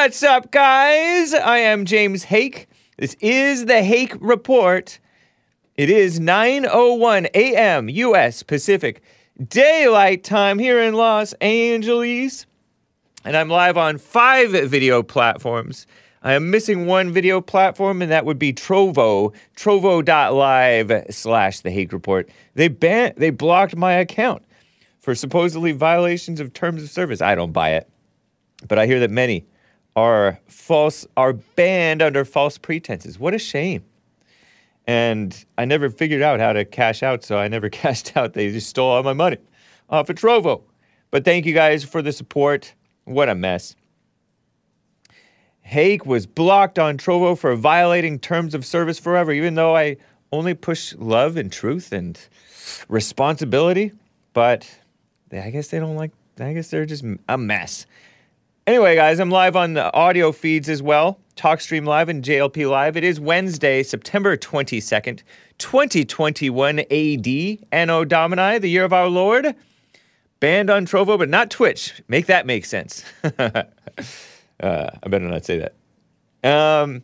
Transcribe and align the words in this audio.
What's 0.00 0.22
up, 0.22 0.52
guys? 0.52 1.34
I 1.34 1.58
am 1.58 1.84
James 1.84 2.22
Hake. 2.22 2.68
This 2.98 3.16
is 3.20 3.66
the 3.66 3.82
Hake 3.82 4.14
Report. 4.20 4.96
It 5.74 5.90
is 5.90 6.20
9:01 6.20 7.26
a.m. 7.34 7.88
U.S. 7.88 8.44
Pacific 8.44 9.02
Daylight 9.44 10.22
Time 10.22 10.60
here 10.60 10.80
in 10.80 10.94
Los 10.94 11.32
Angeles, 11.40 12.46
and 13.24 13.36
I'm 13.36 13.48
live 13.48 13.76
on 13.76 13.98
five 13.98 14.52
video 14.70 15.02
platforms. 15.02 15.84
I 16.22 16.34
am 16.34 16.48
missing 16.48 16.86
one 16.86 17.12
video 17.12 17.40
platform, 17.40 18.00
and 18.00 18.12
that 18.12 18.24
would 18.24 18.38
be 18.38 18.52
Trovo, 18.52 19.34
trovo.live 19.56 21.06
slash 21.10 21.58
the 21.60 21.72
Hake 21.72 21.92
Report. 21.92 22.30
They 22.54 22.68
ban- 22.68 23.14
they 23.16 23.30
blocked 23.30 23.74
my 23.74 23.94
account 23.94 24.44
for 25.00 25.16
supposedly 25.16 25.72
violations 25.72 26.38
of 26.38 26.52
terms 26.52 26.84
of 26.84 26.88
service. 26.88 27.20
I 27.20 27.34
don't 27.34 27.52
buy 27.52 27.70
it. 27.70 27.90
But 28.68 28.78
I 28.78 28.86
hear 28.86 29.00
that 29.00 29.10
many 29.10 29.44
are 29.98 30.38
false 30.46 31.06
are 31.16 31.32
banned 31.32 32.02
under 32.02 32.24
false 32.24 32.56
pretenses. 32.56 33.18
What 33.18 33.34
a 33.34 33.38
shame. 33.38 33.84
And 34.86 35.44
I 35.58 35.64
never 35.64 35.90
figured 35.90 36.22
out 36.22 36.40
how 36.40 36.52
to 36.52 36.64
cash 36.64 37.02
out, 37.02 37.24
so 37.24 37.36
I 37.36 37.48
never 37.48 37.68
cashed 37.80 38.16
out. 38.16 38.32
They 38.32 38.50
just 38.50 38.68
stole 38.68 38.90
all 38.90 39.02
my 39.02 39.12
money 39.12 39.38
off 39.90 40.08
of 40.08 40.16
Trovo. 40.16 40.62
But 41.10 41.24
thank 41.24 41.46
you 41.46 41.54
guys 41.54 41.84
for 41.84 42.00
the 42.00 42.12
support. 42.12 42.74
What 43.04 43.28
a 43.28 43.34
mess. 43.34 43.74
Hake 45.62 46.06
was 46.06 46.26
blocked 46.26 46.78
on 46.78 46.96
Trovo 46.96 47.36
for 47.36 47.54
violating 47.54 48.18
terms 48.18 48.54
of 48.54 48.64
service 48.64 48.98
forever, 48.98 49.32
even 49.32 49.54
though 49.54 49.76
I 49.76 49.96
only 50.32 50.54
push 50.54 50.94
love 50.96 51.36
and 51.36 51.52
truth 51.52 51.92
and 51.92 52.18
responsibility. 52.88 53.92
But 54.32 54.70
I 55.32 55.50
guess 55.50 55.68
they 55.68 55.78
don't 55.78 55.96
like, 55.96 56.12
I 56.38 56.52
guess 56.52 56.70
they're 56.70 56.86
just 56.86 57.04
a 57.28 57.36
mess. 57.36 57.86
Anyway, 58.68 58.94
guys, 58.94 59.18
I'm 59.18 59.30
live 59.30 59.56
on 59.56 59.72
the 59.72 59.90
audio 59.94 60.30
feeds 60.30 60.68
as 60.68 60.82
well. 60.82 61.18
TalkStream 61.36 61.86
Live 61.86 62.10
and 62.10 62.22
JLP 62.22 62.68
Live. 62.70 62.98
It 62.98 63.02
is 63.02 63.18
Wednesday, 63.18 63.82
September 63.82 64.36
22nd, 64.36 65.22
2021 65.56 66.80
AD, 66.80 67.66
Anno 67.72 68.04
Domini, 68.04 68.58
the 68.58 68.68
year 68.68 68.84
of 68.84 68.92
our 68.92 69.08
Lord. 69.08 69.54
Banned 70.40 70.68
on 70.68 70.84
Trovo, 70.84 71.16
but 71.16 71.30
not 71.30 71.48
Twitch. 71.48 72.02
Make 72.08 72.26
that 72.26 72.44
make 72.44 72.66
sense. 72.66 73.06
uh, 73.38 73.62
I 74.60 75.08
better 75.08 75.26
not 75.26 75.46
say 75.46 75.64
that. 76.42 76.44
Um, 76.44 77.02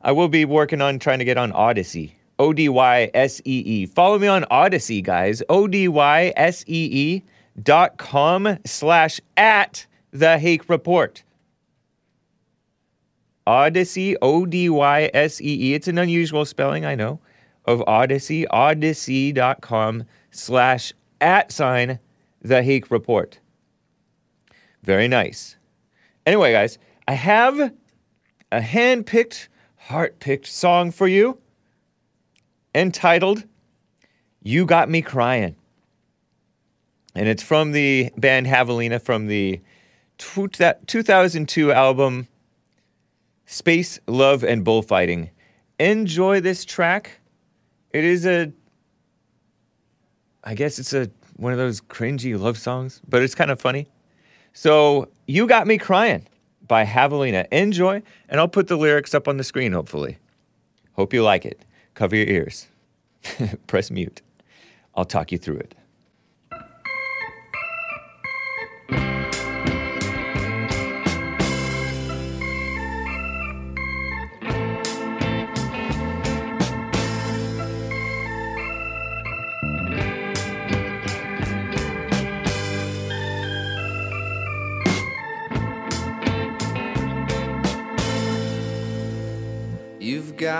I 0.00 0.12
will 0.12 0.28
be 0.28 0.44
working 0.44 0.80
on 0.80 1.00
trying 1.00 1.18
to 1.18 1.24
get 1.24 1.36
on 1.36 1.50
Odysee. 1.50 2.12
O 2.38 2.52
D 2.52 2.68
Y 2.68 3.10
S 3.12 3.40
E 3.44 3.58
E. 3.58 3.86
Follow 3.86 4.20
me 4.20 4.28
on 4.28 4.44
Odysee, 4.52 5.02
guys. 5.02 5.42
O 5.48 5.66
D 5.66 5.88
Y 5.88 6.32
S 6.36 6.62
E 6.68 6.88
E 6.92 7.22
dot 7.60 7.96
com 7.96 8.56
slash 8.64 9.20
at 9.36 9.87
the 10.10 10.38
Hake 10.38 10.68
Report. 10.68 11.22
Odysee, 13.46 14.16
O 14.20 14.44
D 14.44 14.68
Y 14.68 15.10
S 15.14 15.40
E 15.40 15.70
E. 15.70 15.74
It's 15.74 15.88
an 15.88 15.98
unusual 15.98 16.44
spelling, 16.44 16.84
I 16.84 16.94
know, 16.94 17.20
of 17.64 17.82
Odysee, 17.86 18.46
odysee.com 18.50 20.04
slash 20.30 20.92
at 21.20 21.50
sign 21.50 21.98
the 22.42 22.62
Hake 22.62 22.90
Report. 22.90 23.40
Very 24.82 25.08
nice. 25.08 25.56
Anyway, 26.26 26.52
guys, 26.52 26.78
I 27.06 27.12
have 27.14 27.72
a 28.52 28.60
hand 28.60 29.06
picked, 29.06 29.48
heart 29.76 30.20
picked 30.20 30.46
song 30.46 30.90
for 30.90 31.08
you 31.08 31.38
entitled 32.74 33.44
You 34.42 34.66
Got 34.66 34.88
Me 34.88 35.02
Crying. 35.02 35.56
And 37.14 37.28
it's 37.28 37.42
from 37.42 37.72
the 37.72 38.10
band 38.16 38.46
Havalina 38.46 39.00
from 39.00 39.26
the 39.26 39.60
2002 40.18 41.72
album 41.72 42.28
Space, 43.46 43.98
Love, 44.06 44.44
and 44.44 44.62
Bullfighting. 44.62 45.30
Enjoy 45.78 46.40
this 46.40 46.64
track. 46.66 47.20
It 47.92 48.04
is 48.04 48.26
a, 48.26 48.52
I 50.44 50.54
guess 50.54 50.78
it's 50.78 50.92
a 50.92 51.10
one 51.36 51.52
of 51.52 51.58
those 51.58 51.80
cringy 51.80 52.38
love 52.38 52.58
songs, 52.58 53.00
but 53.08 53.22
it's 53.22 53.34
kind 53.34 53.50
of 53.50 53.60
funny. 53.60 53.88
So, 54.52 55.08
You 55.26 55.46
Got 55.46 55.66
Me 55.66 55.78
Crying 55.78 56.26
by 56.66 56.84
Havalina. 56.84 57.46
Enjoy, 57.52 58.02
and 58.28 58.40
I'll 58.40 58.48
put 58.48 58.66
the 58.66 58.76
lyrics 58.76 59.14
up 59.14 59.28
on 59.28 59.36
the 59.36 59.44
screen, 59.44 59.72
hopefully. 59.72 60.18
Hope 60.92 61.14
you 61.14 61.22
like 61.22 61.46
it. 61.46 61.64
Cover 61.94 62.16
your 62.16 62.26
ears. 62.26 62.66
Press 63.66 63.90
mute. 63.90 64.20
I'll 64.94 65.04
talk 65.04 65.30
you 65.30 65.38
through 65.38 65.58
it. 65.58 65.74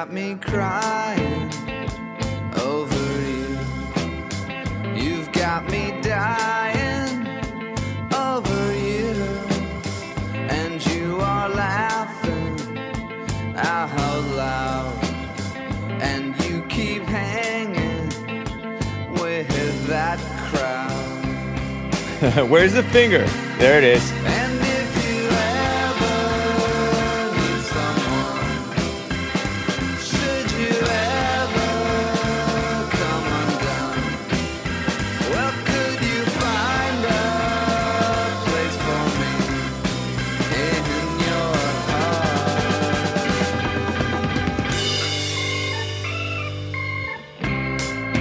Got 0.09 0.15
me 0.15 0.35
crying 0.41 1.51
over 2.63 3.21
you. 3.21 3.59
You've 4.95 5.31
got 5.33 5.71
me 5.71 6.01
dying 6.01 7.27
over 8.15 8.75
you. 8.75 9.13
And 10.49 10.85
you 10.87 11.19
are 11.21 11.51
laughing 11.51 12.79
out 13.57 14.25
loud. 14.35 15.05
And 16.01 16.35
you 16.45 16.63
keep 16.69 17.03
hanging 17.03 18.09
with 19.15 19.87
that 19.89 20.19
crowd. 20.49 20.89
Where's 22.51 22.73
the 22.73 22.83
finger? 22.83 23.27
There 23.59 23.77
it 23.79 23.85
is. 23.85 24.38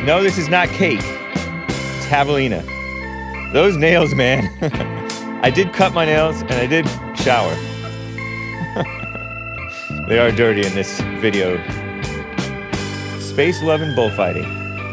No, 0.07 0.23
this 0.23 0.37
is 0.37 0.47
not 0.47 0.69
cake. 0.69 1.01
It's 1.03 2.05
Havalina. 2.05 2.63
Those 3.51 3.75
nails, 3.75 4.15
man. 4.15 4.49
I 5.43 5.49
did 5.49 5.73
cut 5.73 5.93
my 5.93 6.05
nails 6.05 6.43
and 6.43 6.53
I 6.53 6.65
did 6.65 6.87
shower. 7.17 7.53
they 10.07 10.17
are 10.17 10.31
dirty 10.31 10.65
in 10.65 10.73
this 10.73 11.01
video. 11.19 11.57
Space 13.19 13.61
Love 13.61 13.81
and 13.81 13.93
Bullfighting. 13.97 14.45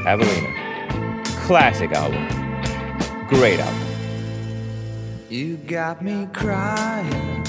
Havalina. 0.03 1.25
Classic 1.47 1.93
album. 1.93 2.27
Great 3.29 3.61
album. 3.61 3.87
You 5.31 5.59
got 5.59 6.03
me 6.03 6.27
crying 6.33 7.47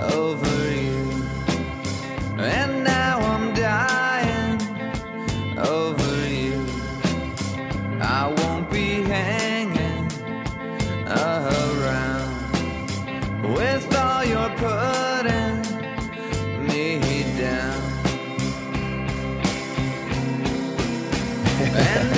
over 0.00 0.72
you, 0.72 1.22
and 2.38 2.82
now 2.82 3.21
hanging 9.12 10.08
around 11.06 12.32
with 13.54 13.94
all 13.94 14.24
your 14.24 14.48
putting 14.56 15.60
me 16.66 17.24
down. 17.38 17.82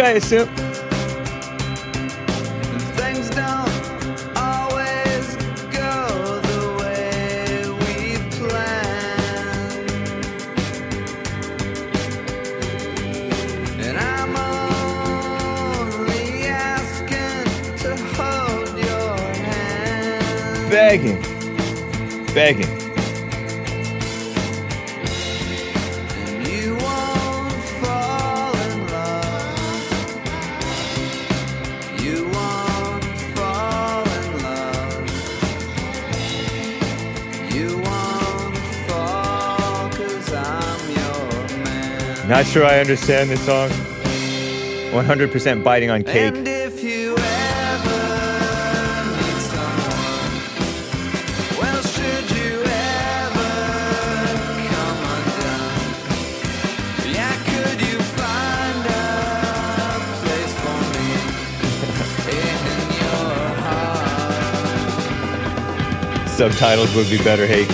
Is 0.00 0.32
Not 42.30 42.46
sure 42.46 42.64
I 42.64 42.78
understand 42.78 43.28
this 43.28 43.44
song. 43.44 43.68
100% 43.70 45.64
biting 45.64 45.90
on 45.90 46.04
cake. 46.04 46.32
And 46.32 46.46
if 46.46 46.80
you 46.80 47.16
ever 47.18 48.00
need 49.16 49.40
someone, 49.50 50.30
well, 51.58 51.82
should 51.82 52.30
you 52.30 52.62
ever 52.62 53.50
come 54.70 55.02
undone, 55.10 55.90
yeah, 57.12 57.34
could 57.50 57.80
you 57.80 57.98
find 57.98 58.86
a 58.86 59.98
place 60.22 60.54
for 60.62 60.80
me 60.94 61.10
in 62.30 62.62
your 63.02 63.34
heart? 63.66 64.38
Subtitles 66.28 66.94
would 66.94 67.10
be 67.10 67.18
better, 67.24 67.44
Hake. 67.48 67.72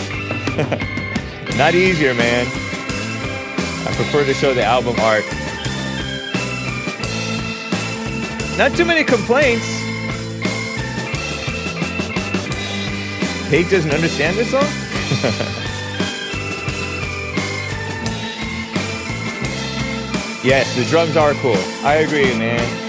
Not 1.58 1.74
easier, 1.74 2.14
man. 2.14 2.65
Prefer 3.96 4.26
to 4.26 4.34
show 4.34 4.52
the 4.52 4.62
album 4.62 4.94
art. 5.00 5.24
Not 8.58 8.76
too 8.76 8.84
many 8.84 9.04
complaints. 9.04 9.64
Hake 13.48 13.70
doesn't 13.70 13.92
understand 13.92 14.36
this 14.36 14.50
song? 14.50 14.62
yes, 20.44 20.76
the 20.76 20.84
drums 20.90 21.16
are 21.16 21.32
cool. 21.34 21.56
I 21.82 22.02
agree, 22.04 22.36
man. 22.36 22.85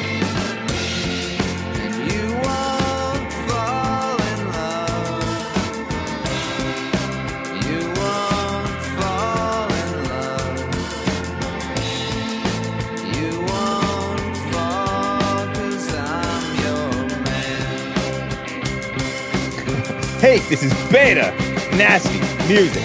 This 20.50 20.64
is 20.64 20.74
beta. 20.90 21.34
Nasty 21.76 22.20
music. 22.48 22.84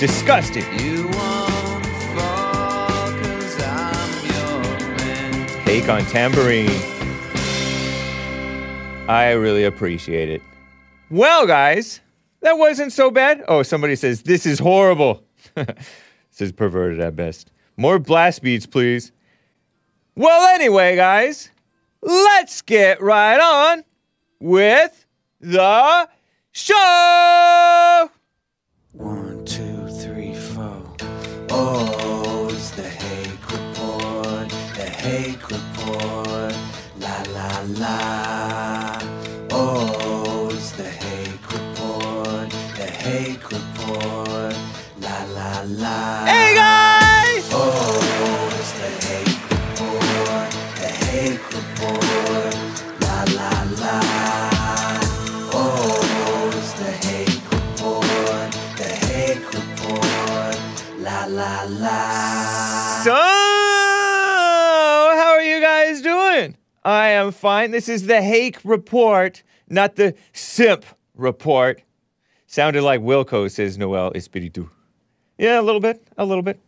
Disgusting. 0.00 0.64
You 0.80 1.04
won't 1.04 1.86
fall 2.16 3.12
cause 3.12 3.62
I'm 3.62 4.26
your 4.26 4.80
man. 4.96 5.64
Take 5.66 5.88
on 5.88 6.04
tambourine. 6.06 6.70
I 9.08 9.32
really 9.32 9.64
appreciate 9.64 10.30
it. 10.30 10.42
Well, 11.10 11.46
guys, 11.46 12.00
that 12.40 12.56
wasn't 12.56 12.92
so 12.92 13.10
bad. 13.10 13.44
Oh, 13.46 13.62
somebody 13.62 13.94
says, 13.96 14.22
this 14.22 14.46
is 14.46 14.58
horrible. 14.58 15.22
this 15.54 16.40
is 16.40 16.52
perverted 16.52 17.00
at 17.00 17.14
best. 17.14 17.50
More 17.76 17.98
blast 17.98 18.42
beats, 18.42 18.64
please. 18.64 19.12
Well, 20.16 20.54
anyway, 20.54 20.96
guys, 20.96 21.50
let's 22.00 22.62
get 22.62 23.02
right 23.02 23.38
on 23.38 23.84
with 24.40 25.06
the 25.40 26.08
show. 26.52 28.10
One, 28.92 29.44
two, 29.44 29.88
three, 29.88 30.34
four. 30.34 30.82
Oh, 31.50 32.48
it's 32.50 32.70
the 32.70 32.82
Hake 32.82 33.50
Report, 33.50 34.48
the 34.76 34.84
Hake 34.84 35.48
Report, 35.50 36.54
la 36.98 37.22
la 37.32 37.64
la. 37.78 38.61
Fine. 67.42 67.72
This 67.72 67.88
is 67.88 68.06
the 68.06 68.22
Hake 68.22 68.60
Report, 68.62 69.42
not 69.68 69.96
the 69.96 70.14
Simp 70.32 70.86
Report. 71.16 71.82
Sounded 72.46 72.82
like 72.82 73.00
Wilco, 73.00 73.50
says 73.50 73.76
Noel 73.76 74.12
Espiritu. 74.12 74.70
Yeah, 75.38 75.58
a 75.58 75.62
little 75.62 75.80
bit, 75.80 76.06
a 76.16 76.24
little 76.24 76.44
bit. 76.44 76.60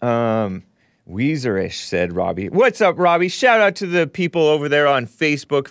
Um, 0.00 0.62
Weezerish, 1.06 1.84
said 1.84 2.14
Robbie. 2.14 2.48
What's 2.48 2.80
up, 2.80 2.98
Robbie? 2.98 3.28
Shout 3.28 3.60
out 3.60 3.76
to 3.76 3.86
the 3.86 4.06
people 4.06 4.40
over 4.40 4.70
there 4.70 4.86
on 4.86 5.06
Facebook, 5.06 5.64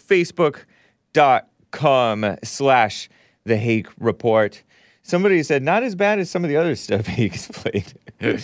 facebook.com 1.16 2.38
slash 2.44 3.10
the 3.46 3.58
Hake 3.58 3.88
Report. 4.00 4.62
Somebody 5.02 5.42
said, 5.42 5.64
not 5.64 5.82
as 5.82 5.96
bad 5.96 6.20
as 6.20 6.30
some 6.30 6.44
of 6.44 6.52
the 6.52 6.58
other 6.58 6.76
stuff 6.76 7.08
Hake's 7.08 7.48
played. 7.48 7.92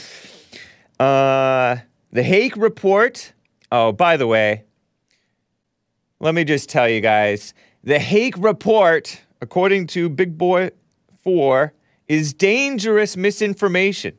Uh, 0.99 1.77
the 2.11 2.23
Hake 2.23 2.57
Report. 2.57 3.31
Oh, 3.71 3.91
by 3.91 4.17
the 4.17 4.25
way, 4.25 4.63
let 6.19 6.33
me 6.33 6.43
just 6.43 6.69
tell 6.69 6.89
you 6.89 7.01
guys 7.01 7.53
the 7.83 7.99
Hake 7.99 8.35
Report, 8.37 9.21
according 9.41 9.87
to 9.87 10.09
Big 10.09 10.37
Boy 10.37 10.71
4, 11.23 11.73
is 12.07 12.33
dangerous 12.33 13.15
misinformation. 13.15 14.17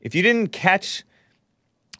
If 0.00 0.14
you 0.14 0.22
didn't 0.22 0.52
catch 0.52 1.04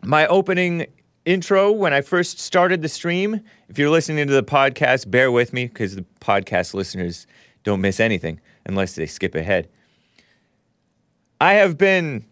my 0.02 0.26
opening 0.26 0.86
intro 1.24 1.70
when 1.70 1.92
I 1.92 2.00
first 2.00 2.38
started 2.38 2.82
the 2.82 2.88
stream, 2.88 3.40
if 3.68 3.78
you're 3.78 3.90
listening 3.90 4.26
to 4.26 4.32
the 4.32 4.42
podcast, 4.42 5.10
bear 5.10 5.30
with 5.30 5.52
me 5.52 5.66
because 5.66 5.96
the 5.96 6.04
podcast 6.20 6.74
listeners 6.74 7.26
don't 7.64 7.80
miss 7.80 8.00
anything 8.00 8.40
unless 8.64 8.94
they 8.94 9.06
skip 9.06 9.34
ahead. 9.34 9.68
I 11.40 11.54
have 11.54 11.76
been 11.76 12.24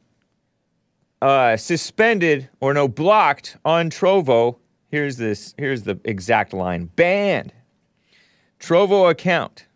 uh, 1.21 1.57
suspended 1.57 2.49
or 2.61 2.73
no 2.73 2.89
blocked 2.89 3.57
on 3.65 3.91
Trovo. 3.91 4.57
Here's 4.89 5.17
this. 5.17 5.55
Here's 5.59 5.83
the 5.83 6.01
exact 6.05 6.53
line: 6.53 6.91
banned. 6.97 7.53
Trovo 8.59 9.11
account. 9.11 9.67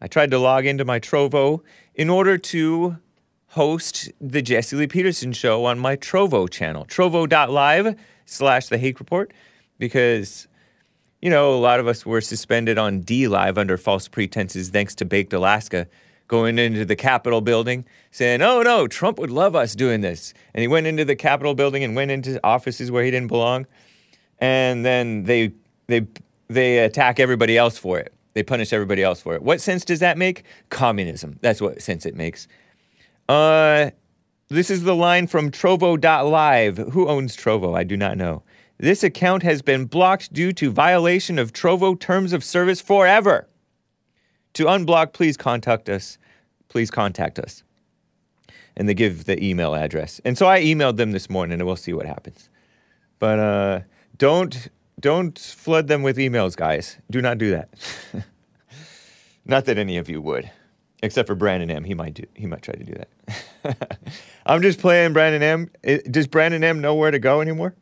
I 0.00 0.06
tried 0.06 0.30
to 0.30 0.38
log 0.38 0.66
into 0.66 0.84
my 0.84 1.00
Trovo 1.00 1.62
in 1.94 2.10
order 2.10 2.36
to 2.38 2.98
host 3.48 4.10
the 4.20 4.42
Jesse 4.42 4.76
Lee 4.76 4.86
Peterson 4.86 5.32
show 5.32 5.64
on 5.64 5.78
my 5.78 5.96
Trovo 5.96 6.48
channel, 6.48 6.84
trovo.live 6.84 7.96
slash 8.26 8.66
the 8.68 8.78
Hake 8.78 9.00
Report, 9.00 9.32
because 9.78 10.46
you 11.22 11.30
know 11.30 11.54
a 11.54 11.56
lot 11.56 11.80
of 11.80 11.88
us 11.88 12.04
were 12.04 12.20
suspended 12.20 12.76
on 12.76 13.02
DLive 13.02 13.56
under 13.56 13.78
false 13.78 14.06
pretenses, 14.08 14.68
thanks 14.68 14.94
to 14.96 15.04
Baked 15.04 15.32
Alaska 15.32 15.88
going 16.28 16.58
into 16.58 16.84
the 16.84 16.96
Capitol 16.96 17.40
building 17.40 17.84
saying, 18.10 18.42
oh 18.42 18.62
no, 18.62 18.86
Trump 18.86 19.18
would 19.18 19.30
love 19.30 19.54
us 19.54 19.74
doing 19.74 20.00
this. 20.00 20.34
And 20.54 20.60
he 20.60 20.68
went 20.68 20.86
into 20.86 21.04
the 21.04 21.16
Capitol 21.16 21.54
building 21.54 21.84
and 21.84 21.94
went 21.94 22.10
into 22.10 22.40
offices 22.44 22.90
where 22.90 23.04
he 23.04 23.10
didn't 23.10 23.28
belong. 23.28 23.66
And 24.38 24.84
then 24.84 25.24
they, 25.24 25.52
they, 25.86 26.06
they 26.48 26.78
attack 26.78 27.18
everybody 27.20 27.56
else 27.56 27.78
for 27.78 27.98
it. 27.98 28.12
They 28.34 28.42
punish 28.42 28.72
everybody 28.72 29.02
else 29.02 29.22
for 29.22 29.34
it. 29.34 29.42
What 29.42 29.60
sense 29.60 29.84
does 29.84 30.00
that 30.00 30.18
make? 30.18 30.44
Communism. 30.68 31.38
That's 31.40 31.60
what 31.60 31.80
sense 31.80 32.04
it 32.04 32.14
makes. 32.14 32.48
Uh, 33.28 33.90
this 34.48 34.70
is 34.70 34.84
the 34.84 34.94
line 34.94 35.26
from 35.26 35.50
Trovo.live. 35.50 36.76
Who 36.76 37.08
owns 37.08 37.36
Trovo? 37.36 37.76
I 37.76 37.82
do 37.82 37.96
not 37.96 38.16
know. 38.16 38.42
This 38.78 39.02
account 39.02 39.42
has 39.42 39.62
been 39.62 39.86
blocked 39.86 40.32
due 40.32 40.52
to 40.52 40.70
violation 40.70 41.38
of 41.38 41.52
Trovo 41.52 41.98
terms 41.98 42.32
of 42.32 42.44
service 42.44 42.80
forever. 42.80 43.48
To 44.54 44.66
unblock, 44.66 45.12
please 45.12 45.36
contact 45.36 45.88
us. 45.88 46.18
Please 46.68 46.90
contact 46.90 47.38
us. 47.38 47.62
And 48.76 48.88
they 48.88 48.94
give 48.94 49.24
the 49.24 49.42
email 49.42 49.74
address. 49.74 50.20
And 50.24 50.36
so 50.36 50.46
I 50.46 50.60
emailed 50.60 50.96
them 50.96 51.12
this 51.12 51.30
morning 51.30 51.58
and 51.58 51.66
we'll 51.66 51.76
see 51.76 51.94
what 51.94 52.04
happens. 52.06 52.50
But 53.18 53.38
uh, 53.38 53.80
don't 54.18 54.68
don't 54.98 55.38
flood 55.38 55.88
them 55.88 56.02
with 56.02 56.16
emails, 56.16 56.56
guys. 56.56 56.98
Do 57.10 57.20
not 57.20 57.38
do 57.38 57.50
that. 57.50 57.68
not 59.44 59.66
that 59.66 59.78
any 59.78 59.98
of 59.98 60.08
you 60.08 60.20
would. 60.20 60.50
Except 61.02 61.26
for 61.26 61.34
Brandon 61.34 61.70
M. 61.70 61.84
He 61.84 61.94
might 61.94 62.14
do 62.14 62.24
he 62.34 62.46
might 62.46 62.62
try 62.62 62.74
to 62.74 62.84
do 62.84 62.94
that. 62.94 63.98
I'm 64.46 64.62
just 64.62 64.78
playing 64.78 65.12
Brandon 65.12 65.42
M. 65.42 66.00
Does 66.10 66.26
Brandon 66.26 66.64
M 66.64 66.80
know 66.80 66.94
where 66.94 67.10
to 67.10 67.18
go 67.18 67.40
anymore? 67.40 67.74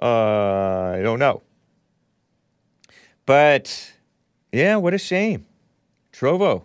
Uh, 0.00 0.94
I 0.96 1.00
don't 1.02 1.18
know. 1.18 1.42
But 3.26 3.92
yeah, 4.52 4.76
what 4.76 4.94
a 4.94 4.98
shame. 4.98 5.46
Trovo. 6.12 6.64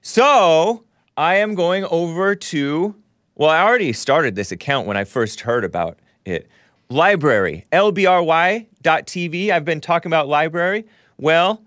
So 0.00 0.84
I 1.16 1.36
am 1.36 1.54
going 1.54 1.84
over 1.86 2.34
to, 2.34 2.94
well, 3.34 3.50
I 3.50 3.60
already 3.62 3.92
started 3.92 4.34
this 4.36 4.52
account 4.52 4.86
when 4.86 4.96
I 4.96 5.04
first 5.04 5.40
heard 5.40 5.64
about 5.64 5.98
it. 6.24 6.48
LBRY, 6.90 7.64
lbry.tv. 7.72 9.50
I've 9.50 9.64
been 9.64 9.80
talking 9.80 10.10
about 10.10 10.28
LBRY. 10.28 10.84
Well, 11.18 11.62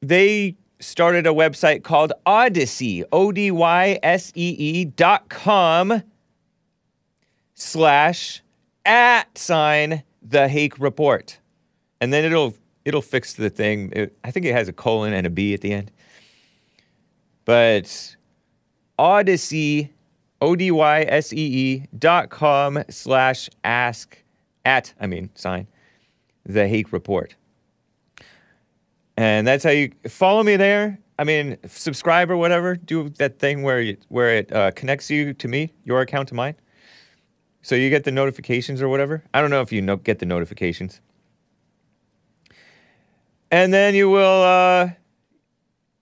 they 0.00 0.56
started 0.78 1.26
a 1.26 1.30
website 1.30 1.82
called 1.82 2.12
Odysee, 2.26 3.04
O 3.12 3.32
D 3.32 3.50
Y 3.50 3.98
S 4.02 4.32
E 4.34 4.50
E 4.58 4.84
dot 4.84 5.28
com 5.28 6.02
slash 7.54 8.42
at 8.84 9.36
sign 9.38 10.02
the 10.22 10.48
Hake 10.48 10.78
Report. 10.78 11.38
And 12.00 12.12
then 12.12 12.24
it'll 12.24 12.54
it'll 12.84 13.02
fix 13.02 13.34
the 13.34 13.50
thing. 13.50 13.92
It- 13.94 14.16
I 14.24 14.30
think 14.30 14.46
it 14.46 14.52
has 14.52 14.68
a 14.68 14.72
colon 14.72 15.12
and 15.12 15.26
a 15.26 15.30
B 15.30 15.54
at 15.54 15.60
the 15.60 15.72
end. 15.72 15.90
But 17.44 18.16
Odysee, 18.98 19.90
O 20.40 20.56
D 20.56 20.70
Y 20.70 21.02
S 21.02 21.32
E 21.32 21.36
E 21.36 21.86
dot 21.98 22.30
com 22.30 22.82
slash 22.88 23.48
ask 23.62 24.22
at, 24.64 24.94
I 25.00 25.06
mean, 25.06 25.30
sign 25.34 25.66
the 26.44 26.66
Hake 26.68 26.92
Report. 26.92 27.34
And 29.16 29.46
that's 29.46 29.64
how 29.64 29.70
you 29.70 29.92
follow 30.08 30.42
me 30.42 30.56
there. 30.56 30.98
I 31.18 31.24
mean, 31.24 31.58
subscribe 31.66 32.30
or 32.30 32.38
whatever. 32.38 32.74
Do 32.76 33.10
that 33.18 33.38
thing 33.38 33.62
where 33.62 33.82
you, 33.82 33.98
where 34.08 34.36
it 34.36 34.52
uh, 34.52 34.70
connects 34.70 35.10
you 35.10 35.34
to 35.34 35.48
me, 35.48 35.74
your 35.84 36.00
account 36.00 36.28
to 36.28 36.34
mine. 36.34 36.54
So 37.60 37.74
you 37.74 37.90
get 37.90 38.04
the 38.04 38.10
notifications 38.10 38.80
or 38.80 38.88
whatever. 38.88 39.22
I 39.34 39.42
don't 39.42 39.50
know 39.50 39.60
if 39.60 39.70
you 39.70 39.82
no- 39.82 39.96
get 39.96 40.18
the 40.18 40.24
notifications. 40.26 41.02
And 43.50 43.74
then 43.74 43.94
you 43.94 44.08
will 44.08 44.42
uh, 44.42 44.90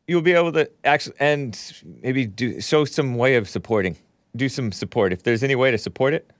you'll 0.06 0.22
be 0.22 0.34
able 0.34 0.52
to 0.52 0.70
actually 0.84 1.16
and 1.18 1.58
maybe 2.02 2.26
do 2.26 2.60
show 2.60 2.84
some 2.84 3.16
way 3.16 3.34
of 3.34 3.48
supporting. 3.48 3.96
Do 4.38 4.48
some 4.48 4.72
support 4.72 5.12
if 5.12 5.24
there's 5.24 5.42
any 5.42 5.56
way 5.56 5.70
to 5.70 5.78
support 5.78 6.14
it. 6.14 6.30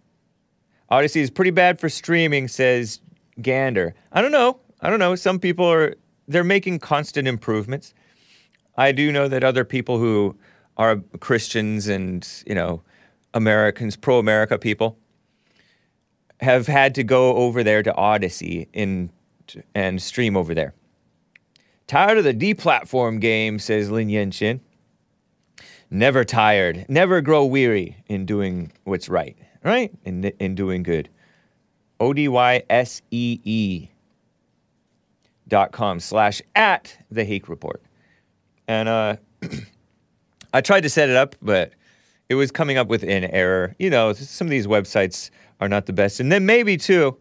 Odysee 0.91 1.21
is 1.21 1.31
pretty 1.31 1.51
bad 1.51 1.81
for 1.81 1.89
streaming, 1.89 2.49
says 2.49 3.01
Gander. 3.43 3.95
I 4.13 4.23
don't 4.23 4.33
know. 4.33 4.61
I 4.81 4.89
don't 4.89 5.01
know. 5.01 5.15
Some 5.17 5.39
people 5.39 5.67
are 5.67 5.95
they're 6.29 6.45
making 6.45 6.79
constant 6.79 7.27
improvements. 7.27 7.93
I 8.77 8.93
do 8.93 9.11
know 9.11 9.27
that 9.27 9.43
other 9.43 9.65
people 9.65 9.99
who 9.99 10.37
are 10.77 10.97
Christians 11.19 11.89
and 11.89 12.27
you 12.47 12.55
know 12.55 12.83
Americans, 13.35 13.97
pro-America 13.97 14.59
people, 14.59 14.97
have 16.41 16.69
had 16.69 16.95
to 16.95 17.03
go 17.03 17.35
over 17.35 17.65
there 17.65 17.83
to 17.83 17.93
Odysee 18.01 18.69
in 18.73 19.11
and 19.75 20.01
stream 20.01 20.37
over 20.37 20.55
there. 20.55 20.75
Tired 21.89 22.19
of 22.19 22.25
the 22.25 22.35
deplatform 22.35 23.21
game, 23.21 23.59
says 23.59 23.91
Lin 23.91 24.09
Yenshin. 24.09 24.61
Never 25.91 26.25
tired, 26.25 26.85
never 26.89 27.21
grow 27.21 27.45
weary 27.45 27.97
in 28.09 28.27
doing 28.27 28.73
what's 28.85 29.09
right, 29.09 29.37
right? 29.65 29.91
In, 30.05 30.25
in 30.25 30.55
doing 30.55 30.83
good. 30.83 31.09
O 31.99 32.13
D 32.13 32.29
Y 32.29 32.63
S 32.69 33.03
E 33.11 33.41
E 33.45 33.89
dot 35.49 35.73
com 35.73 35.99
slash 35.99 36.43
at 36.55 36.97
the 37.11 37.25
Hake 37.25 37.49
Report. 37.49 37.83
And 38.67 38.89
uh, 38.89 39.17
I 40.53 40.61
tried 40.61 40.83
to 40.83 40.91
set 40.91 41.09
it 41.09 41.17
up, 41.17 41.35
but 41.41 41.73
it 42.29 42.35
was 42.35 42.51
coming 42.51 42.77
up 42.77 42.89
with 42.89 43.03
an 43.03 43.25
error. 43.25 43.75
You 43.79 43.91
know, 43.91 44.13
some 44.13 44.47
of 44.47 44.51
these 44.51 44.67
websites 44.67 45.31
are 45.61 45.69
not 45.69 45.87
the 45.87 45.93
best. 45.93 46.21
And 46.21 46.31
then 46.31 46.45
maybe 46.45 46.77
too, 46.77 47.17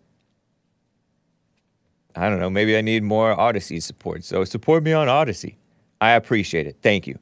I 2.16 2.30
don't 2.30 2.40
know, 2.40 2.50
maybe 2.50 2.78
I 2.78 2.82
need 2.82 3.04
more 3.04 3.34
Odysee 3.40 3.80
support. 3.80 4.24
So 4.24 4.44
support 4.44 4.84
me 4.84 4.92
on 4.92 5.08
Odysee. 5.08 5.58
I 6.02 6.12
appreciate 6.12 6.68
it. 6.68 6.78
Thank 6.82 7.08
you. 7.08 7.18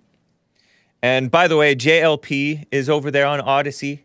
And 1.05 1.29
by 1.29 1.47
the 1.47 1.55
way, 1.55 1.75
JLP 1.75 2.65
is 2.71 2.89
over 2.89 3.11
there 3.11 3.27
on 3.27 3.39
Odysee. 3.39 3.99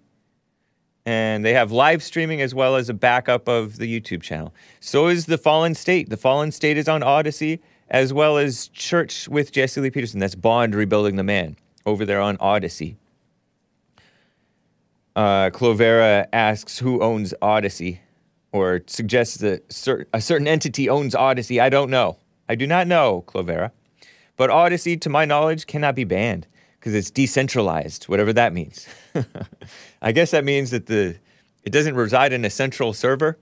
And 1.07 1.43
they 1.43 1.55
have 1.55 1.73
live 1.73 2.03
streaming 2.03 2.43
as 2.43 2.55
well 2.55 2.77
as 2.77 2.91
a 2.91 2.95
backup 2.95 3.49
of 3.49 3.79
the 3.79 3.87
YouTube 3.87 4.21
channel. 4.21 4.53
So 4.81 5.09
is 5.09 5.25
The 5.25 5.39
Fallen 5.39 5.75
State. 5.75 6.11
The 6.11 6.19
Fallen 6.19 6.53
State 6.53 6.77
is 6.77 6.91
on 6.91 7.03
Odysee, 7.03 7.61
as 7.89 8.13
well 8.13 8.37
as 8.37 8.69
Church 8.69 9.31
with 9.31 9.51
Jesse 9.51 9.81
Lee 9.81 9.91
Peterson. 9.91 10.21
That's 10.21 10.35
Bond 10.35 10.75
Rebuilding 10.75 11.17
the 11.17 11.25
Man 11.25 11.57
over 11.87 12.05
there 12.05 12.21
on 12.21 12.37
Odysee. 12.37 12.97
Uh, 15.17 15.49
Clovera 15.49 16.27
asks 16.35 16.81
who 16.81 17.01
owns 17.01 17.33
Odysee 17.41 18.01
or 18.53 18.83
suggests 18.87 19.39
that 19.39 19.73
cer- 19.73 20.07
a 20.13 20.21
certain 20.21 20.47
entity 20.47 20.91
owns 20.91 21.15
Odysee. 21.15 21.61
I 21.61 21.71
don't 21.71 21.89
know. 21.89 22.19
I 22.47 22.57
do 22.57 22.67
not 22.67 22.87
know, 22.87 23.25
Clovera. 23.27 23.71
But 24.37 24.51
Odysee, 24.51 24.99
to 24.99 25.09
my 25.09 25.25
knowledge, 25.25 25.67
cannot 25.67 25.95
be 25.95 26.05
banned 26.05 26.47
because 26.81 26.95
it's 26.95 27.11
decentralized, 27.11 28.05
whatever 28.05 28.33
that 28.33 28.55
means. 28.55 28.89
I 30.03 30.13
guess 30.13 30.31
that 30.31 30.45
means 30.45 30.71
that 30.71 30.87
the 30.87 31.17
it 31.63 31.71
doesn't 31.71 31.95
reside 31.95 32.33
in 32.33 32.43
a 32.45 32.51
central 32.51 32.95
server, 32.95 33.39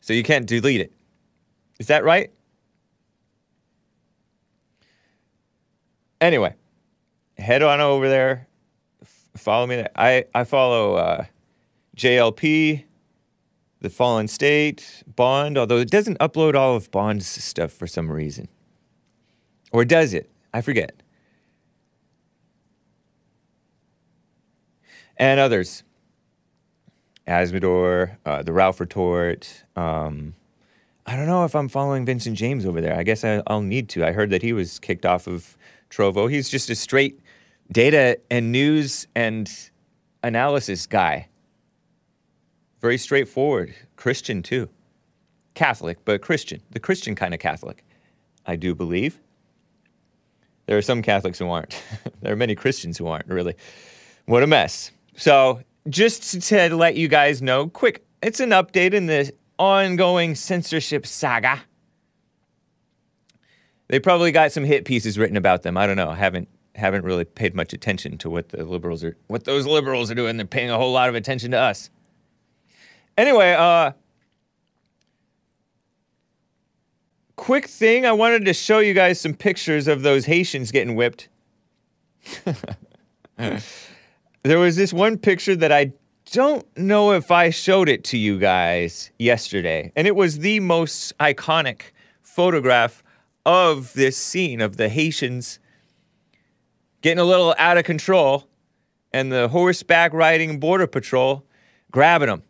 so 0.00 0.12
you 0.12 0.24
can't 0.24 0.46
delete 0.46 0.80
it. 0.80 0.92
Is 1.78 1.86
that 1.86 2.02
right? 2.02 2.30
Anyway, 6.20 6.54
head 7.38 7.62
on 7.62 7.80
over 7.80 8.08
there. 8.08 8.48
Follow 9.36 9.66
me 9.66 9.76
there. 9.76 9.90
I, 9.96 10.24
I 10.34 10.44
follow 10.44 10.94
uh, 10.94 11.24
JLP, 11.96 12.84
The 13.80 13.90
Fallen 13.90 14.28
State, 14.28 15.02
Bond, 15.06 15.56
although 15.56 15.78
it 15.78 15.90
doesn't 15.90 16.18
upload 16.18 16.54
all 16.54 16.76
of 16.76 16.90
Bond's 16.90 17.26
stuff 17.26 17.72
for 17.72 17.86
some 17.86 18.10
reason. 18.10 18.48
Or 19.72 19.84
does 19.84 20.12
it? 20.14 20.30
I 20.52 20.60
forget. 20.60 21.01
And 25.22 25.38
others. 25.38 25.84
Azzmador, 27.28 28.16
uh, 28.26 28.42
the 28.42 28.52
Ralph 28.52 28.80
Retort. 28.80 29.62
Um, 29.76 30.34
I 31.06 31.14
don't 31.14 31.28
know 31.28 31.44
if 31.44 31.54
I'm 31.54 31.68
following 31.68 32.04
Vincent 32.04 32.36
James 32.36 32.66
over 32.66 32.80
there. 32.80 32.96
I 32.96 33.04
guess 33.04 33.22
I, 33.22 33.40
I'll 33.46 33.62
need 33.62 33.88
to. 33.90 34.04
I 34.04 34.10
heard 34.10 34.30
that 34.30 34.42
he 34.42 34.52
was 34.52 34.80
kicked 34.80 35.06
off 35.06 35.28
of 35.28 35.56
Trovo. 35.90 36.28
He's 36.28 36.48
just 36.48 36.70
a 36.70 36.74
straight 36.74 37.20
data 37.70 38.18
and 38.32 38.50
news 38.50 39.06
and 39.14 39.48
analysis 40.24 40.88
guy. 40.88 41.28
Very 42.80 42.98
straightforward. 42.98 43.76
Christian, 43.94 44.42
too. 44.42 44.70
Catholic, 45.54 46.04
but 46.04 46.20
Christian. 46.20 46.62
The 46.72 46.80
Christian 46.80 47.14
kind 47.14 47.32
of 47.32 47.38
Catholic, 47.38 47.84
I 48.44 48.56
do 48.56 48.74
believe. 48.74 49.20
There 50.66 50.76
are 50.76 50.82
some 50.82 51.00
Catholics 51.00 51.38
who 51.38 51.48
aren't. 51.48 51.80
there 52.22 52.32
are 52.32 52.36
many 52.36 52.56
Christians 52.56 52.98
who 52.98 53.06
aren't, 53.06 53.28
really. 53.28 53.54
What 54.26 54.42
a 54.42 54.48
mess. 54.48 54.90
So, 55.16 55.60
just 55.88 56.40
to 56.48 56.74
let 56.74 56.96
you 56.96 57.08
guys 57.08 57.42
know, 57.42 57.68
quick, 57.68 58.04
it's 58.22 58.40
an 58.40 58.50
update 58.50 58.94
in 58.94 59.06
the 59.06 59.32
ongoing 59.58 60.34
censorship 60.34 61.06
saga. 61.06 61.62
They 63.88 63.98
probably 63.98 64.32
got 64.32 64.52
some 64.52 64.64
hit 64.64 64.84
pieces 64.84 65.18
written 65.18 65.36
about 65.36 65.62
them. 65.62 65.76
I 65.76 65.86
don't 65.86 65.96
know. 65.96 66.10
I 66.10 66.16
haven't 66.16 66.48
haven't 66.74 67.04
really 67.04 67.24
paid 67.24 67.54
much 67.54 67.74
attention 67.74 68.16
to 68.16 68.30
what 68.30 68.48
the 68.48 68.64
liberals 68.64 69.04
are 69.04 69.16
what 69.26 69.44
those 69.44 69.66
liberals 69.66 70.10
are 70.10 70.14
doing. 70.14 70.38
They're 70.38 70.46
paying 70.46 70.70
a 70.70 70.78
whole 70.78 70.92
lot 70.92 71.10
of 71.10 71.14
attention 71.14 71.50
to 71.50 71.58
us. 71.58 71.90
Anyway, 73.18 73.52
uh 73.52 73.92
quick 77.36 77.66
thing, 77.66 78.06
I 78.06 78.12
wanted 78.12 78.46
to 78.46 78.54
show 78.54 78.78
you 78.78 78.94
guys 78.94 79.20
some 79.20 79.34
pictures 79.34 79.86
of 79.88 80.02
those 80.02 80.24
Haitians 80.24 80.70
getting 80.72 80.94
whipped. 80.94 81.28
there 84.42 84.58
was 84.58 84.76
this 84.76 84.92
one 84.92 85.18
picture 85.18 85.54
that 85.56 85.72
I 85.72 85.92
don't 86.30 86.66
know 86.76 87.12
if 87.12 87.30
I 87.30 87.50
showed 87.50 87.88
it 87.88 88.04
to 88.04 88.18
you 88.18 88.38
guys 88.38 89.10
yesterday, 89.18 89.92
and 89.96 90.06
it 90.06 90.16
was 90.16 90.38
the 90.38 90.60
most 90.60 91.16
iconic 91.18 91.82
photograph 92.20 93.02
of 93.44 93.92
this 93.94 94.16
scene 94.16 94.60
of 94.60 94.76
the 94.76 94.88
Haitians 94.88 95.58
getting 97.02 97.18
a 97.18 97.24
little 97.24 97.54
out 97.58 97.76
of 97.76 97.84
control 97.84 98.48
and 99.12 99.30
the 99.30 99.48
horseback 99.48 100.12
riding 100.12 100.58
border 100.58 100.86
patrol 100.86 101.44
grabbing 101.90 102.28
them. 102.28 102.42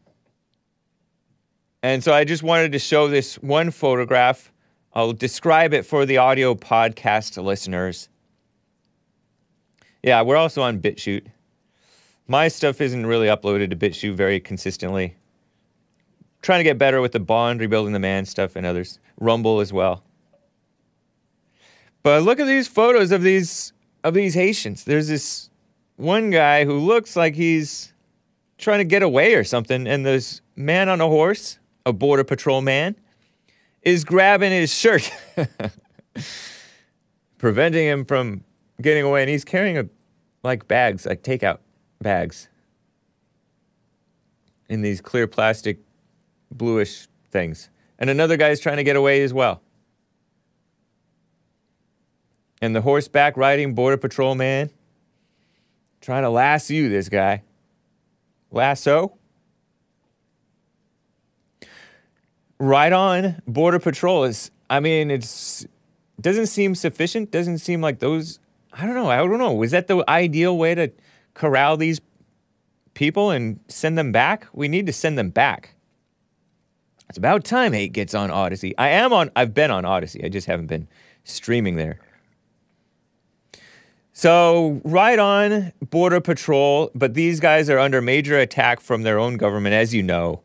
And 1.83 2.05
so 2.05 2.13
I 2.15 2.25
just 2.25 2.43
wanted 2.43 2.73
to 2.73 2.79
show 2.79 3.09
this 3.09 3.37
one 3.37 3.71
photograph. 3.71 4.53
I'll 4.93 5.13
describe 5.13 5.75
it 5.75 5.85
for 5.85 6.07
the 6.07 6.19
audio 6.19 6.55
podcast 6.55 7.43
listeners. 7.43 8.09
Yeah, 10.03 10.23
we're 10.23 10.37
also 10.37 10.63
on 10.63 10.81
BitChute. 10.81 11.27
My 12.33 12.49
stuff 12.49 12.81
isn't 12.81 13.05
really 13.05 13.27
uploaded 13.27 13.69
to 13.69 13.77
BitChute 13.77 14.15
very 14.15 14.41
consistently. 14.41 15.17
Trying 16.41 16.61
to 16.61 16.65
get 16.65 16.79
better 16.79 17.03
with 17.03 17.13
the 17.13 17.21
Bond, 17.21 17.61
Rebuilding 17.61 17.93
the 17.93 17.99
Man 17.99 18.25
stuff, 18.25 18.57
and 18.57 18.65
others. 18.65 18.99
Rumble 19.21 19.61
as 19.61 19.71
well. 19.71 20.03
But 22.03 22.23
look 22.23 22.41
at 22.41 22.47
these 22.47 22.69
photos 22.69 23.13
of 23.13 23.21
these 23.21 23.75
of 24.03 24.15
these 24.15 24.33
Haitians. 24.33 24.85
There's 24.85 25.09
this 25.09 25.51
one 25.97 26.31
guy 26.31 26.65
who 26.65 26.79
looks 26.79 27.17
like 27.17 27.35
he's 27.35 27.93
trying 28.57 28.79
to 28.79 28.85
get 28.85 29.03
away 29.03 29.35
or 29.35 29.45
something, 29.45 29.87
and 29.87 30.07
this 30.07 30.41
man 30.57 30.89
on 30.89 31.03
a 31.03 31.09
horse, 31.09 31.59
a 31.85 31.93
border 31.93 32.25
patrol 32.25 32.63
man, 32.63 32.97
is 33.83 34.05
grabbing 34.05 34.53
his 34.53 34.73
shirt, 34.73 35.13
preventing 37.37 37.85
him 37.85 38.07
from 38.07 38.45
getting 38.81 39.05
away, 39.05 39.21
and 39.21 39.29
he's 39.29 39.45
carrying 39.45 39.77
a 39.77 39.87
like 40.43 40.67
bags, 40.67 41.05
like 41.05 41.23
takeout 41.23 41.59
bags, 42.03 42.49
in 44.69 44.83
these 44.83 45.01
clear 45.01 45.27
plastic, 45.27 45.79
bluish 46.51 47.09
things. 47.31 47.71
And 47.99 48.11
another 48.11 48.37
guy 48.37 48.49
is 48.49 48.61
trying 48.61 48.79
to 48.79 48.85
get 48.85 48.97
away 48.97 49.23
as 49.23 49.33
well. 49.33 49.63
And 52.61 52.77
the 52.77 52.81
horseback 52.81 53.37
riding 53.37 53.75
border 53.75 53.97
patrol 53.97 54.35
man 54.35 54.71
trying 56.01 56.23
to 56.23 56.31
lasso 56.31 56.75
you, 56.75 56.89
this 56.89 57.09
guy. 57.09 57.43
Lasso? 58.51 59.17
Right 62.59 62.93
on 62.93 63.43
border 63.47 63.79
patrol 63.79 64.25
is 64.25 64.51
I 64.71 64.81
mean, 64.81 65.11
it's 65.11 65.67
doesn't 66.21 66.47
seem 66.47 66.75
sufficient, 66.75 67.31
doesn't 67.31 67.59
seem 67.59 67.81
like 67.81 67.99
those 67.99 68.39
I 68.73 68.87
don't 68.87 68.95
know, 68.95 69.11
I 69.11 69.17
don't 69.19 69.39
know. 69.39 69.53
Was 69.53 69.73
that 69.73 69.87
the 69.87 70.05
ideal 70.09 70.57
way 70.57 70.75
to 70.75 70.93
corral 71.35 71.77
these 71.77 72.01
people 72.95 73.31
and 73.31 73.61
send 73.69 73.97
them 73.99 74.13
back? 74.13 74.47
We 74.53 74.69
need 74.69 74.87
to 74.87 74.93
send 74.93 75.19
them 75.19 75.31
back. 75.31 75.75
It's 77.09 77.19
about 77.19 77.45
time 77.45 77.73
Hake 77.73 77.93
gets 77.93 78.15
on 78.15 78.31
Odysee. 78.31 78.75
I 78.79 78.89
am 78.89 79.13
on 79.13 79.31
I've 79.37 79.53
been 79.53 79.71
on 79.71 79.85
Odysee. 79.85 80.25
I 80.25 80.29
just 80.29 80.47
haven't 80.47 80.69
been 80.69 80.89
streaming 81.25 81.77
there. 81.77 81.99
So, 84.15 84.81
right 84.85 85.19
on 85.19 85.73
Border 85.81 86.21
Patrol, 86.21 86.91
but 86.95 87.15
these 87.15 87.41
guys 87.41 87.71
are 87.71 87.79
under 87.79 88.03
major 88.03 88.39
attack 88.39 88.81
from 88.81 89.03
their 89.03 89.19
own 89.19 89.39
government, 89.39 89.75
as 89.75 89.95
you 89.95 90.03
know. 90.03 90.43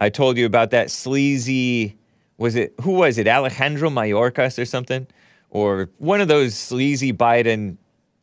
I 0.00 0.08
told 0.08 0.38
you 0.38 0.46
about 0.46 0.70
that 0.70 0.90
sleazy, 0.90 1.98
was 2.38 2.56
it, 2.56 2.74
who 2.80 2.92
was 2.92 3.18
it, 3.18 3.28
Alejandro 3.28 3.90
Mayorkas 3.90 4.58
or 4.58 4.64
something? 4.64 5.06
Or 5.50 5.90
one 5.98 6.22
of 6.22 6.28
those 6.28 6.54
sleazy 6.54 7.12
Biden 7.12 7.76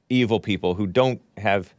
evil 0.09 0.39
people 0.39 0.73
who 0.73 0.87
don't 0.87 1.21
have 1.37 1.73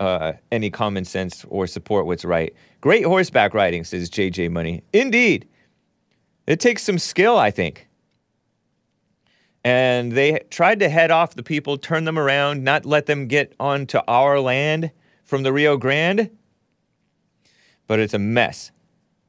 uh, 0.00 0.32
any 0.50 0.70
common 0.70 1.04
sense 1.04 1.44
or 1.48 1.66
support 1.68 2.06
what's 2.06 2.24
right. 2.24 2.52
Great 2.80 3.04
horseback 3.04 3.54
riding, 3.54 3.84
says 3.84 4.10
JJ 4.10 4.50
Money. 4.50 4.82
Indeed. 4.92 5.46
It 6.48 6.58
takes 6.58 6.82
some 6.82 6.98
skill, 6.98 7.38
I 7.38 7.52
think 7.52 7.86
and 9.64 10.12
they 10.12 10.40
tried 10.50 10.80
to 10.80 10.88
head 10.88 11.10
off 11.10 11.34
the 11.34 11.42
people, 11.42 11.76
turn 11.76 12.04
them 12.04 12.18
around, 12.18 12.64
not 12.64 12.86
let 12.86 13.06
them 13.06 13.26
get 13.26 13.54
onto 13.60 13.98
our 14.08 14.40
land 14.40 14.90
from 15.24 15.42
the 15.42 15.52
Rio 15.52 15.76
Grande. 15.76 16.30
But 17.86 18.00
it's 18.00 18.14
a 18.14 18.18
mess. 18.18 18.70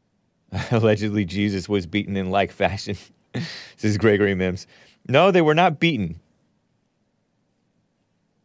Allegedly, 0.71 1.25
Jesus 1.25 1.67
was 1.67 1.85
beaten 1.85 2.15
in 2.15 2.29
like 2.29 2.51
fashion. 2.51 2.97
says 3.77 3.97
Gregory 3.97 4.35
Mims. 4.35 4.67
No, 5.07 5.31
they 5.31 5.41
were 5.41 5.55
not 5.55 5.79
beaten. 5.79 6.19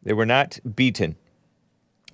They 0.03 0.13
were 0.13 0.27
not 0.27 0.59
beaten. 0.75 1.17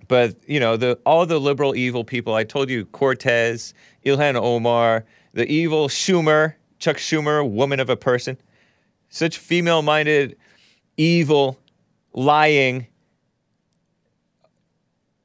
But, 0.08 0.36
you 0.46 0.60
know, 0.60 0.76
the, 0.76 0.98
all 1.06 1.26
the 1.26 1.38
liberal 1.38 1.74
evil 1.74 2.04
people, 2.04 2.34
I 2.34 2.44
told 2.44 2.70
you 2.70 2.84
Cortez, 2.86 3.74
Ilhan 4.04 4.34
Omar, 4.34 5.04
the 5.32 5.46
evil 5.46 5.88
Schumer, 5.88 6.54
Chuck 6.78 6.96
Schumer, 6.96 7.48
woman 7.48 7.80
of 7.80 7.88
a 7.88 7.96
person 7.96 8.36
such 9.12 9.36
female 9.36 9.82
minded, 9.82 10.36
evil, 10.96 11.58
lying, 12.14 12.86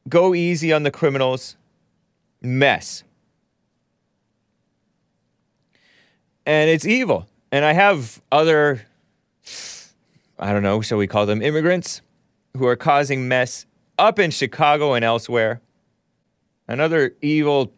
go 0.10 0.36
easy 0.36 0.73
on 0.73 0.84
the 0.84 0.91
criminals 0.91 1.56
mess. 2.41 3.04
And 6.45 6.69
it's 6.69 6.86
evil. 6.86 7.28
And 7.49 7.63
I 7.63 7.71
have 7.71 8.21
other, 8.30 8.86
I 10.38 10.51
don't 10.51 10.63
know, 10.63 10.82
shall 10.82 10.97
we 10.97 11.08
call 11.08 11.25
them 11.25 11.41
immigrants, 11.41 12.01
who 12.58 12.67
are 12.67 12.75
causing 12.75 13.28
mess 13.30 13.66
up 13.97 14.19
in 14.19 14.31
Chicago 14.31 14.93
and 14.93 15.03
elsewhere. 15.03 15.62
Another 16.67 17.15
evil, 17.21 17.73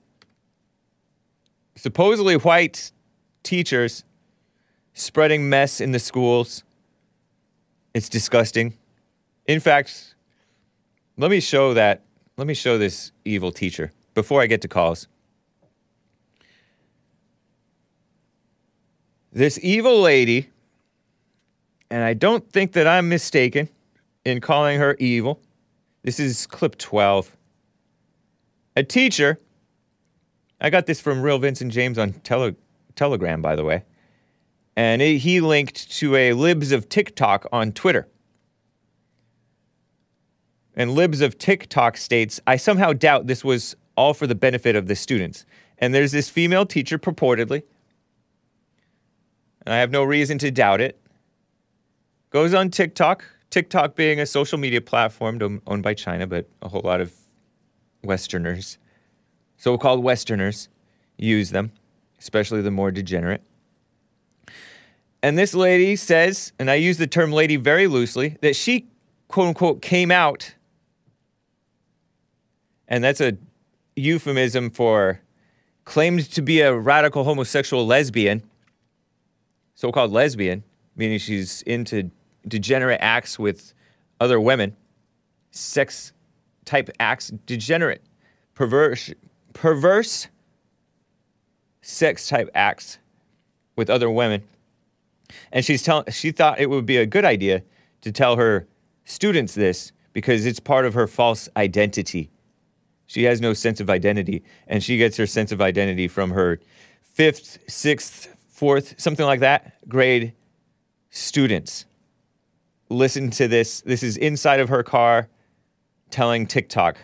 supposedly 1.75 2.36
white 2.36 2.91
teachers 3.43 4.03
spreading 4.93 5.49
mess 5.49 5.79
in 5.79 5.91
the 5.91 5.99
schools. 5.99 6.63
It's 7.93 8.10
disgusting. 8.10 8.77
In 9.47 9.60
fact, 9.60 10.15
let 11.17 11.32
me 11.32 11.39
show 11.39 11.73
that. 11.73 12.03
Let 12.38 12.47
me 12.47 12.53
show 12.53 12.77
this 12.77 13.12
evil 13.25 13.51
teacher 13.51 13.91
before 14.13 14.41
I 14.41 14.47
get 14.47 14.62
to 14.62 14.67
calls. 14.67 15.08
This 19.32 19.60
evil 19.62 20.01
lady, 20.01 20.49
and 21.91 22.03
I 22.03 22.13
don't 22.13 22.49
think 22.51 22.71
that 22.73 22.88
I'm 22.88 23.10
mistaken 23.10 23.69
in 24.25 24.41
calling 24.41 24.79
her 24.79 24.95
evil. 24.99 25.39
This 26.03 26.19
is 26.19 26.47
clip 26.47 26.77
12. 26.77 27.35
A 28.75 28.83
teacher, 28.83 29.39
I 30.62 30.69
got 30.69 30.85
this 30.85 31.01
from 31.01 31.21
Real 31.21 31.39
Vincent 31.39 31.71
James 31.73 31.97
on 31.97 32.13
tele, 32.13 32.55
Telegram, 32.95 33.41
by 33.41 33.55
the 33.55 33.63
way 33.63 33.83
and 34.79 35.01
it, 35.01 35.17
he 35.17 35.41
linked 35.41 35.91
to 35.91 36.15
a 36.15 36.31
Libs 36.31 36.71
of 36.71 36.88
TikTok 36.88 37.45
on 37.51 37.73
Twitter. 37.73 38.07
And 40.73 40.91
Libs 40.91 41.19
of 41.19 41.38
TikTok 41.38 41.97
states, 41.97 42.39
I 42.47 42.55
somehow 42.55 42.93
doubt 42.93 43.27
this 43.27 43.43
was 43.43 43.75
all 43.97 44.13
for 44.13 44.25
the 44.25 44.35
benefit 44.35 44.77
of 44.77 44.88
the 44.88 44.95
students. 44.95 45.45
And 45.79 45.93
there's 45.93 46.13
this 46.13 46.29
female 46.29 46.65
teacher 46.65 46.97
purportedly, 46.97 47.63
and 49.65 49.73
I 49.73 49.79
have 49.79 49.91
no 49.91 50.01
reason 50.01 50.38
to 50.38 50.49
doubt 50.49 50.79
it, 50.79 50.97
goes 52.29 52.53
on 52.53 52.69
TikTok, 52.69 53.25
TikTok 53.49 53.95
being 53.95 54.19
a 54.19 54.25
social 54.25 54.57
media 54.57 54.81
platform 54.81 55.62
owned 55.65 55.83
by 55.83 55.93
China, 55.93 56.27
but 56.27 56.47
a 56.62 56.69
whole 56.69 56.81
lot 56.83 57.01
of 57.01 57.13
Westerners, 58.03 58.77
so 59.57 59.77
called 59.77 60.03
Westerners, 60.03 60.69
use 61.17 61.49
them, 61.49 61.71
especially 62.19 62.62
the 62.62 62.71
more 62.71 62.91
degenerate. 62.91 63.41
And 65.21 65.38
this 65.38 65.53
lady 65.53 65.95
says, 65.95 66.53
and 66.59 66.71
I 66.71 66.75
use 66.75 66.97
the 66.97 67.07
term 67.07 67.31
lady 67.31 67.57
very 67.57 67.88
loosely, 67.88 68.38
that 68.41 68.55
she, 68.55 68.88
quote 69.27 69.49
unquote, 69.49 69.81
came 69.81 70.12
out. 70.12 70.55
And 72.88 73.03
that's 73.03 73.19
a 73.19 73.38
euphemism 73.95 74.69
for 74.69 75.19
claimed 75.83 76.29
to 76.31 76.41
be 76.41 76.62
a 76.62 76.73
radical 76.73 77.23
homosexual 77.23 77.85
lesbian, 77.85 78.43
so 79.75 79.91
called 79.91 80.12
lesbian, 80.12 80.63
meaning 80.95 81.17
she's 81.17 81.63
into 81.63 82.12
degenerate 82.47 82.99
acts 83.02 83.38
with 83.38 83.73
other 84.19 84.39
women, 84.39 84.75
sex 85.52 86.13
type 86.65 86.89
acts, 86.99 87.30
degenerate, 87.45 88.04
perverse, 88.54 89.12
perverse 89.54 90.28
sex 91.82 92.28
type 92.28 92.49
acts 92.54 92.99
with 93.75 93.89
other 93.89 94.10
women. 94.10 94.43
And 95.52 95.63
she's 95.63 95.82
tell- 95.82 96.06
she 96.10 96.32
thought 96.32 96.60
it 96.60 96.69
would 96.69 96.86
be 96.86 96.97
a 96.97 97.06
good 97.06 97.25
idea 97.25 97.63
to 98.02 98.12
tell 98.12 98.36
her 98.36 98.67
students 99.06 99.56
this 99.56 99.91
because 100.13 100.45
it's 100.45 100.60
part 100.60 100.86
of 100.86 100.93
her 100.93 101.08
false 101.08 101.49
identity. 101.56 102.30
She 103.08 103.23
has 103.23 103.41
no 103.41 103.54
sense 103.54 103.80
of 103.80 103.89
identity, 103.89 104.43
and 104.67 104.84
she 104.84 104.97
gets 104.97 105.17
her 105.17 105.25
sense 105.25 105.52
of 105.52 105.62
identity 105.62 106.08
from 106.08 106.32
her 106.32 106.60
fifth, 107.02 107.60
sixth, 107.67 108.36
fourth, 108.49 108.95
something 108.99 109.25
like 109.25 109.39
that 109.39 109.88
grade 109.88 110.34
students. 111.10 111.86
Listen 112.91 113.30
to 113.32 113.47
this. 113.47 113.82
This 113.82 114.02
is 114.02 114.17
inside 114.17 114.60
of 114.60 114.69
her 114.69 114.82
car 114.82 115.30
telling 116.10 116.47
TikTok 116.47 116.97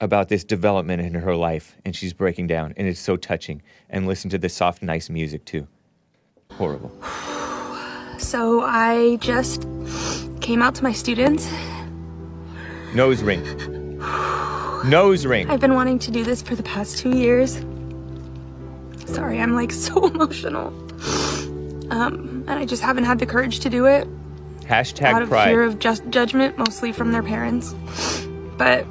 about 0.00 0.28
this 0.28 0.44
development 0.44 1.02
in 1.02 1.14
her 1.14 1.34
life, 1.34 1.76
and 1.84 1.96
she's 1.96 2.12
breaking 2.12 2.46
down, 2.46 2.74
and 2.76 2.86
it's 2.86 3.00
so 3.00 3.16
touching. 3.16 3.60
And 3.90 4.06
listen 4.06 4.30
to 4.30 4.38
the 4.38 4.48
soft, 4.48 4.82
nice 4.82 5.10
music, 5.10 5.44
too. 5.44 5.66
Horrible. 6.52 6.92
So 8.16 8.60
I 8.62 9.16
just 9.16 9.66
came 10.40 10.62
out 10.62 10.76
to 10.76 10.84
my 10.84 10.92
students. 10.92 11.50
Nose 12.94 13.22
ring. 13.22 13.98
Nose 14.88 15.26
ring. 15.26 15.50
I've 15.50 15.60
been 15.60 15.74
wanting 15.74 15.98
to 15.98 16.12
do 16.12 16.22
this 16.22 16.40
for 16.40 16.54
the 16.54 16.62
past 16.62 16.96
two 16.98 17.18
years. 17.18 17.60
Sorry, 19.06 19.40
I'm 19.40 19.54
like 19.54 19.72
so 19.86 20.06
emotional. 20.06 20.68
Um, 21.90 22.44
and 22.46 22.52
I 22.52 22.64
just 22.64 22.82
haven't 22.82 23.04
had 23.04 23.18
the 23.18 23.26
courage 23.26 23.58
to 23.60 23.68
do 23.68 23.86
it 23.86 24.06
out 25.14 25.22
of 25.22 25.28
pride. 25.28 25.48
fear 25.48 25.62
of 25.62 25.78
just 25.78 26.08
judgment, 26.10 26.58
mostly 26.58 26.92
from 26.92 27.12
their 27.12 27.22
parents. 27.22 27.74
But 28.56 28.86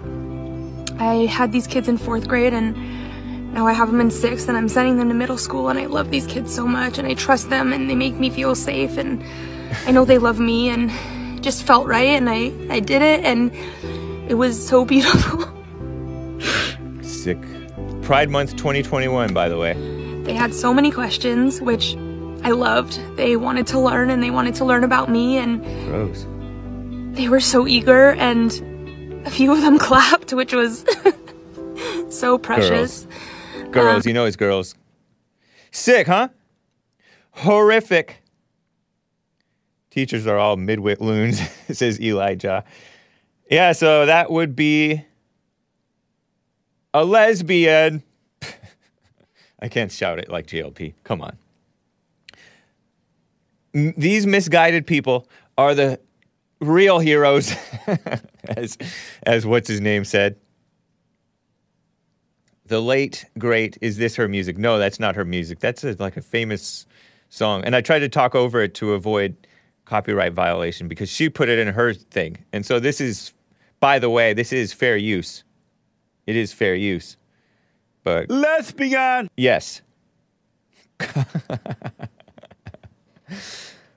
I 1.00 1.26
had 1.30 1.52
these 1.52 1.68
kids 1.68 1.88
in 1.88 1.98
fourth 1.98 2.28
grade, 2.28 2.54
and 2.54 3.54
now 3.54 3.68
I 3.68 3.74
have 3.74 3.90
them 3.90 4.02
in 4.02 4.12
sixth, 4.12 4.48
and 4.48 4.58
I'm 4.58 4.70
sending 4.70 4.98
them 4.98 5.10
to 5.10 5.14
middle 5.14 5.38
school. 5.38 5.70
And 5.70 5.80
I 5.80 5.86
love 5.86 6.12
these 6.12 6.28
kids 6.28 6.54
so 6.54 6.68
much, 6.68 6.98
and 6.98 7.08
I 7.08 7.14
trust 7.14 7.50
them, 7.50 7.74
and 7.74 7.90
they 7.90 7.96
make 7.96 8.16
me 8.16 8.30
feel 8.30 8.56
safe, 8.56 8.98
and 8.98 9.24
I 9.86 9.92
know 9.92 10.06
they 10.06 10.18
love 10.18 10.40
me, 10.40 10.70
and 10.70 10.92
just 11.44 11.64
felt 11.64 11.88
right, 11.88 12.10
and 12.10 12.30
I 12.30 12.54
I 12.70 12.80
did 12.80 13.02
it, 13.02 13.24
and 13.24 13.52
it 14.30 14.36
was 14.36 14.66
so 14.66 14.86
beautiful. 14.94 15.44
Sick. 17.02 17.40
Pride 18.02 18.30
Month 18.30 18.58
2021, 18.58 19.34
by 19.34 19.48
the 19.48 19.58
way. 19.58 19.74
They 20.24 20.34
had 20.34 20.54
so 20.54 20.74
many 20.74 20.92
questions, 20.92 21.62
which 21.62 21.96
I 22.44 22.52
loved. 22.52 23.00
They 23.16 23.36
wanted 23.38 23.68
to 23.68 23.80
learn, 23.80 24.10
and 24.10 24.22
they 24.22 24.30
wanted 24.30 24.56
to 24.56 24.66
learn 24.66 24.84
about 24.84 25.10
me, 25.10 25.38
and 25.38 25.64
Gross. 25.88 26.28
they 27.16 27.30
were 27.30 27.40
so 27.40 27.68
eager, 27.68 28.12
and 28.12 28.52
a 29.26 29.30
few 29.30 29.54
of 29.54 29.62
them 29.62 29.78
clapped, 29.88 30.34
which 30.34 30.54
was 30.54 30.86
so 32.10 32.38
precious. 32.38 33.08
Girls, 33.72 34.06
uh, 34.06 34.10
you 34.10 34.14
know 34.14 34.26
it's 34.26 34.36
girls. 34.36 34.76
Sick, 35.72 36.08
huh? 36.08 36.30
Horrific. 37.32 38.22
Teachers 39.90 40.28
are 40.28 40.38
all 40.38 40.58
midwit 40.58 41.00
loons, 41.00 41.40
says 41.72 42.00
Elijah. 42.00 42.64
Yeah, 43.50 43.72
so 43.72 44.06
that 44.06 44.32
would 44.32 44.56
be 44.56 45.06
a 46.94 47.06
lesbian. 47.06 48.04
I 49.60 49.70
can't 49.70 49.92
shout 49.92 50.20
it 50.20 50.30
like 50.30 50.48
JLP. 50.48 50.94
Come 51.04 51.22
on. 51.22 51.38
M- 53.74 53.94
these 53.98 54.26
misguided 54.26 54.86
people 54.86 55.28
are 55.58 55.74
the 55.76 56.00
real 56.60 57.00
heroes, 57.00 57.54
as, 58.48 58.78
as 59.24 59.46
what's 59.46 59.68
his 59.68 59.82
name 59.82 60.06
said. 60.06 60.38
The 62.66 62.82
late 62.82 63.26
great 63.38 63.78
is 63.82 63.98
this 63.98 64.16
her 64.16 64.28
music? 64.28 64.58
No, 64.58 64.80
that's 64.80 65.00
not 65.00 65.16
her 65.16 65.26
music. 65.26 65.60
That's 65.60 65.84
a, 65.84 65.96
like 66.00 66.18
a 66.18 66.22
famous 66.22 66.86
song, 67.30 67.64
and 67.66 67.76
I 67.76 67.82
tried 67.82 68.00
to 68.00 68.10
talk 68.10 68.36
over 68.36 68.62
it 68.62 68.74
to 68.76 68.94
avoid 68.94 69.36
copyright 69.86 70.34
violation 70.34 70.88
because 70.88 71.10
she 71.10 71.30
put 71.30 71.50
it 71.50 71.60
in 71.60 71.68
her 71.70 71.94
thing. 71.94 72.38
And 72.54 72.66
so 72.66 72.80
this 72.80 73.02
is, 73.02 73.34
by 73.80 74.00
the 74.00 74.10
way, 74.10 74.34
this 74.34 74.54
is 74.54 74.72
fair 74.72 74.96
use. 74.96 75.44
It 76.26 76.38
is 76.38 76.54
fair 76.54 76.74
use, 76.74 77.18
but 78.04 78.30
Lesbian! 78.30 79.30
yes. 79.36 79.82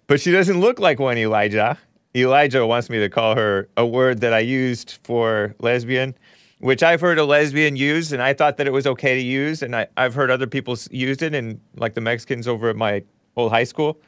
but 0.06 0.20
she 0.20 0.30
doesn't 0.30 0.60
look 0.60 0.78
like 0.78 0.98
one, 0.98 1.18
Elijah. 1.18 1.78
Elijah 2.14 2.66
wants 2.66 2.88
me 2.88 2.98
to 2.98 3.08
call 3.08 3.34
her 3.36 3.68
a 3.76 3.86
word 3.86 4.20
that 4.20 4.32
I 4.32 4.38
used 4.38 4.98
for 5.02 5.54
lesbian, 5.60 6.14
which 6.60 6.82
I've 6.82 7.00
heard 7.00 7.18
a 7.18 7.24
lesbian 7.24 7.76
use, 7.76 8.12
and 8.12 8.22
I 8.22 8.32
thought 8.32 8.56
that 8.56 8.66
it 8.66 8.72
was 8.72 8.86
okay 8.86 9.14
to 9.14 9.22
use, 9.22 9.62
and 9.62 9.76
I, 9.76 9.88
I've 9.96 10.14
heard 10.14 10.30
other 10.30 10.46
people 10.46 10.76
used 10.90 11.22
it, 11.22 11.34
and 11.34 11.60
like 11.76 11.94
the 11.94 12.00
Mexicans 12.00 12.48
over 12.48 12.70
at 12.70 12.76
my 12.76 13.02
old 13.36 13.52
high 13.52 13.64
school. 13.64 14.00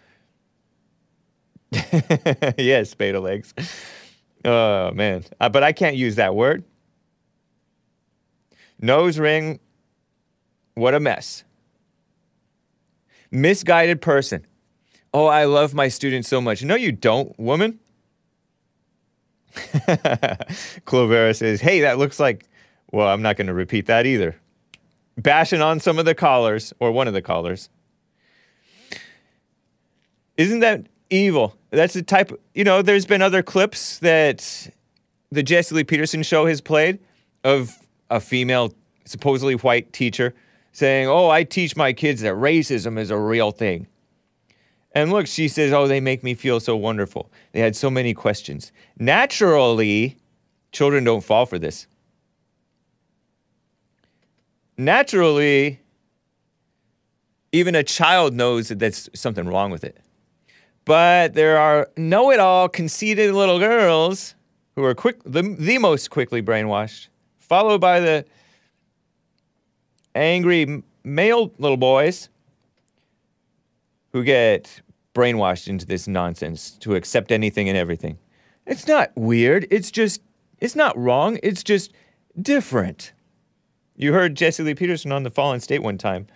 yes, 2.56 2.94
beta 2.94 3.20
legs. 3.20 3.52
Oh 4.44 4.90
man, 4.92 5.24
uh, 5.40 5.48
but 5.48 5.62
I 5.62 5.72
can't 5.72 5.96
use 5.96 6.16
that 6.16 6.34
word. 6.34 6.64
Nose 8.80 9.18
ring. 9.18 9.60
What 10.74 10.94
a 10.94 11.00
mess. 11.00 11.44
Misguided 13.30 14.00
person. 14.00 14.46
Oh, 15.12 15.26
I 15.26 15.44
love 15.44 15.74
my 15.74 15.88
students 15.88 16.28
so 16.28 16.40
much. 16.40 16.62
No, 16.62 16.74
you 16.74 16.92
don't, 16.92 17.38
woman. 17.38 17.80
Clovera 19.54 21.34
says, 21.34 21.60
hey, 21.60 21.80
that 21.80 21.98
looks 21.98 22.20
like, 22.20 22.46
well, 22.92 23.08
I'm 23.08 23.22
not 23.22 23.36
going 23.36 23.46
to 23.46 23.54
repeat 23.54 23.86
that 23.86 24.06
either. 24.06 24.36
Bashing 25.16 25.62
on 25.62 25.80
some 25.80 25.98
of 25.98 26.04
the 26.04 26.14
callers, 26.14 26.72
or 26.78 26.92
one 26.92 27.08
of 27.08 27.14
the 27.14 27.22
callers. 27.22 27.68
Isn't 30.36 30.60
that 30.60 30.86
evil? 31.10 31.56
That's 31.70 31.94
the 31.94 32.02
type, 32.02 32.30
you 32.54 32.64
know, 32.64 32.82
there's 32.82 33.06
been 33.06 33.22
other 33.22 33.42
clips 33.42 33.98
that 33.98 34.70
the 35.32 35.42
Jesse 35.42 35.74
Lee 35.74 35.84
Peterson 35.84 36.22
show 36.22 36.46
has 36.46 36.60
played 36.60 36.98
of 37.44 37.76
a 38.10 38.20
female, 38.20 38.72
supposedly 39.04 39.54
white 39.54 39.92
teacher 39.92 40.34
saying, 40.72 41.08
Oh, 41.08 41.28
I 41.28 41.44
teach 41.44 41.76
my 41.76 41.92
kids 41.92 42.20
that 42.22 42.34
racism 42.34 42.98
is 42.98 43.10
a 43.10 43.18
real 43.18 43.50
thing. 43.50 43.88
And 44.92 45.12
look, 45.12 45.26
she 45.26 45.48
says, 45.48 45.72
Oh, 45.72 45.86
they 45.86 46.00
make 46.00 46.24
me 46.24 46.34
feel 46.34 46.60
so 46.60 46.76
wonderful. 46.76 47.30
They 47.52 47.60
had 47.60 47.76
so 47.76 47.90
many 47.90 48.14
questions. 48.14 48.72
Naturally, 48.98 50.16
children 50.72 51.04
don't 51.04 51.22
fall 51.22 51.46
for 51.46 51.58
this. 51.58 51.86
Naturally, 54.76 55.80
even 57.52 57.74
a 57.74 57.82
child 57.82 58.34
knows 58.34 58.68
that 58.68 58.78
there's 58.78 59.08
something 59.14 59.46
wrong 59.46 59.70
with 59.70 59.84
it. 59.84 59.98
But 60.84 61.34
there 61.34 61.58
are 61.58 61.90
know 61.96 62.30
it 62.30 62.40
all, 62.40 62.68
conceited 62.68 63.34
little 63.34 63.58
girls 63.58 64.34
who 64.74 64.84
are 64.84 64.94
quick, 64.94 65.22
the, 65.24 65.42
the 65.42 65.78
most 65.78 66.10
quickly 66.10 66.40
brainwashed, 66.40 67.08
followed 67.38 67.80
by 67.80 68.00
the 68.00 68.24
angry 70.14 70.82
male 71.04 71.52
little 71.58 71.76
boys 71.76 72.28
who 74.18 74.24
get 74.24 74.82
brainwashed 75.14 75.68
into 75.68 75.86
this 75.86 76.08
nonsense 76.08 76.72
to 76.72 76.96
accept 76.96 77.30
anything 77.30 77.68
and 77.68 77.78
everything. 77.78 78.18
It's 78.66 78.88
not 78.88 79.12
weird. 79.14 79.68
It's 79.70 79.92
just, 79.92 80.20
it's 80.58 80.74
not 80.74 80.98
wrong. 80.98 81.38
It's 81.40 81.62
just 81.62 81.92
different. 82.40 83.12
You 83.94 84.12
heard 84.12 84.34
Jesse 84.34 84.64
Lee 84.64 84.74
Peterson 84.74 85.12
on 85.12 85.22
the 85.22 85.30
Fallen 85.30 85.60
State 85.60 85.84
one 85.84 85.98
time 85.98 86.26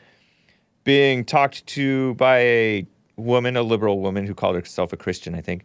being 0.84 1.24
talked 1.24 1.66
to 1.66 2.14
by 2.14 2.38
a 2.38 2.86
woman, 3.16 3.56
a 3.56 3.62
liberal 3.62 3.98
woman 3.98 4.26
who 4.28 4.34
called 4.34 4.54
herself 4.54 4.92
a 4.92 4.96
Christian, 4.96 5.34
I 5.34 5.40
think. 5.40 5.64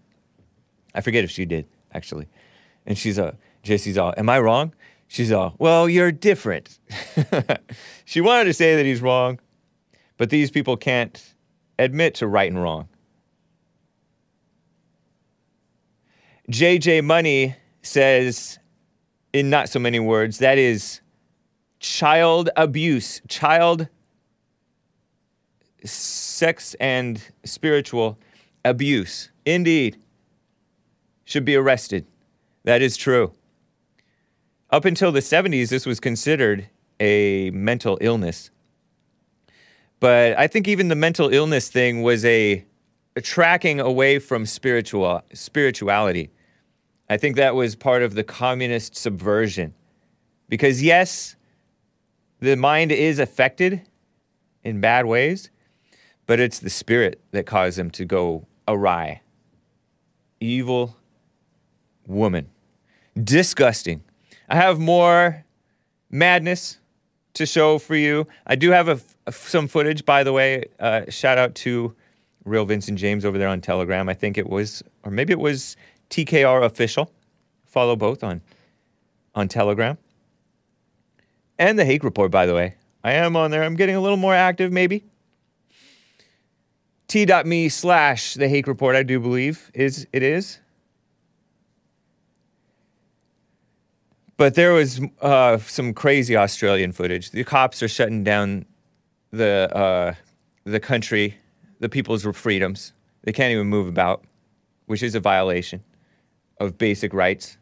I 0.95 1.01
forget 1.01 1.23
if 1.23 1.29
she 1.29 1.45
did, 1.45 1.67
actually. 1.93 2.27
And 2.87 2.97
she's 2.97 3.19
a, 3.19 3.37
Jesse's 3.61 3.97
all, 3.97 4.15
Am 4.17 4.27
I 4.27 4.39
wrong? 4.39 4.73
She's 5.07 5.31
all, 5.31 5.55
Well, 5.59 5.87
you're 5.87 6.11
different. 6.11 6.79
she 8.05 8.21
wanted 8.21 8.45
to 8.45 8.53
say 8.53 8.75
that 8.75 8.85
he's 8.85 9.01
wrong, 9.01 9.39
but 10.17 10.31
these 10.31 10.49
people 10.49 10.77
can't 10.77 11.35
admit 11.79 12.15
to 12.15 12.27
right 12.27 12.51
and 12.51 12.61
wrong. 12.61 12.87
JJ 16.51 17.03
Money 17.03 17.55
says, 17.81 18.59
in 19.33 19.49
not 19.49 19.69
so 19.69 19.79
many 19.79 19.99
words, 19.99 20.39
that 20.39 20.57
is 20.57 21.01
child 21.79 22.49
abuse, 22.55 23.21
child 23.27 23.87
sex 25.83 26.75
and 26.79 27.21
spiritual 27.43 28.17
abuse. 28.63 29.29
Indeed. 29.45 29.97
Should 31.25 31.45
be 31.45 31.55
arrested. 31.55 32.05
That 32.63 32.81
is 32.81 32.95
true. 32.95 33.33
Up 34.69 34.85
until 34.85 35.11
the 35.11 35.19
70s, 35.19 35.69
this 35.69 35.85
was 35.85 35.99
considered 35.99 36.69
a 36.99 37.51
mental 37.51 37.97
illness. 38.01 38.49
But 39.99 40.37
I 40.37 40.47
think 40.47 40.67
even 40.67 40.89
the 40.89 40.95
mental 40.95 41.29
illness 41.33 41.69
thing 41.69 42.01
was 42.03 42.23
a, 42.23 42.63
a 43.15 43.21
tracking 43.21 43.79
away 43.79 44.19
from 44.19 44.45
spiritual 44.45 45.23
spirituality. 45.33 46.29
I 47.09 47.17
think 47.17 47.35
that 47.37 47.55
was 47.55 47.75
part 47.75 48.03
of 48.03 48.13
the 48.15 48.23
communist 48.23 48.95
subversion. 48.95 49.73
Because 50.49 50.83
yes, 50.83 51.35
the 52.39 52.55
mind 52.55 52.91
is 52.91 53.19
affected 53.19 53.81
in 54.63 54.81
bad 54.81 55.05
ways, 55.05 55.49
but 56.25 56.39
it's 56.39 56.59
the 56.59 56.69
spirit 56.69 57.21
that 57.31 57.45
caused 57.45 57.77
them 57.77 57.89
to 57.91 58.05
go 58.05 58.45
awry. 58.67 59.21
Evil 60.39 60.95
woman. 62.05 62.49
Disgusting. 63.21 64.03
I 64.49 64.55
have 64.55 64.79
more 64.79 65.43
madness 66.11 66.77
to 67.33 67.45
show 67.45 67.79
for 67.79 67.95
you. 67.95 68.27
I 68.45 68.55
do 68.55 68.71
have 68.71 68.87
a, 68.87 68.93
a- 68.93 68.99
some 69.31 69.67
footage, 69.67 70.05
by 70.05 70.23
the 70.23 70.33
way. 70.33 70.65
Uh, 70.79 71.01
shout 71.09 71.37
out 71.37 71.55
to 71.55 71.95
Real 72.45 72.65
Vincent 72.65 72.97
James 72.97 73.25
over 73.25 73.37
there 73.37 73.47
on 73.47 73.61
Telegram. 73.61 74.09
I 74.09 74.13
think 74.13 74.37
it 74.37 74.49
was, 74.49 74.83
or 75.03 75.11
maybe 75.11 75.33
it 75.33 75.39
was 75.39 75.75
TKR 76.09 76.63
official. 76.63 77.11
Follow 77.65 77.95
both 77.95 78.23
on 78.23 78.41
on 79.35 79.47
Telegram. 79.47 79.97
And 81.59 81.77
the 81.77 81.85
Hake 81.85 82.03
Report, 82.03 82.31
by 82.31 82.45
the 82.45 82.55
way. 82.55 82.75
I 83.03 83.13
am 83.13 83.35
on 83.35 83.51
there. 83.51 83.63
I'm 83.63 83.75
getting 83.75 83.95
a 83.95 84.01
little 84.01 84.17
more 84.17 84.33
active, 84.33 84.71
maybe. 84.71 85.03
T.me 87.07 87.69
slash 87.69 88.33
the 88.33 88.49
Hake 88.49 88.67
Report, 88.67 88.95
I 88.95 89.03
do 89.03 89.19
believe 89.19 89.71
is 89.73 90.07
it 90.11 90.23
is. 90.23 90.59
But 94.35 94.55
there 94.55 94.73
was 94.73 95.01
uh, 95.21 95.57
some 95.59 95.93
crazy 95.93 96.35
Australian 96.35 96.91
footage. 96.91 97.31
The 97.31 97.43
cops 97.43 97.81
are 97.81 97.87
shutting 97.87 98.23
down 98.23 98.65
the 99.31 99.75
uh, 99.75 100.13
the 100.63 100.79
country, 100.79 101.37
the 101.79 101.89
people's 101.89 102.23
freedoms. 102.23 102.93
They 103.23 103.31
can't 103.31 103.51
even 103.51 103.67
move 103.67 103.87
about, 103.87 104.23
which 104.85 105.03
is 105.03 105.15
a 105.15 105.19
violation 105.19 105.83
of 106.59 106.77
basic 106.77 107.13
rights. 107.13 107.57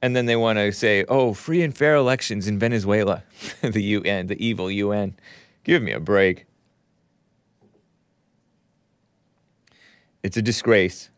And 0.00 0.14
then 0.14 0.26
they 0.26 0.36
want 0.36 0.58
to 0.58 0.72
say, 0.72 1.04
"Oh, 1.08 1.34
free 1.34 1.62
and 1.62 1.76
fair 1.76 1.94
elections 1.94 2.46
in 2.46 2.58
Venezuela." 2.58 3.24
the 3.62 3.82
UN, 3.82 4.28
the 4.28 4.44
evil 4.44 4.70
UN. 4.70 5.16
Give 5.64 5.82
me 5.82 5.92
a 5.92 6.00
break. 6.00 6.46
It's 10.22 10.36
a 10.36 10.42
disgrace. 10.42 11.10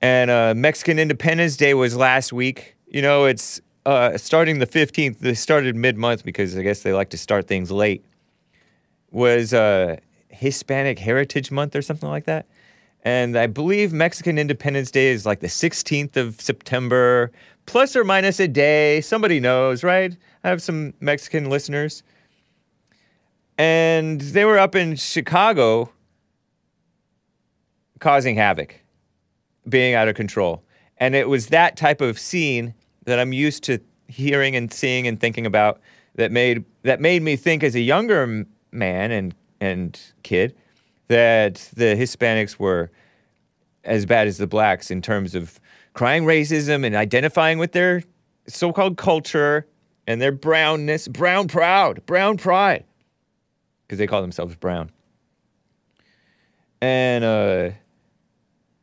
And 0.00 0.30
uh, 0.30 0.52
Mexican 0.54 0.98
Independence 0.98 1.56
Day 1.56 1.72
was 1.72 1.96
last 1.96 2.32
week. 2.32 2.76
You 2.86 3.02
know, 3.02 3.24
it's 3.24 3.60
uh, 3.86 4.16
starting 4.16 4.58
the 4.58 4.66
15th. 4.66 5.18
They 5.18 5.34
started 5.34 5.76
mid 5.76 5.96
month 5.96 6.24
because 6.24 6.56
I 6.56 6.62
guess 6.62 6.82
they 6.82 6.92
like 6.92 7.10
to 7.10 7.18
start 7.18 7.46
things 7.46 7.70
late. 7.70 8.04
Was 9.10 9.54
uh, 9.54 9.96
Hispanic 10.28 10.98
Heritage 10.98 11.50
Month 11.50 11.76
or 11.76 11.82
something 11.82 12.08
like 12.08 12.24
that. 12.24 12.46
And 13.02 13.36
I 13.36 13.46
believe 13.46 13.92
Mexican 13.92 14.38
Independence 14.38 14.90
Day 14.90 15.08
is 15.08 15.26
like 15.26 15.40
the 15.40 15.46
16th 15.46 16.16
of 16.16 16.40
September, 16.40 17.30
plus 17.66 17.94
or 17.94 18.02
minus 18.02 18.40
a 18.40 18.48
day. 18.48 19.02
Somebody 19.02 19.40
knows, 19.40 19.84
right? 19.84 20.16
I 20.42 20.48
have 20.48 20.62
some 20.62 20.94
Mexican 21.00 21.50
listeners. 21.50 22.02
And 23.58 24.20
they 24.20 24.44
were 24.44 24.58
up 24.58 24.74
in 24.74 24.96
Chicago 24.96 25.92
causing 28.00 28.36
havoc, 28.36 28.80
being 29.68 29.94
out 29.94 30.08
of 30.08 30.16
control. 30.16 30.62
And 30.96 31.14
it 31.14 31.28
was 31.28 31.48
that 31.48 31.76
type 31.76 32.00
of 32.00 32.18
scene 32.18 32.74
that 33.04 33.18
I'm 33.18 33.32
used 33.32 33.64
to 33.64 33.78
hearing 34.08 34.56
and 34.56 34.72
seeing 34.72 35.06
and 35.06 35.18
thinking 35.18 35.46
about 35.46 35.80
that 36.14 36.30
made 36.30 36.64
that 36.82 37.00
made 37.00 37.22
me 37.22 37.36
think 37.36 37.62
as 37.62 37.74
a 37.74 37.80
younger 37.80 38.46
man 38.72 39.10
and 39.10 39.34
and 39.60 40.00
kid 40.22 40.54
that 41.08 41.70
the 41.76 41.96
Hispanics 41.96 42.58
were 42.58 42.90
as 43.84 44.06
bad 44.06 44.26
as 44.26 44.38
the 44.38 44.46
blacks 44.46 44.90
in 44.90 45.02
terms 45.02 45.34
of 45.34 45.60
crying 45.92 46.24
racism 46.24 46.84
and 46.84 46.94
identifying 46.94 47.58
with 47.58 47.72
their 47.72 48.02
so-called 48.46 48.96
culture 48.96 49.66
and 50.06 50.20
their 50.20 50.32
brownness, 50.32 51.08
brown 51.08 51.48
proud, 51.48 52.04
brown 52.06 52.36
pride, 52.36 52.84
because 53.86 53.98
they 53.98 54.06
call 54.06 54.20
themselves 54.20 54.54
brown, 54.56 54.90
and 56.80 57.24
uh, 57.24 57.70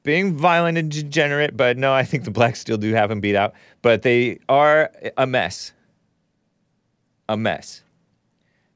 being 0.04 0.36
violent 0.36 0.78
and 0.78 0.92
degenerate. 0.92 1.56
But 1.56 1.78
no, 1.78 1.94
I 1.94 2.04
think 2.04 2.24
the 2.24 2.32
blacks 2.32 2.60
still 2.60 2.78
do 2.78 2.94
have 2.94 3.10
them 3.10 3.20
beat 3.20 3.36
out, 3.36 3.54
but 3.82 4.02
they 4.02 4.40
are 4.50 4.92
a 5.18 5.28
mess, 5.28 5.74
a 7.30 7.38
mess. 7.38 7.84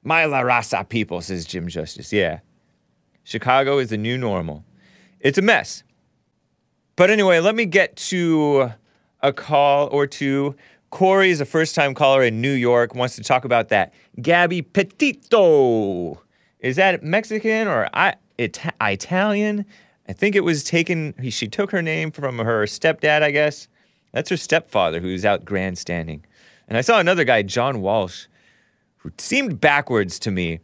My 0.04 0.26
La 0.26 0.42
Raza 0.42 0.88
people, 0.88 1.22
says 1.22 1.46
Jim 1.46 1.68
Justice. 1.68 2.14
Yeah. 2.14 2.40
Chicago 3.24 3.80
is 3.80 3.90
the 3.90 3.98
new 3.98 4.18
normal. 4.18 4.64
It's 5.20 5.40
a 5.40 5.42
mess. 5.42 5.84
But 6.96 7.10
anyway, 7.10 7.40
let 7.40 7.56
me 7.56 7.66
get 7.66 7.96
to 7.98 8.72
a 9.22 9.34
call 9.34 9.88
or 9.88 10.06
two. 10.06 10.56
Cory 10.92 11.32
is 11.32 11.42
a 11.42 11.46
first 11.46 11.76
time 11.76 11.94
caller 11.94 12.24
in 12.24 12.40
New 12.40 12.54
York, 12.54 12.94
wants 12.94 13.16
to 13.16 13.24
talk 13.24 13.44
about 13.44 13.70
that. 13.70 13.94
Gabby 14.22 14.62
Petito. 14.62 16.22
Is 16.60 16.78
that 16.78 17.04
Mexican 17.04 17.68
or 17.68 17.90
I, 17.94 18.14
Ita- 18.40 18.74
Italian? 18.80 19.66
I 20.08 20.14
think 20.14 20.36
it 20.36 20.42
was 20.44 20.64
taken, 20.64 21.14
she 21.30 21.48
took 21.48 21.72
her 21.72 21.82
name 21.82 22.12
from 22.12 22.38
her 22.40 22.64
stepdad, 22.66 23.24
I 23.24 23.32
guess. 23.32 23.68
That's 24.12 24.30
her 24.30 24.38
stepfather 24.38 25.00
who's 25.00 25.26
out 25.26 25.46
grandstanding. 25.46 26.24
And 26.68 26.78
I 26.78 26.82
saw 26.82 27.00
another 27.00 27.24
guy, 27.24 27.42
John 27.42 27.82
Walsh, 27.82 28.26
who 28.98 29.12
seemed 29.18 29.60
backwards 29.60 30.20
to 30.20 30.32
me. 30.32 30.60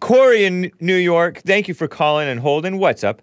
Cory 0.00 0.44
in 0.44 0.70
New 0.80 0.96
York, 0.96 1.38
thank 1.38 1.66
you 1.66 1.74
for 1.74 1.88
calling 1.88 2.28
and 2.28 2.40
holding. 2.40 2.78
What's 2.78 3.02
up? 3.02 3.16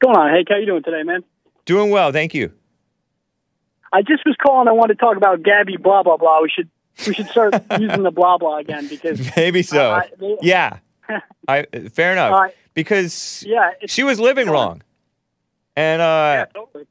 What's 0.00 0.14
going 0.14 0.16
on, 0.16 0.34
Hank? 0.34 0.48
How 0.48 0.56
you 0.56 0.66
doing 0.66 0.82
today, 0.82 1.02
man? 1.02 1.22
Doing 1.64 1.90
well, 1.90 2.10
thank 2.12 2.34
you. 2.34 2.52
I 3.92 4.00
just 4.02 4.24
was 4.24 4.34
calling. 4.42 4.68
I 4.68 4.72
wanted 4.72 4.94
to 4.94 5.00
talk 5.00 5.16
about 5.18 5.42
Gabby. 5.42 5.76
Blah 5.76 6.02
blah 6.02 6.16
blah. 6.16 6.40
We 6.40 6.48
should 6.48 6.70
we 7.06 7.12
should 7.12 7.28
start 7.28 7.54
using 7.78 8.02
the 8.02 8.10
blah 8.10 8.38
blah 8.38 8.56
again 8.58 8.88
because 8.88 9.20
Maybe 9.36 9.62
so. 9.62 9.92
I- 9.92 10.08
they- 10.18 10.38
yeah. 10.40 10.78
I 11.48 11.66
fair 11.92 12.12
enough. 12.12 12.32
Uh, 12.32 12.48
because 12.74 13.44
yeah, 13.46 13.72
she 13.86 14.02
was 14.02 14.20
living 14.20 14.48
wrong. 14.48 14.82
And 15.76 16.00
yeah, 16.00 16.06
uh, 16.06 16.46
totally. 16.58 16.84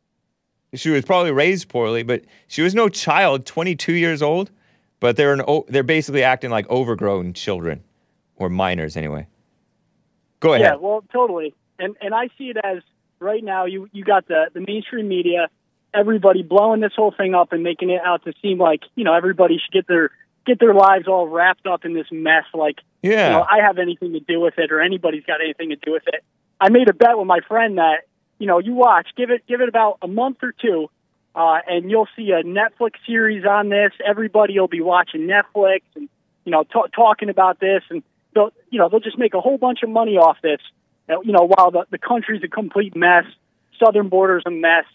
she 0.74 0.90
was 0.90 1.06
probably 1.06 1.32
raised 1.32 1.70
poorly, 1.70 2.04
but 2.04 2.24
she 2.48 2.62
was 2.62 2.74
no 2.74 2.90
child, 2.90 3.46
22 3.46 3.94
years 3.94 4.22
old, 4.22 4.50
but 5.00 5.16
they're 5.16 5.34
an 5.34 5.42
o- 5.48 5.66
they're 5.68 5.84
basically 5.84 6.24
acting 6.24 6.50
like 6.50 6.70
overgrown 6.70 7.34
children 7.34 7.84
or 8.36 8.50
minors 8.50 8.98
anyway. 8.98 9.28
Go 10.40 10.54
ahead. 10.54 10.66
Yeah, 10.66 10.76
well, 10.76 11.04
totally. 11.12 11.54
And 11.78 11.96
and 12.02 12.14
I 12.14 12.30
see 12.38 12.50
it 12.50 12.58
as 12.64 12.82
right 13.20 13.44
now 13.44 13.66
you 13.66 13.88
you 13.92 14.04
got 14.04 14.28
the 14.28 14.46
the 14.54 14.62
mainstream 14.62 15.08
media, 15.08 15.50
everybody 15.94 16.42
blowing 16.42 16.82
this 16.82 16.94
whole 16.96 17.14
thing 17.16 17.36
up 17.36 17.54
and 17.54 17.64
making 17.64 17.92
it 17.92 18.02
out 18.04 18.24
to 18.26 18.34
seem 18.42 18.58
like 18.58 18.82
you 18.96 19.04
know 19.04 19.14
everybody 19.14 19.60
should 19.64 19.74
get 19.74 19.88
their 19.88 20.12
get 20.46 20.60
their 20.60 20.74
lives 20.74 21.08
all 21.08 21.28
wrapped 21.28 21.68
up 21.68 21.86
in 21.86 21.94
this 21.94 22.08
mess. 22.12 22.46
Like 22.54 22.80
yeah. 23.02 23.28
you 23.28 23.34
know, 23.34 23.46
I 23.50 23.66
have 23.66 23.78
anything 23.78 24.14
to 24.14 24.20
do 24.20 24.40
with 24.40 24.56
it 24.58 24.72
or 24.72 24.82
anybody's 24.82 25.24
got 25.26 25.42
anything 25.42 25.70
to 25.70 25.76
do 25.76 25.92
with 25.92 26.04
it. 26.08 26.24
I 26.60 26.70
made 26.70 26.90
a 26.90 26.94
bet 26.94 27.18
with 27.18 27.28
my 27.28 27.40
friend 27.48 27.78
that, 27.78 28.02
you 28.38 28.48
know, 28.48 28.60
you 28.60 28.74
watch, 28.74 29.08
give 29.16 29.30
it 29.30 29.46
give 29.48 29.62
it 29.62 29.70
about 29.70 29.98
a 30.02 30.08
month 30.08 30.38
or 30.42 30.54
two, 30.54 30.90
uh, 31.36 31.60
and 31.68 31.90
you'll 31.90 32.08
see 32.16 32.32
a 32.32 32.44
Netflix 32.44 32.94
series 33.06 33.46
on 33.46 33.70
this. 33.70 33.92
Everybody 34.06 34.60
will 34.60 34.68
be 34.68 34.82
watching 34.82 35.22
Netflix 35.22 35.82
and, 35.96 36.10
you 36.46 36.52
know, 36.52 36.64
ta 36.64 36.88
talking 36.96 37.30
about 37.30 37.60
this 37.60 37.84
and 37.90 38.04
they'll 38.34 38.52
you 38.70 38.80
know, 38.80 38.90
they'll 38.90 39.00
just 39.00 39.18
make 39.18 39.34
a 39.34 39.42
whole 39.42 39.58
bunch 39.58 39.80
of 39.84 39.90
money 39.90 40.18
off 40.18 40.38
this. 40.42 40.60
Uh, 41.10 41.22
You 41.22 41.34
know, 41.34 41.48
while 41.48 41.72
the, 41.72 41.86
the 41.90 41.98
country's 41.98 42.44
a 42.44 42.48
complete 42.48 42.96
mess, 42.96 43.26
southern 43.84 44.10
border's 44.10 44.44
a 44.46 44.52
mess, 44.52 44.86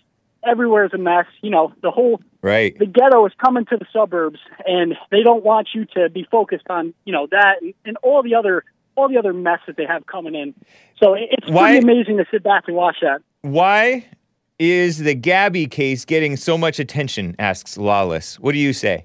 everywhere's 0.45 0.93
a 0.95 0.99
mess, 0.99 1.27
you 1.43 1.51
know, 1.51 1.73
the 1.83 1.91
whole 1.91 2.21
right. 2.43 2.79
the 2.79 2.87
ghetto 2.87 3.25
is 3.27 3.33
coming 3.45 3.65
to 3.67 3.77
the 3.77 3.87
suburbs 3.93 4.39
and 4.67 4.95
they 5.11 5.23
don't 5.23 5.45
want 5.45 5.69
you 5.75 5.85
to 5.87 6.09
be 6.11 6.27
focused 6.31 6.67
on 6.71 6.95
you 7.05 7.13
know 7.13 7.27
that 7.31 7.57
and, 7.63 7.75
and 7.85 7.97
all 8.03 8.23
the 8.23 8.35
other 8.35 8.65
all 8.95 9.09
the 9.09 9.19
other 9.19 9.33
mess 9.33 9.59
that 9.67 9.77
they 9.77 9.85
have 9.85 10.07
coming 10.07 10.35
in 10.35 10.55
so 11.03 11.15
it- 11.15 11.29
it's 11.33 11.49
Why- 11.51 11.73
pretty 11.73 11.85
amazing 11.93 12.17
to 12.19 12.25
sit 12.31 12.43
back 12.43 12.65
and 12.67 12.77
watch 12.77 12.97
that 13.03 13.21
Why 13.43 14.07
is 14.59 14.99
the 14.99 15.15
Gabby 15.15 15.67
case 15.67 16.05
getting 16.05 16.37
so 16.37 16.57
much 16.57 16.79
attention? 16.79 17.35
asks 17.39 17.77
Lawless. 17.77 18.39
What 18.41 18.53
do 18.53 18.59
you 18.59 18.73
say? 18.73 19.05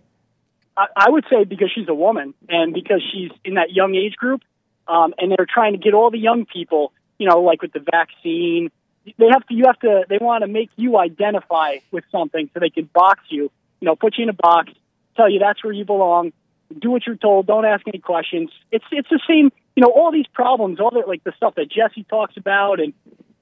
I, 0.78 0.86
I 0.96 1.10
would 1.10 1.26
say 1.30 1.44
because 1.44 1.70
she's 1.76 1.89
a 1.89 1.94
woman 1.94 2.34
and 2.48 2.74
because 2.74 3.04
she's 3.12 3.32
in 3.44 3.56
that 3.56 3.72
young 3.72 3.94
age 3.96 4.15
group 4.15 4.41
um, 4.88 5.13
and 5.17 5.32
they're 5.32 5.46
trying 5.52 5.74
to 5.74 5.78
get 5.80 5.94
all 5.94 6.10
the 6.12 6.20
young 6.20 6.46
people 6.46 6.94
you 7.17 7.28
know 7.28 7.41
like 7.41 7.62
with 7.62 7.74
the 7.74 7.80
vaccine 7.91 8.72
they 9.06 9.28
have 9.32 9.46
to 9.48 9.54
you 9.54 9.66
have 9.66 9.80
to 9.80 10.06
they 10.10 10.18
want 10.20 10.44
to 10.44 10.48
make 10.48 10.70
you 10.76 10.98
identify 10.98 11.78
with 11.92 12.04
something 12.12 12.50
so 12.54 12.60
they 12.60 12.70
can 12.70 12.90
box 12.94 13.22
you. 13.30 13.52
You 13.80 13.86
know 13.86 13.96
put 13.96 14.18
you 14.18 14.24
in 14.24 14.30
a 14.30 14.34
box 14.34 14.72
tell 15.16 15.30
you 15.30 15.40
that's 15.40 15.64
where 15.64 15.74
you 15.74 15.86
belong 15.86 16.32
do 16.80 16.90
what 16.92 17.06
you're 17.06 17.16
told 17.18 17.48
don't 17.48 17.66
ask 17.66 17.86
any 17.88 18.00
questions. 18.00 18.50
It's 18.72 18.86
it's 18.92 19.10
the 19.10 19.20
same 19.28 19.52
you 19.76 19.82
know 19.82 19.92
all 19.94 20.12
these 20.12 20.28
problems 20.34 20.80
all 20.80 20.92
the 20.92 21.04
like 21.08 21.24
the 21.24 21.34
stuff 21.36 21.56
that 21.56 21.70
jesse 21.70 22.04
talks 22.10 22.38
about 22.38 22.80
and 22.80 22.94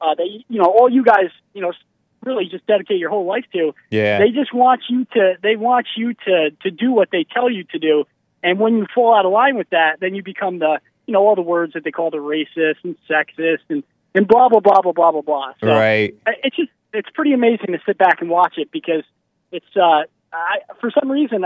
uh 0.01 0.15
that 0.15 0.27
you 0.47 0.59
know 0.59 0.65
all 0.65 0.89
you 0.89 1.03
guys 1.03 1.29
you 1.53 1.61
know 1.61 1.73
really 2.23 2.45
just 2.49 2.65
dedicate 2.67 2.97
your 2.97 3.09
whole 3.09 3.25
life 3.25 3.45
to 3.53 3.73
Yeah. 3.89 4.19
they 4.19 4.29
just 4.31 4.53
want 4.53 4.81
you 4.89 5.05
to 5.13 5.35
they 5.41 5.55
want 5.55 5.87
you 5.95 6.13
to 6.13 6.51
to 6.61 6.71
do 6.71 6.91
what 6.91 7.09
they 7.11 7.23
tell 7.23 7.49
you 7.49 7.63
to 7.65 7.79
do. 7.79 8.05
And 8.41 8.57
when 8.59 8.77
you 8.77 8.85
fall 8.95 9.13
out 9.15 9.25
of 9.25 9.31
line 9.31 9.57
with 9.57 9.69
that 9.71 9.99
then 9.99 10.15
you 10.15 10.23
become 10.23 10.59
the 10.59 10.79
you 11.07 11.13
know 11.13 11.21
all 11.25 11.35
the 11.35 11.41
words 11.41 11.73
that 11.73 11.83
they 11.83 11.91
call 11.91 12.09
the 12.11 12.17
racist 12.17 12.77
and 12.83 12.95
sexist 13.09 13.59
and 13.69 13.83
and 14.15 14.27
blah 14.27 14.49
blah 14.49 14.59
blah 14.59 14.81
blah 14.81 14.91
blah 14.91 15.11
blah 15.11 15.21
blah 15.21 15.53
so 15.59 15.67
right. 15.67 16.15
It's 16.43 16.55
just 16.55 16.69
it's 16.93 17.09
pretty 17.13 17.33
amazing 17.33 17.67
to 17.67 17.79
sit 17.85 17.97
back 17.97 18.21
and 18.21 18.29
watch 18.29 18.55
it 18.57 18.71
because 18.71 19.03
it's 19.51 19.65
uh 19.75 20.03
I, 20.33 20.59
for 20.79 20.91
some 20.91 21.11
reason 21.11 21.45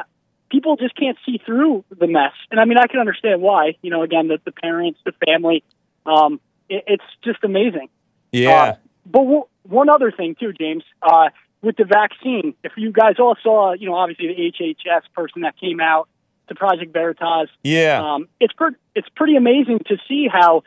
people 0.50 0.76
just 0.76 0.96
can't 0.96 1.18
see 1.26 1.40
through 1.46 1.84
the 1.90 2.08
mess 2.08 2.34
and 2.52 2.60
i 2.60 2.66
mean 2.66 2.78
i 2.78 2.88
can 2.88 3.00
understand 3.00 3.42
why 3.42 3.76
you 3.82 3.90
know 3.90 4.04
again 4.04 4.28
the, 4.28 4.40
the 4.46 4.52
parents 4.52 5.00
the 5.06 5.14
family 5.26 5.64
um 6.06 6.40
it, 6.70 6.84
it's 6.88 7.04
just 7.24 7.44
amazing 7.44 7.90
Yeah. 8.32 8.50
uh, 8.52 8.76
but 9.06 9.20
w- 9.20 9.46
one 9.64 9.90
other 9.90 10.12
thing 10.12 10.36
too, 10.40 10.52
James, 10.54 10.84
uh, 11.02 11.30
with 11.62 11.78
the 11.78 11.86
vaccine, 11.86 12.54
if 12.64 12.74
you 12.76 12.92
guys 12.92 13.16
all 13.20 13.36
saw, 13.42 13.74
you 13.74 13.88
know, 13.88 13.96
obviously 13.96 14.28
the 14.28 14.52
HHS 14.60 15.04
person 15.16 15.44
that 15.44 15.58
came 15.58 15.80
out 15.80 16.10
to 16.50 16.56
Project 16.56 16.92
Veritas, 16.92 17.50
yeah. 17.64 18.02
um, 18.04 18.28
it's 18.42 18.54
per- 18.54 18.76
it's 18.96 19.08
pretty 19.16 19.36
amazing 19.38 19.80
to 19.88 19.98
see 20.08 20.28
how 20.32 20.64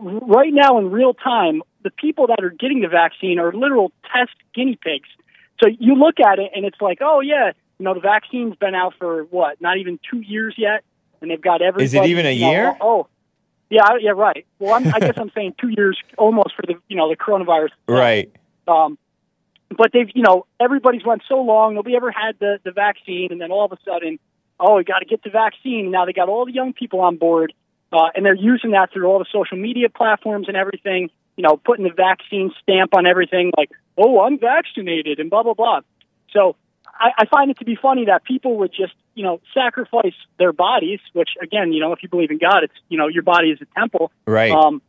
right 0.00 0.52
now 0.52 0.78
in 0.78 0.90
real 0.90 1.14
time 1.14 1.62
the 1.82 1.90
people 1.90 2.26
that 2.28 2.42
are 2.42 2.50
getting 2.50 2.80
the 2.80 2.88
vaccine 2.88 3.38
are 3.38 3.52
literal 3.52 3.92
test 4.12 4.32
guinea 4.54 4.78
pigs. 4.82 5.08
So 5.62 5.68
you 5.78 5.94
look 5.94 6.20
at 6.20 6.38
it 6.38 6.50
and 6.54 6.64
it's 6.64 6.80
like, 6.80 6.98
oh 7.00 7.20
yeah, 7.20 7.52
you 7.78 7.84
know, 7.84 7.94
the 7.94 8.00
vaccine's 8.00 8.56
been 8.56 8.74
out 8.74 8.94
for 8.98 9.24
what, 9.24 9.60
not 9.60 9.78
even 9.78 9.98
two 10.10 10.20
years 10.20 10.54
yet, 10.56 10.84
and 11.20 11.30
they've 11.30 11.40
got 11.40 11.62
everybody. 11.62 11.84
Is 11.84 11.94
it 11.94 12.04
even 12.06 12.26
a 12.26 12.32
you 12.32 12.46
know, 12.46 12.50
year? 12.50 12.76
Oh, 12.80 13.06
yeah, 13.70 13.82
yeah, 14.00 14.10
right. 14.10 14.46
Well, 14.58 14.74
I'm, 14.74 14.86
I 14.92 14.98
guess 14.98 15.14
I'm 15.16 15.30
saying 15.34 15.54
two 15.60 15.68
years 15.68 15.98
almost 16.18 16.54
for 16.56 16.62
the 16.66 16.74
you 16.88 16.96
know 16.96 17.08
the 17.08 17.16
coronavirus. 17.16 17.70
right. 17.88 18.30
Um, 18.66 18.98
but 19.76 19.92
they've, 19.92 20.08
you 20.14 20.22
know, 20.22 20.46
everybody's 20.58 21.04
went 21.04 21.22
so 21.28 21.40
long, 21.40 21.74
nobody 21.74 21.94
ever 21.94 22.10
had 22.10 22.36
the, 22.40 22.58
the 22.64 22.72
vaccine, 22.72 23.28
and 23.30 23.40
then 23.40 23.52
all 23.52 23.64
of 23.64 23.72
a 23.72 23.78
sudden, 23.84 24.18
oh, 24.58 24.76
we 24.76 24.84
got 24.84 24.98
to 24.98 25.04
get 25.04 25.22
the 25.22 25.30
vaccine. 25.30 25.90
Now 25.90 26.04
they 26.04 26.12
got 26.12 26.28
all 26.28 26.44
the 26.44 26.52
young 26.52 26.72
people 26.72 27.00
on 27.00 27.16
board, 27.16 27.52
uh, 27.92 28.08
and 28.14 28.24
they're 28.24 28.34
using 28.34 28.72
that 28.72 28.92
through 28.92 29.06
all 29.06 29.18
the 29.18 29.26
social 29.32 29.56
media 29.56 29.88
platforms 29.88 30.48
and 30.48 30.56
everything, 30.56 31.10
you 31.36 31.42
know, 31.42 31.56
putting 31.56 31.84
the 31.84 31.92
vaccine 31.94 32.52
stamp 32.62 32.94
on 32.94 33.06
everything, 33.06 33.52
like, 33.56 33.70
oh, 33.96 34.20
I'm 34.20 34.38
vaccinated, 34.38 35.18
and 35.18 35.30
blah, 35.30 35.42
blah, 35.42 35.54
blah. 35.54 35.80
So 36.32 36.56
I, 36.86 37.10
I 37.18 37.26
find 37.26 37.50
it 37.50 37.58
to 37.58 37.64
be 37.64 37.76
funny 37.76 38.06
that 38.06 38.24
people 38.24 38.58
would 38.58 38.72
just, 38.72 38.94
you 39.14 39.24
know, 39.24 39.40
sacrifice 39.54 40.14
their 40.38 40.52
bodies, 40.52 41.00
which, 41.12 41.30
again, 41.42 41.72
you 41.72 41.80
know, 41.80 41.92
if 41.92 42.02
you 42.02 42.08
believe 42.08 42.30
in 42.30 42.38
God, 42.38 42.62
it's, 42.64 42.74
you 42.88 42.98
know, 42.98 43.08
your 43.08 43.22
body 43.22 43.48
is 43.48 43.58
a 43.60 43.66
temple 43.78 44.12
Right. 44.26 44.52
um, 44.52 44.82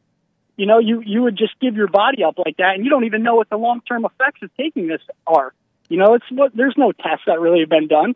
you 0.57 0.67
know, 0.67 0.77
you 0.77 1.01
you 1.03 1.23
would 1.23 1.37
just 1.37 1.59
give 1.59 1.75
your 1.75 1.87
body 1.87 2.23
up 2.23 2.37
like 2.37 2.57
that, 2.57 2.75
and 2.75 2.83
you 2.83 2.91
don't 2.91 3.05
even 3.05 3.23
know 3.23 3.35
what 3.35 3.49
the 3.49 3.57
long 3.57 3.81
term 3.81 4.05
effects 4.05 4.43
of 4.43 4.55
taking 4.55 4.87
this 4.87 5.01
are. 5.25 5.53
You 5.89 5.97
know, 5.97 6.13
it's 6.13 6.25
what 6.29 6.55
there's 6.55 6.75
no 6.77 6.91
tests 6.91 7.23
that 7.25 7.39
really 7.39 7.61
have 7.61 7.69
been 7.69 7.87
done. 7.87 8.13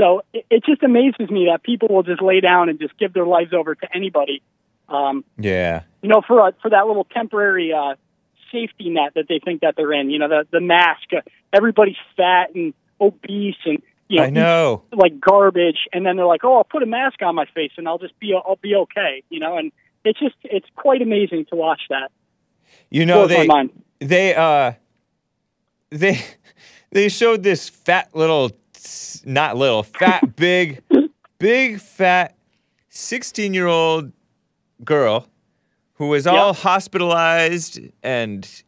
So 0.00 0.22
it, 0.32 0.46
it 0.50 0.64
just 0.64 0.82
amazes 0.82 1.30
me 1.30 1.48
that 1.50 1.62
people 1.62 1.88
will 1.88 2.02
just 2.02 2.22
lay 2.22 2.40
down 2.40 2.70
and 2.70 2.80
just 2.80 2.96
give 2.98 3.12
their 3.12 3.26
lives 3.26 3.52
over 3.52 3.74
to 3.74 3.88
anybody. 3.94 4.42
Um, 4.88 5.24
yeah. 5.36 5.82
you 6.02 6.08
know, 6.08 6.22
for 6.26 6.48
a, 6.48 6.52
for 6.62 6.70
that 6.70 6.86
little 6.86 7.04
temporary 7.04 7.72
uh, 7.72 7.96
safety 8.50 8.88
net 8.88 9.12
that 9.14 9.26
they 9.28 9.40
think 9.44 9.60
that 9.60 9.74
they're 9.76 9.92
in. 9.92 10.10
You 10.10 10.18
know, 10.18 10.28
the 10.28 10.46
the 10.50 10.60
mask. 10.60 11.12
Uh, 11.14 11.20
everybody's 11.52 11.96
fat 12.16 12.54
and 12.54 12.72
obese 13.00 13.56
and 13.64 13.82
you 14.08 14.18
know, 14.18 14.24
I 14.24 14.30
know. 14.30 14.82
like 14.92 15.20
garbage, 15.20 15.86
and 15.92 16.04
then 16.04 16.16
they're 16.16 16.26
like, 16.26 16.44
"Oh, 16.44 16.56
I'll 16.56 16.64
put 16.64 16.82
a 16.82 16.86
mask 16.86 17.22
on 17.22 17.36
my 17.36 17.44
face 17.54 17.70
and 17.76 17.86
I'll 17.86 17.98
just 17.98 18.18
be 18.18 18.34
I'll 18.34 18.58
be 18.60 18.74
okay." 18.74 19.22
You 19.28 19.38
know, 19.38 19.56
and 19.56 19.70
it's 20.04 20.18
just 20.18 20.34
it's 20.42 20.66
quite 20.74 21.02
amazing 21.02 21.46
to 21.50 21.56
watch 21.56 21.82
that. 21.90 22.10
You 22.88 23.06
know 23.06 23.28
they 23.28 23.46
they 24.00 24.34
uh 24.34 24.72
they 25.90 26.24
they 26.90 27.08
showed 27.08 27.44
this 27.44 27.68
fat 27.68 28.08
little 28.12 28.50
not 29.24 29.56
little 29.56 29.82
fat 29.82 30.36
big 30.36 30.82
big 31.38 31.80
fat 31.80 32.34
16 32.88 33.54
year 33.54 33.66
old 33.66 34.12
girl 34.84 35.26
who 35.94 36.08
was 36.08 36.26
all 36.26 36.52
hospitalized 36.54 37.78
and 38.02 38.62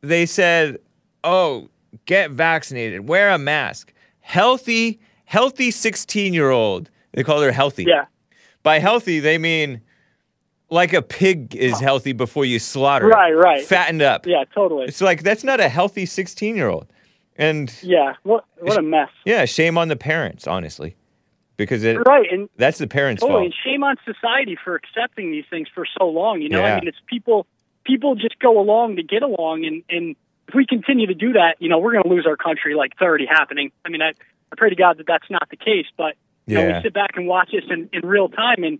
they 0.00 0.24
said 0.26 0.78
oh 1.24 1.68
get 2.04 2.30
vaccinated 2.30 3.08
wear 3.08 3.30
a 3.30 3.38
mask 3.38 3.92
healthy 4.20 5.00
healthy 5.24 5.70
16 5.70 6.32
year 6.32 6.50
old 6.50 6.90
they 7.12 7.24
call 7.24 7.40
her 7.40 7.52
healthy 7.52 7.84
Yeah, 7.84 8.06
by 8.62 8.78
healthy 8.78 9.20
they 9.20 9.38
mean 9.38 9.80
like 10.70 10.92
a 10.92 11.02
pig 11.02 11.56
is 11.56 11.80
healthy 11.80 12.12
before 12.12 12.44
you 12.44 12.58
slaughter 12.58 13.10
it. 13.10 13.14
Right, 13.14 13.32
right. 13.32 13.64
fattened 13.64 14.02
up 14.02 14.26
yeah, 14.26 14.44
totally. 14.54 14.84
it's 14.86 15.00
like 15.00 15.22
that's 15.22 15.44
not 15.44 15.60
a 15.60 15.68
healthy 15.68 16.06
16 16.06 16.54
year 16.56 16.68
old. 16.68 16.86
And 17.38 17.72
Yeah, 17.82 18.14
what 18.24 18.44
what 18.58 18.76
a 18.78 18.82
mess. 18.82 19.10
yeah, 19.24 19.44
shame 19.44 19.78
on 19.78 19.88
the 19.88 19.96
parents, 19.96 20.46
honestly. 20.46 20.96
Because 21.56 21.82
it 21.84 21.96
Right, 22.06 22.26
and 22.30 22.48
that's 22.56 22.78
the 22.78 22.86
parents' 22.86 23.20
totally, 23.20 23.38
fault. 23.38 23.44
and 23.46 23.54
shame 23.64 23.82
on 23.82 23.96
society 24.04 24.56
for 24.62 24.74
accepting 24.76 25.30
these 25.30 25.44
things 25.50 25.68
for 25.74 25.84
so 25.98 26.08
long. 26.08 26.40
You 26.42 26.48
know, 26.50 26.60
Yeah. 26.60 26.74
I 26.76 26.80
mean, 26.80 26.88
it's 26.88 26.98
people 27.06 27.46
people 27.84 28.14
just 28.16 28.38
go 28.38 28.60
along 28.60 28.96
to 28.96 29.02
get 29.02 29.22
along, 29.22 29.64
and 29.64 29.82
and 29.88 30.16
if 30.48 30.54
we 30.54 30.66
continue 30.66 31.06
to 31.06 31.14
do 31.14 31.32
that, 31.34 31.56
you 31.60 31.68
know, 31.68 31.78
we're 31.78 31.92
going 31.92 32.04
to 32.04 32.08
lose 32.10 32.26
our 32.26 32.36
country. 32.36 32.74
Like 32.74 32.92
it's 32.92 33.00
already 33.02 33.26
happening. 33.26 33.70
I 33.84 33.88
mean, 33.88 34.02
I 34.02 34.08
I 34.10 34.56
pray 34.56 34.70
to 34.70 34.76
God 34.76 34.98
that 34.98 35.06
that's 35.06 35.28
not 35.30 35.48
the 35.50 35.56
case, 35.56 35.86
but 35.96 36.14
you 36.46 36.54
know, 36.56 36.66
we 36.66 36.82
sit 36.82 36.94
back 36.94 37.10
and 37.16 37.26
watch 37.28 37.50
this 37.52 37.64
in, 37.70 37.88
in 37.92 38.06
real 38.08 38.28
time, 38.28 38.62
and 38.64 38.78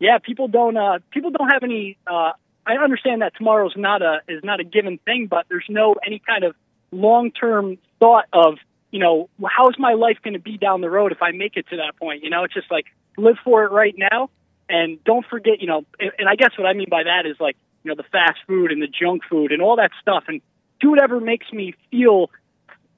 yeah, 0.00 0.18
people 0.18 0.48
don't 0.48 0.76
uh 0.76 0.98
people 1.12 1.30
don't 1.30 1.48
have 1.50 1.62
any. 1.62 1.96
uh 2.06 2.32
I 2.66 2.76
understand 2.76 3.22
that 3.22 3.34
tomorrow's 3.36 3.74
not 3.76 4.02
a 4.02 4.20
is 4.28 4.42
not 4.42 4.58
a 4.60 4.64
given 4.64 4.98
thing, 5.04 5.26
but 5.28 5.46
there's 5.48 5.66
no 5.68 5.96
any 6.06 6.18
kind 6.20 6.44
of 6.44 6.54
long 6.92 7.30
term 7.32 7.76
thought 8.00 8.26
of 8.32 8.54
you 8.90 9.00
know 9.00 9.28
how's 9.44 9.78
my 9.78 9.94
life 9.94 10.18
going 10.22 10.34
to 10.34 10.40
be 10.40 10.56
down 10.58 10.80
the 10.80 10.90
road 10.90 11.12
if 11.12 11.22
I 11.22 11.32
make 11.32 11.56
it 11.56 11.66
to 11.70 11.76
that 11.78 11.96
point. 11.98 12.22
You 12.22 12.30
know, 12.30 12.44
it's 12.44 12.54
just 12.54 12.70
like 12.70 12.86
live 13.16 13.36
for 13.44 13.64
it 13.64 13.70
right 13.72 13.94
now, 13.96 14.30
and 14.68 15.02
don't 15.04 15.26
forget. 15.26 15.60
You 15.60 15.66
know, 15.66 15.84
and, 15.98 16.10
and 16.18 16.28
I 16.28 16.36
guess 16.36 16.50
what 16.56 16.66
I 16.66 16.72
mean 16.72 16.88
by 16.90 17.02
that 17.04 17.26
is 17.26 17.36
like 17.40 17.56
you 17.82 17.88
know 17.90 17.94
the 17.96 18.08
fast 18.10 18.38
food 18.46 18.70
and 18.72 18.80
the 18.82 18.86
junk 18.88 19.22
food 19.28 19.52
and 19.52 19.60
all 19.62 19.76
that 19.76 19.90
stuff, 20.00 20.24
and 20.28 20.40
do 20.80 20.90
whatever 20.90 21.20
makes 21.20 21.52
me 21.52 21.74
feel 21.90 22.30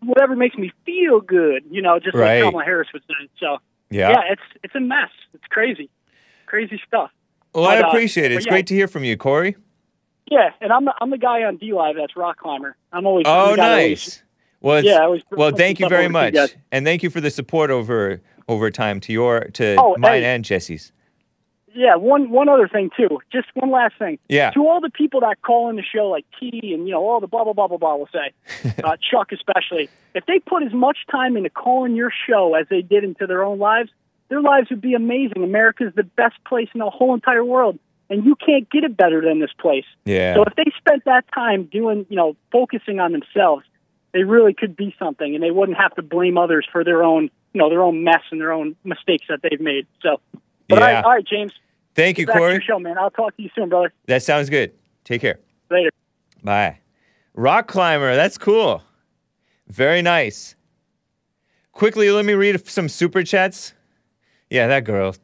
whatever 0.01 0.37
makes 0.37 0.57
me 0.57 0.73
feel 0.85 1.21
good. 1.21 1.65
You 1.71 1.83
know, 1.83 1.99
just 1.99 2.15
Right. 2.15 2.41
like 2.43 2.49
Kamala 2.51 2.65
Harris 2.65 2.89
was 2.93 3.03
saying. 3.09 3.29
So 3.41 3.59
yeah. 3.91 4.11
yeah, 4.11 4.33
it's 4.33 4.43
it's 4.63 4.75
a 4.75 4.81
mess. 4.81 5.11
It's 5.35 5.45
crazy, 5.49 5.89
crazy 6.47 6.81
stuff. 6.87 7.11
well, 7.55 7.65
I 7.65 7.77
but, 7.81 7.87
uh, 7.87 7.89
appreciate 7.89 8.33
it. 8.33 8.37
It's 8.37 8.47
yeah. 8.47 8.53
great 8.53 8.67
to 8.69 8.75
hear 8.75 8.89
from 8.89 9.05
you, 9.05 9.17
Cory. 9.17 9.57
Yeah, 10.31 10.51
and 10.61 10.73
I'm 10.73 10.85
the, 10.85 10.93
I'm 11.01 11.11
the 11.11 11.19
guy 11.19 11.45
on 11.45 11.57
DLive 11.57 11.95
that's 11.97 12.17
rock 12.17 12.39
climber. 12.39 12.77
I'm 12.93 13.07
always 13.07 13.25
Oh, 13.29 13.55
that 13.55 13.71
always- 13.71 14.07
nice. 14.07 14.23
Well, 14.61 14.85
Yeah, 14.85 15.07
was- 15.07 15.23
well, 15.31 15.51
thank 15.53 15.79
you 15.81 15.89
very 15.89 16.09
much, 16.09 16.35
you 16.35 16.47
and 16.73 16.85
thank 16.85 17.03
you 17.03 17.11
for 17.11 17.21
the 17.21 17.31
support 17.31 17.71
over 17.71 18.21
over 18.49 18.71
time 18.71 19.01
to 19.01 19.13
your 19.13 19.41
to 19.55 19.77
Oh, 19.79 19.97
mine 19.99 20.23
hey. 20.23 20.35
and 20.35 20.45
Jesse's. 20.45 20.93
Yeah, 21.75 21.97
one 21.97 22.31
one 22.31 22.49
other 22.49 22.69
thing 22.69 22.91
too. 22.97 23.19
Just 23.31 23.49
one 23.55 23.71
last 23.71 23.99
thing. 23.99 24.19
Yeah. 24.31 24.51
To 24.53 24.67
all 24.67 24.81
the 24.81 24.89
people 24.89 25.21
that 25.21 25.43
call 25.43 25.69
in 25.69 25.77
the 25.77 25.83
show, 25.83 26.09
like 26.09 26.25
T 26.41 26.73
and 26.73 26.87
you 26.87 26.93
know 26.95 27.07
all 27.07 27.21
the 27.21 27.27
blah 27.27 27.45
blah 27.45 27.53
blah 27.53 27.69
blah 27.69 27.77
blah, 27.77 27.97
will 27.97 28.09
say, 28.11 28.33
uh, 28.85 28.97
Chuck 29.11 29.31
especially, 29.31 29.91
if 30.15 30.25
they 30.27 30.39
put 30.39 30.63
as 30.63 30.73
much 30.73 30.99
time 31.11 31.37
into 31.37 31.51
calling 31.51 31.95
your 31.95 32.11
show 32.27 32.55
as 32.55 32.67
they 32.71 32.81
did 32.81 33.05
into 33.05 33.27
their 33.27 33.45
own 33.45 33.59
lives, 33.59 33.91
their 34.31 34.41
lives 34.41 34.71
would 34.71 34.81
be 34.81 34.95
amazing. 34.95 35.43
America's 35.45 35.93
the 35.95 36.03
best 36.05 36.37
place 36.47 36.69
in 36.75 36.79
the 36.79 36.89
whole 36.89 37.13
entire 37.13 37.45
world, 37.45 37.79
and 38.09 38.25
you 38.25 38.37
can't 38.37 38.71
get 38.71 38.83
it 38.83 38.97
better 38.97 39.21
than 39.21 39.41
this 39.41 39.53
place. 39.61 39.85
Yeah. 40.07 40.35
So 40.37 40.45
if 40.45 40.55
they 40.57 40.73
spent 40.79 41.05
that 41.05 41.27
time 41.35 41.65
doing, 41.65 42.07
you 42.09 42.17
know, 42.17 42.37
focusing 42.53 43.01
on 43.01 43.13
themselves, 43.13 43.67
they 44.13 44.23
really 44.25 44.55
could 44.55 44.77
be 44.77 44.95
something, 44.99 45.35
and 45.35 45.43
they 45.43 45.51
wouldn't 45.51 45.79
have 45.79 45.95
to 45.97 46.03
blame 46.03 46.39
others 46.39 46.67
for 46.71 46.85
their 46.85 47.03
own, 47.03 47.25
you 47.53 47.59
know, 47.61 47.69
their 47.69 47.83
own 47.83 48.03
mess 48.05 48.23
and 48.31 48.41
their 48.41 48.53
own 48.53 48.75
mistakes 48.85 49.27
that 49.29 49.41
they've 49.43 49.61
made. 49.61 49.87
So, 50.03 50.21
but 50.69 50.79
Yeah. 50.79 50.85
right, 50.85 51.05
all 51.05 51.11
right, 51.13 51.25
James. 51.27 51.53
Thank 51.95 52.19
you, 52.19 52.27
Cory. 52.27 52.63
show, 52.67 52.79
man. 52.79 52.99
I'll 52.99 53.11
talk 53.11 53.37
to 53.37 53.43
you 53.43 53.51
soon, 53.55 53.69
brother. 53.69 53.93
That 54.07 54.23
sounds 54.23 54.51
good. 54.51 54.73
Take 55.05 55.21
care. 55.23 55.39
Later. 55.71 55.91
Bye. 56.43 56.79
Rock 57.35 57.69
climber, 57.69 58.15
that's 58.15 58.39
cool. 58.39 58.83
Very 59.69 60.03
nice. 60.03 60.55
Quickly, 61.73 62.11
let 62.11 62.25
me 62.25 62.33
read 62.35 62.67
some 62.69 62.89
super 62.89 63.23
chats. 63.23 63.75
Yeah, 64.49 64.67
that 64.69 64.85
girl. 64.85 65.15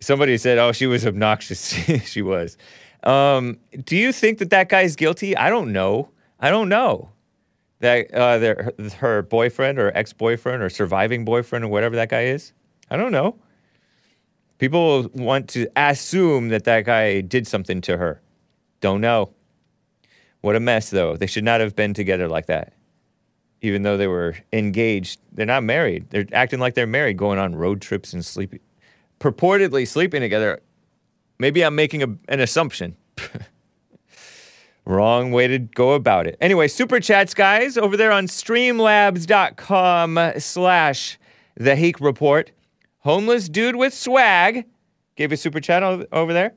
Somebody 0.00 0.36
said, 0.36 0.58
"Oh, 0.58 0.72
she 0.72 0.86
was 0.86 1.06
obnoxious." 1.06 1.68
she 2.04 2.20
was. 2.20 2.58
Um, 3.02 3.58
do 3.84 3.96
you 3.96 4.12
think 4.12 4.38
that 4.38 4.50
that 4.50 4.68
guy's 4.68 4.96
guilty? 4.96 5.36
I 5.36 5.48
don't 5.48 5.72
know. 5.72 6.10
I 6.38 6.50
don't 6.50 6.68
know 6.68 7.10
that 7.80 8.12
uh, 8.12 8.38
their, 8.38 8.72
her 8.98 9.22
boyfriend 9.22 9.78
or 9.78 9.92
ex-boyfriend 9.96 10.62
or 10.62 10.70
surviving 10.70 11.24
boyfriend 11.24 11.64
or 11.64 11.68
whatever 11.68 11.96
that 11.96 12.08
guy 12.08 12.24
is. 12.24 12.52
I 12.90 12.96
don't 12.96 13.12
know. 13.12 13.38
People 14.58 15.08
want 15.12 15.48
to 15.50 15.68
assume 15.76 16.48
that 16.48 16.64
that 16.64 16.86
guy 16.86 17.20
did 17.20 17.46
something 17.46 17.80
to 17.82 17.98
her. 17.98 18.22
Don't 18.80 19.00
know. 19.00 19.32
What 20.40 20.56
a 20.56 20.60
mess, 20.60 20.90
though. 20.90 21.16
They 21.16 21.26
should 21.26 21.44
not 21.44 21.60
have 21.60 21.76
been 21.76 21.92
together 21.92 22.28
like 22.28 22.46
that. 22.46 22.72
Even 23.60 23.82
though 23.82 23.96
they 23.96 24.06
were 24.06 24.36
engaged, 24.52 25.20
they're 25.32 25.44
not 25.44 25.64
married. 25.64 26.08
They're 26.10 26.26
acting 26.32 26.60
like 26.60 26.74
they're 26.74 26.86
married, 26.86 27.16
going 27.16 27.38
on 27.38 27.56
road 27.56 27.80
trips 27.82 28.12
and 28.12 28.24
sleeping, 28.24 28.60
purportedly 29.18 29.88
sleeping 29.88 30.20
together. 30.20 30.62
Maybe 31.38 31.62
I'm 31.62 31.74
making 31.74 32.02
a, 32.02 32.06
an 32.28 32.40
assumption. 32.40 32.96
Wrong 34.86 35.32
way 35.32 35.48
to 35.48 35.58
go 35.58 35.94
about 35.94 36.28
it. 36.28 36.36
Anyway, 36.40 36.68
super 36.68 37.00
chats, 37.00 37.34
guys, 37.34 37.76
over 37.76 37.96
there 37.96 38.12
on 38.12 38.28
streamlabs.com 38.28 40.32
slash 40.38 41.18
the 41.56 41.74
Hake 41.74 42.00
Report. 42.00 42.52
Homeless 43.00 43.48
dude 43.48 43.74
with 43.74 43.92
swag 43.92 44.64
gave 45.16 45.32
a 45.32 45.36
super 45.36 45.60
chat 45.60 45.82
over 45.82 46.32
there 46.32 46.54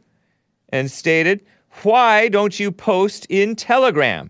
and 0.69 0.91
stated, 0.91 1.43
Why 1.81 2.29
don't 2.29 2.59
you 2.59 2.71
post 2.71 3.25
in 3.29 3.55
Telegram? 3.55 4.29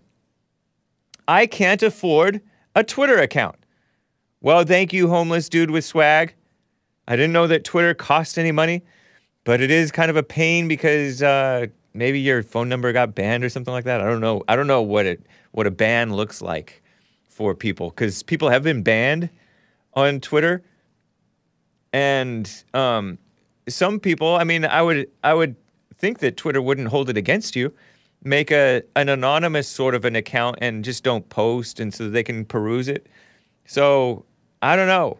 I 1.28 1.46
can't 1.46 1.82
afford 1.82 2.40
a 2.74 2.82
Twitter 2.82 3.18
account. 3.18 3.56
Well, 4.40 4.64
thank 4.64 4.94
you, 4.94 5.08
homeless 5.08 5.50
dude 5.50 5.70
with 5.70 5.84
swag. 5.84 6.34
I 7.06 7.16
didn't 7.16 7.32
know 7.32 7.46
that 7.48 7.64
Twitter 7.64 7.92
cost 7.92 8.38
any 8.38 8.52
money, 8.52 8.82
but 9.44 9.60
it 9.60 9.70
is 9.70 9.92
kind 9.92 10.10
of 10.10 10.16
a 10.16 10.22
pain 10.22 10.68
because 10.68 11.22
uh, 11.22 11.66
maybe 11.94 12.20
your 12.20 12.42
phone 12.42 12.68
number 12.68 12.92
got 12.92 13.14
banned 13.14 13.44
or 13.44 13.48
something 13.48 13.72
like 13.72 13.84
that. 13.84 14.00
I 14.00 14.04
don't 14.04 14.20
know. 14.20 14.42
I 14.48 14.56
don't 14.56 14.66
know 14.66 14.82
what 14.82 15.06
it 15.06 15.26
what 15.52 15.66
a 15.66 15.70
ban 15.70 16.14
looks 16.14 16.40
like 16.40 16.82
for 17.28 17.54
people 17.54 17.90
because 17.90 18.22
people 18.22 18.50
have 18.50 18.62
been 18.62 18.82
banned 18.82 19.30
on 19.94 20.20
Twitter, 20.20 20.62
and 21.92 22.50
um, 22.74 23.18
some 23.68 24.00
people. 24.00 24.36
I 24.36 24.44
mean, 24.44 24.64
I 24.64 24.82
would 24.82 25.10
I 25.24 25.34
would 25.34 25.56
think 25.94 26.18
that 26.20 26.36
Twitter 26.36 26.62
wouldn't 26.62 26.88
hold 26.88 27.10
it 27.10 27.16
against 27.16 27.56
you. 27.56 27.72
Make 28.22 28.50
a 28.50 28.82
an 28.96 29.08
anonymous 29.08 29.68
sort 29.68 29.94
of 29.94 30.04
an 30.04 30.16
account 30.16 30.58
and 30.60 30.84
just 30.84 31.02
don't 31.02 31.28
post, 31.28 31.80
and 31.80 31.92
so 31.92 32.10
they 32.10 32.22
can 32.22 32.44
peruse 32.44 32.88
it. 32.88 33.06
So 33.64 34.24
I 34.62 34.76
don't 34.76 34.88
know. 34.88 35.18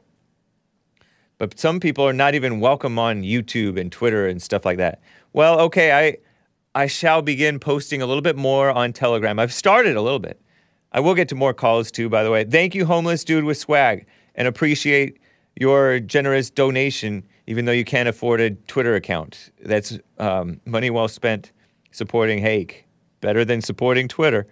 But 1.38 1.58
some 1.58 1.80
people 1.80 2.06
are 2.06 2.12
not 2.12 2.34
even 2.34 2.60
welcome 2.60 2.98
on 2.98 3.22
YouTube 3.22 3.80
and 3.80 3.90
Twitter 3.90 4.26
and 4.28 4.42
stuff 4.42 4.66
like 4.66 4.76
that. 4.76 5.00
Well, 5.32 5.58
okay, 5.60 5.92
I 5.92 6.18
I 6.74 6.86
shall 6.86 7.22
begin 7.22 7.58
posting 7.58 8.00
a 8.00 8.06
little 8.06 8.22
bit 8.22 8.36
more 8.36 8.70
on 8.70 8.92
Telegram. 8.92 9.38
I've 9.38 9.52
started 9.52 9.96
a 9.96 10.02
little 10.02 10.18
bit. 10.18 10.40
I 10.92 11.00
will 11.00 11.14
get 11.14 11.28
to 11.30 11.34
more 11.34 11.54
calls 11.54 11.90
too, 11.90 12.08
by 12.08 12.22
the 12.22 12.30
way. 12.30 12.44
Thank 12.44 12.74
you, 12.74 12.86
homeless 12.86 13.24
dude 13.24 13.44
with 13.44 13.58
swag, 13.58 14.06
and 14.34 14.46
appreciate 14.46 15.18
your 15.56 16.00
generous 16.00 16.50
donation, 16.50 17.24
even 17.46 17.64
though 17.64 17.72
you 17.72 17.84
can't 17.84 18.08
afford 18.08 18.40
a 18.40 18.50
Twitter 18.50 18.94
account. 18.94 19.50
That's 19.64 19.98
um, 20.18 20.60
money 20.64 20.90
well 20.90 21.08
spent 21.08 21.52
supporting 21.90 22.38
Hake. 22.38 22.86
Better 23.20 23.44
than 23.44 23.60
supporting 23.60 24.08
Twitter. 24.08 24.46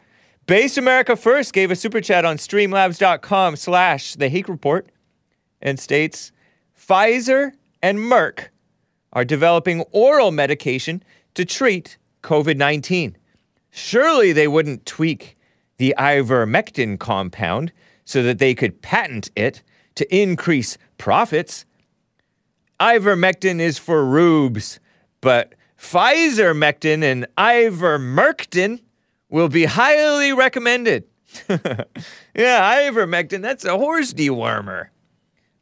Base 0.47 0.77
America 0.77 1.17
First 1.17 1.53
gave 1.53 1.71
a 1.71 1.77
super 1.77 2.01
chat 2.01 2.25
on 2.25 2.37
streamlabs.com 2.37 3.57
slash 3.57 4.15
the 4.15 4.29
Hake 4.29 4.49
Report 4.49 4.91
and 5.63 5.79
states 5.79 6.33
Pfizer 6.79 7.53
and 7.83 7.99
Merck 7.99 8.49
are 9.13 9.25
developing 9.25 9.83
oral 9.93 10.31
medication 10.31 11.03
to 11.35 11.45
treat 11.45 11.97
COVID 12.23 12.57
19. 12.57 13.17
Surely 13.71 14.33
they 14.33 14.49
wouldn't 14.49 14.87
tweak 14.87 15.37
the 15.77 15.95
ivermectin 15.99 16.99
compound 16.99 17.73
so 18.05 18.23
that 18.23 18.39
they 18.39 18.55
could 18.55 18.83
patent 18.83 19.31
it 19.37 19.63
to 19.95 20.17
increase 20.17 20.79
profits. 20.97 21.65
Ivermectin 22.81 23.61
is 23.61 23.79
for 23.79 24.05
rubes, 24.05 24.81
but 25.21 25.55
Pfizer 25.79 26.57
Mectin 26.57 27.03
and 27.03 27.27
Ivermectin 27.37 28.81
will 29.29 29.49
be 29.49 29.65
highly 29.65 30.33
recommended. 30.33 31.05
yeah, 31.49 31.85
ivermectin, 32.35 33.43
that's 33.43 33.65
a 33.65 33.77
horse 33.77 34.13
dewormer. 34.13 34.89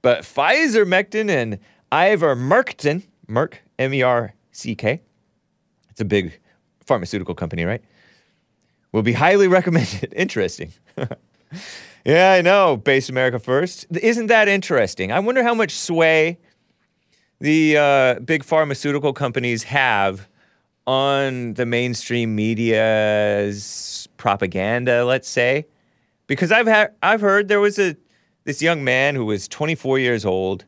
But 0.02 0.22
Pfizer 0.22 0.86
Mectin 0.86 1.28
and 1.28 1.58
Ivermectin, 1.90 3.02
Merck, 3.28 3.54
M 3.78 3.92
E 3.92 4.02
R 4.02 4.34
C 4.52 4.74
K, 4.74 5.02
it's 5.90 6.00
a 6.00 6.04
big 6.04 6.38
pharmaceutical 6.86 7.34
company, 7.34 7.64
right? 7.64 7.82
Will 8.92 9.02
be 9.02 9.12
highly 9.12 9.48
recommended. 9.58 10.12
Interesting. 10.16 10.72
yeah, 12.04 12.32
I 12.32 12.42
know. 12.42 12.76
Base 12.76 13.08
America 13.08 13.38
first. 13.38 13.86
Isn't 13.90 14.26
that 14.28 14.48
interesting? 14.48 15.12
I 15.12 15.20
wonder 15.20 15.42
how 15.42 15.54
much 15.54 15.72
sway 15.72 16.38
the 17.40 17.76
uh, 17.76 18.20
big 18.20 18.44
pharmaceutical 18.44 19.12
companies 19.12 19.64
have 19.64 20.28
on 20.86 21.54
the 21.54 21.66
mainstream 21.66 22.34
media's 22.34 24.08
propaganda, 24.16 25.04
let's 25.04 25.28
say. 25.28 25.66
Because 26.26 26.50
I've 26.50 26.66
had 26.66 26.92
I've 27.02 27.20
heard 27.20 27.48
there 27.48 27.60
was 27.60 27.78
a 27.78 27.96
this 28.44 28.62
young 28.62 28.84
man 28.84 29.14
who 29.14 29.26
was 29.26 29.48
24 29.48 29.98
years 29.98 30.24
old. 30.24 30.64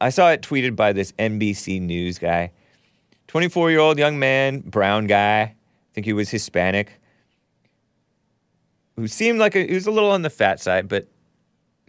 I 0.00 0.10
saw 0.10 0.30
it 0.30 0.42
tweeted 0.42 0.76
by 0.76 0.92
this 0.92 1.12
NBC 1.12 1.80
News 1.80 2.18
guy. 2.18 2.52
24 3.28 3.70
year 3.70 3.78
old 3.78 3.98
young 3.98 4.18
man, 4.18 4.60
brown 4.60 5.06
guy. 5.06 5.42
I 5.42 5.54
think 5.92 6.06
he 6.06 6.12
was 6.12 6.30
Hispanic. 6.30 7.00
Who 8.96 9.06
seemed 9.06 9.38
like 9.38 9.54
a, 9.54 9.64
he 9.64 9.74
was 9.74 9.86
a 9.86 9.92
little 9.92 10.10
on 10.10 10.22
the 10.22 10.30
fat 10.30 10.60
side, 10.60 10.88
but 10.88 11.06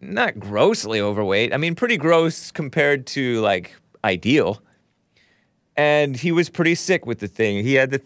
not 0.02 0.40
grossly 0.40 1.02
overweight. 1.02 1.54
I 1.54 1.58
mean, 1.58 1.76
pretty 1.76 1.98
gross 1.98 2.52
compared 2.52 3.08
to 3.08 3.40
like 3.42 3.74
ideal. 4.04 4.62
And 5.76 6.16
he 6.16 6.32
was 6.32 6.50
pretty 6.50 6.76
sick 6.76 7.06
with 7.06 7.20
the 7.20 7.28
thing. 7.28 7.64
He 7.64 7.74
had 7.74 7.92
the 7.92 8.02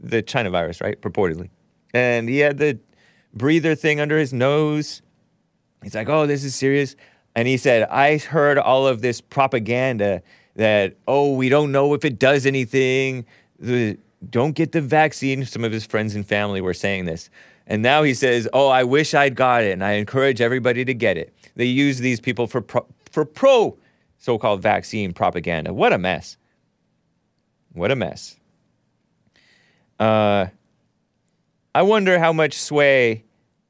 the 0.00 0.22
China 0.22 0.50
virus, 0.50 0.80
right? 0.80 1.00
Purportedly. 1.00 1.50
And 1.92 2.28
he 2.28 2.38
had 2.38 2.58
the 2.58 2.78
breather 3.34 3.74
thing 3.74 4.00
under 4.00 4.16
his 4.16 4.32
nose. 4.32 5.02
He's 5.82 5.94
like, 5.94 6.08
"Oh, 6.08 6.26
this 6.26 6.42
is 6.42 6.54
serious." 6.54 6.96
And 7.34 7.46
he 7.46 7.56
said, 7.56 7.82
"I 7.90 8.16
heard 8.18 8.58
all 8.58 8.86
of 8.86 9.02
this 9.02 9.20
propaganda 9.20 10.22
that 10.58 10.96
oh, 11.06 11.32
we 11.32 11.48
don't 11.48 11.72
know 11.72 11.94
if 11.94 12.04
it 12.04 12.18
does 12.18 12.44
anything. 12.44 13.24
The, 13.58 13.96
don't 14.28 14.52
get 14.52 14.72
the 14.72 14.82
vaccine." 14.82 15.44
Some 15.46 15.64
of 15.64 15.72
his 15.72 15.86
friends 15.86 16.14
and 16.14 16.26
family 16.26 16.60
were 16.60 16.74
saying 16.74 17.06
this. 17.06 17.30
And 17.66 17.82
now 17.82 18.02
he 18.02 18.14
says, 18.14 18.48
"Oh, 18.52 18.68
I 18.68 18.84
wish 18.84 19.14
I'd 19.14 19.34
got 19.34 19.62
it, 19.62 19.72
and 19.72 19.82
I 19.82 19.92
encourage 19.92 20.40
everybody 20.40 20.84
to 20.84 20.94
get 20.94 21.16
it." 21.16 21.34
They 21.56 21.64
use 21.64 21.98
these 21.98 22.20
people 22.20 22.46
for 22.46 22.60
pro, 22.60 22.86
for 23.10 23.24
pro 23.24 23.78
so-called 24.18 24.60
vaccine 24.62 25.12
propaganda. 25.12 25.72
What 25.72 25.92
a 25.92 25.98
mess. 25.98 26.36
What 27.72 27.90
a 27.90 27.96
mess. 27.96 28.36
Uh, 29.98 30.46
I 31.74 31.82
wonder 31.82 32.18
how 32.18 32.32
much 32.32 32.54
sway 32.54 33.24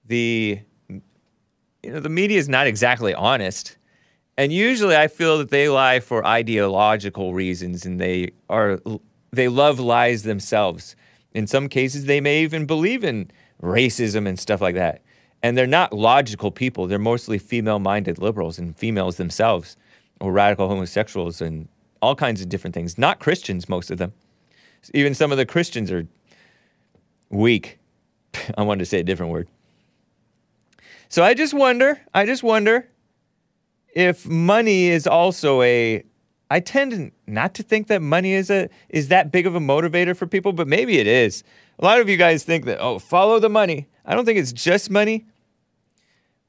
the 0.07 0.61
you 0.89 1.93
know 1.93 2.01
the 2.01 2.09
media 2.09 2.39
is 2.39 2.49
not 2.49 2.67
exactly 2.67 3.15
honest. 3.15 3.78
And 4.39 4.53
usually 4.53 4.95
I 4.97 5.09
feel 5.09 5.37
that 5.39 5.51
they 5.51 5.69
lie 5.69 5.99
for 5.99 6.25
ideological 6.25 7.35
reasons 7.35 7.85
and 7.85 8.01
they 8.01 8.31
are 8.49 8.79
they 9.33 9.49
love 9.49 9.81
lies 9.81 10.23
themselves. 10.23 10.95
In 11.35 11.49
some 11.49 11.69
cases 11.69 12.05
they 12.05 12.21
may 12.21 12.43
even 12.45 12.65
believe 12.65 13.03
in 13.03 13.33
racism 13.61 14.29
and 14.29 14.39
stuff 14.39 14.61
like 14.61 14.77
that. 14.77 15.03
And 15.43 15.59
they're 15.59 15.67
not 15.67 15.93
logical 15.93 16.53
people. 16.53 16.87
They're 16.87 17.01
mostly 17.01 17.39
female-minded 17.39 18.21
liberals 18.21 18.61
and 18.61 18.77
females 18.77 19.17
themselves 19.17 19.77
or 20.21 20.31
radical 20.31 20.69
homosexuals 20.69 21.41
and 21.41 21.67
all 22.01 22.15
kinds 22.15 22.41
of 22.41 22.49
different 22.49 22.75
things. 22.75 22.97
Not 22.97 23.19
Christians 23.19 23.69
most 23.69 23.91
of 23.91 23.99
them. 23.99 24.13
Even 24.95 25.15
some 25.15 25.33
of 25.33 25.39
the 25.39 25.47
Christians 25.47 25.91
are 25.91 26.07
weak. 27.29 27.81
I 28.57 28.63
wanted 28.63 28.81
to 28.81 28.87
say 28.87 29.01
a 29.01 29.05
different 29.05 29.33
word. 29.33 29.49
So 31.09 31.25
I 31.25 31.35
just 31.35 31.55
wonder, 31.55 32.01
I 32.15 32.25
just 32.25 32.45
wonder 32.45 32.89
if 33.99 34.29
money 34.29 34.87
is 34.87 35.09
also 35.09 35.61
a 35.63 36.05
I 36.51 36.61
tend 36.61 37.11
not 37.27 37.53
to 37.55 37.65
think 37.65 37.89
that 37.89 38.01
money 38.01 38.33
is 38.33 38.49
a 38.49 38.69
is 38.89 39.09
that 39.09 39.33
big 39.33 39.45
of 39.45 39.57
a 39.57 39.61
motivator 39.61 40.17
for 40.17 40.27
people, 40.27 40.53
but 40.53 40.69
maybe 40.69 40.99
it 40.99 41.09
is. 41.09 41.43
A 41.81 41.85
lot 41.85 42.01
of 42.01 42.09
you 42.09 42.17
guys 42.17 42.45
think 42.45 42.65
that 42.67 42.79
oh, 42.81 43.01
follow 43.01 43.41
the 43.41 43.49
money. 43.49 43.89
I 44.05 44.15
don't 44.15 44.25
think 44.25 44.39
it's 44.39 44.53
just 44.53 44.89
money. 44.89 45.27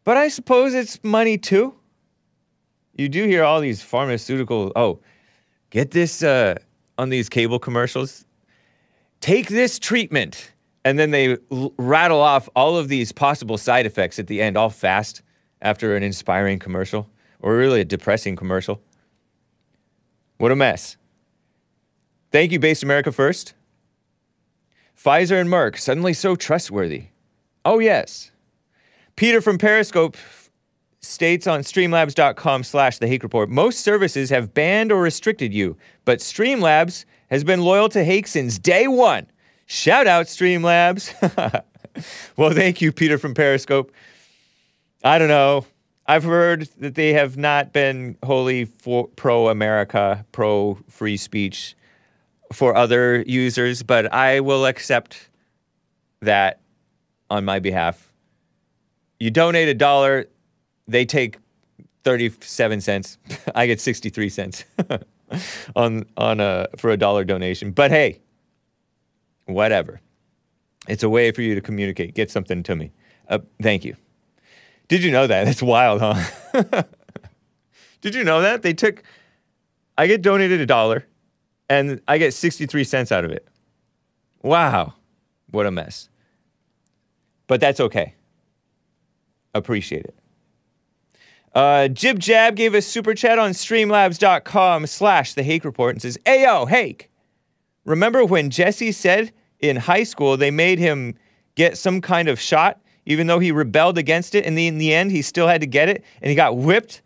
But 0.04 0.16
I 0.16 0.28
suppose 0.28 0.76
it's 0.76 1.04
money 1.04 1.39
too. 1.39 1.74
You 2.93 3.10
do 3.10 3.26
hear 3.26 3.43
all 3.43 3.62
these 3.62 3.82
pharmaceutical 3.82 4.72
oh, 4.76 5.00
get 5.72 5.89
this 5.89 6.22
uh, 6.22 6.54
on 7.00 7.10
these 7.10 7.30
cable 7.30 7.58
commercials. 7.58 8.26
Take 9.22 9.50
this 9.50 9.80
treatment 9.80 10.52
and 10.86 11.00
then 11.00 11.10
they 11.10 11.38
l- 11.52 11.74
rattle 11.78 12.22
off 12.22 12.47
all 12.56 12.78
of 12.78 12.89
these 12.89 13.12
possible 13.12 13.58
side 13.58 13.88
effects 13.88 14.20
at 14.20 14.28
the 14.28 14.39
end, 14.39 14.56
all 14.56 14.70
fast 14.70 15.24
after 15.64 15.95
an 15.95 16.04
inspiring 16.04 16.60
commercial 16.60 17.10
or 17.39 17.55
really 17.55 17.81
a 17.81 17.85
depressing 17.85 18.35
commercial. 18.35 18.81
What 20.37 20.51
a 20.51 20.55
mess. 20.55 20.97
Thank 22.31 22.51
you, 22.51 22.59
Based 22.59 22.83
America 22.83 23.11
First. 23.11 23.53
Pfizer 24.97 25.39
and 25.39 25.49
Merck, 25.49 25.77
suddenly 25.77 26.13
so 26.13 26.35
trustworthy. 26.35 27.05
Oh, 27.65 27.79
yes. 27.79 28.31
Peter 29.15 29.41
from 29.41 29.57
Periscope 29.57 30.17
states 31.01 31.47
on 31.47 31.61
streamlabs.com 31.61 32.63
slash 32.63 32.97
the 32.97 33.07
hake 33.07 33.23
report 33.23 33.49
most 33.49 33.79
services 33.79 34.29
have 34.29 34.53
banned 34.53 34.91
or 34.91 35.01
restricted 35.01 35.53
you 35.53 35.77
but 36.03 36.19
streamlabs 36.19 37.05
has 37.29 37.41
been 37.45 37.61
loyal 37.61 37.87
to 37.87 38.03
hake 38.03 38.27
since 38.27 38.59
day 38.59 38.85
one 38.85 39.25
Shout 39.71 40.07
out, 40.07 40.25
Streamlabs. 40.25 41.13
well, 42.37 42.49
thank 42.49 42.81
you, 42.81 42.91
Peter 42.91 43.19
from 43.19 43.35
Periscope. 43.35 43.91
I 45.03 45.19
don't 45.19 45.27
know. 45.27 45.63
I've 46.10 46.24
heard 46.24 46.68
that 46.80 46.95
they 46.95 47.14
have 47.14 47.38
not 47.38 47.72
been 47.72 48.18
wholly 48.24 48.66
pro 48.66 49.47
America, 49.47 50.26
pro 50.32 50.80
free 50.89 51.18
speech 51.18 51.76
for 52.51 52.76
other 52.76 53.22
users, 53.28 53.84
but 53.84 54.12
I 54.12 54.39
will 54.39 54.66
accept 54.66 55.30
that 56.22 56.62
on 57.30 57.45
my 57.45 57.60
behalf. 57.60 58.12
You 59.20 59.30
donate 59.30 59.68
a 59.68 59.76
dollar, 59.76 60.26
they 60.88 61.05
take 61.05 61.38
37 62.05 62.82
cents. 62.82 63.20
I 63.53 63.68
get 63.68 63.80
63 63.80 64.30
cents 64.30 64.66
on 65.76 66.05
on 66.18 66.39
a 66.39 66.70
for 66.78 66.89
a 66.89 66.97
dollar 66.97 67.24
donation. 67.24 67.70
But 67.70 67.91
hey, 67.91 68.20
whatever. 69.45 70.01
It's 70.88 71.03
a 71.03 71.10
way 71.10 71.30
for 71.32 71.43
you 71.43 71.53
to 71.53 71.62
communicate, 71.62 72.16
get 72.16 72.32
something 72.32 72.64
to 72.64 72.76
me. 72.76 72.93
Uh, 73.28 73.38
thank 73.62 73.86
you. 73.86 73.95
Did 74.89 75.03
you 75.03 75.11
know 75.11 75.27
that? 75.27 75.45
That's 75.45 75.63
wild, 75.63 76.01
huh? 76.01 76.83
Did 78.01 78.15
you 78.15 78.25
know 78.25 78.41
that? 78.41 78.61
They 78.61 78.73
took, 78.73 79.03
I 79.97 80.07
get 80.07 80.21
donated 80.21 80.59
a 80.59 80.65
dollar 80.65 81.05
and 81.69 82.01
I 82.07 82.17
get 82.17 82.33
63 82.33 82.83
cents 82.83 83.11
out 83.11 83.23
of 83.23 83.31
it. 83.31 83.47
Wow. 84.41 84.95
What 85.51 85.65
a 85.65 85.71
mess. 85.71 86.09
But 87.47 87.59
that's 87.59 87.79
okay. 87.79 88.13
Appreciate 89.53 90.05
it. 90.05 90.15
Uh, 91.53 91.87
Jib 91.87 92.19
Jab 92.19 92.55
gave 92.55 92.75
us 92.75 92.85
super 92.85 93.15
chat 93.15 93.39
on 93.39 93.51
streamlabs.com 93.51 94.85
slash 94.85 95.33
the 95.33 95.41
Hake 95.41 95.65
Report 95.65 95.95
and 95.95 96.01
says, 96.01 96.17
Ayo, 96.25 96.69
Hake, 96.69 97.09
remember 97.85 98.23
when 98.23 98.51
Jesse 98.51 98.91
said 98.91 99.31
in 99.59 99.77
high 99.77 100.03
school, 100.03 100.37
they 100.37 100.51
made 100.51 100.77
him 100.77 101.15
get 101.55 101.77
some 101.77 102.01
kind 102.01 102.29
of 102.29 102.39
shot, 102.39 102.79
even 103.10 103.26
though 103.26 103.39
he 103.39 103.51
rebelled 103.51 103.97
against 103.97 104.36
it. 104.36 104.45
And 104.45 104.57
in 104.57 104.78
the 104.78 104.93
end, 104.93 105.12
he 105.12 105.22
still 105.22 105.47
had 105.47 105.60
to 105.62 105.68
get 105.68 105.89
it 105.89 106.05
and 106.22 106.30
he 106.30 106.36
got 106.36 106.55
whipped. 106.55 107.01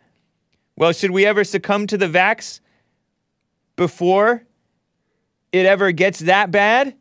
Well, 0.76 0.92
should 0.92 1.12
we 1.12 1.26
ever 1.26 1.44
succumb 1.44 1.88
to 1.88 1.98
the 1.98 2.08
vax 2.08 2.60
before 3.78 4.44
it 5.52 5.66
ever 5.66 5.92
gets 5.92 6.20
that 6.20 6.52
bad? 6.52 6.96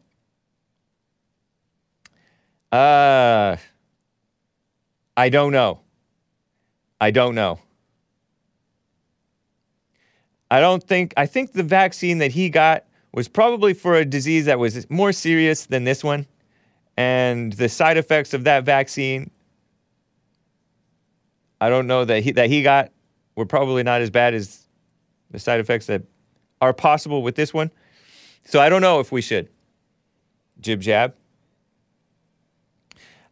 Uh, 2.70 3.57
I 5.16 5.28
don't 5.28 5.53
know. 5.53 5.80
I 7.00 7.11
don't 7.11 7.34
know. 7.34 7.59
I 10.48 10.61
don't 10.61 10.82
think, 10.82 11.12
I 11.16 11.26
think 11.26 11.53
the 11.53 11.62
vaccine 11.62 12.18
that 12.18 12.32
he 12.32 12.50
got 12.50 12.84
was 13.12 13.26
probably 13.26 13.74
for 13.74 13.96
a 13.96 14.05
disease 14.05 14.44
that 14.44 14.59
was 14.59 14.88
more 14.88 15.12
serious 15.12 15.66
than 15.66 15.84
this 15.84 16.05
one. 16.05 16.26
And 16.97 17.53
the 17.53 17.68
side 17.68 17.97
effects 17.97 18.34
of 18.34 18.45
that 18.45 18.64
vaccine, 18.64 19.30
I 21.61 21.68
don't 21.68 21.86
know 21.86 22.05
that 22.05 22.22
he, 22.22 22.32
that 22.32 22.49
he 22.49 22.62
got 22.62 22.90
were 23.36 23.47
probably 23.47 23.82
not 23.82 24.03
as 24.03 24.11
bad 24.11 24.34
as 24.34 24.66
the 25.30 25.38
side 25.38 25.61
effects 25.61 25.86
that 25.86 26.03
are 26.61 26.74
possible 26.74 27.22
with 27.22 27.34
this 27.34 27.55
one. 27.55 27.70
So 28.45 28.61
I 28.61 28.68
don't 28.68 28.82
know 28.82 29.01
if 29.01 29.11
we 29.11 29.22
should. 29.22 29.49
Jib 30.61 30.80
jab. 30.80 31.14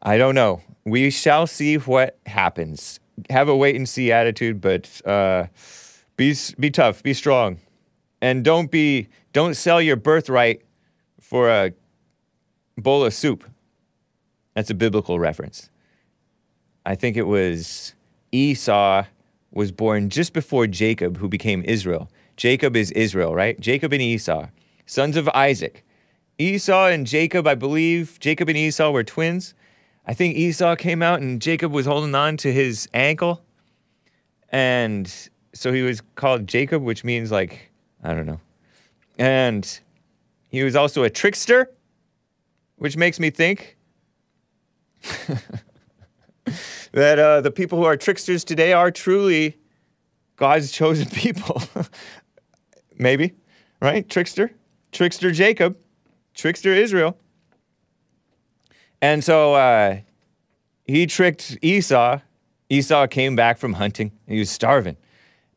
I 0.03 0.17
don't 0.17 0.35
know. 0.35 0.63
We 0.85 1.11
shall 1.11 1.47
see 1.47 1.77
what 1.77 2.19
happens. 2.27 3.01
Have 3.29 3.49
a 3.49 3.57
wait 3.57 3.77
and 3.77 3.89
see 3.89 4.11
attitude, 4.11 4.61
but 4.61 4.89
uh, 5.07 5.47
be 6.17 6.35
be 6.59 6.71
tough, 6.71 7.03
be 7.03 7.13
strong, 7.13 7.59
and 8.23 8.43
don't 8.43 8.71
be 8.71 9.09
Don't 9.33 9.55
sell 9.55 9.81
your 9.81 9.97
birthright 9.97 10.63
for 11.21 11.49
a 11.51 11.73
bowl 12.81 13.05
of 13.05 13.15
soup. 13.15 13.45
That's 14.55 14.71
a 14.71 14.75
biblical 14.75 15.19
reference. 15.19 15.71
I 16.85 16.95
think 16.95 17.17
it 17.17 17.27
was 17.27 17.95
Esau 18.33 19.05
was 19.53 19.73
born 19.73 20.09
just 20.11 20.33
before 20.33 20.67
Jacob, 20.67 21.19
who 21.19 21.29
became 21.29 21.63
Israel. 21.65 22.11
Jacob 22.37 22.77
is 22.77 22.91
Israel, 22.93 23.35
right? 23.35 23.59
Jacob 23.61 23.93
and 23.93 24.03
Esau, 24.03 24.49
sons 24.87 25.17
of 25.17 25.29
Isaac. 25.31 25.85
Esau 26.39 26.87
and 26.87 27.07
Jacob, 27.07 27.47
I 27.47 27.55
believe, 27.55 28.19
Jacob 28.19 28.49
and 28.49 28.57
Esau 28.57 28.91
were 28.91 29.05
twins. 29.05 29.55
I 30.07 30.15
think 30.15 30.37
Esau 30.37 30.75
came 30.77 31.03
out 31.03 31.21
and 31.21 31.41
Jacob 31.41 31.71
was 31.71 31.87
holding 31.87 32.15
on 32.15 32.37
to 32.39 32.53
his 32.53 32.89
ankle. 32.95 33.43
And 34.49 35.13
so 35.53 35.73
he 35.73 35.83
was 35.83 36.01
called 36.15 36.47
Jacob, 36.47 36.83
which 36.83 37.05
means 37.05 37.31
like, 37.31 37.71
I 38.03 38.15
don't 38.15 38.27
know. 38.27 38.41
And 39.19 39.81
he 40.49 40.63
was 40.63 40.75
also 40.75 41.03
a 41.03 41.11
trickster, 41.11 41.71
which 42.81 42.97
makes 42.97 43.21
me 43.21 43.29
think 43.29 43.77
that 46.93 47.19
uh, 47.19 47.43
the 47.43 47.51
people 47.51 47.77
who 47.77 47.85
are 47.85 47.95
tricksters 47.95 48.43
today 48.43 48.73
are 48.73 48.91
truly 48.91 49.59
God's 50.37 50.73
chosen 50.73 51.07
people. 51.13 51.63
Maybe, 52.99 53.35
right? 53.83 54.09
Trickster, 54.09 54.53
trickster 54.93 55.31
Jacob, 55.31 55.77
trickster 56.33 56.73
Israel. 56.73 57.19
And 59.03 59.23
so 59.23 59.53
uh, 59.55 59.99
he 60.87 61.07
tricked 61.07 61.59
Esau. 61.61 62.21
Esau 62.71 63.07
came 63.09 63.37
back 63.37 63.59
from 63.59 63.75
hunting. 63.75 64.11
He 64.27 64.39
was 64.39 64.49
starving. 64.49 64.97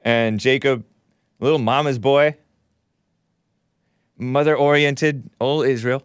And 0.01 0.41
Jacob, 0.41 0.83
little 1.39 1.59
mama's 1.59 1.99
boy, 1.99 2.35
mother 4.17 4.57
oriented, 4.57 5.29
old 5.39 5.67
Israel. 5.67 6.03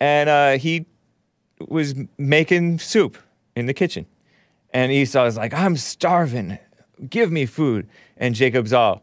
And 0.00 0.28
uh, 0.28 0.58
he 0.58 0.86
was 1.68 1.94
making 2.18 2.78
soup 2.78 3.18
in 3.56 3.66
the 3.66 3.74
kitchen. 3.74 4.06
And 4.72 4.90
Esau's 4.90 5.36
like, 5.36 5.54
I'm 5.54 5.76
starving. 5.76 6.58
Give 7.08 7.30
me 7.30 7.46
food. 7.46 7.88
And 8.16 8.34
Jacob's 8.34 8.72
all, 8.72 9.02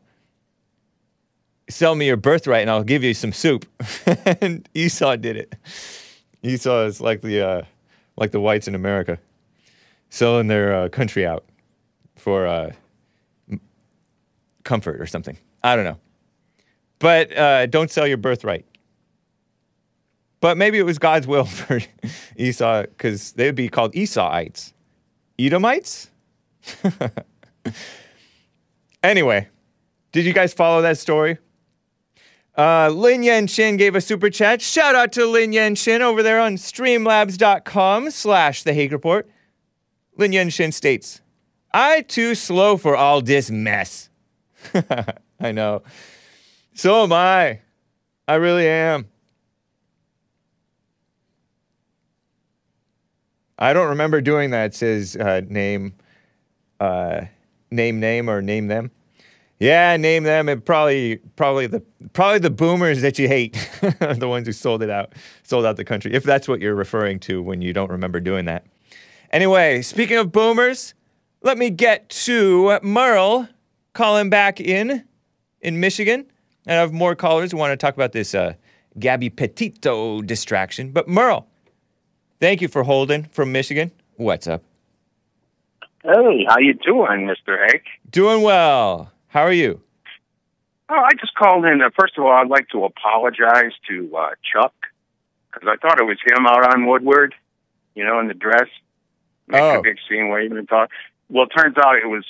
sell 1.69 1.95
me 1.95 2.07
your 2.07 2.17
birthright 2.17 2.61
and 2.61 2.69
I'll 2.69 2.83
give 2.83 3.03
you 3.03 3.13
some 3.13 3.31
soup. 3.31 3.65
and 4.41 4.67
Esau 4.73 5.15
did 5.15 5.37
it. 5.37 5.55
Esau 6.43 6.85
is 6.85 6.99
like 6.99 7.21
the, 7.21 7.41
uh, 7.41 7.61
like 8.17 8.31
the 8.31 8.39
whites 8.39 8.67
in 8.67 8.75
America, 8.75 9.17
selling 10.09 10.47
their 10.47 10.75
uh, 10.75 10.89
country 10.89 11.25
out 11.25 11.45
for 12.17 12.45
uh, 12.45 12.71
comfort 14.63 14.99
or 14.99 15.05
something. 15.05 15.37
I 15.63 15.75
don't 15.75 15.85
know. 15.85 15.97
But 16.99 17.35
uh, 17.35 17.65
don't 17.65 17.89
sell 17.89 18.05
your 18.05 18.17
birthright. 18.17 18.65
But 20.41 20.57
maybe 20.57 20.77
it 20.77 20.83
was 20.83 20.99
God's 20.99 21.27
will 21.27 21.45
for 21.45 21.79
Esau, 22.35 22.81
because 22.81 23.31
they 23.33 23.45
would 23.45 23.55
be 23.55 23.69
called 23.69 23.93
Esauites. 23.93 24.73
Edomites? 25.39 26.09
anyway, 29.03 29.47
did 30.11 30.25
you 30.25 30.33
guys 30.33 30.53
follow 30.53 30.81
that 30.81 30.97
story? 30.97 31.37
Uh, 32.57 32.89
Lin 32.89 33.23
Yan 33.23 33.47
Chin 33.47 33.77
gave 33.77 33.95
a 33.95 34.01
super 34.01 34.29
chat. 34.29 34.61
Shout 34.61 34.93
out 34.93 35.13
to 35.13 35.25
Lin 35.25 35.53
Yan 35.53 35.73
Chin 35.75 36.01
over 36.01 36.21
there 36.21 36.39
on 36.39 36.55
streamlabs.com 36.57 38.11
slash 38.11 38.63
the 38.63 38.73
Hake 38.73 38.91
Report. 38.91 39.29
Lin 40.17 40.33
Yan 40.33 40.49
Chin 40.49 40.71
states, 40.71 41.21
I 41.73 42.01
too 42.01 42.35
slow 42.35 42.77
for 42.77 42.95
all 42.95 43.21
this 43.21 43.49
mess. 43.49 44.09
I 45.39 45.51
know. 45.53 45.83
So 46.73 47.03
am 47.03 47.13
I. 47.13 47.61
I 48.27 48.35
really 48.35 48.67
am. 48.67 49.07
I 53.61 53.73
don't 53.73 53.89
remember 53.89 54.21
doing 54.21 54.49
that. 54.49 54.73
Says 54.73 55.15
uh, 55.15 55.41
name, 55.47 55.93
uh, 56.79 57.25
name, 57.69 57.99
name, 57.99 58.27
or 58.27 58.41
name 58.41 58.67
them. 58.67 58.89
Yeah, 59.59 59.95
name 59.97 60.23
them. 60.23 60.49
And 60.49 60.65
probably, 60.65 61.17
probably 61.35 61.67
the 61.67 61.83
probably 62.13 62.39
the 62.39 62.49
boomers 62.49 63.03
that 63.03 63.19
you 63.19 63.27
hate, 63.27 63.55
are 64.01 64.15
the 64.15 64.27
ones 64.27 64.47
who 64.47 64.51
sold 64.51 64.81
it 64.81 64.89
out, 64.89 65.13
sold 65.43 65.63
out 65.63 65.77
the 65.77 65.85
country. 65.85 66.11
If 66.11 66.23
that's 66.23 66.47
what 66.47 66.59
you're 66.59 66.73
referring 66.73 67.19
to 67.21 67.43
when 67.43 67.61
you 67.61 67.71
don't 67.71 67.91
remember 67.91 68.19
doing 68.19 68.45
that. 68.45 68.65
Anyway, 69.29 69.83
speaking 69.83 70.17
of 70.17 70.31
boomers, 70.31 70.95
let 71.43 71.59
me 71.59 71.69
get 71.69 72.09
to 72.09 72.79
Merle 72.81 73.47
calling 73.93 74.31
back 74.31 74.59
in 74.59 75.05
in 75.61 75.79
Michigan. 75.79 76.25
And 76.65 76.77
I 76.77 76.81
have 76.81 76.93
more 76.93 77.13
callers 77.13 77.51
who 77.51 77.57
want 77.57 77.73
to 77.73 77.77
talk 77.77 77.93
about 77.93 78.11
this 78.11 78.33
uh, 78.33 78.55
Gabby 78.97 79.29
Petito 79.29 80.23
distraction. 80.23 80.91
But 80.91 81.07
Merle, 81.07 81.47
thank 82.41 82.61
you 82.61 82.67
for 82.67 82.83
holding 82.83 83.23
from 83.25 83.51
Michigan. 83.53 83.91
What's 84.17 84.47
up? 84.47 84.61
Hey, 86.03 86.45
how 86.49 86.57
you 86.59 86.73
doing, 86.73 87.27
Mr. 87.29 87.57
Hake? 87.71 87.85
Doing 88.09 88.41
well. 88.41 89.11
How 89.29 89.43
are 89.43 89.53
you? 89.53 89.79
Oh, 90.89 90.95
I 90.95 91.11
just 91.19 91.33
called 91.35 91.63
in. 91.65 91.81
Uh, 91.81 91.89
first 91.97 92.17
of 92.17 92.25
all, 92.25 92.31
I'd 92.33 92.49
like 92.49 92.67
to 92.69 92.83
apologize 92.83 93.71
to 93.87 94.13
uh, 94.17 94.29
Chuck 94.43 94.73
because 95.53 95.69
I 95.71 95.77
thought 95.77 95.99
it 95.99 96.03
was 96.03 96.17
him 96.25 96.45
out 96.45 96.73
on 96.73 96.85
Woodward, 96.85 97.33
you 97.95 98.03
know, 98.03 98.19
in 98.19 98.27
the 98.27 98.33
dress, 98.33 98.67
making 99.47 99.65
Oh. 99.65 99.79
a 99.79 99.83
big 99.83 99.97
scene, 100.09 100.29
waving 100.29 100.57
and 100.57 100.67
talk. 100.67 100.89
Well, 101.29 101.45
it 101.45 101.49
turns 101.57 101.77
out 101.77 101.95
it 101.97 102.07
was 102.09 102.25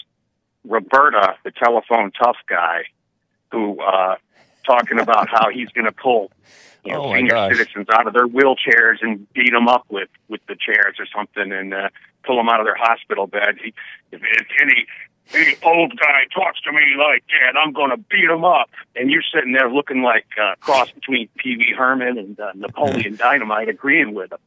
Roberta, 0.68 1.36
the 1.44 1.52
telephone 1.52 2.12
tough 2.12 2.38
guy, 2.48 2.84
who 3.52 3.80
uh, 3.82 4.18
talking 4.66 5.00
about 5.00 5.28
how 5.30 5.50
he's 5.50 5.70
going 5.70 5.86
to 5.86 5.92
pull 5.92 6.30
you 6.84 6.92
know, 6.94 7.04
Oh, 7.06 7.10
my 7.10 7.18
senior 7.18 7.32
gosh. 7.32 7.58
citizens 7.58 7.88
out 7.94 8.08
of 8.08 8.14
their 8.14 8.28
wheelchairs 8.28 8.98
and 9.02 9.32
beat 9.34 9.52
them 9.52 9.68
up 9.68 9.86
with 9.90 10.10
with 10.30 10.42
the 10.48 10.56
chairs 10.56 10.96
or 11.00 11.06
something, 11.16 11.52
and 11.52 11.74
uh, 11.74 11.90
pull 12.26 12.38
them 12.38 12.50
out 12.50 12.60
of 12.60 12.66
their 12.66 12.76
hospital 12.78 13.28
bed. 13.28 13.58
He, 13.64 13.74
if, 14.12 14.22
if 14.24 14.48
any 14.62 14.86
any 15.34 15.56
old 15.64 15.98
guy 15.98 16.24
talks 16.34 16.60
to 16.62 16.72
me 16.72 16.82
like 16.98 17.24
that, 17.28 17.58
I'm 17.58 17.72
going 17.72 17.92
to 17.92 17.98
beat 17.98 18.30
him 18.30 18.44
up. 18.44 18.70
And 18.96 19.10
you're 19.10 19.24
sitting 19.34 19.54
there 19.54 19.70
looking 19.72 20.02
like 20.02 20.26
a 20.38 20.56
cross 20.58 20.92
between 20.92 21.30
Pee 21.38 21.56
Wee 21.58 21.74
Herman 21.78 22.18
and 22.18 22.40
uh, 22.40 22.52
Napoleon 22.56 23.16
Dynamite, 23.18 23.70
agreeing 23.70 24.14
with 24.14 24.32
him. 24.34 24.40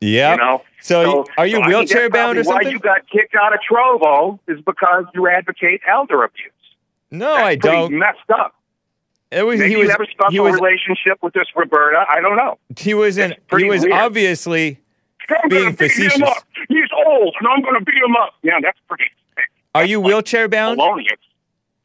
Yeah. 0.00 0.32
You 0.32 0.38
know. 0.38 0.62
So, 0.80 1.24
are 1.36 1.46
you 1.46 1.56
so 1.62 1.66
wheelchair 1.68 2.08
bound 2.10 2.38
or 2.38 2.44
something? 2.44 2.66
Why 2.66 2.70
you 2.72 2.78
got 2.78 3.08
kicked 3.08 3.34
out 3.34 3.52
of 3.52 3.60
Trovo 3.68 4.38
is 4.48 4.60
because 4.62 5.04
you 5.14 5.28
advocate 5.28 5.82
elder 5.88 6.22
abuse. 6.24 6.50
no, 7.10 7.34
That's 7.36 7.42
I 7.44 7.54
don't. 7.56 7.92
Messed 7.98 8.30
up. 8.30 8.54
It 9.30 9.42
was 9.42 9.58
Maybe 9.60 9.70
he 9.70 9.76
was 9.76 9.90
have 9.90 10.00
a 10.00 10.06
special 10.10 10.44
was 10.44 10.54
relationship 10.54 11.18
with 11.22 11.34
this 11.34 11.46
Roberta. 11.54 12.04
I 12.08 12.20
don't 12.20 12.36
know. 12.36 12.58
he 12.78 12.94
was 12.94 13.18
in 13.18 13.34
he 13.56 13.64
was 13.64 13.82
weird. 13.82 13.92
obviously 13.92 14.80
I'm 15.28 15.48
Being 15.50 15.70
beat 15.70 15.78
facetious. 15.92 16.16
him 16.16 16.22
up. 16.22 16.38
He's 16.68 16.88
old, 17.06 17.34
and 17.38 17.46
I'm 17.48 17.60
going 17.62 17.74
to 17.78 17.84
beat 17.84 17.94
him 18.02 18.16
up. 18.16 18.32
Yeah, 18.42 18.58
that's 18.62 18.78
pretty 18.88 19.04
Are 19.74 19.84
you 19.84 20.00
wheelchair 20.00 20.48
bound? 20.48 20.78
felonious. 20.78 21.12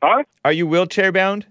Huh? 0.02 0.24
Are 0.46 0.54
you 0.54 0.66
wheelchair 0.68 1.12
bound? 1.12 1.46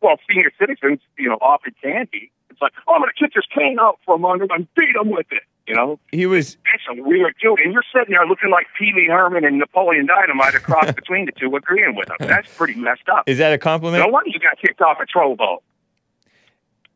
well, 0.00 0.18
senior 0.30 0.52
citizens, 0.60 1.00
you 1.18 1.28
know, 1.28 1.38
often 1.40 1.74
can 1.82 2.06
be. 2.12 2.30
It's 2.56 2.62
like, 2.62 2.72
oh, 2.88 2.94
I'm 2.94 3.00
going 3.02 3.10
to 3.14 3.22
kick 3.22 3.34
this 3.34 3.44
cane 3.54 3.76
out 3.78 3.98
from 4.06 4.24
under 4.24 4.44
him 4.44 4.50
and 4.50 4.66
beat 4.74 4.96
him 4.96 5.10
with 5.10 5.26
it. 5.30 5.42
You 5.66 5.74
know, 5.74 5.98
He 6.10 6.24
was 6.24 6.56
that's 6.64 6.98
a 6.98 7.02
weird 7.02 7.34
dude. 7.42 7.58
And 7.62 7.72
you're 7.74 7.84
sitting 7.92 8.14
there 8.14 8.24
looking 8.24 8.50
like 8.50 8.66
Pee 8.78 8.92
Wee 8.96 9.08
Herman 9.10 9.44
and 9.44 9.58
Napoleon 9.58 10.06
Dynamite 10.06 10.54
across 10.54 10.90
between 10.94 11.26
the 11.26 11.32
two, 11.32 11.54
agreeing 11.54 11.94
with 11.94 12.08
him. 12.08 12.16
That's 12.20 12.48
pretty 12.56 12.76
messed 12.76 13.08
up. 13.12 13.24
is 13.28 13.36
that 13.38 13.52
a 13.52 13.58
compliment? 13.58 14.02
No 14.02 14.10
wonder 14.10 14.30
you 14.30 14.38
got 14.38 14.58
kicked 14.58 14.80
off 14.80 14.98
at 15.00 15.08
Trovo. 15.14 15.58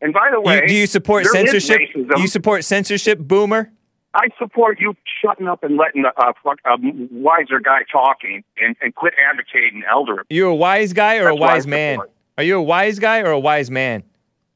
And 0.01 0.15
by 0.15 0.31
the 0.33 0.41
way, 0.41 0.63
You, 0.63 0.69
do 0.69 0.75
you 0.75 0.87
support 0.87 1.27
censorship? 1.27 1.81
You 1.95 2.27
support 2.27 2.65
censorship, 2.65 3.19
boomer? 3.19 3.71
I 4.15 4.29
support 4.39 4.81
you 4.81 4.95
shutting 5.23 5.47
up 5.47 5.63
and 5.63 5.77
letting 5.77 6.05
a, 6.05 6.13
a, 6.21 6.73
a 6.73 6.79
wiser 7.13 7.61
guy 7.61 7.81
talking 7.93 8.43
and, 8.57 8.75
and 8.81 8.95
quit 8.95 9.15
advocating 9.31 9.83
elder. 9.89 10.25
You 10.31 10.49
a 10.49 10.55
wise 10.55 10.93
guy 10.93 11.19
or 11.19 11.29
a 11.29 11.33
That's 11.35 11.43
I 11.43 11.55
wise 11.55 11.67
man? 11.67 11.99
Are 12.39 12.45
you 12.45 12.57
a 12.57 12.63
wise 12.63 12.99
guy 12.99 13.21
or 13.21 13.31
a 13.31 13.39
wise 13.39 13.71
man? 13.71 14.03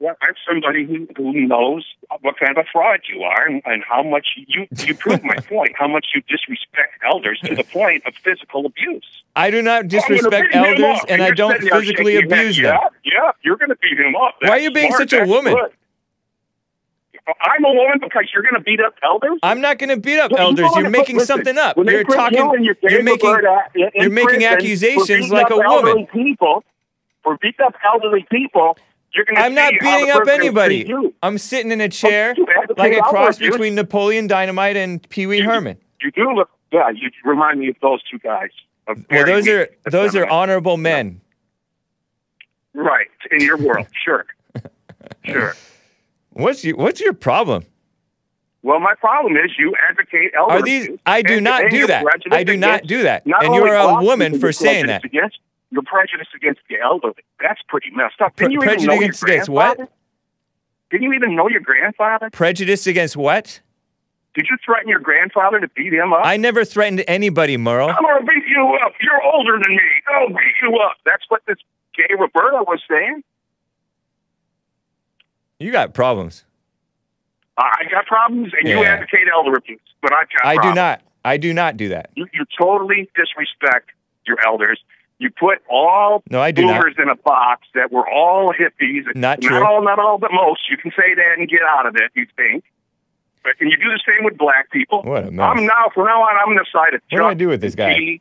Well, 0.01 0.16
I'm 0.20 0.34
somebody 0.47 0.84
who, 0.84 1.07
who 1.16 1.32
knows 1.47 1.86
what 2.20 2.38
kind 2.38 2.57
of 2.59 2.64
a 2.64 2.68
fraud 2.70 3.01
you 3.09 3.22
are 3.22 3.47
and, 3.47 3.62
and 3.64 3.82
how 3.88 4.03
much 4.03 4.26
you 4.36 4.66
you 4.84 4.95
prove 4.95 5.22
my 5.22 5.36
point. 5.49 5.72
How 5.78 5.86
much 5.88 6.07
you 6.14 6.20
disrespect 6.22 7.01
elders 7.05 7.40
to 7.45 7.55
the 7.55 7.64
point 7.64 8.05
of 8.07 8.14
physical 8.22 8.66
abuse. 8.66 9.07
I 9.36 9.51
do 9.51 9.62
not 9.62 9.88
disrespect 9.88 10.53
beat 10.53 10.59
him 10.59 10.64
elders, 10.64 11.01
and 11.09 11.22
I 11.22 11.30
don't 11.30 11.61
physically 11.61 11.86
shaking 11.86 12.07
your 12.09 12.22
head. 12.22 12.32
abuse 12.32 12.57
them. 12.57 12.64
Yeah, 12.64 12.88
yeah, 13.05 13.30
you're 13.42 13.57
going 13.57 13.70
to 13.70 13.76
beat 13.76 13.99
him 13.99 14.16
up. 14.16 14.34
Why 14.40 14.51
are 14.51 14.59
you 14.59 14.70
being 14.72 14.90
smart. 14.90 15.11
such 15.11 15.20
a 15.20 15.24
woman? 15.26 15.55
good. 15.55 15.72
I'm 17.26 17.64
a 17.64 17.72
woman 17.72 17.99
because 18.03 18.28
you're 18.34 18.42
going 18.42 18.55
to 18.55 18.61
beat 18.61 18.80
up 18.80 18.95
elders. 19.03 19.38
I'm 19.42 19.61
not 19.61 19.78
going 19.78 19.88
to 19.88 19.97
beat 19.97 20.18
up 20.18 20.30
Well, 20.30 20.49
elders. 20.49 20.70
You're 20.76 20.90
making 20.90 21.16
listen, 21.16 21.36
something 21.36 21.57
up. 21.57 21.76
You're 21.78 22.05
talking. 22.05 22.38
You 22.38 22.62
your 22.62 22.76
You're 22.82 23.03
making. 23.03 23.30
Roberta 23.30 23.70
in- 23.74 23.84
uh, 23.84 23.90
in 23.95 24.03
you're 24.03 24.11
making 24.11 24.45
accusations 24.45 25.30
like 25.30 25.51
a 25.51 25.57
woman. 25.57 26.07
People, 26.12 26.64
for 27.22 27.38
beating 27.38 27.64
up 27.64 27.74
elderly 27.82 28.26
people, 28.30 28.36
you're 28.36 28.72
going 28.74 28.76
to 28.76 28.84
I'm 29.36 29.54
not 29.54 29.72
beating 29.80 30.10
up 30.10 30.26
anybody. 30.28 30.92
I'm 31.22 31.38
sitting 31.38 31.70
in 31.70 31.80
a 31.80 31.84
oh, 31.84 31.88
chair 31.88 32.34
you 32.36 32.46
like 32.76 32.92
a 32.92 33.00
cross 33.02 33.38
between 33.38 33.74
Napoleon 33.74 34.26
Dynamite 34.26 34.76
and 34.76 35.06
Pee 35.08 35.26
Wee 35.26 35.40
Herman. 35.40 35.78
You 36.02 36.10
do 36.10 36.32
look, 36.32 36.50
yeah. 36.72 36.90
You 36.90 37.10
remind 37.24 37.60
me 37.60 37.68
of 37.68 37.76
those 37.80 38.02
two 38.10 38.18
guys. 38.18 38.50
Well, 38.86 39.24
those 39.24 39.48
are 39.48 39.68
those 39.90 40.14
are 40.14 40.26
honorable 40.26 40.76
men. 40.76 41.20
right 42.74 43.08
in 43.30 43.40
your 43.40 43.56
world. 43.56 43.86
Sure. 44.04 44.26
Sure. 45.24 45.54
What's 46.30 46.64
your 46.64 46.76
What's 46.76 47.00
your 47.00 47.14
problem? 47.14 47.64
Well, 48.62 48.80
my 48.80 48.94
problem 48.94 49.36
is 49.36 49.52
you 49.58 49.74
advocate 49.90 50.32
elder 50.36 50.54
Are 50.54 50.62
these? 50.62 50.88
I 51.04 51.20
do 51.20 51.40
not 51.40 51.70
do 51.70 51.86
that. 51.86 52.04
I 52.30 52.44
do 52.44 52.56
not 52.56 52.86
do 52.86 53.02
that. 53.02 53.26
not 53.26 53.44
And 53.44 53.54
you 53.54 53.62
are 53.64 53.76
a 53.76 54.02
woman 54.02 54.38
for 54.40 54.52
saying 54.52 54.86
that. 54.86 55.04
Against, 55.04 55.38
you're 55.74 55.82
prejudiced 55.82 56.30
against 56.34 56.60
the 56.70 56.76
elderly. 56.80 57.22
That's 57.40 57.60
pretty 57.68 57.90
messed 57.90 58.20
up. 58.22 58.36
Pre- 58.36 58.46
Didn't 58.48 58.62
you 58.62 58.70
even 58.72 58.86
know 58.86 58.92
your 58.94 59.00
prejudice 59.12 59.22
against 59.22 59.48
what? 59.50 59.76
grandfather? 59.76 59.92
Didn't 60.90 61.02
you 61.02 61.12
even 61.12 61.36
know 61.36 61.48
your 61.48 61.60
grandfather? 61.60 62.30
Prejudice 62.30 62.86
against 62.86 63.16
what? 63.16 63.60
Did 64.34 64.46
you 64.50 64.56
threaten 64.64 64.88
your 64.88 65.00
grandfather 65.00 65.60
to 65.60 65.68
beat 65.68 65.92
him 65.92 66.12
up? 66.12 66.20
I 66.24 66.36
never 66.36 66.64
threatened 66.64 67.04
anybody, 67.08 67.56
Merle. 67.56 67.90
I'm 67.90 68.02
gonna 68.02 68.24
beat 68.24 68.44
you 68.48 68.78
up. 68.84 68.92
You're 69.00 69.22
older 69.22 69.58
than 69.62 69.74
me. 69.76 69.82
I'll 70.14 70.28
beat 70.28 70.54
you 70.62 70.76
up. 70.78 70.96
That's 71.04 71.24
what 71.28 71.42
this 71.46 71.58
gay 71.96 72.14
Roberta 72.18 72.62
was 72.66 72.80
saying. 72.88 73.22
You 75.58 75.70
got 75.72 75.94
problems. 75.94 76.44
I 77.56 77.84
got 77.90 78.06
problems, 78.06 78.52
and 78.58 78.68
you 78.68 78.80
Yeah. 78.82 78.94
advocate 78.94 79.28
elder 79.32 79.54
abuse, 79.56 79.80
but 80.02 80.12
I 80.12 80.24
got 80.24 80.44
I 80.44 80.56
do 80.62 80.74
not. 80.74 81.02
I 81.24 81.36
do 81.36 81.54
not 81.54 81.76
do 81.76 81.88
that. 81.90 82.10
You, 82.16 82.26
you 82.32 82.44
totally 82.60 83.08
disrespect 83.14 83.90
your 84.26 84.36
elders. 84.44 84.80
You 85.18 85.30
put 85.30 85.58
all 85.70 86.22
No, 86.28 86.40
I 86.40 86.50
do 86.50 86.62
not. 86.62 86.80
boomers 86.80 86.94
in 86.98 87.08
a 87.08 87.14
box 87.14 87.66
that 87.74 87.92
were 87.92 88.08
all 88.08 88.52
hippies. 88.52 89.04
Not 89.14 89.40
true. 89.40 89.58
Not 89.58 89.62
all, 89.62 89.82
not 89.82 89.98
all, 89.98 90.18
but 90.18 90.30
most. 90.32 90.62
You 90.70 90.76
can 90.76 90.90
say 90.90 91.14
that 91.14 91.38
and 91.38 91.48
get 91.48 91.60
out 91.62 91.86
of 91.86 91.94
it. 91.96 92.10
You 92.14 92.26
think, 92.36 92.64
but 93.42 93.52
and 93.60 93.70
you 93.70 93.76
do 93.76 93.84
the 93.90 94.00
same 94.06 94.24
with 94.24 94.36
black 94.36 94.70
people. 94.70 95.02
What 95.02 95.24
a 95.24 95.30
mess. 95.30 95.44
I'm 95.56 95.64
now 95.66 95.90
from 95.94 96.06
now 96.06 96.20
on. 96.22 96.36
I'm 96.36 96.48
on 96.50 96.56
the 96.56 96.66
side 96.72 96.94
of 96.94 97.00
What 97.10 97.18
do 97.18 97.24
I 97.24 97.34
do 97.34 97.48
with 97.48 97.60
this 97.60 97.74
guy? 97.74 97.94
T, 97.94 98.20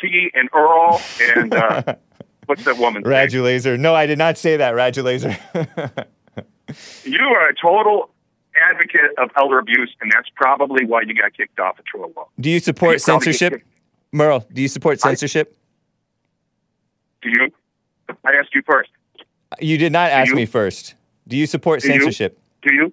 T 0.00 0.30
and 0.34 0.48
Earl 0.52 1.00
and 1.36 1.54
uh, 1.54 1.94
what's 2.46 2.64
that 2.64 2.76
woman's 2.76 3.06
name? 3.06 3.12
Radulaser. 3.14 3.78
No, 3.78 3.94
I 3.94 4.06
did 4.06 4.18
not 4.18 4.36
say 4.36 4.56
that, 4.56 4.74
Radulaser. 4.74 6.06
You 7.04 7.20
are 7.20 7.48
a 7.50 7.54
total 7.54 8.08
advocate 8.70 9.10
of 9.18 9.30
elder 9.36 9.58
abuse, 9.58 9.94
and 10.00 10.10
that's 10.10 10.28
probably 10.34 10.86
why 10.86 11.02
you 11.06 11.14
got 11.14 11.34
kicked 11.34 11.60
off 11.60 11.78
of 11.78 11.84
Trollo. 11.84 12.26
do 12.40 12.48
you 12.50 12.58
support 12.58 12.94
You 12.94 12.98
censorship? 13.00 13.62
Merle, 14.12 14.46
do 14.52 14.62
you 14.62 14.68
support 14.68 14.98
censorship? 15.00 15.56
Do 17.24 17.30
you? 17.30 17.50
I 18.24 18.32
asked 18.38 18.54
you 18.54 18.62
first. 18.66 18.90
You 19.60 19.78
did 19.78 19.92
not 19.92 20.10
ask 20.10 20.32
me 20.34 20.46
first. 20.46 20.94
Do 21.26 21.36
you 21.36 21.46
support 21.46 21.80
Do 21.80 21.88
you? 21.88 21.94
censorship? 21.94 22.38
Do 22.62 22.72
you? 22.74 22.92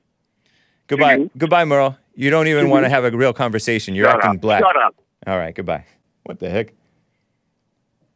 Goodbye. 0.87 1.15
you? 1.17 1.31
Goodbye, 1.37 1.65
Merle. 1.65 1.97
You 2.15 2.29
don't 2.29 2.47
even 2.47 2.69
want 2.69 2.85
to 2.85 2.89
have 2.89 3.03
a 3.03 3.11
real 3.11 3.33
conversation. 3.33 3.93
You're 3.95 4.07
Shut 4.07 4.15
acting 4.17 4.31
up. 4.35 4.41
black. 4.41 4.61
Shut 4.63 4.75
up. 4.77 4.95
All 5.27 5.37
right, 5.37 5.53
goodbye. 5.53 5.85
What 6.23 6.39
the 6.39 6.49
heck? 6.49 6.73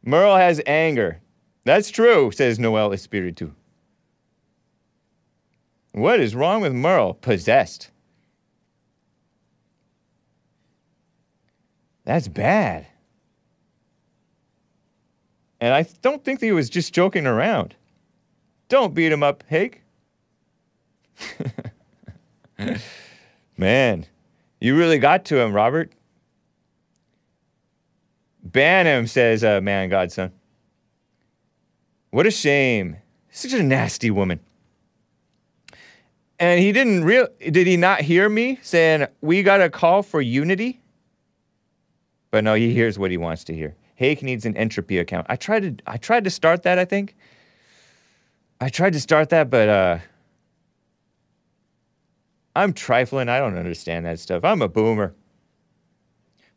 Merle 0.02 0.36
has 0.36 0.60
anger. 0.66 1.20
That's 1.64 1.90
true, 1.90 2.30
says 2.30 2.58
Noel 2.58 2.90
Espiritu. 2.92 3.52
What 5.92 6.20
is 6.20 6.34
wrong 6.34 6.60
with 6.62 6.72
Merle? 6.72 7.14
Possessed. 7.14 7.90
That's 12.04 12.28
bad. 12.28 12.86
And 15.60 15.72
I 15.74 15.86
don't 16.02 16.24
think 16.24 16.40
that 16.40 16.46
he 16.46 16.52
was 16.52 16.68
just 16.68 16.92
joking 16.92 17.26
around. 17.26 17.74
Don't 18.68 18.94
beat 18.94 19.12
him 19.12 19.22
up, 19.22 19.44
Hake. 19.48 19.82
Man, 23.56 24.06
you 24.60 24.76
really 24.76 24.98
got 24.98 25.24
to 25.26 25.38
him, 25.40 25.52
Robert. 25.52 25.92
Ban 28.42 28.86
him, 28.86 29.06
says 29.06 29.42
uh, 29.42 29.60
man 29.60 29.88
godson. 29.88 30.32
What 32.10 32.26
a 32.26 32.30
shame. 32.30 32.96
Such 33.30 33.52
a 33.52 33.62
nasty 33.62 34.10
woman. 34.10 34.40
And 36.38 36.60
he 36.60 36.70
didn't 36.72 37.04
real 37.04 37.28
did 37.40 37.66
he 37.66 37.76
not 37.76 38.02
hear 38.02 38.28
me 38.28 38.58
saying 38.62 39.06
we 39.20 39.42
got 39.42 39.60
a 39.60 39.70
call 39.70 40.02
for 40.02 40.20
unity? 40.20 40.80
But 42.30 42.44
no, 42.44 42.54
he 42.54 42.72
hears 42.72 42.98
what 42.98 43.10
he 43.10 43.16
wants 43.16 43.44
to 43.44 43.54
hear. 43.54 43.74
Hake 43.96 44.22
needs 44.22 44.46
an 44.46 44.56
entropy 44.56 44.98
account. 44.98 45.26
I 45.28 45.36
tried 45.36 45.62
to 45.62 45.84
I 45.86 45.96
tried 45.96 46.24
to 46.24 46.30
start 46.30 46.62
that, 46.62 46.78
I 46.78 46.84
think. 46.84 47.16
I 48.60 48.68
tried 48.68 48.92
to 48.92 49.00
start 49.00 49.30
that, 49.30 49.50
but 49.50 49.68
uh 49.68 49.98
I'm 52.54 52.72
trifling. 52.72 53.28
I 53.28 53.38
don't 53.38 53.58
understand 53.58 54.06
that 54.06 54.18
stuff. 54.18 54.44
I'm 54.44 54.62
a 54.62 54.68
boomer. 54.68 55.14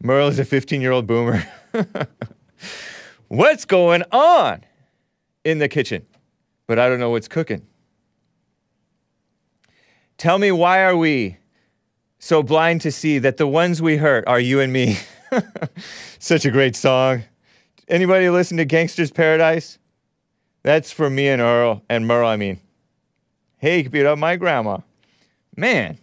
Merle 0.01 0.27
is 0.27 0.39
a 0.39 0.45
15 0.45 0.81
year 0.81 0.91
old 0.91 1.07
boomer. 1.07 1.43
what's 3.27 3.65
going 3.65 4.03
on 4.11 4.63
in 5.43 5.59
the 5.59 5.67
kitchen? 5.67 6.05
But 6.67 6.77
I 6.77 6.87
don't 6.87 6.99
know 6.99 7.09
what's 7.09 7.27
cooking. 7.27 7.65
Tell 10.17 10.37
me, 10.37 10.51
why 10.51 10.83
are 10.83 10.95
we 10.95 11.37
so 12.19 12.43
blind 12.43 12.81
to 12.81 12.91
see 12.91 13.17
that 13.19 13.37
the 13.37 13.47
ones 13.47 13.81
we 13.81 13.97
hurt 13.97 14.27
are 14.27 14.39
you 14.39 14.59
and 14.59 14.71
me? 14.73 14.97
Such 16.19 16.45
a 16.45 16.51
great 16.51 16.75
song. 16.75 17.23
Anybody 17.87 18.29
listen 18.29 18.57
to 18.57 18.65
Gangsta's 18.65 19.11
Paradise? 19.11 19.79
That's 20.63 20.91
for 20.91 21.09
me 21.09 21.27
and 21.27 21.41
Earl, 21.41 21.83
and 21.89 22.05
Merle, 22.05 22.27
I 22.27 22.35
mean. 22.35 22.59
Hey, 23.57 23.83
beat 23.83 24.05
up 24.05 24.17
my 24.17 24.35
grandma. 24.35 24.79
Man. 25.55 25.97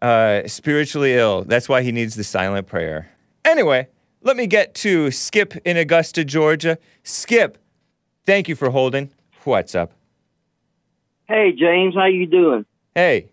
Uh, 0.00 0.46
spiritually 0.46 1.14
ill. 1.14 1.44
That's 1.44 1.68
why 1.68 1.82
he 1.82 1.92
needs 1.92 2.14
the 2.14 2.24
silent 2.24 2.66
prayer. 2.66 3.10
Anyway, 3.44 3.88
let 4.22 4.36
me 4.36 4.46
get 4.46 4.74
to 4.76 5.10
Skip 5.10 5.56
in 5.64 5.76
Augusta, 5.76 6.24
Georgia. 6.24 6.78
Skip, 7.02 7.58
thank 8.24 8.48
you 8.48 8.56
for 8.56 8.70
holding. 8.70 9.10
What's 9.44 9.74
up? 9.74 9.92
Hey 11.28 11.52
James, 11.52 11.94
how 11.94 12.06
you 12.06 12.26
doing? 12.26 12.66
Hey, 12.94 13.30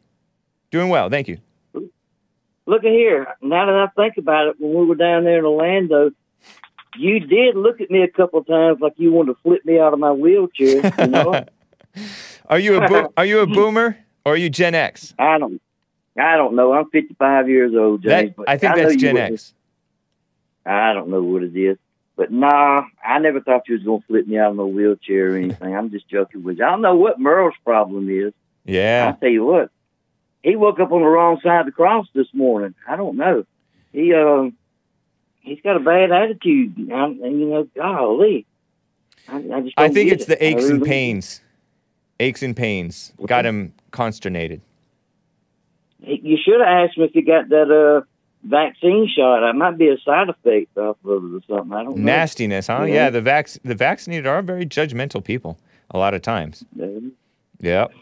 doing 0.72 0.90
well, 0.90 1.10
thank 1.10 1.28
you. 1.28 1.38
Look 2.66 2.84
at 2.84 2.92
here. 2.92 3.28
Now 3.42 3.66
that 3.66 3.76
I 3.76 3.88
think 4.02 4.18
about 4.18 4.48
it, 4.48 4.56
when 4.60 4.74
we 4.74 4.86
were 4.86 4.96
down 4.96 5.26
there 5.26 5.40
in 5.40 5.46
Orlando, 5.46 6.12
you 6.96 7.20
did 7.20 7.56
look 7.56 7.82
at 7.82 7.92
me 7.92 8.04
a 8.04 8.08
couple 8.08 8.40
of 8.40 8.48
times 8.48 8.80
like 8.80 8.94
you 8.98 9.12
wanted 9.12 9.34
to 9.34 9.40
flip 9.44 9.66
me 9.66 9.80
out 9.80 9.94
of 9.94 10.00
my 10.00 10.12
wheelchair. 10.12 10.94
You 11.00 11.08
know, 11.08 11.46
Are 12.48 12.60
you 12.60 12.82
a 12.82 12.88
bo- 12.88 13.14
are 13.18 13.26
you 13.26 13.40
a 13.40 13.48
boomer 13.48 13.98
or 14.26 14.34
are 14.34 14.38
you 14.38 14.50
Gen 14.50 14.76
X? 14.76 15.14
I 15.18 15.38
don't, 15.38 15.62
I 16.18 16.36
don't 16.38 16.56
know. 16.56 16.74
I'm 16.74 16.90
55 16.90 17.50
years 17.50 17.74
old, 17.76 18.02
James. 18.04 18.30
That, 18.30 18.36
but 18.36 18.50
I 18.50 18.58
think 18.58 18.76
know 18.76 18.84
that's 18.84 18.96
Gen 18.96 19.18
X. 19.18 19.54
I 20.66 20.94
don't 20.94 21.10
know 21.10 21.22
what 21.22 21.44
it 21.44 21.56
is, 21.56 21.78
but 22.16 22.32
nah, 22.32 22.84
I 23.04 23.20
never 23.20 23.42
thought 23.42 23.68
you 23.68 23.76
was 23.76 23.84
gonna 23.84 24.04
flip 24.08 24.28
me 24.28 24.38
out 24.38 24.52
of 24.52 24.56
my 24.56 24.64
wheelchair 24.64 25.34
or 25.34 25.38
anything. 25.38 25.76
I'm 25.76 25.92
just 25.92 26.08
joking 26.08 26.44
with 26.44 26.58
you. 26.60 26.66
I 26.66 26.70
don't 26.70 26.82
know 26.82 26.96
what 26.96 27.20
Merle's 27.20 27.54
problem 27.66 28.10
is. 28.10 28.34
Yeah. 28.66 29.08
I'll 29.08 29.20
tell 29.20 29.30
you 29.30 29.44
what, 29.44 29.70
he 30.44 30.56
woke 30.56 30.80
up 30.80 30.92
on 30.92 31.02
the 31.02 31.08
wrong 31.08 31.40
side 31.42 31.62
of 31.62 31.66
the 31.66 31.72
cross 31.72 32.06
this 32.14 32.28
morning. 32.34 32.76
I 32.88 32.96
don't 32.96 33.18
know. 33.18 33.46
He 33.92 34.14
um, 34.14 34.56
he's 35.42 35.60
got 35.62 35.76
a 35.78 35.80
bad 35.80 36.12
attitude, 36.12 36.78
and, 36.78 37.20
and 37.20 37.40
you 37.40 37.46
know, 37.48 37.68
golly. 37.76 38.46
I, 39.28 39.38
I 39.38 39.62
just. 39.62 39.74
I 39.78 39.90
think 39.90 40.12
it's 40.12 40.24
it. 40.26 40.28
the 40.28 40.44
aches 40.46 40.64
I 40.66 40.68
and 40.70 40.74
really- 40.80 40.90
pains. 40.90 41.42
Aches 42.20 42.44
and 42.44 42.56
pains 42.56 43.12
got 43.26 43.46
him 43.46 43.74
consternated. 43.92 44.62
You 46.00 46.38
should 46.44 46.60
have 46.60 46.68
asked 46.90 46.98
him 46.98 47.04
if 47.06 47.12
he 47.12 47.22
got 47.22 47.50
that 47.50 47.72
uh 47.72 48.06
vaccine 48.48 49.10
shot. 49.14 49.40
That 49.42 49.54
might 49.56 49.78
be 49.78 49.88
a 49.90 49.98
side 50.00 50.30
effect 50.30 50.78
off 50.78 50.98
of 51.06 51.24
it 51.24 51.36
or 51.38 51.42
something. 51.48 51.74
I 51.74 51.84
don't 51.84 51.98
know. 51.98 52.04
Nastiness, 52.04 52.68
huh? 52.68 52.84
Yeah. 52.84 52.94
Yeah, 52.94 53.10
the 53.10 53.22
vac- 53.22 53.58
the 53.64 53.74
vaccinated 53.76 54.28
are 54.28 54.42
very 54.42 54.66
judgmental 54.66 55.24
people 55.24 55.58
a 55.92 55.98
lot 55.98 56.14
of 56.14 56.22
times. 56.22 56.64
Um, 56.82 57.14
Yep. 57.62 57.94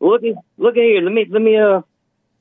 Look 0.00 0.24
at 0.24 0.34
look 0.58 0.76
at 0.76 0.82
here. 0.82 1.02
Let 1.02 1.12
me 1.12 1.26
let 1.28 1.42
me 1.42 1.56
uh. 1.56 1.82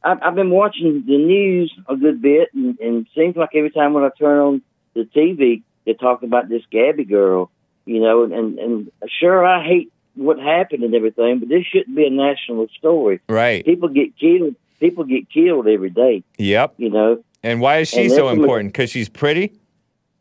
I've, 0.01 0.17
I've 0.21 0.35
been 0.35 0.49
watching 0.49 1.03
the 1.05 1.17
news 1.17 1.77
a 1.89 1.95
good 1.97 2.21
bit, 2.21 2.47
and, 2.53 2.79
and 2.79 3.05
seems 3.13 3.35
like 3.35 3.49
every 3.53 3.69
time 3.69 3.93
when 3.93 4.05
I 4.05 4.09
turn 4.17 4.39
on 4.39 4.61
the 4.93 5.01
TV, 5.01 5.61
they're 5.83 5.93
talking 5.93 6.29
about 6.29 6.47
this 6.47 6.61
Gabby 6.71 7.03
girl. 7.03 7.51
You 7.85 7.99
know, 7.99 8.23
and 8.23 8.59
and 8.59 8.91
sure, 9.19 9.45
I 9.45 9.65
hate 9.65 9.91
what 10.15 10.39
happened 10.39 10.83
and 10.83 10.93
everything, 10.93 11.39
but 11.39 11.49
this 11.49 11.65
shouldn't 11.65 11.95
be 11.95 12.05
a 12.05 12.09
national 12.09 12.67
story. 12.77 13.19
Right. 13.27 13.65
People 13.65 13.89
get 13.89 14.17
killed. 14.17 14.55
People 14.79 15.03
get 15.03 15.29
killed 15.29 15.67
every 15.67 15.89
day. 15.89 16.23
Yep. 16.37 16.75
You 16.77 16.89
know. 16.89 17.23
And 17.43 17.61
why 17.61 17.77
is 17.79 17.89
she 17.89 18.03
And 18.03 18.11
so 18.11 18.29
important? 18.29 18.73
Because 18.73 18.89
she's 18.89 19.09
pretty, 19.09 19.53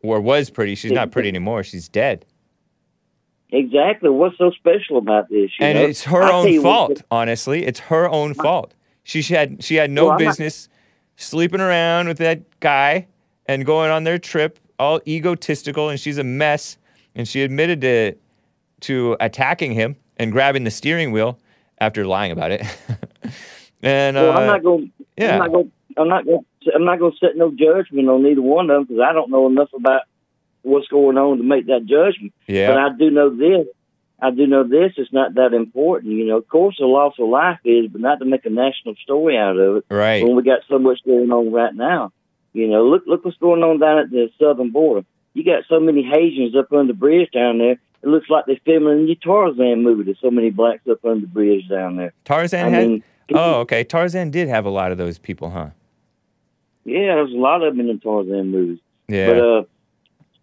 or 0.02 0.20
was 0.20 0.50
pretty. 0.50 0.74
She's 0.74 0.92
not 0.92 1.10
pretty 1.10 1.28
anymore. 1.28 1.62
She's 1.64 1.88
dead. 1.88 2.24
Exactly. 3.50 4.10
What's 4.10 4.36
so 4.38 4.50
special 4.50 4.98
about 4.98 5.28
this? 5.30 5.50
You 5.58 5.66
and 5.66 5.78
know? 5.78 5.84
it's 5.86 6.02
her 6.04 6.22
I'll 6.22 6.40
own 6.42 6.52
you 6.52 6.62
what- 6.62 6.64
fault. 6.88 7.02
Honestly, 7.10 7.64
it's 7.64 7.80
her 7.80 8.08
own 8.08 8.34
fault. 8.34 8.74
She 9.04 9.22
sh- 9.22 9.30
had 9.30 9.64
she 9.64 9.76
had 9.76 9.90
no 9.90 10.04
Well, 10.04 10.12
I'm 10.12 10.24
not- 10.24 10.30
business 10.30 10.68
sleeping 11.16 11.60
around 11.60 12.08
with 12.08 12.18
that 12.18 12.42
guy 12.60 13.06
and 13.46 13.64
going 13.64 13.90
on 13.90 14.04
their 14.04 14.18
trip, 14.18 14.58
all 14.78 15.00
egotistical, 15.08 15.88
and 15.88 15.98
she's 15.98 16.18
a 16.18 16.24
mess. 16.24 16.76
And 17.14 17.26
she 17.26 17.42
admitted 17.42 17.80
to 17.80 18.14
to 18.82 19.16
attacking 19.18 19.72
him 19.72 19.96
and 20.18 20.30
grabbing 20.30 20.64
the 20.64 20.70
steering 20.70 21.10
wheel 21.10 21.38
after 21.80 22.06
lying 22.06 22.30
about 22.32 22.50
it. 22.52 22.62
and 23.82 24.16
Well, 24.16 24.30
uh, 24.32 24.40
I'm 24.40 24.46
not 24.46 24.62
going. 24.62 24.92
yeah. 25.16 25.32
I'm 25.32 25.38
not 25.38 25.52
going. 25.52 25.72
I'm 25.96 26.08
not 26.08 26.24
going. 26.26 26.44
I'm 26.74 26.84
not 26.84 26.98
going 26.98 27.12
to 27.12 27.18
set 27.18 27.34
no 27.36 27.50
judgment 27.50 28.08
on 28.10 28.26
either 28.26 28.42
one 28.42 28.68
of 28.68 28.76
them 28.76 28.84
because 28.84 29.00
I 29.08 29.12
don't 29.14 29.30
know 29.30 29.46
enough 29.46 29.70
about 29.74 30.02
what's 30.68 30.88
going 30.88 31.16
on 31.18 31.38
to 31.38 31.42
make 31.42 31.66
that 31.66 31.86
judgment. 31.86 32.32
Yeah. 32.46 32.68
But 32.72 32.78
I 32.78 32.88
do 32.98 33.10
know 33.10 33.30
this. 33.30 33.66
I 34.20 34.30
do 34.30 34.46
know 34.48 34.64
this. 34.64 34.92
It's 34.96 35.12
not 35.12 35.34
that 35.34 35.54
important. 35.54 36.12
You 36.12 36.24
know, 36.26 36.38
of 36.38 36.48
course, 36.48 36.76
the 36.78 36.86
loss 36.86 37.14
of 37.20 37.28
life 37.28 37.60
is, 37.64 37.86
but 37.88 38.00
not 38.00 38.18
to 38.18 38.24
make 38.24 38.44
a 38.46 38.50
national 38.50 38.96
story 38.96 39.36
out 39.38 39.56
of 39.56 39.76
it 39.76 39.84
Right. 39.90 40.24
when 40.24 40.34
we 40.34 40.42
got 40.42 40.60
so 40.68 40.78
much 40.78 40.98
going 41.06 41.30
on 41.30 41.52
right 41.52 41.74
now. 41.74 42.12
You 42.52 42.66
know, 42.66 42.84
look 42.86 43.04
look 43.06 43.24
what's 43.24 43.36
going 43.36 43.62
on 43.62 43.78
down 43.78 43.98
at 43.98 44.10
the 44.10 44.28
southern 44.40 44.70
border. 44.70 45.06
You 45.34 45.44
got 45.44 45.64
so 45.68 45.78
many 45.78 46.02
Haitians 46.02 46.56
up 46.56 46.72
on 46.72 46.88
the 46.88 46.94
bridge 46.94 47.30
down 47.32 47.58
there. 47.58 47.78
It 48.02 48.08
looks 48.08 48.28
like 48.28 48.46
they're 48.46 48.56
filming 48.64 49.04
new 49.04 49.14
Tarzan 49.14 49.82
movie. 49.82 50.02
There's 50.04 50.20
so 50.20 50.30
many 50.30 50.50
blacks 50.50 50.86
up 50.90 51.04
on 51.04 51.20
the 51.20 51.26
bridge 51.28 51.68
down 51.68 51.96
there. 51.96 52.12
Tarzan 52.24 52.66
I 52.66 52.70
had. 52.70 52.88
mean, 52.88 53.04
oh, 53.34 53.60
okay. 53.60 53.84
Tarzan 53.84 54.30
did 54.30 54.48
have 54.48 54.64
a 54.64 54.70
lot 54.70 54.90
of 54.92 54.98
those 54.98 55.18
people, 55.18 55.50
huh? 55.50 55.70
yeah, 56.84 57.14
there's 57.16 57.32
a 57.32 57.36
lot 57.36 57.62
of 57.62 57.76
them 57.76 57.80
in 57.88 57.94
the 57.96 58.00
Tarzan 58.02 58.50
movies. 58.50 58.78
Yeah. 59.08 59.26
But 59.26 59.40
uh, 59.40 59.62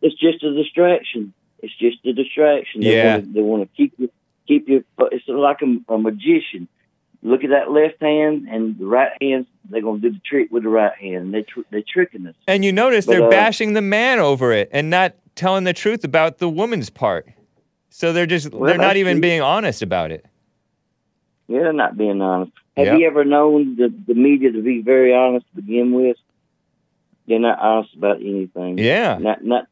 it's 0.01 0.15
just 0.19 0.43
a 0.43 0.53
distraction. 0.53 1.33
It's 1.61 1.75
just 1.77 2.05
a 2.05 2.13
distraction. 2.13 2.81
They 2.81 2.95
Yeah. 2.97 3.13
Want 3.15 3.25
to, 3.25 3.31
they 3.33 3.41
want 3.41 3.63
to 3.63 3.75
keep 3.75 3.93
you, 3.97 4.09
keep 4.47 4.67
you. 4.69 4.83
It's 5.11 5.27
like 5.27 5.61
a, 5.61 5.93
a 5.93 5.97
magician. 5.97 6.67
Look 7.23 7.43
at 7.43 7.49
that 7.49 7.71
left 7.71 7.99
hand 8.01 8.47
and 8.49 8.77
the 8.77 8.85
right 8.85 9.11
hand. 9.19 9.47
They're 9.69 9.81
going 9.81 9.99
to 10.01 10.09
do 10.09 10.13
the 10.15 10.21
trick 10.23 10.49
with 10.51 10.61
the 10.63 10.69
right 10.69 10.93
hand. 10.95 11.33
They 11.33 11.41
tr- 11.41 11.61
they're 11.71 11.81
tricking 11.87 12.27
us. 12.27 12.35
and 12.47 12.63
you 12.63 12.71
notice 12.71 13.07
but, 13.07 13.13
they're 13.13 13.23
uh, 13.27 13.29
bashing 13.31 13.73
the 13.73 13.81
man 13.81 14.19
over 14.19 14.51
it 14.51 14.69
and 14.71 14.91
not 14.91 15.15
telling 15.35 15.63
the 15.63 15.73
truth 15.73 16.03
about 16.03 16.37
the 16.37 16.47
woman's 16.47 16.89
part. 16.91 17.27
So 17.89 18.13
they're 18.13 18.27
just 18.27 18.51
Well, 18.51 18.67
they're 18.69 18.77
not 18.77 18.97
even 18.97 19.15
true. 19.15 19.21
being 19.21 19.41
honest 19.41 19.81
about 19.81 20.11
it. 20.11 20.23
Yeah, 21.47 21.59
they're 21.61 21.73
not 21.73 21.97
being 21.97 22.21
honest. 22.21 22.51
Have 22.77 22.87
Yep. 22.87 22.99
you 22.99 23.07
ever 23.07 23.23
known 23.25 23.75
the, 23.77 23.91
the 24.07 24.13
media 24.13 24.51
to 24.51 24.61
be 24.61 24.81
very 24.81 25.13
honest 25.13 25.45
to 25.55 25.61
begin 25.61 25.93
with? 25.93 26.17
They're 27.27 27.39
not 27.39 27.59
honest 27.59 27.95
about 27.95 28.17
anything. 28.21 28.77
Yeah. 28.77 29.17
Not 29.19 29.43
not 29.43 29.67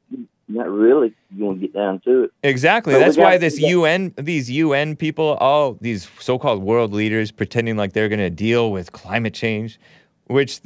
not 0.48 0.70
really. 0.70 1.14
You 1.36 1.46
want 1.46 1.62
to 1.62 1.68
get 1.68 1.74
down 1.74 2.00
to 2.02 2.24
it. 2.24 2.32
Exactly. 2.44 2.94
But 2.94 3.00
That's 3.00 3.18
why 3.18 3.38
this 3.38 3.60
UN, 3.60 4.14
these 4.18 4.52
UN 4.52 4.96
people, 4.96 5.38
all 5.40 5.78
these 5.82 6.10
so-called 6.20 6.62
world 6.62 6.94
leaders, 6.94 7.32
pretending 7.32 7.78
like 7.78 7.94
they're 7.94 8.10
going 8.10 8.20
to 8.20 8.30
deal 8.30 8.72
with 8.72 8.92
climate 8.92 9.34
change, 9.34 9.80
which 10.28 10.60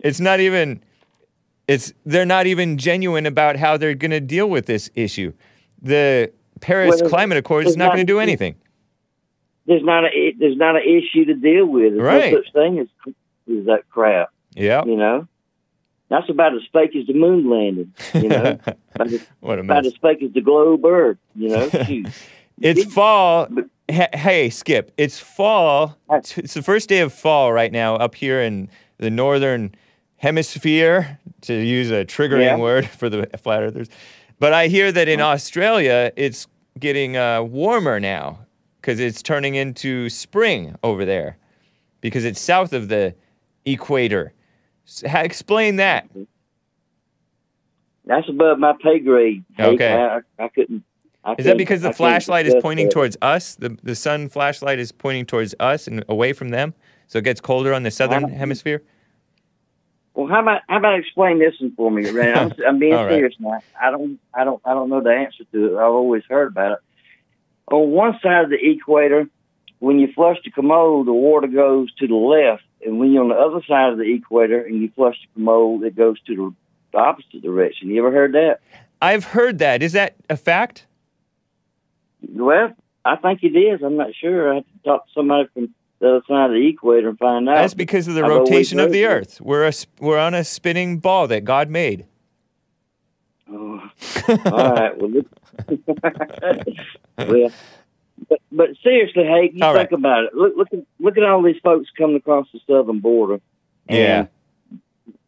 it's 0.00 0.20
not 0.20 0.40
even. 0.40 0.82
It's 1.68 1.92
they're 2.04 2.26
not 2.26 2.46
even 2.46 2.76
genuine 2.76 3.24
about 3.24 3.56
how 3.56 3.76
they're 3.76 3.94
going 3.94 4.10
to 4.10 4.20
deal 4.20 4.50
with 4.50 4.66
this 4.66 4.90
issue. 4.94 5.32
The 5.80 6.32
Paris 6.60 7.00
Well, 7.00 7.08
Climate 7.10 7.38
Accord 7.38 7.66
is 7.66 7.72
there's 7.72 7.76
not 7.76 7.88
going 7.94 8.04
to 8.06 8.12
do 8.12 8.18
anything. 8.18 8.56
There's 9.66 9.84
not 9.84 10.04
a 10.04 10.34
there's 10.38 10.56
not 10.56 10.74
an 10.76 10.82
issue 10.82 11.24
to 11.26 11.34
deal 11.34 11.66
with. 11.66 11.94
There's 11.94 12.02
Right. 12.02 12.32
no 12.32 12.42
such 12.42 12.52
thing 12.52 12.78
as 12.80 12.88
as 13.06 13.66
that 13.66 13.82
crap. 13.90 14.30
Yeah. 14.54 14.84
You 14.84 14.96
know, 14.96 15.28
that's 16.12 16.28
about 16.28 16.54
as 16.54 16.62
fake 16.72 16.94
as 16.94 17.06
the 17.06 17.14
moon 17.14 17.48
landing. 17.50 17.92
You 18.14 18.28
know, 18.28 18.58
about, 18.94 19.12
as, 19.12 19.26
what 19.40 19.58
a 19.58 19.62
about 19.62 19.86
as 19.86 19.94
fake 19.96 20.22
as 20.22 20.32
the 20.32 20.40
globe 20.42 20.84
Earth. 20.84 21.18
You 21.34 21.48
know, 21.48 21.70
It's 22.60 22.84
fall. 22.94 23.48
Hey, 23.88 24.50
Skip. 24.50 24.92
It's 24.96 25.18
fall. 25.18 25.96
It's 26.10 26.54
the 26.54 26.62
first 26.62 26.88
day 26.88 27.00
of 27.00 27.12
fall 27.12 27.52
right 27.52 27.72
now 27.72 27.96
up 27.96 28.14
here 28.14 28.40
in 28.40 28.68
the 28.98 29.10
northern 29.10 29.74
hemisphere, 30.16 31.18
to 31.40 31.54
use 31.54 31.90
a 31.90 32.04
triggering 32.04 32.42
Yeah. 32.42 32.56
word 32.56 32.86
for 32.86 33.08
the 33.08 33.26
flat 33.38 33.62
earthers. 33.62 33.88
But 34.38 34.52
I 34.52 34.68
hear 34.68 34.92
that 34.92 35.08
in 35.08 35.20
Australia 35.20 36.12
it's 36.14 36.46
getting 36.78 37.16
uh, 37.16 37.42
warmer 37.42 37.98
now 37.98 38.38
because 38.80 39.00
it's 39.00 39.22
turning 39.22 39.56
into 39.56 40.08
spring 40.08 40.76
over 40.84 41.04
there 41.04 41.36
because 42.00 42.24
it's 42.24 42.40
south 42.40 42.72
of 42.72 42.88
the 42.88 43.14
equator. 43.64 44.32
Explain 45.04 45.76
that. 45.76 46.08
that's 48.04 48.28
above 48.28 48.58
my 48.58 48.74
pay 48.82 48.98
grade. 48.98 49.44
Okay. 49.58 49.92
I, 49.92 50.20
I 50.42 50.48
couldn't. 50.48 50.84
I 51.24 51.34
Is 51.38 51.44
that 51.44 51.56
because 51.56 51.82
the 51.82 51.88
couldn't 51.88 51.96
flashlight 51.98 52.46
is 52.46 52.54
pointing 52.60 52.86
that. 52.86 52.92
towards 52.92 53.16
us? 53.22 53.54
The 53.54 53.76
the 53.82 53.94
sun 53.94 54.28
flashlight 54.28 54.78
is 54.78 54.90
pointing 54.90 55.26
towards 55.26 55.54
us 55.60 55.86
and 55.86 56.04
away 56.08 56.32
from 56.32 56.48
them, 56.48 56.74
so 57.06 57.18
it 57.18 57.24
gets 57.24 57.40
colder 57.40 57.72
on 57.72 57.84
the 57.84 57.90
southern 57.92 58.28
hemisphere. 58.28 58.82
Well, 60.14 60.26
how 60.26 60.42
about 60.42 60.62
how 60.68 60.78
about 60.78 60.98
explain 60.98 61.38
this 61.38 61.54
one 61.60 61.74
for 61.76 61.90
me, 61.90 62.10
Ray? 62.10 62.32
I'm, 62.32 62.52
I'm 62.66 62.78
being 62.78 62.92
right. 62.92 63.08
serious 63.08 63.34
now. 63.38 63.60
I 63.80 63.90
don't 63.90 64.18
I 64.34 64.44
don't 64.44 64.60
I 64.64 64.74
don't 64.74 64.88
know 64.88 65.00
the 65.00 65.10
answer 65.10 65.44
to 65.52 65.66
it. 65.66 65.78
I've 65.78 65.92
always 65.92 66.24
heard 66.28 66.48
about 66.48 66.72
it. 66.72 66.78
On 67.72 67.90
one 67.90 68.18
side 68.22 68.44
of 68.44 68.50
the 68.50 68.58
equator, 68.60 69.28
when 69.78 69.98
you 69.98 70.12
flush 70.12 70.38
the 70.44 70.50
commode, 70.50 71.06
the 71.06 71.12
water 71.12 71.46
goes 71.46 71.92
to 71.94 72.06
the 72.06 72.14
left, 72.14 72.62
and 72.84 72.98
when 72.98 73.12
you're 73.12 73.22
on 73.22 73.28
the 73.28 73.34
other 73.34 73.62
side 73.66 73.92
of 73.92 73.98
the 73.98 74.14
equator 74.14 74.60
and 74.60 74.80
you 74.80 74.90
flush 74.94 75.16
the 75.20 75.40
commode, 75.40 75.84
it 75.84 75.96
goes 75.96 76.20
to 76.22 76.54
the, 76.92 76.98
opposite 76.98 77.40
direction. 77.42 77.88
You 77.88 78.06
ever 78.06 78.12
heard 78.12 78.32
that? 78.34 78.60
I've 79.00 79.24
heard 79.24 79.58
that. 79.60 79.82
Is 79.82 79.92
that 79.92 80.14
a 80.28 80.36
fact? 80.36 80.86
Well, 82.28 82.74
I 83.04 83.16
think 83.16 83.42
it 83.42 83.56
is. 83.56 83.82
I'm 83.82 83.96
not 83.96 84.14
sure. 84.14 84.52
I 84.52 84.56
have 84.56 84.64
to 84.64 84.78
talk 84.84 85.06
to 85.06 85.12
somebody 85.14 85.48
from 85.54 85.74
the 86.00 86.08
other 86.08 86.22
side 86.28 86.46
of 86.46 86.52
the 86.52 86.68
equator 86.68 87.08
and 87.08 87.18
find 87.18 87.48
out. 87.48 87.54
That's 87.54 87.72
because 87.72 88.08
of 88.08 88.14
the 88.14 88.24
I've 88.24 88.28
rotation 88.28 88.78
of 88.78 88.92
the. 88.92 89.06
Earth. 89.06 89.40
We're 89.40 89.66
a 89.66 89.72
we're 90.00 90.18
on 90.18 90.34
a 90.34 90.44
spinning 90.44 90.98
ball 90.98 91.28
that 91.28 91.44
God 91.44 91.70
made. 91.70 92.04
Oh, 93.50 93.80
all 94.28 94.74
right. 94.74 94.92
Well, 94.98 95.22
well, 97.18 97.50
but, 98.28 98.40
but 98.50 98.68
seriously, 98.82 99.24
hey, 99.24 99.50
you 99.54 99.64
All 99.64 99.74
think 99.74 99.90
right. 99.90 99.98
about 99.98 100.24
it. 100.24 100.34
Look, 100.34 100.54
look 100.56 100.68
at 100.72 100.80
look 100.98 101.16
at 101.16 101.24
all 101.24 101.42
these 101.42 101.60
folks 101.62 101.88
coming 101.96 102.16
across 102.16 102.46
the 102.52 102.60
southern 102.66 103.00
border. 103.00 103.40
And, 103.88 103.98
Yeah. 103.98 104.26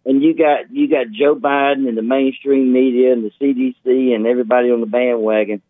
And 0.06 0.22
you 0.22 0.34
got 0.34 0.70
you 0.70 0.88
got 0.88 1.10
Joe 1.10 1.34
Biden 1.34 1.88
and 1.88 1.96
the 1.96 2.02
mainstream 2.02 2.72
media 2.72 3.12
and 3.12 3.24
the 3.24 3.30
CDC 3.40 4.14
and 4.14 4.26
everybody 4.26 4.70
on 4.70 4.80
the 4.80 4.86
bandwagon 4.86 5.62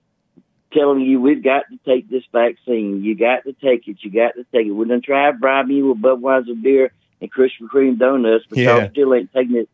telling 0.73 1.03
you 1.03 1.21
we've 1.21 1.43
got 1.45 1.65
to 1.71 1.79
take 1.87 2.11
this 2.11 2.25
vaccine. 2.33 3.05
You 3.05 3.15
got 3.15 3.45
to 3.45 3.53
take 3.53 3.87
it. 3.87 3.99
You 4.01 4.11
got 4.11 4.35
to 4.35 4.45
take 4.53 4.67
it. 4.67 4.73
We're 4.73 4.87
gonna 4.87 5.01
try 5.01 5.31
bribing 5.31 5.77
you 5.77 5.89
with 5.89 6.03
Budweiser 6.03 6.61
beer 6.61 6.91
and 7.21 7.33
Krispy 7.33 7.69
Kreme 7.73 7.97
donuts, 7.99 8.45
but 8.49 8.59
Yeah. 8.59 8.79
y'all 8.79 8.91
still 8.91 9.15
ain't 9.15 9.33
taking 9.33 9.57
it 9.57 9.69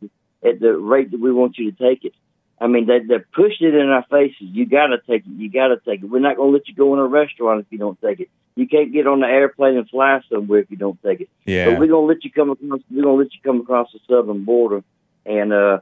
at 0.46 0.60
the 0.60 0.76
rate 0.76 1.10
that 1.12 1.20
we 1.20 1.32
want 1.32 1.56
you 1.56 1.72
to 1.72 1.78
take 1.78 2.04
it. 2.04 2.12
I 2.60 2.66
mean, 2.66 2.86
they 2.86 2.98
they 2.98 3.18
pushed 3.32 3.62
it 3.62 3.74
in 3.74 3.88
our 3.88 4.04
faces. 4.10 4.36
You 4.40 4.66
got 4.66 4.88
to 4.88 4.98
take 4.98 5.22
it. 5.26 5.30
You 5.36 5.50
got 5.50 5.68
to 5.68 5.78
take 5.78 6.02
it. 6.02 6.06
We're 6.10 6.20
not 6.20 6.36
going 6.36 6.50
to 6.52 6.56
let 6.58 6.68
you 6.68 6.74
go 6.74 6.92
in 6.94 7.00
a 7.00 7.06
restaurant 7.06 7.60
if 7.60 7.66
you 7.70 7.78
don't 7.78 8.00
take 8.00 8.20
it. 8.20 8.28
You 8.56 8.68
can't 8.68 8.92
get 8.92 9.06
on 9.06 9.20
the 9.20 9.26
airplane 9.26 9.76
and 9.78 9.88
fly 9.88 10.20
somewhere 10.30 10.58
if 10.58 10.70
you 10.70 10.76
don't 10.76 11.00
take 11.02 11.20
it. 11.22 11.30
Yeah. 11.46 11.70
But 11.70 11.78
we're 11.80 11.86
gonna 11.86 12.06
let 12.06 12.24
you 12.24 12.30
come 12.30 12.50
across. 12.50 12.80
We're 12.90 13.02
gonna 13.02 13.14
let 13.16 13.32
you 13.32 13.40
come 13.42 13.60
across 13.60 13.88
the 13.92 14.00
southern 14.08 14.44
border, 14.44 14.82
and 15.24 15.52
uh, 15.52 15.78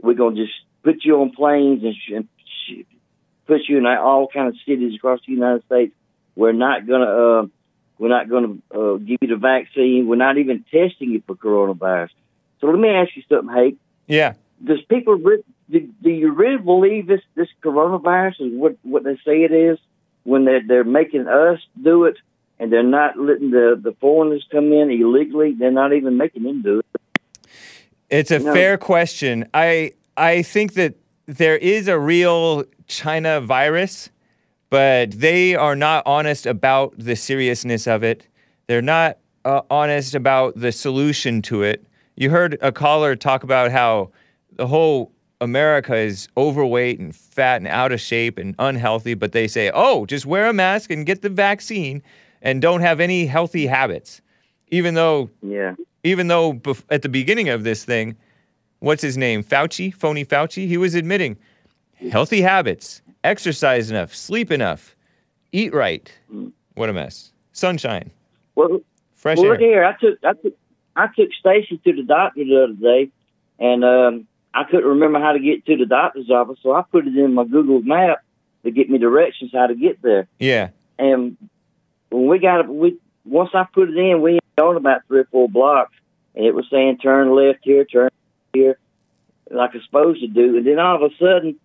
we're 0.00 0.14
gonna 0.14 0.36
just 0.36 0.52
put 0.84 1.04
you 1.04 1.20
on 1.20 1.30
planes 1.30 1.82
and, 1.82 1.94
sh- 1.94 2.12
and 2.14 2.28
sh- 2.68 2.84
put 3.46 3.62
you 3.66 3.78
in 3.78 3.86
all 3.86 4.28
kind 4.28 4.46
of 4.48 4.54
cities 4.66 4.94
across 4.94 5.20
the 5.26 5.32
United 5.32 5.64
States. 5.64 5.92
We're 6.36 6.52
not 6.52 6.86
gonna. 6.86 7.04
Uh, 7.06 7.46
we're 7.98 8.08
not 8.08 8.28
gonna 8.28 8.58
uh, 8.72 8.96
give 8.98 9.18
you 9.22 9.28
the 9.28 9.36
vaccine. 9.36 10.06
We're 10.06 10.16
not 10.16 10.38
even 10.38 10.64
testing 10.70 11.10
you 11.10 11.22
for 11.26 11.34
coronavirus. 11.34 12.10
So 12.60 12.66
let 12.68 12.78
me 12.78 12.90
ask 12.90 13.10
you 13.16 13.22
something, 13.28 13.52
Hank. 13.52 13.78
yeah. 14.06 14.34
Does 14.64 14.80
people 14.88 15.18
do, 15.18 15.40
do 16.02 16.10
you 16.10 16.32
really 16.32 16.58
believe 16.58 17.06
this 17.06 17.20
this 17.34 17.48
coronavirus 17.64 18.40
is 18.40 18.52
what 18.54 18.76
what 18.82 19.04
they 19.04 19.16
say 19.24 19.42
it 19.42 19.52
is 19.52 19.78
when 20.24 20.44
they're 20.44 20.62
they're 20.66 20.84
making 20.84 21.26
us 21.26 21.58
do 21.82 22.04
it 22.04 22.16
and 22.58 22.72
they're 22.72 22.82
not 22.82 23.18
letting 23.18 23.50
the 23.50 23.80
the 23.82 23.92
foreigners 24.00 24.46
come 24.50 24.72
in 24.72 24.90
illegally? 24.90 25.54
They're 25.58 25.70
not 25.70 25.92
even 25.92 26.16
making 26.16 26.44
them 26.44 26.62
do 26.62 26.80
it. 26.80 26.86
It's 28.10 28.30
a 28.30 28.38
No. 28.38 28.52
fair 28.52 28.78
question. 28.78 29.48
I 29.54 29.92
I 30.16 30.42
think 30.42 30.74
that 30.74 30.94
there 31.26 31.56
is 31.56 31.88
a 31.88 31.98
real 31.98 32.64
China 32.86 33.40
virus, 33.40 34.10
but 34.70 35.12
they 35.12 35.54
are 35.54 35.74
not 35.74 36.02
honest 36.06 36.46
about 36.46 36.94
the 36.98 37.16
seriousness 37.16 37.86
of 37.86 38.04
it. 38.04 38.26
They're 38.66 38.82
not 38.82 39.18
uh, 39.44 39.62
honest 39.70 40.14
about 40.14 40.58
the 40.58 40.70
solution 40.72 41.42
to 41.42 41.62
it. 41.62 41.84
You 42.16 42.30
heard 42.30 42.58
a 42.60 42.70
caller 42.70 43.16
talk 43.16 43.42
about 43.42 43.72
how 43.72 44.10
the 44.56 44.66
whole 44.66 45.12
America 45.40 45.96
is 45.96 46.28
overweight 46.36 47.00
and 47.00 47.14
fat 47.14 47.56
and 47.56 47.66
out 47.66 47.90
of 47.92 48.00
shape 48.00 48.38
and 48.38 48.54
unhealthy, 48.58 49.14
but 49.14 49.32
they 49.32 49.48
say, 49.48 49.70
"Oh, 49.74 50.06
just 50.06 50.24
wear 50.24 50.46
a 50.46 50.52
mask 50.52 50.90
and 50.90 51.04
get 51.04 51.22
the 51.22 51.28
vaccine 51.28 52.02
and 52.40 52.62
don't 52.62 52.80
have 52.80 53.00
any 53.00 53.26
healthy 53.26 53.66
habits." 53.66 54.20
Even 54.68 54.94
though 54.94 55.30
Yeah, 55.42 55.74
even 56.04 56.28
though 56.28 56.52
bef- 56.54 56.84
at 56.90 57.02
the 57.02 57.08
beginning 57.08 57.48
of 57.48 57.64
this 57.64 57.84
thing, 57.84 58.16
what's 58.78 59.02
his 59.02 59.16
name? 59.18 59.42
Fauci, 59.42 59.92
phony 59.92 60.24
Fauci, 60.24 60.66
he 60.68 60.76
was 60.76 60.94
admitting 60.94 61.36
healthy 62.10 62.42
habits, 62.42 63.02
exercise 63.24 63.90
enough, 63.90 64.14
sleep 64.14 64.50
enough, 64.50 64.96
eat 65.50 65.74
right. 65.74 66.10
What 66.74 66.88
a 66.88 66.92
mess. 66.92 67.32
Sunshine, 67.52 68.10
well, 68.54 68.80
fresh 69.14 69.36
well 69.38 69.46
air. 69.46 69.52
look 69.52 69.60
here. 69.60 69.84
I 69.84 69.92
took 70.00 70.18
I 70.24 70.32
took 70.34 70.54
I 70.96 71.06
took 71.16 71.32
Stacy 71.32 71.78
to 71.84 71.92
the 71.92 72.02
doctor 72.02 72.44
the 72.44 72.64
other 72.64 72.72
day, 72.74 73.10
and 73.58 73.84
um, 73.84 74.26
I 74.54 74.64
couldn't 74.64 74.88
remember 74.88 75.20
how 75.20 75.32
to 75.32 75.38
get 75.38 75.64
to 75.66 75.76
the 75.76 75.86
doctor's 75.86 76.30
office, 76.30 76.58
so 76.62 76.72
I 76.72 76.82
put 76.82 77.06
it 77.06 77.16
in 77.16 77.34
my 77.34 77.44
Google 77.44 77.82
map 77.82 78.22
to 78.64 78.70
get 78.70 78.90
me 78.90 78.98
directions 78.98 79.50
how 79.52 79.66
to 79.66 79.74
get 79.74 80.02
there. 80.02 80.28
Yeah, 80.38 80.70
And 80.98 81.36
when 82.10 82.26
we 82.26 82.38
got 82.38 82.68
we 82.68 82.98
once 83.24 83.50
I 83.54 83.64
put 83.72 83.88
it 83.88 83.96
in, 83.96 84.20
we 84.20 84.40
on 84.60 84.76
about 84.76 85.02
three 85.08 85.20
or 85.20 85.28
four 85.30 85.48
blocks, 85.48 85.94
and 86.34 86.44
it 86.44 86.54
was 86.54 86.66
saying 86.70 86.98
turn 86.98 87.34
left 87.34 87.60
here, 87.62 87.84
turn 87.84 88.10
here, 88.52 88.78
like 89.50 89.74
it's 89.74 89.84
supposed 89.84 90.20
to 90.20 90.28
do. 90.28 90.56
And 90.58 90.66
then 90.66 90.78
all 90.78 90.96
of 90.96 91.10
a 91.10 91.14
sudden, 91.16 91.58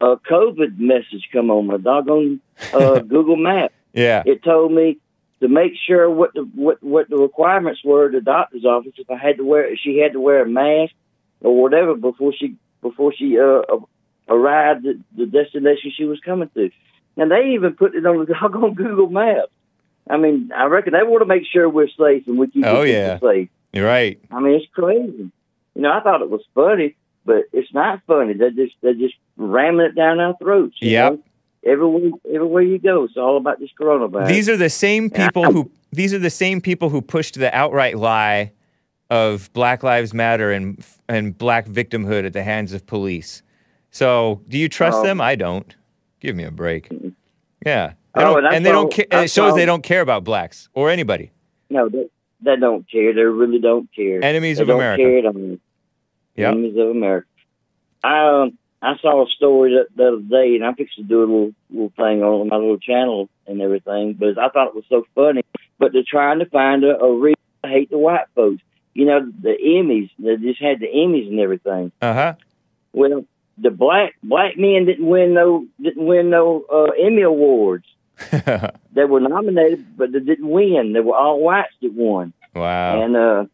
a 0.00 0.16
COVID 0.16 0.78
message 0.78 1.28
come 1.32 1.50
on 1.50 1.66
my 1.66 1.76
doggone 1.76 2.40
uh, 2.72 2.98
Google 3.00 3.36
Map. 3.36 3.72
Yeah. 3.92 4.22
It 4.26 4.42
told 4.42 4.72
me 4.72 4.98
to 5.40 5.48
make 5.48 5.72
sure 5.86 6.10
what 6.10 6.34
the 6.34 6.42
what 6.54 6.82
what 6.82 7.08
the 7.08 7.16
requirements 7.16 7.80
were 7.84 8.06
at 8.06 8.12
the 8.12 8.20
doctor's 8.20 8.64
office 8.64 8.92
if 8.96 9.10
I 9.10 9.16
had 9.16 9.36
to 9.36 9.44
wear 9.44 9.72
if 9.72 9.78
she 9.80 9.98
had 9.98 10.12
to 10.12 10.20
wear 10.20 10.42
a 10.42 10.48
mask 10.48 10.92
or 11.42 11.60
whatever 11.62 11.94
before 11.94 12.32
she 12.32 12.56
before 12.80 13.12
she 13.12 13.38
uh, 13.38 13.62
arrived 14.28 14.86
at 14.86 14.96
the 15.16 15.26
destination 15.26 15.92
she 15.96 16.04
was 16.04 16.18
coming 16.20 16.50
to. 16.54 16.70
And 17.16 17.30
they 17.30 17.50
even 17.54 17.74
put 17.74 17.94
it 17.94 18.04
on 18.06 18.18
the 18.18 18.26
doggone 18.40 18.74
Google 18.74 19.08
Maps. 19.08 19.50
I 20.08 20.16
mean, 20.16 20.50
I 20.56 20.64
reckon 20.66 20.94
they 20.94 21.02
want 21.02 21.20
to 21.22 21.26
make 21.26 21.44
sure 21.50 21.68
we're 21.68 21.88
safe 21.88 22.26
and 22.26 22.38
we 22.38 22.48
keep 22.48 22.64
Oh, 22.66 22.82
yeah. 22.82 23.18
safe. 23.20 23.48
You're 23.72 23.86
right. 23.86 24.18
I 24.30 24.40
mean, 24.40 24.54
it's 24.54 24.66
crazy. 24.72 25.30
You 25.74 25.82
know, 25.82 25.92
I 25.92 26.00
thought 26.00 26.22
it 26.22 26.28
was 26.30 26.42
funny, 26.54 26.96
but 27.24 27.44
it's 27.52 27.72
not 27.72 28.00
funny. 28.06 28.34
They're 28.34 28.50
just 28.50 28.74
they're 28.82 28.94
just 28.94 29.14
ramming 29.36 29.86
it 29.86 29.94
down 29.94 30.20
our 30.20 30.36
throats. 30.38 30.76
Yeah. 30.80 31.16
Everywhere 31.64 32.10
everywhere 32.28 32.62
you 32.62 32.78
go, 32.78 33.04
it's 33.04 33.16
all 33.16 33.36
about 33.36 33.60
this 33.60 33.70
coronavirus. 33.80 34.26
These 34.28 34.48
are 34.48 34.56
the 34.56 34.68
same 34.70 35.08
people 35.08 35.44
who 35.52 35.70
these 35.92 36.12
are 36.12 36.18
the 36.18 36.30
same 36.30 36.60
people 36.60 36.88
who 36.88 37.00
pushed 37.00 37.34
the 37.38 37.54
outright 37.56 37.96
lie 37.96 38.52
of 39.12 39.52
Black 39.52 39.82
Lives 39.82 40.14
Matter 40.14 40.50
and 40.50 40.82
and 41.08 41.36
black 41.36 41.66
victimhood 41.66 42.24
at 42.24 42.32
the 42.32 42.42
hands 42.42 42.72
of 42.72 42.86
police. 42.86 43.42
So, 43.90 44.40
do 44.48 44.56
you 44.58 44.68
trust 44.70 44.98
Oh. 45.00 45.02
them? 45.04 45.20
I 45.20 45.34
don't. 45.34 45.76
Give 46.20 46.34
me 46.34 46.44
a 46.44 46.50
break. 46.50 46.88
Yeah. 47.66 47.92
They 48.14 48.24
Oh, 48.24 48.36
and 48.36 48.46
and 48.46 48.64
they 48.66 48.72
don't 48.72 48.90
saw- 48.92 48.96
care. 49.04 49.22
It 49.24 49.30
shows 49.30 49.50
saw- 49.50 49.54
they 49.56 49.66
don't 49.66 49.82
care 49.82 50.00
about 50.00 50.24
blacks 50.24 50.68
or 50.74 50.88
anybody. 50.90 51.30
no, 51.68 51.88
they, 51.88 52.06
they 52.40 52.56
don't 52.56 52.88
care. 52.90 53.12
They 53.14 53.22
really 53.22 53.58
don't 53.58 53.88
care. 53.94 54.24
Enemies 54.24 54.56
they 54.58 54.62
of 54.62 54.68
America. 54.70 55.02
Care 55.02 55.26
all. 55.26 55.58
Yep. 56.36 56.50
Enemies 56.52 56.76
of 56.78 56.88
America. 56.88 57.26
I 58.04 58.42
um, 58.42 58.58
I 58.80 58.96
saw 59.00 59.22
a 59.24 59.28
story 59.30 59.72
the, 59.74 59.84
the 59.94 60.08
other 60.08 60.20
day, 60.22 60.54
and 60.56 60.64
I'm 60.64 60.74
fixing 60.74 61.04
to 61.04 61.08
do 61.08 61.18
a 61.18 61.20
little 61.20 61.52
little 61.70 61.92
thing 61.96 62.22
on 62.22 62.48
my 62.48 62.56
little 62.56 62.78
channel 62.78 63.28
and 63.46 63.60
everything. 63.60 64.14
But 64.14 64.38
I 64.38 64.48
thought 64.48 64.68
it 64.68 64.74
was 64.74 64.84
so 64.88 65.04
funny. 65.14 65.42
But 65.78 65.92
they're 65.92 66.02
trying 66.08 66.38
to 66.40 66.46
find 66.46 66.82
a, 66.84 66.98
a 66.98 67.12
reason 67.14 67.36
to 67.64 67.68
hate 67.70 67.90
the 67.90 67.98
white 67.98 68.26
folks. 68.34 68.62
You 68.94 69.06
know, 69.06 69.32
the 69.40 69.50
Emmys. 69.50 70.10
They 70.18 70.36
just 70.36 70.60
had 70.60 70.80
the 70.80 70.86
Emmys 70.86 71.28
and 71.28 71.40
everything. 71.40 71.92
Uh 72.00 72.14
huh. 72.14 72.34
Well, 72.92 73.24
the 73.58 73.70
black 73.70 74.14
black 74.22 74.58
men 74.58 74.86
didn't 74.86 75.06
win 75.06 75.34
no 75.34 75.66
didn't 75.80 76.04
win 76.04 76.30
no 76.30 76.64
uh, 76.72 76.90
Emmy 76.98 77.22
awards. 77.22 77.86
They 78.94 79.04
were 79.04 79.20
nominated, 79.20 79.96
but 79.96 80.12
they 80.12 80.20
didn't 80.20 80.48
win. 80.48 80.92
They 80.92 81.00
were 81.00 81.16
all 81.16 81.40
whites 81.40 81.72
that 81.80 81.94
won, 81.94 82.34
wow. 82.54 83.02
and 83.02 83.16
uh, 83.16 83.44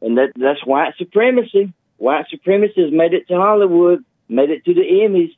and 0.00 0.16
that 0.16 0.32
that's 0.36 0.64
white 0.64 0.94
supremacy. 0.96 1.72
White 1.98 2.26
supremacy 2.30 2.82
has 2.82 2.90
made 2.90 3.12
it 3.12 3.28
to 3.28 3.36
Hollywood, 3.36 4.02
made 4.26 4.48
it 4.48 4.64
to 4.64 4.72
the 4.72 4.80
Emmys. 4.80 5.36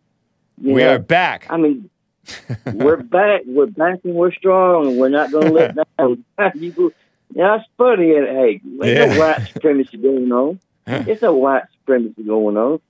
You 0.60 0.74
we 0.74 0.82
know, 0.82 0.94
are 0.94 0.98
back. 1.00 1.46
I 1.50 1.56
mean, 1.56 1.90
we're 2.72 2.98
back. 2.98 3.42
We're 3.46 3.66
back, 3.66 3.98
and 4.04 4.14
we're 4.14 4.32
strong, 4.32 4.86
and 4.86 4.98
we're 4.98 5.08
not 5.08 5.32
going 5.32 5.48
to 5.48 5.52
let 5.52 5.74
down. 5.98 6.24
you 6.54 6.94
yeah, 7.34 7.56
it's 7.56 7.64
funny. 7.78 8.08
Hey, 8.08 8.60
there's 8.64 8.98
Yeah. 8.98 9.14
no 9.14 9.20
white 9.20 9.48
supremacy 9.52 9.96
going 9.98 10.32
on. 10.32 10.60
There's 10.86 11.22
no 11.22 11.34
white 11.34 11.64
supremacy 11.78 12.22
going 12.22 12.56
on. 12.56 12.80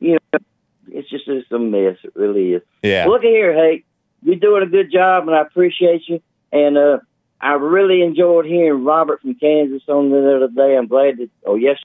You 0.00 0.18
know, 0.32 0.38
it's 0.90 1.08
just 1.10 1.28
it's 1.28 1.50
a 1.52 1.58
mess. 1.58 1.96
It 2.02 2.12
really 2.14 2.54
is. 2.54 2.62
yeah. 2.82 3.06
Look 3.06 3.22
at 3.24 3.28
here, 3.30 3.52
hey, 3.54 3.84
you're 4.22 4.36
doing 4.36 4.62
a 4.62 4.66
good 4.66 4.90
job, 4.92 5.26
and 5.28 5.36
I 5.36 5.42
appreciate 5.42 6.02
you. 6.08 6.20
And 6.52 6.78
uh, 6.78 6.98
I 7.40 7.52
really 7.54 8.02
enjoyed 8.02 8.46
hearing 8.46 8.84
Robert 8.84 9.20
from 9.20 9.34
Kansas 9.34 9.82
on 9.88 10.10
the 10.10 10.36
other 10.36 10.48
day. 10.48 10.76
I'm 10.76 10.86
glad 10.86 11.18
that, 11.18 11.30
oh, 11.44 11.56
yes, 11.56 11.78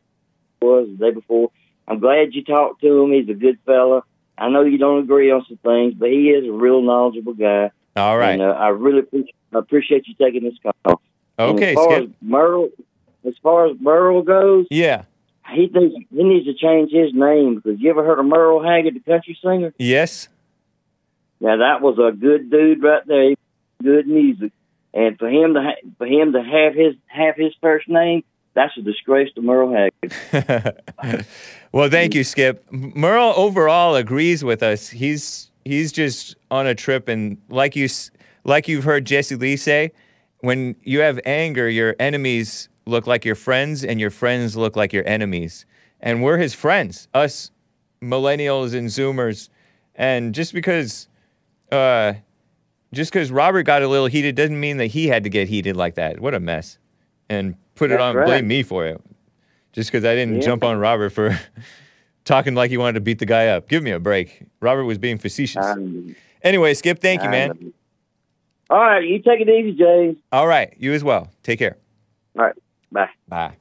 was 0.62 0.88
the 0.90 1.06
day 1.06 1.12
before. 1.12 1.52
I'm 1.88 2.00
glad 2.00 2.34
you 2.34 2.44
talked 2.44 2.82
to 2.82 3.02
him. 3.04 3.12
He's 3.12 3.30
a 3.30 3.34
good 3.34 3.58
fella. 3.66 4.04
I 4.38 4.50
know 4.50 4.62
you 4.64 4.78
don't 4.78 5.04
agree 5.04 5.32
on 5.32 5.44
some 5.48 5.58
things, 5.58 5.96
but 5.96 6.10
he 6.10 6.30
is 6.30 6.48
a 6.48 6.52
real 6.52 6.82
knowledgeable 6.82 7.34
guy. 7.34 7.72
All 7.96 8.18
right. 8.18 8.32
And 8.34 8.42
uh, 8.42 8.52
I 8.52 8.70
really 8.70 9.00
appreciate, 9.00 9.36
I 9.54 9.58
appreciate 9.60 10.08
you 10.08 10.14
taking 10.16 10.44
this 10.44 10.54
call. 10.86 11.02
And 11.40 11.56
okay, 11.58 11.70
as 11.72 11.76
far 11.76 11.92
Skip. 11.96 12.04
as 12.04 12.10
Merle, 12.22 12.70
as 13.26 13.34
far 13.42 13.68
as 13.68 13.78
Merle 13.80 14.22
goes, 14.22 14.68
Yeah. 14.70 15.04
he 15.54 15.68
thinks 15.68 15.96
he 16.14 16.24
needs 16.24 16.46
to 16.46 16.54
change 16.54 16.92
his 16.92 17.14
name 17.14 17.56
because 17.56 17.80
you 17.80 17.90
ever 17.90 18.06
heard 18.06 18.20
of 18.20 18.26
Merle 18.26 18.62
Haggard, 18.62 18.94
the 18.96 19.00
country 19.00 19.38
singer? 19.44 19.74
Yes. 19.80 20.28
Now 21.40 21.58
that 21.58 21.82
was 21.82 21.98
a 21.98 22.16
good 22.16 22.52
dude 22.52 22.84
right 22.84 23.02
there. 23.08 23.34
Good 23.82 24.08
music, 24.08 24.52
and 24.94 25.18
for 25.18 25.30
him 25.30 25.54
to 25.54 25.62
ha- 25.62 25.90
for 25.98 26.06
him 26.06 26.34
to 26.34 26.44
have 26.44 26.74
his 26.76 26.96
have 27.08 27.36
his 27.38 27.54
first 27.62 27.88
name, 27.88 28.26
that's 28.54 28.76
a 28.78 28.82
disgrace 28.82 29.32
to 29.36 29.42
Merle 29.42 29.74
Haggard. 29.74 30.76
well, 31.72 31.90
thank 31.90 32.14
you, 32.14 32.26
Skip. 32.26 32.70
Merle 32.72 33.32
overall 33.38 33.96
agrees 33.96 34.44
with 34.44 34.62
us. 34.62 34.90
He's 34.90 35.50
he's 35.64 35.94
just 35.94 36.36
on 36.52 36.68
a 36.68 36.76
trip, 36.76 37.08
and 37.08 37.38
like 37.48 37.78
you 37.78 37.88
like 38.44 38.68
you've 38.68 38.84
heard 38.84 39.06
Jesse 39.06 39.36
Lee 39.36 39.56
say, 39.56 39.94
when 40.42 40.76
you 40.84 41.00
have 41.02 41.20
anger, 41.26 41.70
your 41.70 41.96
enemies 42.00 42.70
look 42.86 43.06
like 43.08 43.26
your 43.26 43.36
friends, 43.36 43.84
and 43.84 44.00
your 44.00 44.10
friends 44.10 44.56
look 44.58 44.76
like 44.76 44.94
your 44.94 45.08
enemies. 45.08 45.66
And 46.00 46.24
we're 46.24 46.38
his 46.38 46.54
friends, 46.54 47.08
us 47.14 47.52
millennials 48.02 48.74
and 48.74 48.88
Zoomers. 48.88 49.50
And 49.96 50.34
just 50.34 50.54
because, 50.54 51.08
uh, 51.72 52.14
just 52.94 53.12
because 53.12 53.32
Robert 53.32 53.64
got 53.64 53.82
a 53.84 53.88
little 53.88 54.08
heated 54.08 54.36
doesn't 54.36 54.60
mean 54.60 54.78
that 54.78 54.88
he 54.88 55.08
had 55.08 55.24
to 55.26 55.30
get 55.30 55.50
heated 55.50 55.76
like 55.76 55.96
that. 55.96 56.20
What 56.20 56.34
a 56.34 56.40
mess! 56.40 56.78
And 57.30 57.56
put 57.76 57.92
it 57.92 58.00
on, 58.00 58.16
right. 58.16 58.26
blame 58.26 58.48
me 58.48 58.64
for 58.64 58.86
it 58.88 59.02
just 59.74 59.92
because 59.92 60.04
I 60.06 60.16
didn't 60.16 60.36
Yeah. 60.36 60.42
jump 60.42 60.64
on 60.64 60.78
Robert 60.80 61.12
for 61.12 61.38
talking 62.26 62.56
like 62.56 62.72
he 62.72 62.78
wanted 62.78 62.94
to 62.94 63.02
beat 63.02 63.20
the 63.20 63.26
guy 63.26 63.48
up. 63.48 63.68
Give 63.70 63.84
me 63.84 63.92
a 63.92 64.00
break. 64.00 64.44
Robert 64.62 64.86
was 64.86 64.98
being 64.98 65.18
facetious. 65.18 65.64
Um, 65.66 66.16
anyway, 66.42 66.74
Skip, 66.74 67.00
thank 67.00 67.22
you, 67.24 67.30
man. 67.30 67.52
um, 67.52 67.74
All 68.70 68.80
right, 68.80 69.04
you 69.04 69.20
take 69.20 69.42
it 69.42 69.50
easy, 69.50 69.74
James. 69.74 70.18
All 70.32 70.48
right, 70.48 70.74
you 70.78 70.94
as 70.94 71.04
well. 71.04 71.32
Take 71.42 71.60
care. 71.60 71.78
All 72.38 72.46
right, 72.46 72.56
bye. 72.92 73.10
Bye. 73.28 73.56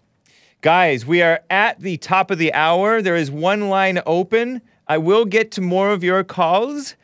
Guys, 0.60 1.06
we 1.06 1.22
are 1.22 1.40
at 1.48 1.80
the 1.80 1.96
top 1.96 2.30
of 2.30 2.38
the 2.38 2.52
hour. 2.52 3.00
There 3.00 3.16
is 3.16 3.30
one 3.30 3.70
line 3.70 4.00
open. 4.04 4.60
I 4.86 4.98
will 4.98 5.24
get 5.24 5.50
to 5.52 5.60
more 5.60 5.90
of 5.92 6.04
your 6.04 6.24
calls. 6.24 6.94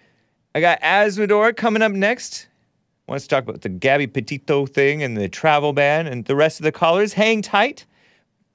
I 0.55 0.61
got 0.61 0.81
Azzmador 0.83 1.57
coming 1.57 1.83
up 1.83 1.93
next. 1.93 2.49
Wants 3.07 3.25
to 3.25 3.29
talk 3.29 3.45
about 3.45 3.61
the 3.61 3.69
Gabby 3.69 4.07
Petito 4.07 4.67
thing 4.67 5.03
and 5.03 5.17
the 5.17 5.29
Trovo 5.29 5.75
ban 5.75 6.07
and 6.07 6.25
the 6.25 6.37
rest 6.37 6.59
of 6.59 6.65
the 6.65 6.73
callers. 6.73 7.15
Hang 7.15 7.43
tight. 7.43 7.87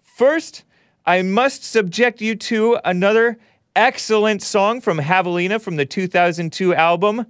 First, 0.03 0.63
I 1.05 1.21
must 1.21 1.63
subject 1.63 2.21
you 2.21 2.35
to 2.35 2.79
another 2.83 3.37
excellent 3.75 4.41
song 4.41 4.81
from 4.81 4.99
Havalina 4.99 5.61
from 5.61 5.75
the 5.75 5.85
2002 5.85 6.73
album 6.75 7.25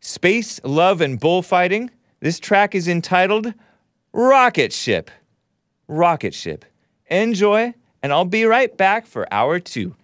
Space, 0.00 0.60
Love, 0.64 1.00
and 1.00 1.20
Bullfighting. 1.20 1.90
This 2.20 2.40
track 2.40 2.74
is 2.74 2.88
entitled 2.88 3.52
Rocket 4.12 4.72
Ship. 4.72 5.10
Rocket 5.88 6.34
Ship. 6.34 6.64
Enjoy, 7.10 7.74
and 8.02 8.12
I'll 8.12 8.24
be 8.24 8.44
right 8.44 8.74
back 8.76 9.06
for 9.06 9.32
hour 9.32 9.60
two. 9.60 9.94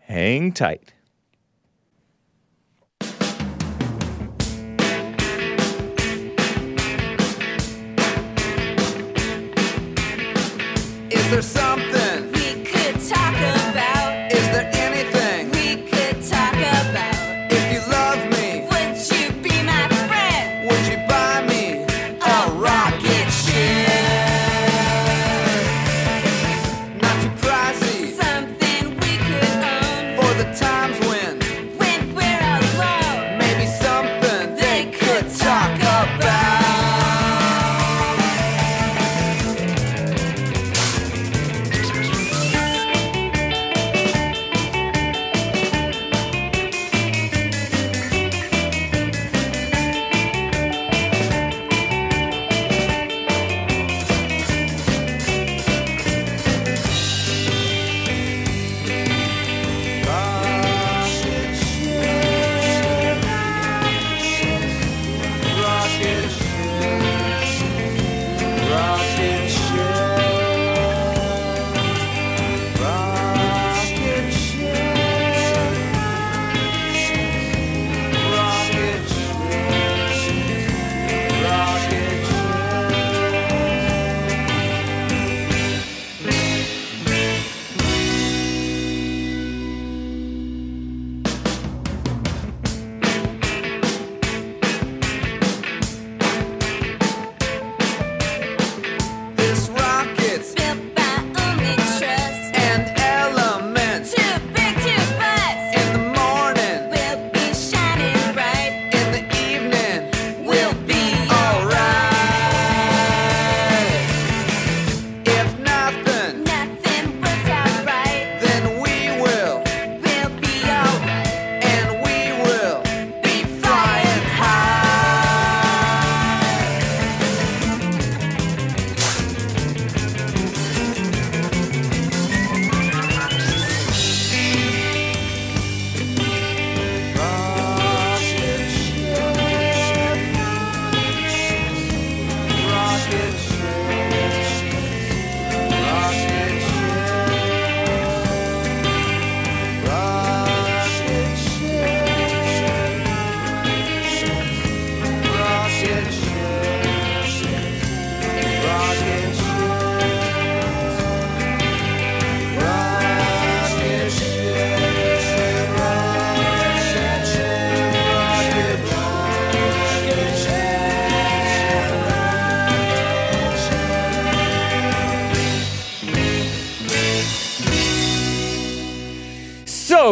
Hang 0.00 0.52
tight. 0.52 0.92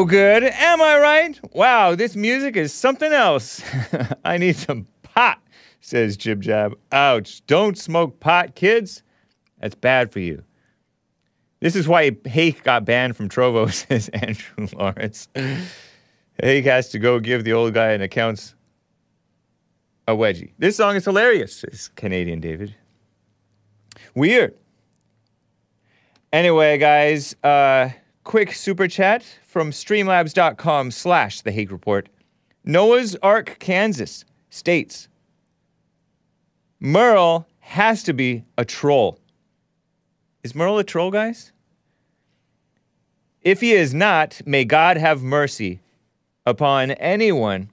Good, 0.05 0.45
am 0.45 0.81
I 0.81 0.99
right? 0.99 1.41
Wow, 1.53 1.95
this 1.95 2.17
music 2.17 2.57
is 2.57 2.73
something 2.73 3.13
else. 3.13 3.63
I 4.25 4.39
need 4.39 4.57
some 4.57 4.87
pot, 5.03 5.41
says 5.81 6.17
Jib 6.17 6.41
Jab. 6.41 6.77
Ouch, 6.93 7.45
don't 7.47 7.77
smoke 7.77 8.21
pot, 8.21 8.55
kids. 8.55 9.03
That's 9.61 9.75
bad 9.75 10.13
for 10.13 10.21
you. 10.21 10.43
This 11.61 11.77
is 11.77 11.87
why 11.87 12.17
Hake 12.25 12.63
got 12.63 12.85
banned 12.85 13.17
from 13.17 13.29
Trovo, 13.29 13.71
says 13.89 14.09
Andrew 14.09 14.69
Lawrence. 14.73 15.29
Hake 16.43 16.65
has 16.65 16.89
to 16.91 16.99
go 16.99 17.21
give 17.21 17.45
the 17.45 17.53
old 17.53 17.75
guy 17.75 17.91
an 17.93 18.01
accounts 18.01 18.55
a 20.09 20.13
wedgie. 20.13 20.53
This 20.59 20.77
song 20.77 20.97
is 20.97 21.05
hilarious, 21.05 21.57
says 21.57 21.91
Canadian 21.95 22.41
David. 22.41 22.75
Weird. 24.15 24.57
Anyway, 26.33 26.79
guys, 26.79 27.35
uh, 27.43 27.91
quick 28.31 28.53
super 28.53 28.87
chat 28.87 29.25
from 29.45 29.73
streamlabs.com 29.73 30.93
slash 30.93 31.41
the 31.41 31.51
Hake 31.51 31.73
Report. 31.73 32.09
Noah's 32.63 33.17
Ark, 33.25 33.57
Kansas 33.59 34.25
states 34.49 35.09
Merle 36.79 37.49
has 37.59 38.05
to 38.05 38.13
be 38.13 38.45
a 38.57 38.65
troll. 38.65 39.19
Is 40.45 40.55
Merle 40.55 40.79
a 40.79 40.85
troll, 40.85 41.11
guys? 41.11 41.51
If 43.43 43.63
he 43.63 43.73
is 43.73 43.93
not, 43.93 44.41
may 44.47 44.65
God 44.65 44.97
have 44.97 45.25
mercy 45.25 45.81
upon 46.47 46.93
anyone 46.93 47.69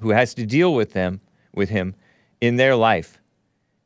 who 0.00 0.12
has 0.12 0.32
to 0.32 0.46
deal 0.46 0.72
with 0.72 0.94
them 0.94 1.20
with 1.52 1.68
him 1.68 1.94
in 2.40 2.56
their 2.56 2.74
life. 2.74 3.18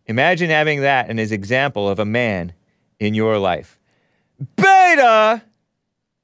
Imagine 0.07 0.49
having 0.49 0.81
that 0.83 1.11
and 1.11 1.19
as 1.19 1.33
example 1.33 1.89
of 1.89 1.99
a 1.99 2.05
man 2.05 2.53
in 3.01 3.15
your 3.15 3.37
life. 3.39 3.81
Beta! 4.55 5.43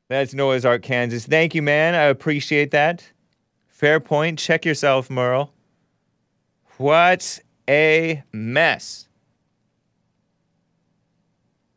That's 0.09 0.35
Noah's 0.35 0.65
Ark, 0.65 0.83
Kansas. 0.83 1.27
Thank 1.27 1.55
you, 1.55 1.63
man. 1.63 1.95
I 1.95 2.03
appreciate 2.03 2.71
that. 2.73 3.11
Fair 3.67 4.01
point. 4.01 4.39
Check 4.39 4.65
yourself, 4.65 5.09
Merle. 5.11 5.53
What 6.77 7.41
a 7.69 8.23
mess. 8.33 9.09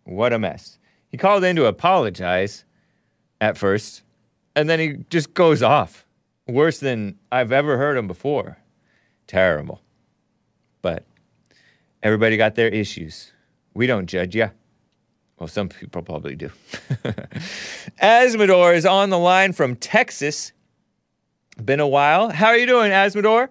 What 0.03 0.33
a 0.33 0.39
mess. 0.39 0.77
He 1.09 1.17
called 1.17 1.43
in 1.43 1.55
to 1.55 1.65
apologize 1.65 2.65
at 3.39 3.57
first, 3.57 4.03
and 4.55 4.69
then 4.69 4.79
he 4.79 4.97
just 5.09 5.33
goes 5.33 5.63
off. 5.63 6.05
Worse 6.47 6.79
than 6.79 7.17
I've 7.31 7.51
ever 7.51 7.77
heard 7.77 7.97
him 7.97 8.07
before. 8.07 8.57
Terrible. 9.27 9.81
But 10.81 11.05
everybody 12.01 12.37
got 12.37 12.55
their 12.55 12.69
issues. 12.69 13.33
We 13.73 13.85
don't 13.85 14.07
judge 14.07 14.35
ya. 14.35 14.49
Well, 15.39 15.47
some 15.47 15.69
people 15.69 16.01
probably 16.01 16.35
do. 16.35 16.49
Azzmador 18.01 18.75
is 18.75 18.85
on 18.85 19.09
the 19.09 19.19
line 19.19 19.53
from 19.53 19.75
Texas. 19.75 20.51
Been 21.63 21.79
a 21.79 21.87
while. 21.87 22.29
How 22.29 22.47
are 22.47 22.57
you 22.57 22.65
doing, 22.65 22.91
Azzmador? 22.91 23.49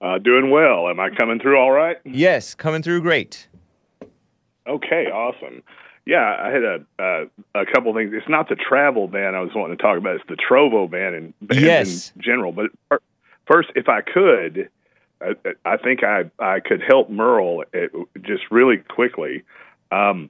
Uh, 0.00 0.18
doing 0.18 0.50
well. 0.50 0.88
Am 0.88 0.98
I 1.00 1.10
coming 1.10 1.38
through 1.38 1.58
all 1.58 1.70
right? 1.70 1.96
Yes, 2.04 2.54
coming 2.54 2.82
through 2.82 3.02
great. 3.02 3.46
Okay, 4.66 5.06
awesome. 5.06 5.62
Yeah, 6.04 6.36
I 6.40 6.48
had 6.50 6.62
a 6.64 6.84
uh, 6.98 7.24
a 7.54 7.66
couple 7.72 7.94
things. 7.94 8.10
It's 8.12 8.28
not 8.28 8.48
the 8.48 8.56
travel 8.56 9.06
ban 9.06 9.34
I 9.36 9.40
was 9.40 9.50
wanting 9.54 9.76
to 9.76 9.82
talk 9.82 9.96
about. 9.98 10.16
It's 10.16 10.24
the 10.28 10.36
Trovo 10.36 10.90
ban 10.90 11.14
and 11.14 11.34
bans 11.40 11.62
Yes. 11.62 12.12
in 12.16 12.22
general. 12.22 12.50
But 12.52 12.70
first, 13.46 13.68
if 13.76 13.88
I 13.88 14.00
could, 14.00 14.68
I, 15.20 15.34
I 15.64 15.76
think 15.76 16.02
I 16.02 16.24
I 16.40 16.58
could 16.58 16.82
help 16.82 17.08
Merle 17.08 17.62
just 18.22 18.42
really 18.50 18.78
quickly. 18.78 19.44
Um, 19.92 20.28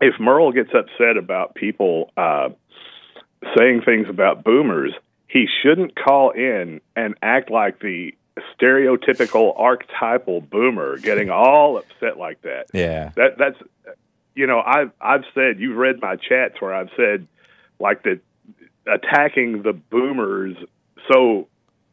if 0.00 0.18
Merle 0.18 0.52
gets 0.52 0.70
upset 0.74 1.16
about 1.16 1.54
people 1.54 2.10
uh, 2.16 2.50
saying 3.56 3.82
things 3.84 4.08
about 4.08 4.44
boomers, 4.44 4.92
he 5.28 5.46
shouldn't 5.62 5.94
call 5.96 6.30
in 6.30 6.80
and 6.96 7.14
act 7.22 7.50
like 7.50 7.80
the 7.80 8.14
stereotypical 8.58 9.52
archetypal 9.58 10.40
boomer, 10.40 10.98
getting 10.98 11.30
all 11.30 11.78
upset 11.78 12.18
like 12.18 12.40
that. 12.42 12.66
Yeah. 12.72 13.12
That 13.16 13.38
that's 13.38 13.58
you 14.34 14.46
know 14.46 14.60
I've 14.60 14.90
I've 15.00 15.24
said 15.34 15.60
you've 15.60 15.76
read 15.76 16.00
my 16.00 16.16
chats 16.16 16.60
where 16.60 16.74
I've 16.74 16.90
said 16.96 17.26
like 17.78 18.02
that 18.04 18.20
attacking 18.86 19.62
the 19.62 19.72
boomers 19.72 20.56
so 21.10 21.46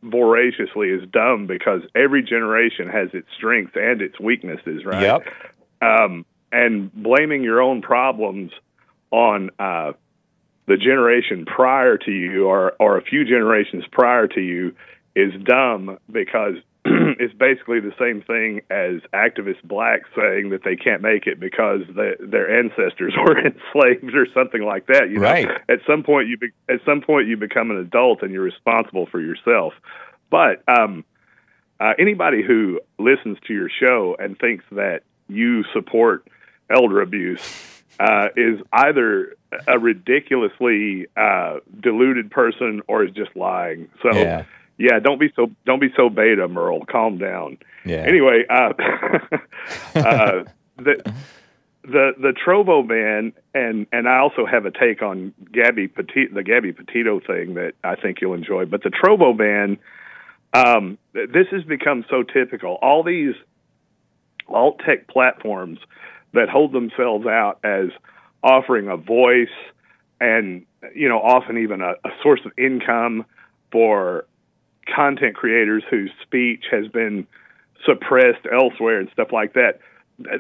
voraciously 0.04 0.90
is 0.90 1.08
dumb 1.10 1.48
because 1.48 1.82
every 1.96 2.24
generation 2.24 2.88
has 2.88 3.10
its 3.14 3.28
strengths 3.36 3.76
and 3.76 4.02
its 4.02 4.20
weaknesses, 4.20 4.86
right? 4.86 5.02
Yep. 5.02 5.28
um, 5.82 6.26
and 6.52 6.92
blaming 6.94 7.44
your 7.44 7.62
own 7.62 7.82
problems 7.82 8.52
on 9.12 9.50
uh, 9.60 9.94
the 10.68 10.78
generation 10.78 11.46
prior 11.46 11.98
to 11.98 12.12
you 12.12 12.46
or, 12.48 12.74
or 12.80 12.98
a 12.98 13.02
few 13.02 13.24
generations 13.26 13.84
prior 13.92 14.28
to 14.28 14.42
you 14.42 14.76
is 15.16 15.32
dumb 15.44 15.98
because 16.12 16.56
it's 16.86 17.34
basically 17.34 17.80
the 17.80 17.94
same 18.00 18.22
thing 18.22 18.62
as 18.70 19.02
activist 19.14 19.62
blacks 19.64 20.10
saying 20.16 20.50
that 20.52 20.64
they 20.64 20.76
can't 20.76 21.02
make 21.02 21.26
it 21.28 21.40
because 21.40 21.82
the, 21.88 22.16
their 22.20 22.60
ancestors 22.60 23.14
were 23.26 23.38
enslaved 23.40 24.16
or 24.16 24.28
something 24.34 24.64
like 24.64 24.88
that. 24.88 25.10
You 25.10 25.16
know, 25.20 25.24
Right. 25.24 25.48
at 25.70 25.80
some 25.88 26.04
point 26.04 26.28
you 26.28 26.38
be, 26.38 26.52
at 26.70 26.80
some 26.86 27.02
point 27.02 27.28
you 27.28 27.36
become 27.38 27.72
an 27.72 27.78
adult 27.78 28.22
and 28.22 28.32
you're 28.32 28.44
responsible 28.44 29.06
for 29.06 29.20
yourself. 29.20 29.74
But 30.30 30.64
um, 30.68 31.04
uh, 31.80 31.94
anybody 32.00 32.44
who 32.44 32.82
listens 33.00 33.38
to 33.48 33.54
your 33.54 33.70
show 33.70 34.16
and 34.20 34.38
thinks 34.38 34.66
that 34.72 35.02
you 35.30 35.64
support 35.74 36.28
elder 36.70 37.02
abuse 37.02 37.42
uh, 38.00 38.28
is 38.36 38.60
either 38.74 39.36
a 39.68 39.80
ridiculously 39.80 41.08
uh, 41.16 41.58
deluded 41.80 42.30
person 42.32 42.82
or 42.88 43.04
is 43.04 43.12
just 43.12 43.36
lying. 43.36 43.90
So 44.04 44.12
Yeah. 44.14 44.44
yeah, 44.78 45.00
don't 45.00 45.20
be 45.20 45.32
so 45.36 45.50
don't 45.66 45.80
be 45.80 45.92
so 45.96 46.10
beta, 46.10 46.48
Merle. 46.48 46.86
Calm 46.86 47.18
down. 47.18 47.58
Yeah. 47.86 47.98
Anyway, 47.98 48.44
uh, 48.50 48.74
uh, 49.96 50.44
the 50.78 51.14
the 51.84 52.12
the 52.20 52.34
Trovo 52.46 52.86
ban, 52.88 53.32
and 53.54 53.88
and 53.94 54.08
I 54.08 54.18
also 54.20 54.46
have 54.46 54.66
a 54.66 54.72
take 54.72 55.02
on 55.02 55.34
Gabby 55.52 55.88
Petit, 55.88 56.28
the 56.34 56.44
Gabby 56.44 56.74
Petito 56.74 57.22
thing 57.22 57.54
that 57.56 57.74
I 57.84 57.96
think 57.96 58.20
you'll 58.22 58.34
enjoy. 58.34 58.66
But 58.66 58.84
the 58.84 58.90
Trovo 58.90 59.36
ban, 59.36 59.78
um, 60.54 60.98
this 61.14 61.48
has 61.52 61.64
become 61.64 62.04
so 62.10 62.24
typical. 62.24 62.74
All 62.82 63.04
these 63.04 63.36
alt 64.50 64.80
tech 64.86 65.08
platforms 65.08 65.80
that 66.34 66.50
hold 66.50 66.74
themselves 66.74 67.26
out 67.26 67.60
as 67.64 67.90
offering 68.44 68.88
a 68.88 68.98
voice 68.98 69.48
and 70.20 70.66
you 70.96 71.10
know 71.10 71.20
often 71.20 71.58
even 71.58 71.82
a, 71.82 71.92
a 72.04 72.10
source 72.22 72.42
of 72.46 72.52
income 72.58 73.26
for 73.72 74.26
content 74.94 75.36
creators 75.36 75.84
whose 75.90 76.12
speech 76.22 76.66
has 76.72 76.88
been 76.88 77.28
suppressed 77.86 78.46
elsewhere 78.52 79.00
and 79.00 79.10
stuff 79.12 79.32
like 79.32 79.54
that. 79.54 79.80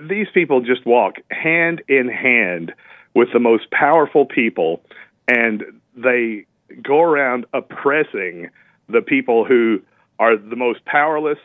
These 0.10 0.28
people 0.34 0.62
just 0.62 0.86
walk 0.86 1.16
hand 1.30 1.82
in 1.88 2.08
hand 2.08 2.74
with 3.14 3.30
the 3.34 3.40
most 3.40 3.70
powerful 3.72 4.26
people, 4.26 4.82
and 5.28 5.64
they 5.96 6.46
go 6.82 7.02
around 7.02 7.46
oppressing 7.54 8.50
the 8.90 9.02
people 9.02 9.46
who 9.46 9.82
are 10.20 10.36
the 10.36 10.56
most 10.56 10.84
powerless 10.86 11.38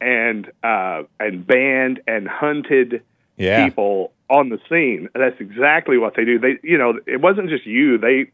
and 0.00 0.50
uh, 0.62 1.02
and 1.20 1.46
banned 1.46 2.00
and 2.06 2.26
hunted 2.26 3.02
Yeah. 3.38 3.64
people 3.64 4.12
on 4.28 4.50
the 4.50 4.58
scene. 4.68 5.08
And 5.14 5.22
That's 5.22 5.40
exactly 5.40 5.96
what 5.98 6.14
they 6.16 6.24
do. 6.24 6.38
They, 6.38 6.58
you 6.62 6.76
know, 6.78 6.94
it 7.06 7.20
wasn't 7.20 7.48
just 7.48 7.66
you. 7.66 7.98
They, 7.98 8.30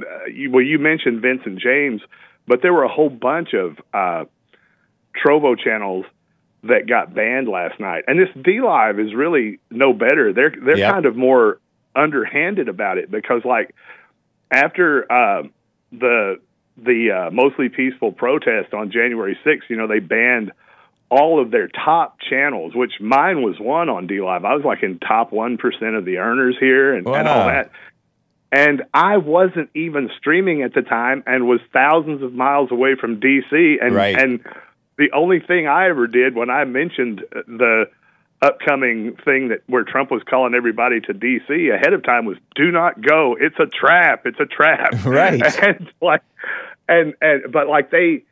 uh, 0.00 0.24
you, 0.32 0.50
well, 0.50 0.62
you 0.64 0.78
mentioned 0.78 1.20
Vincent 1.20 1.58
James, 1.60 2.00
but 2.46 2.62
there 2.62 2.72
were 2.72 2.84
a 2.84 2.88
whole 2.92 3.10
bunch 3.10 3.52
of 3.54 3.76
uh, 3.92 4.24
Trovo 5.14 5.58
channels 5.58 6.06
that 6.64 6.86
got 6.88 7.14
banned 7.14 7.48
last 7.48 7.78
night. 7.78 8.04
And 8.08 8.18
this 8.18 8.30
DLive 8.36 8.98
is 9.04 9.14
really 9.14 9.58
no 9.70 9.92
better. 9.92 10.32
They're 10.32 10.50
they're 10.50 10.78
Yep. 10.78 10.92
kind 10.92 11.06
of 11.06 11.14
more 11.16 11.58
underhanded 11.94 12.68
about 12.68 12.98
it 12.98 13.10
because 13.10 13.42
like 13.44 13.74
after 14.50 15.10
uh, 15.12 15.42
the 15.92 16.40
the 16.76 17.10
uh, 17.10 17.30
mostly 17.30 17.68
peaceful 17.68 18.12
protest 18.12 18.72
on 18.74 18.90
January 18.90 19.38
6th, 19.44 19.68
you 19.68 19.76
know, 19.76 19.86
they 19.86 20.00
banned 20.00 20.52
all 21.10 21.40
of 21.40 21.50
their 21.50 21.68
top 21.68 22.18
channels, 22.20 22.74
which 22.74 22.92
mine 23.00 23.42
was 23.42 23.58
one 23.60 23.88
on 23.88 24.08
DLive. 24.08 24.44
I 24.44 24.54
was 24.54 24.64
like 24.64 24.82
in 24.82 24.98
top 24.98 25.32
one 25.32 25.58
percent 25.58 25.94
of 25.94 26.04
the 26.04 26.18
earners 26.18 26.56
here 26.58 26.94
and, 26.94 27.06
and 27.06 27.28
all 27.28 27.46
that. 27.46 27.70
And 28.50 28.84
I 28.94 29.16
wasn't 29.16 29.70
even 29.74 30.10
streaming 30.16 30.62
at 30.62 30.74
the 30.74 30.82
time 30.82 31.24
and 31.26 31.46
was 31.48 31.60
thousands 31.72 32.22
of 32.22 32.32
miles 32.32 32.70
away 32.70 32.94
from 32.94 33.20
DC 33.20 33.76
and 33.82 33.94
Right. 33.94 34.16
and 34.18 34.40
the 34.96 35.10
only 35.12 35.40
thing 35.40 35.66
I 35.66 35.88
ever 35.88 36.06
did 36.06 36.36
when 36.36 36.50
I 36.50 36.64
mentioned 36.64 37.24
uh, 37.34 37.40
the 37.48 37.90
upcoming 38.42 39.16
thing 39.24 39.48
that 39.48 39.62
where 39.66 39.84
Trump 39.84 40.10
was 40.10 40.22
calling 40.28 40.54
everybody 40.54 41.00
to 41.00 41.14
DC 41.14 41.74
ahead 41.74 41.92
of 41.94 42.02
time 42.04 42.26
was 42.26 42.36
do 42.54 42.70
not 42.70 43.00
go. 43.00 43.36
It's 43.40 43.58
a 43.58 43.66
trap. 43.66 44.26
It's 44.26 44.38
a 44.40 44.46
trap. 44.46 44.94
Right. 45.04 45.40
And 45.62 45.92
like 46.00 46.22
and 46.88 47.14
and 47.20 47.50
but 47.52 47.68
like 47.68 47.90
they 47.90 48.24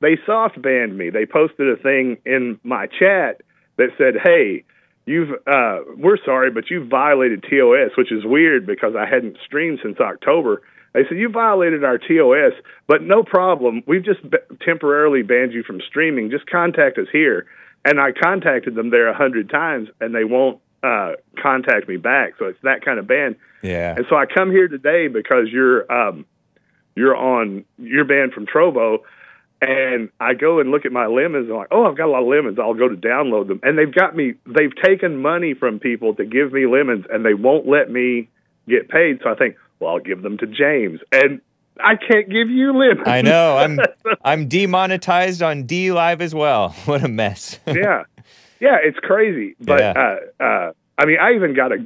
they 0.00 0.18
soft 0.26 0.60
banned 0.60 0.96
me. 0.96 1.10
They 1.10 1.26
posted 1.26 1.68
a 1.68 1.76
thing 1.76 2.18
in 2.24 2.58
my 2.62 2.86
chat 2.86 3.42
that 3.76 3.88
said, 3.98 4.14
"Hey, 4.22 4.64
you've 5.06 5.30
uh 5.46 5.80
we're 5.96 6.18
sorry, 6.24 6.50
but 6.50 6.70
you've 6.70 6.88
violated 6.88 7.42
TOS," 7.42 7.96
which 7.96 8.12
is 8.12 8.24
weird 8.24 8.66
because 8.66 8.94
I 8.96 9.06
hadn't 9.06 9.36
streamed 9.44 9.80
since 9.82 9.98
October. 10.00 10.62
They 10.92 11.02
said, 11.08 11.18
You 11.18 11.28
violated 11.28 11.84
our 11.84 11.98
TOS, 11.98 12.52
but 12.86 13.02
no 13.02 13.22
problem. 13.22 13.82
We've 13.86 14.04
just 14.04 14.28
b- 14.28 14.38
temporarily 14.60 15.22
banned 15.22 15.52
you 15.52 15.62
from 15.62 15.80
streaming. 15.80 16.30
Just 16.30 16.46
contact 16.46 16.98
us 16.98 17.06
here. 17.12 17.46
And 17.84 18.00
I 18.00 18.12
contacted 18.12 18.74
them 18.74 18.90
there 18.90 19.08
a 19.08 19.16
hundred 19.16 19.48
times, 19.48 19.88
and 20.00 20.14
they 20.14 20.24
won't 20.24 20.60
uh, 20.82 21.12
contact 21.40 21.88
me 21.88 21.96
back. 21.96 22.34
So 22.38 22.46
it's 22.46 22.58
that 22.62 22.84
kind 22.84 22.98
of 22.98 23.06
ban. 23.06 23.36
Yeah. 23.62 23.94
And 23.96 24.04
so 24.10 24.16
I 24.16 24.26
come 24.26 24.50
here 24.50 24.68
today 24.68 25.08
because 25.08 25.48
you're 25.50 25.90
um, 25.90 26.26
you're 26.94 27.16
on 27.16 27.64
you're 27.78 28.04
banned 28.04 28.32
from 28.32 28.46
Trovo, 28.46 28.98
and 29.60 30.08
I 30.18 30.34
go 30.34 30.58
and 30.60 30.70
look 30.70 30.86
at 30.86 30.92
my 30.92 31.06
lemons 31.06 31.44
and 31.46 31.52
I'm 31.52 31.58
like, 31.58 31.68
oh, 31.70 31.86
I've 31.86 31.96
got 31.96 32.06
a 32.06 32.12
lot 32.12 32.22
of 32.22 32.28
lemons. 32.28 32.58
I'll 32.58 32.74
go 32.74 32.88
to 32.88 32.96
download 32.96 33.48
them, 33.48 33.60
and 33.62 33.76
they've 33.78 33.92
got 33.94 34.16
me. 34.16 34.34
They've 34.46 34.74
taken 34.82 35.20
money 35.20 35.54
from 35.54 35.78
people 35.78 36.14
to 36.16 36.24
give 36.24 36.52
me 36.52 36.66
lemons, 36.66 37.04
and 37.10 37.24
they 37.24 37.34
won't 37.34 37.66
let 37.68 37.90
me 37.90 38.28
get 38.68 38.88
paid. 38.88 39.20
So 39.22 39.30
I 39.30 39.34
think, 39.34 39.56
well, 39.78 39.92
I'll 39.92 39.98
give 40.00 40.22
them 40.22 40.38
to 40.38 40.46
James, 40.46 41.00
and 41.12 41.40
I 41.78 41.96
can't 41.96 42.28
give 42.28 42.48
you 42.50 42.72
lemons. 42.76 43.06
I 43.06 43.22
know. 43.22 43.56
I'm 43.58 43.78
I'm 44.24 44.48
demonetized 44.48 45.42
on 45.42 45.64
DLive 45.66 46.20
as 46.20 46.34
well. 46.34 46.70
What 46.86 47.02
a 47.04 47.08
mess. 47.08 47.58
yeah, 47.66 48.04
yeah, 48.60 48.76
it's 48.82 48.98
crazy. 48.98 49.56
But 49.60 49.80
Yeah. 49.80 49.92
uh, 50.40 50.42
uh, 50.42 50.72
I 50.98 51.06
mean, 51.06 51.18
I 51.20 51.32
even 51.34 51.54
got 51.54 51.72
a. 51.72 51.78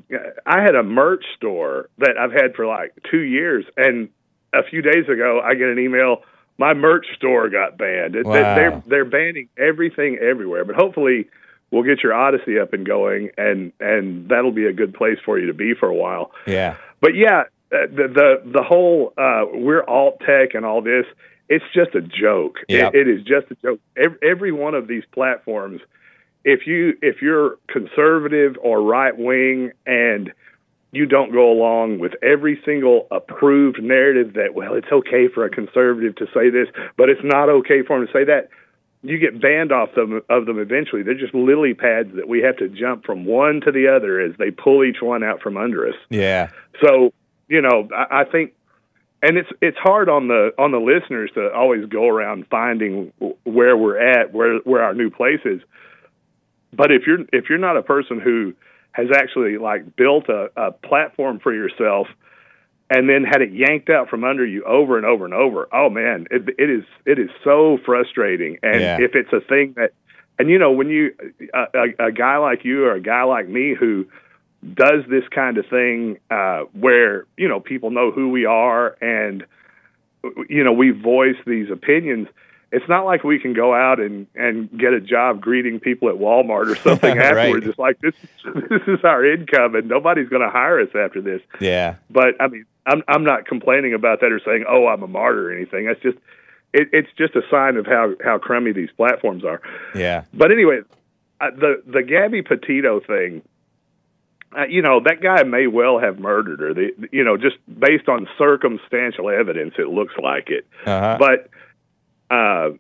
I 0.47 0.63
had 0.63 0.75
a 0.75 0.83
merch 0.83 1.25
store 1.37 1.89
that 1.99 2.17
I've 2.19 2.33
had 2.33 2.55
for 2.55 2.67
like 2.67 2.93
two 3.11 3.21
years, 3.21 3.65
and 3.77 4.09
a 4.53 4.63
few 4.69 4.83
days 4.83 5.09
ago, 5.09 5.41
I 5.45 5.55
get 5.55 5.69
an 5.69 5.79
email. 5.79 6.23
My 6.59 6.73
merch 6.75 7.07
store 7.17 7.49
got 7.49 7.77
banned. 7.79 8.15
It- 8.17 8.27
Wow. 8.27 8.55
They're 8.55 8.83
they're 8.87 9.05
banning 9.05 9.49
everything 9.59 10.19
everywhere. 10.19 10.65
But 10.65 10.77
hopefully, 10.77 11.27
we'll 11.71 11.83
get 11.83 12.03
your 12.03 12.13
Odysee 12.15 12.59
up 12.61 12.73
and 12.73 12.87
going, 12.87 13.31
and 13.37 13.73
and 13.81 14.29
that'll 14.29 14.53
be 14.53 14.67
a 14.67 14.73
good 14.73 14.95
place 14.95 15.19
for 15.25 15.39
you 15.39 15.47
to 15.49 15.55
be 15.55 15.75
for 15.75 15.89
a 15.89 15.95
while. 15.95 16.31
yeah. 16.47 16.77
But 17.01 17.15
yeah, 17.17 17.43
uh, 17.73 17.87
the 17.91 18.09
the 18.09 18.51
the 18.53 18.63
whole 18.63 19.13
uh, 19.19 19.45
we're 19.53 19.85
alt 19.85 20.21
tech 20.21 20.55
and 20.55 20.65
all 20.65 20.81
this. 20.81 21.07
It's 21.49 21.65
just 21.75 21.95
a 21.95 22.01
joke. 22.01 22.57
Yep. 22.69 22.95
It, 22.95 23.07
it 23.09 23.11
is 23.21 23.23
just 23.25 23.51
a 23.51 23.55
joke. 23.57 23.81
Every, 23.97 24.19
every 24.23 24.53
one 24.53 24.75
of 24.75 24.87
these 24.89 25.03
platforms, 25.13 25.81
if 26.45 26.67
you 26.67 26.97
if 27.03 27.21
you're 27.21 27.59
conservative 27.69 28.57
or 28.63 28.81
right 28.81 29.17
wing 29.17 29.73
and 29.85 30.33
you 30.95 31.07
don't 31.07 31.33
go 31.33 31.51
along 31.51 31.99
with 31.99 32.13
every 32.23 32.61
single 32.65 33.07
approved 33.11 33.83
narrative 33.83 34.35
that 34.35 34.55
well 34.55 34.75
it's 34.75 34.91
okay 34.93 35.29
for 35.29 35.45
a 35.45 35.51
conservative 35.51 36.15
to 36.17 36.27
say 36.35 36.51
this 36.51 36.69
but 36.97 37.09
it's 37.09 37.21
not 37.25 37.49
okay 37.49 37.83
for 37.83 37.99
him 37.99 38.07
to 38.07 38.13
say 38.13 38.25
that 38.25 38.49
you 39.03 39.19
get 39.19 39.41
banned 39.41 39.73
off 39.73 39.95
them 39.95 40.23
of 40.31 40.47
them 40.47 40.59
eventually 40.59 41.03
they're 41.03 41.15
just 41.15 41.35
lily 41.35 41.75
pads 41.75 42.09
that 42.15 42.29
we 42.29 42.41
have 42.41 42.57
to 42.57 42.69
jump 42.69 43.05
from 43.05 43.25
one 43.25 43.61
to 43.61 43.71
the 43.71 43.89
other 43.89 44.21
as 44.21 44.33
they 44.39 44.51
pull 44.51 44.85
each 44.85 45.03
one 45.03 45.23
out 45.23 45.41
from 45.43 45.57
under 45.57 45.89
us 45.89 45.97
Yeah. 46.11 46.51
so 46.83 47.13
you 47.49 47.61
know, 47.61 47.89
I, 47.95 48.21
I 48.21 48.25
think, 48.25 48.53
and 49.23 49.37
it's 49.37 49.49
it's 49.61 49.77
hard 49.79 50.09
on 50.09 50.29
the 50.29 50.53
on 50.59 50.71
the 50.73 50.79
listeners 50.79 51.31
to 51.35 51.53
always 51.53 51.87
go 51.87 52.09
around 52.09 52.47
finding 52.51 53.13
where 53.45 53.77
we're 53.77 53.99
at, 53.99 54.33
where 54.33 54.59
where 54.61 54.83
our 54.83 54.95
new 54.95 55.11
place 55.11 55.41
is. 55.45 55.61
But 56.73 56.91
if 56.91 57.07
you're 57.07 57.21
if 57.33 57.49
you're 57.49 57.59
not 57.59 57.77
a 57.77 57.83
person 57.83 58.21
who 58.21 58.55
has 58.95 59.09
actually 59.13 59.59
like 59.59 59.97
built 59.97 60.29
a, 60.29 60.51
a 60.57 60.71
platform 60.71 61.41
for 61.41 61.53
yourself 61.53 62.07
and 62.89 63.09
then 63.09 63.25
had 63.25 63.43
it 63.43 63.53
yanked 63.53 63.91
out 63.91 64.09
from 64.09 64.23
under 64.23 64.47
you 64.47 64.63
over 64.65 64.97
and 64.97 65.05
over 65.05 65.25
and 65.25 65.35
over, 65.35 65.69
oh 65.73 65.91
man, 65.91 66.27
it, 66.31 66.49
it 66.59 66.71
is 66.71 66.85
it 67.05 67.19
is 67.19 67.29
so 67.43 67.77
frustrating. 67.85 68.59
And 68.63 68.81
Yeah. 68.81 68.99
if 69.01 69.15
it's 69.15 69.33
a 69.33 69.41
thing 69.41 69.75
that, 69.77 69.91
and 70.39 70.49
you 70.49 70.59
know, 70.59 70.71
when 70.71 70.89
you 70.91 71.13
a, 71.53 71.65
a, 71.75 72.07
a 72.07 72.13
guy 72.13 72.37
like 72.37 72.65
you 72.65 72.85
or 72.85 72.93
a 72.93 73.01
guy 73.01 73.25
like 73.25 73.49
me 73.49 73.75
who 73.75 74.07
does 74.75 75.03
this 75.11 75.25
kind 75.35 75.59
of 75.59 75.67
thing 75.67 76.19
uh, 76.31 76.61
where 76.73 77.27
you 77.37 77.49
know 77.49 77.59
people 77.59 77.91
know 77.91 78.13
who 78.13 78.29
we 78.31 78.45
are 78.45 78.97
and 79.01 79.45
you 80.49 80.63
know 80.63 80.73
we 80.73 80.91
voice 80.91 81.37
these 81.47 81.71
opinions 81.71 82.29
it's 82.75 82.89
not 82.89 83.05
like 83.05 83.25
we 83.25 83.39
can 83.39 83.53
go 83.55 83.75
out 83.75 84.01
and 84.01 84.27
and 84.35 84.71
get 84.79 84.93
a 84.93 85.01
job 85.01 85.41
greeting 85.41 85.81
people 85.81 86.09
at 86.09 86.17
Walmart 86.17 86.67
or 86.71 86.77
something 86.77 87.17
Right. 87.19 87.27
afterwards 87.37 87.67
it's 87.67 87.79
like 87.79 88.01
this 88.01 88.15
this 88.71 88.83
is 88.87 89.05
our 89.05 89.25
income 89.25 89.75
and 89.75 89.89
nobody's 89.89 90.29
going 90.29 90.43
to 90.43 90.51
hire 90.51 90.81
us 90.81 90.89
after 90.95 91.21
this 91.21 91.41
Yeah. 91.61 91.97
but 92.11 92.35
I 92.41 92.49
mean 92.49 92.67
I'm 92.87 93.03
I'm 93.09 93.25
not 93.25 93.47
complaining 93.47 93.95
about 93.95 94.21
that 94.21 94.33
or 94.33 94.41
saying 94.45 94.65
oh 94.69 94.87
I'm 94.87 95.03
a 95.03 95.07
martyr 95.09 95.51
or 95.51 95.53
anything 95.57 95.87
that's 95.87 96.01
just 96.01 96.19
it, 96.73 96.89
it's 96.93 97.09
just 97.17 97.35
a 97.37 97.43
sign 97.51 97.77
of 97.77 97.87
how 97.87 98.15
how 98.23 98.39
crummy 98.39 98.73
these 98.73 98.91
platforms 98.97 99.45
are 99.45 99.61
Yeah. 99.95 100.25
but 100.35 100.51
anyway, 100.51 100.81
uh, 101.41 101.51
the 101.51 101.83
the 101.87 102.03
Gabby 102.03 102.43
Petito 102.43 103.01
thing, 103.01 103.43
uh, 104.57 104.67
you 104.67 104.83
know, 104.83 105.01
that 105.01 105.21
guy 105.21 105.43
may 105.43 105.67
well 105.67 105.99
have 105.99 106.19
murdered 106.19 106.61
her. 106.61 106.73
The, 106.75 106.91
you 107.11 107.25
know, 107.25 107.37
just 107.37 107.57
based 107.69 108.09
on 108.09 108.29
circumstantial 108.39 109.29
evidence, 109.31 109.75
it 109.79 109.89
looks 109.89 110.15
like 110.23 110.49
it. 110.49 110.65
Uh-huh. 110.87 111.17
But, 111.19 111.49
uh, 112.31 112.71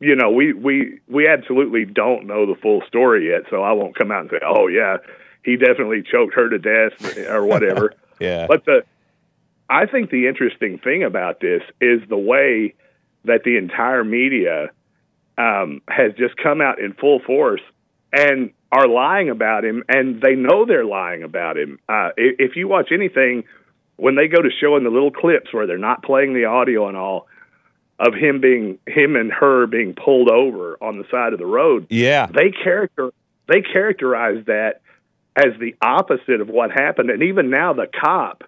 you 0.00 0.14
know, 0.16 0.30
we 0.30 0.52
we 0.52 1.00
we 1.08 1.26
absolutely 1.28 1.84
don't 1.84 2.26
know 2.26 2.46
the 2.46 2.58
full 2.60 2.82
story 2.86 3.28
yet. 3.30 3.42
So 3.50 3.62
I 3.62 3.72
won't 3.72 3.96
come 3.96 4.10
out 4.12 4.22
and 4.22 4.30
say, 4.30 4.40
oh 4.46 4.66
yeah, 4.66 4.98
he 5.42 5.56
definitely 5.56 6.02
choked 6.02 6.34
her 6.34 6.48
to 6.50 6.58
death 6.58 7.28
or 7.28 7.44
whatever. 7.46 7.92
yeah. 8.20 8.46
But 8.46 8.64
the 8.64 8.84
I 9.68 9.86
think 9.86 10.10
the 10.10 10.28
interesting 10.28 10.78
thing 10.78 11.02
about 11.02 11.40
this 11.40 11.62
is 11.80 12.00
the 12.08 12.16
way 12.18 12.74
that 13.24 13.42
the 13.44 13.56
entire 13.56 14.04
media 14.04 14.70
um, 15.38 15.82
has 15.88 16.12
just 16.16 16.36
come 16.36 16.60
out 16.60 16.78
in 16.78 16.92
full 16.92 17.20
force 17.20 17.60
and 18.12 18.52
are 18.72 18.86
lying 18.86 19.30
about 19.30 19.64
him, 19.64 19.82
and 19.88 20.20
they 20.20 20.34
know 20.34 20.64
they're 20.64 20.84
lying 20.84 21.22
about 21.22 21.56
him. 21.58 21.78
Uh, 21.88 22.10
i- 22.16 22.36
if 22.38 22.54
you 22.56 22.68
watch 22.68 22.90
anything, 22.92 23.44
when 23.96 24.14
they 24.14 24.28
go 24.28 24.40
to 24.42 24.50
showing 24.60 24.84
the 24.84 24.90
little 24.90 25.10
clips 25.10 25.52
where 25.52 25.66
they're 25.66 25.78
not 25.78 26.02
playing 26.02 26.34
the 26.34 26.44
audio 26.44 26.86
and 26.88 26.96
all 26.96 27.26
of 27.98 28.14
him 28.14 28.40
being 28.40 28.78
him 28.86 29.16
and 29.16 29.32
her 29.32 29.66
being 29.66 29.94
pulled 29.94 30.30
over 30.30 30.76
on 30.82 30.98
the 30.98 31.04
side 31.10 31.32
of 31.32 31.38
the 31.38 31.46
road, 31.46 31.86
yeah. 31.90 32.26
they 32.26 32.50
character 32.50 33.10
they 33.48 33.62
characterize 33.62 34.44
that 34.46 34.80
as 35.36 35.58
the 35.60 35.74
opposite 35.80 36.40
of 36.40 36.48
what 36.48 36.70
happened. 36.70 37.10
And 37.10 37.22
even 37.22 37.50
now 37.50 37.72
the 37.72 37.86
cop 37.86 38.44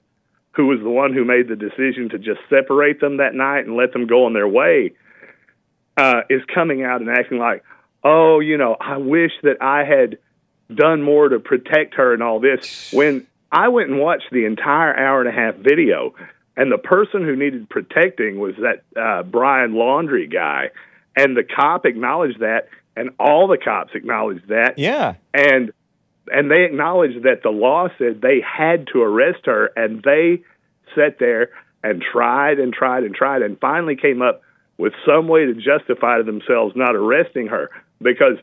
who 0.59 0.67
was 0.67 0.81
the 0.81 0.91
one 0.91 1.15
who 1.15 1.25
made 1.25 1.47
the 1.49 1.55
decision 1.55 2.09
to 2.11 2.19
just 2.19 2.41
separate 2.51 3.01
them 3.01 3.19
that 3.19 3.33
night 3.33 3.65
and 3.65 3.77
let 3.77 3.93
them 3.93 4.09
go 4.09 4.27
on 4.27 4.33
their 4.33 4.49
way 4.49 4.93
uh, 5.97 6.23
is 6.29 6.43
coming 6.53 6.83
out 6.83 7.01
and 7.01 7.09
acting 7.09 7.39
like 7.39 7.63
oh 8.03 8.41
you 8.41 8.57
know 8.59 8.77
i 8.81 8.97
wish 8.97 9.31
that 9.43 9.63
i 9.63 9.85
had 9.85 10.19
done 10.75 11.01
more 11.01 11.29
to 11.29 11.39
protect 11.39 11.95
her 11.95 12.13
and 12.13 12.23
all 12.23 12.41
this. 12.41 12.93
When 12.93 13.27
i 13.53 13.69
went 13.69 13.91
and 13.91 14.01
watched 14.01 14.31
the 14.33 14.47
entire 14.47 14.97
hour 14.97 15.21
and 15.21 15.29
a 15.29 15.33
half 15.33 15.55
video 15.55 16.15
and 16.59 16.71
the 16.71 16.77
person 16.77 17.23
who 17.25 17.37
needed 17.37 17.71
protecting 17.71 18.39
was 18.39 18.55
that 18.57 18.83
uh, 19.01 19.23
brian 19.23 19.73
laundrie 19.73 20.31
guy 20.31 20.69
and 21.17 21.37
the 21.37 21.45
cop 21.45 21.87
acknowledged 21.87 22.41
that 22.41 22.69
and 22.97 23.11
all 23.19 23.47
the 23.49 23.57
cops 23.59 23.93
acknowledged 23.95 24.49
that 24.49 24.79
Yeah. 24.79 25.15
and 25.33 25.73
and 26.31 26.51
they 26.51 26.65
acknowledged 26.65 27.23
that 27.23 27.43
the 27.43 27.51
law 27.51 27.89
said 27.97 28.21
they 28.21 28.41
had 28.43 28.89
to 28.93 29.01
arrest 29.01 29.47
her 29.47 29.71
and 29.77 30.03
they 30.03 30.43
sat 30.95 31.19
there 31.19 31.51
and 31.83 32.03
tried 32.03 32.59
and 32.59 32.75
tried 32.75 33.05
and 33.05 33.15
tried 33.15 33.41
and 33.43 33.59
finally 33.61 33.97
came 33.97 34.21
up 34.21 34.43
with 34.77 34.93
some 35.07 35.29
way 35.29 35.47
to 35.47 35.55
justify 35.55 36.19
to 36.19 36.25
themselves 36.25 36.75
not 36.77 36.95
arresting 36.95 37.47
her 37.47 37.71
because 38.01 38.37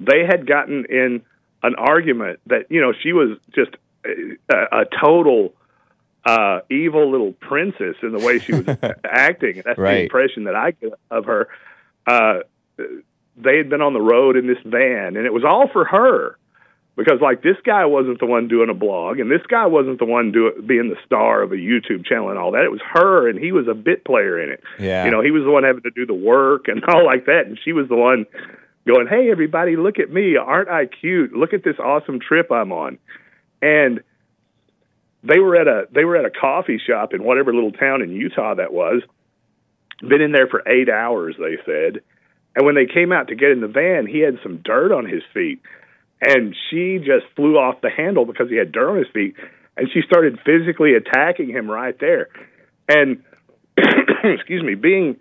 they 0.00 0.24
had 0.26 0.46
gotten 0.46 0.86
in 0.88 1.22
an 1.62 1.74
argument 1.76 2.40
that 2.46 2.66
you 2.70 2.80
know 2.80 2.92
she 3.02 3.12
was 3.12 3.38
just 3.54 3.70
a, 4.04 4.80
a 4.80 4.84
total 5.00 5.52
uh 6.24 6.60
evil 6.70 7.10
little 7.10 7.32
princess 7.32 7.96
in 8.02 8.12
the 8.12 8.24
way 8.24 8.38
she 8.38 8.52
was 8.52 8.68
acting. 9.04 9.56
And 9.56 9.64
that's 9.64 9.78
the 9.78 10.02
impression 10.02 10.44
that 10.44 10.54
I 10.54 10.72
get 10.72 10.92
of 11.10 11.24
her. 11.24 11.48
Uh 12.06 12.40
they 13.36 13.56
had 13.56 13.70
been 13.70 13.80
on 13.80 13.92
the 13.94 14.00
road 14.00 14.36
in 14.36 14.46
this 14.46 14.58
van 14.64 15.16
and 15.16 15.26
it 15.26 15.32
was 15.32 15.44
all 15.44 15.68
for 15.68 15.84
her. 15.84 16.36
Because 16.96 17.20
like 17.22 17.42
this 17.42 17.56
guy 17.64 17.86
wasn't 17.86 18.18
the 18.18 18.26
one 18.26 18.48
doing 18.48 18.68
a 18.68 18.74
blog 18.74 19.20
and 19.20 19.30
this 19.30 19.40
guy 19.48 19.64
wasn't 19.66 19.98
the 19.98 20.04
one 20.04 20.32
do 20.32 20.52
being 20.66 20.90
the 20.90 20.96
star 21.06 21.40
of 21.40 21.52
a 21.52 21.56
YouTube 21.56 22.04
channel 22.04 22.28
and 22.28 22.38
all 22.38 22.52
that. 22.52 22.64
It 22.64 22.70
was 22.70 22.82
her 22.92 23.28
and 23.28 23.38
he 23.38 23.52
was 23.52 23.68
a 23.68 23.74
bit 23.74 24.04
player 24.04 24.42
in 24.42 24.50
it. 24.50 24.62
Yeah. 24.78 25.06
you 25.06 25.10
know 25.10 25.22
he 25.22 25.30
was 25.30 25.44
the 25.44 25.50
one 25.50 25.64
having 25.64 25.82
to 25.82 25.90
do 25.90 26.04
the 26.04 26.14
work 26.14 26.68
and 26.68 26.84
all 26.88 27.06
like 27.06 27.26
that 27.26 27.46
and 27.46 27.58
she 27.64 27.72
was 27.72 27.88
the 27.88 27.96
one 27.96 28.26
going 28.86 29.06
hey 29.06 29.30
everybody 29.30 29.76
look 29.76 29.98
at 29.98 30.12
me. 30.12 30.36
Aren't 30.36 30.68
I 30.68 30.86
cute? 30.86 31.32
Look 31.32 31.54
at 31.54 31.64
this 31.64 31.78
awesome 31.78 32.20
trip 32.20 32.52
I'm 32.52 32.72
on. 32.72 32.98
And 33.62 34.00
they 35.22 35.38
were 35.38 35.56
at 35.56 35.68
a 35.68 35.86
they 35.92 36.04
were 36.04 36.16
at 36.16 36.24
a 36.24 36.30
coffee 36.30 36.80
shop 36.84 37.12
in 37.14 37.22
whatever 37.24 37.54
little 37.54 37.72
town 37.72 38.02
in 38.02 38.10
Utah 38.12 38.54
that 38.54 38.72
was 38.72 39.02
been 40.00 40.20
in 40.22 40.32
there 40.32 40.46
for 40.46 40.66
8 40.66 40.88
hours 40.88 41.36
they 41.38 41.58
said. 41.66 42.02
And 42.56 42.66
when 42.66 42.74
they 42.74 42.86
came 42.86 43.12
out 43.12 43.28
to 43.28 43.34
get 43.34 43.50
in 43.50 43.60
the 43.60 43.68
van 43.68 44.06
he 44.06 44.20
had 44.20 44.38
some 44.42 44.58
dirt 44.58 44.92
on 44.92 45.06
his 45.06 45.22
feet. 45.34 45.60
And 46.22 46.54
she 46.70 46.98
just 46.98 47.24
flew 47.34 47.56
off 47.56 47.80
the 47.80 47.90
handle 47.90 48.26
because 48.26 48.50
he 48.50 48.56
had 48.56 48.72
dirt 48.72 48.90
on 48.90 48.98
his 48.98 49.08
feet. 49.12 49.34
And 49.76 49.88
she 49.92 50.02
started 50.02 50.38
physically 50.44 50.94
attacking 50.94 51.48
him 51.48 51.70
right 51.70 51.98
there. 51.98 52.28
And 52.88 53.22
excuse 54.24 54.62
me 54.62 54.74
being 54.74 55.16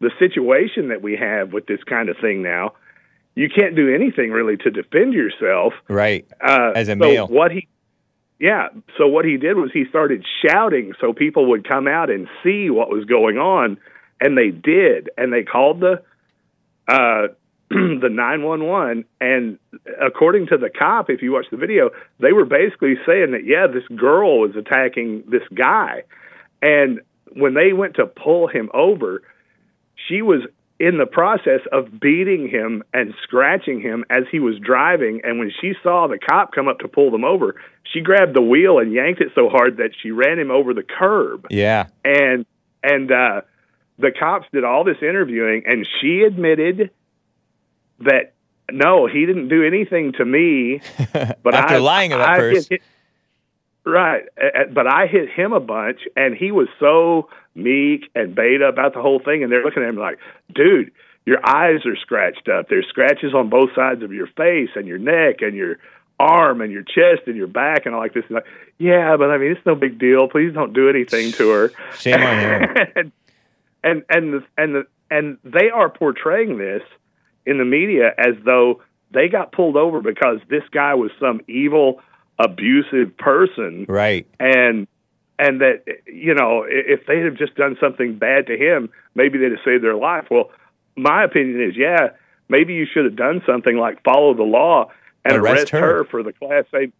the 0.00 0.10
situation 0.18 0.88
that 0.88 1.02
we 1.02 1.16
have 1.16 1.52
with 1.52 1.66
this 1.66 1.82
kind 1.84 2.08
of 2.08 2.16
thing 2.20 2.42
now 2.42 2.74
you 3.38 3.48
can't 3.48 3.76
do 3.76 3.94
anything 3.94 4.32
really 4.32 4.56
to 4.56 4.70
defend 4.70 5.14
yourself. 5.14 5.72
Right. 5.88 6.26
uh, 6.44 6.72
As 6.74 6.88
a 6.88 6.92
so 6.92 6.96
male. 6.96 7.28
what 7.28 7.52
he 7.52 7.68
yeah. 8.38 8.68
So 8.96 9.06
what 9.08 9.24
he 9.24 9.36
did 9.36 9.56
was 9.56 9.70
he 9.72 9.84
started 9.88 10.24
shouting 10.46 10.92
so 11.00 11.12
people 11.12 11.50
would 11.50 11.66
come 11.66 11.88
out 11.88 12.10
and 12.10 12.28
see 12.44 12.70
what 12.70 12.88
was 12.88 13.04
going 13.04 13.36
on, 13.38 13.78
and 14.20 14.36
they 14.36 14.50
did, 14.50 15.10
and 15.16 15.32
they 15.32 15.42
called 15.42 15.80
the 15.80 16.02
uh, 16.86 17.28
the 17.70 18.08
nine 18.10 18.42
one 18.42 18.64
one, 18.64 19.04
and 19.20 19.58
according 20.00 20.46
to 20.46 20.56
the 20.56 20.70
cop, 20.70 21.10
if 21.10 21.20
you 21.20 21.32
watch 21.32 21.46
the 21.50 21.56
video, 21.56 21.90
they 22.20 22.32
were 22.32 22.46
basically 22.46 22.94
saying 23.06 23.32
that 23.32 23.44
yeah, 23.44 23.66
this 23.66 23.86
girl 23.98 24.40
was 24.40 24.56
attacking 24.56 25.24
this 25.28 25.42
guy, 25.54 26.04
and 26.62 27.00
when 27.32 27.54
they 27.54 27.72
went 27.72 27.96
to 27.96 28.06
pull 28.06 28.46
him 28.46 28.70
over, 28.72 29.22
she 30.08 30.22
was 30.22 30.42
in 30.80 30.96
the 30.98 31.06
process 31.06 31.60
of 31.72 31.98
beating 32.00 32.48
him 32.48 32.84
and 32.94 33.12
scratching 33.24 33.80
him 33.80 34.04
as 34.10 34.24
he 34.30 34.38
was 34.38 34.58
driving. 34.60 35.20
And 35.24 35.38
when 35.38 35.50
she 35.60 35.74
saw 35.82 36.06
the 36.06 36.18
cop 36.18 36.52
come 36.52 36.68
up 36.68 36.78
to 36.80 36.88
pull 36.88 37.10
them 37.10 37.24
over, 37.24 37.56
she 37.92 38.00
grabbed 38.00 38.34
the 38.34 38.42
wheel 38.42 38.78
and 38.78 38.92
yanked 38.92 39.20
it 39.20 39.32
so 39.34 39.48
hard 39.48 39.78
that 39.78 39.90
she 40.00 40.10
ran 40.12 40.38
him 40.38 40.50
over 40.50 40.74
the 40.74 40.84
curb. 40.84 41.46
Yeah. 41.50 41.86
And 42.04 42.46
and 42.82 43.10
uh, 43.10 43.40
the 43.98 44.12
cops 44.12 44.46
did 44.52 44.62
all 44.62 44.84
this 44.84 44.98
interviewing, 45.02 45.64
and 45.66 45.86
she 46.00 46.22
admitted 46.22 46.90
that 48.00 48.34
no, 48.70 49.06
he 49.06 49.26
didn't 49.26 49.48
do 49.48 49.64
anything 49.64 50.12
to 50.12 50.24
me. 50.24 50.80
But 51.42 51.54
After 51.54 51.74
I, 51.76 51.78
lying 51.78 52.12
I 52.12 52.36
first. 52.38 52.68
hit- 52.68 52.82
right, 53.88 54.24
but 54.72 54.86
I 54.86 55.06
hit 55.06 55.30
him 55.30 55.52
a 55.52 55.60
bunch, 55.60 56.00
and 56.16 56.34
he 56.34 56.52
was 56.52 56.68
so 56.78 57.28
meek 57.54 58.10
and 58.14 58.34
beta 58.34 58.66
about 58.66 58.94
the 58.94 59.02
whole 59.02 59.18
thing, 59.18 59.42
and 59.42 59.50
they're 59.50 59.64
looking 59.64 59.82
at 59.82 59.88
him 59.88 59.96
like, 59.96 60.18
dude. 60.54 60.92
Your 61.26 61.46
eyes 61.46 61.84
are 61.84 61.96
scratched 61.96 62.48
up. 62.48 62.70
There's 62.70 62.86
scratches 62.88 63.34
on 63.34 63.50
both 63.50 63.68
sides 63.74 64.02
of 64.02 64.14
your 64.14 64.28
face 64.28 64.70
and 64.74 64.86
your 64.86 64.96
neck 64.96 65.42
and 65.42 65.54
your 65.54 65.76
arm 66.18 66.60
and 66.60 66.72
your 66.72 66.82
chest 66.82 67.26
and 67.26 67.36
your 67.36 67.46
back 67.46 67.86
and 67.86 67.94
all 67.94 68.00
like 68.00 68.14
this. 68.14 68.24
And 68.28 68.36
like, 68.36 68.46
yeah, 68.78 69.16
but 69.16 69.30
I 69.30 69.38
mean, 69.38 69.52
it's 69.52 69.66
no 69.66 69.74
big 69.74 69.98
deal. 69.98 70.28
Please 70.28 70.52
don't 70.52 70.72
do 70.72 70.88
anything 70.88 71.32
to 71.32 71.50
her. 71.50 71.72
Shame 71.98 72.14
on 72.14 72.90
and 72.94 73.12
and 73.84 74.02
and 74.08 74.34
the, 74.34 74.44
and 74.56 74.74
the, 74.74 74.86
and 75.10 75.38
they 75.44 75.70
are 75.70 75.88
portraying 75.88 76.58
this 76.58 76.82
in 77.46 77.58
the 77.58 77.64
media 77.64 78.12
as 78.18 78.34
though 78.44 78.82
they 79.10 79.28
got 79.28 79.52
pulled 79.52 79.76
over 79.76 80.00
because 80.00 80.38
this 80.50 80.64
guy 80.70 80.94
was 80.94 81.10
some 81.18 81.40
evil, 81.48 82.00
abusive 82.38 83.16
person, 83.16 83.86
Right. 83.88 84.26
and 84.38 84.86
and 85.40 85.60
that 85.60 85.84
you 86.06 86.34
know 86.34 86.64
if 86.68 87.06
they 87.06 87.20
had 87.20 87.36
just 87.38 87.54
done 87.54 87.76
something 87.80 88.16
bad 88.18 88.46
to 88.48 88.56
him, 88.56 88.90
maybe 89.14 89.38
they'd 89.38 89.52
have 89.52 89.60
saved 89.64 89.84
their 89.84 89.94
life. 89.96 90.26
Well, 90.30 90.50
my 90.96 91.24
opinion 91.24 91.62
is, 91.62 91.76
yeah, 91.76 92.08
maybe 92.48 92.74
you 92.74 92.86
should 92.92 93.04
have 93.04 93.16
done 93.16 93.42
something 93.46 93.76
like 93.76 94.02
follow 94.02 94.34
the 94.34 94.42
law 94.42 94.90
and 95.24 95.36
Arrest 95.36 95.54
arrest, 95.54 95.70
her. 95.70 95.80
her. 95.98 96.04
for 96.04 96.22
the 96.22 96.32
class 96.32 96.64
A 96.74 96.90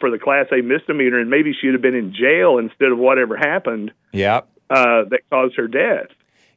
for 0.00 0.10
the 0.10 0.18
class 0.18 0.46
A 0.52 0.62
misdemeanor, 0.62 1.18
and 1.20 1.28
maybe 1.30 1.52
she'd 1.52 1.72
have 1.72 1.82
been 1.82 1.94
in 1.94 2.14
jail 2.14 2.58
instead 2.58 2.90
of 2.92 2.98
whatever 2.98 3.36
happened 3.36 3.92
Yeah. 4.12 4.40
uh, 4.70 5.04
that 5.10 5.20
caused 5.30 5.56
her 5.56 5.68
death. 5.68 6.06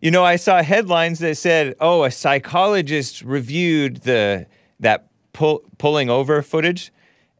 You 0.01 0.11
know, 0.11 0.23
I 0.23 0.37
saw 0.37 0.63
headlines 0.63 1.19
that 1.19 1.35
said, 1.35 1.75
"Oh, 1.81 2.03
a 2.03 2.11
psychologist 2.11 3.21
reviewed 3.21 3.97
the 4.03 4.45
that 4.79 5.07
pull, 5.33 5.61
pulling 5.77 6.09
over 6.09 6.41
footage 6.41 6.91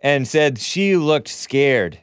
and 0.01 0.27
said 0.27 0.57
she 0.59 0.95
looked 0.97 1.27
scared." 1.29 1.99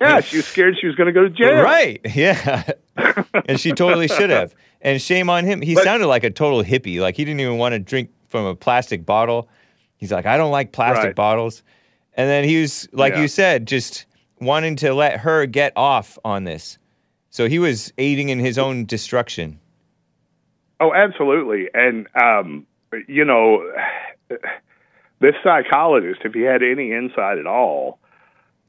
Yeah, 0.00 0.20
she 0.20 0.38
was 0.38 0.46
scared 0.46 0.76
she 0.80 0.86
was 0.86 0.96
going 0.96 1.08
to 1.08 1.12
go 1.12 1.24
to 1.24 1.30
jail. 1.30 1.62
Right. 1.62 2.00
Yeah. 2.14 2.64
and 3.46 3.60
she 3.60 3.72
totally 3.72 4.08
should 4.08 4.30
have. 4.30 4.54
And 4.80 5.00
shame 5.00 5.28
on 5.28 5.44
him. 5.44 5.60
He 5.60 5.74
But- 5.74 5.84
sounded 5.84 6.06
like 6.06 6.24
a 6.24 6.30
total 6.30 6.62
hippie. 6.64 7.00
Like 7.00 7.16
he 7.16 7.24
didn't 7.24 7.40
even 7.40 7.58
want 7.58 7.74
to 7.74 7.78
drink 7.78 8.08
from 8.28 8.46
a 8.46 8.54
plastic 8.54 9.04
bottle. 9.04 9.48
He's 9.98 10.10
like, 10.10 10.24
I 10.24 10.38
don't 10.38 10.50
like 10.50 10.72
plastic 10.72 11.04
Right. 11.04 11.14
bottles. 11.14 11.62
And 12.14 12.30
then 12.30 12.44
he 12.44 12.62
was, 12.62 12.88
like 12.92 13.12
Yeah. 13.12 13.20
you 13.22 13.28
said, 13.28 13.66
just 13.66 14.06
wanting 14.40 14.76
to 14.76 14.94
let 14.94 15.20
her 15.20 15.44
get 15.44 15.74
off 15.76 16.18
on 16.24 16.44
this. 16.44 16.78
So 17.28 17.46
he 17.46 17.58
was 17.58 17.92
aiding 17.98 18.30
in 18.30 18.38
his 18.38 18.56
own 18.58 18.86
destruction. 18.86 19.60
Oh, 20.80 20.94
absolutely. 20.94 21.68
And 21.74 22.06
um, 22.14 22.66
you 23.06 23.26
know, 23.26 23.70
this 25.20 25.34
psychologist, 25.44 26.20
if 26.24 26.32
he 26.34 26.40
had 26.42 26.62
any 26.62 26.92
insight 26.92 27.38
at 27.38 27.46
all, 27.46 27.98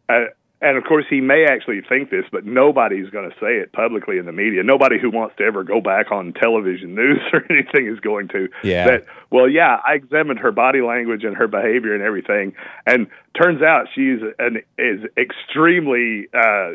uh, 0.10 0.26
and 0.64 0.78
of 0.78 0.84
course 0.84 1.06
he 1.10 1.22
may 1.22 1.46
actually 1.50 1.82
think 1.82 2.12
this, 2.12 2.26
but 2.32 2.46
nobody's 2.46 3.10
going 3.10 3.28
to 3.28 3.36
say 3.40 3.56
it 3.58 3.72
publicly 3.74 4.20
in 4.20 4.28
the 4.28 4.32
media. 4.32 4.62
Nobody 4.62 5.00
who 5.00 5.10
wants 5.10 5.36
to 5.38 5.44
ever 5.44 5.64
go 5.64 5.82
back 5.82 6.12
on 6.12 6.34
television 6.34 6.94
news 7.02 7.20
or 7.34 7.44
anything 7.50 7.88
is 7.88 8.00
going 8.00 8.28
to. 8.28 8.48
Yeah. 8.64 8.86
That 8.86 9.06
well, 9.32 9.50
yeah, 9.50 9.78
I 9.84 9.94
examined 9.96 10.40
her 10.40 10.52
body 10.52 10.82
language 10.82 11.24
and 11.24 11.36
her 11.36 11.48
behavior 11.48 11.96
and 11.96 12.04
everything, 12.04 12.54
and 12.86 13.08
turns 13.42 13.64
out 13.64 13.88
she's 13.96 14.20
an 14.38 14.62
is 14.78 15.02
extremely 15.18 16.28
uh, 16.34 16.74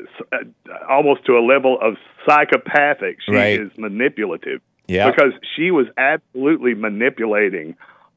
almost 0.88 1.24
to 1.26 1.32
a 1.38 1.44
level 1.46 1.78
of 1.80 1.94
psychopathic. 2.28 3.18
She 3.24 3.32
Right. 3.32 3.60
is 3.60 3.70
manipulative 3.78 4.62
Yeah. 4.88 5.10
because 5.10 5.32
she 5.54 5.70
was 5.70 5.86
absolutely 5.96 6.74
manipulating 6.74 7.76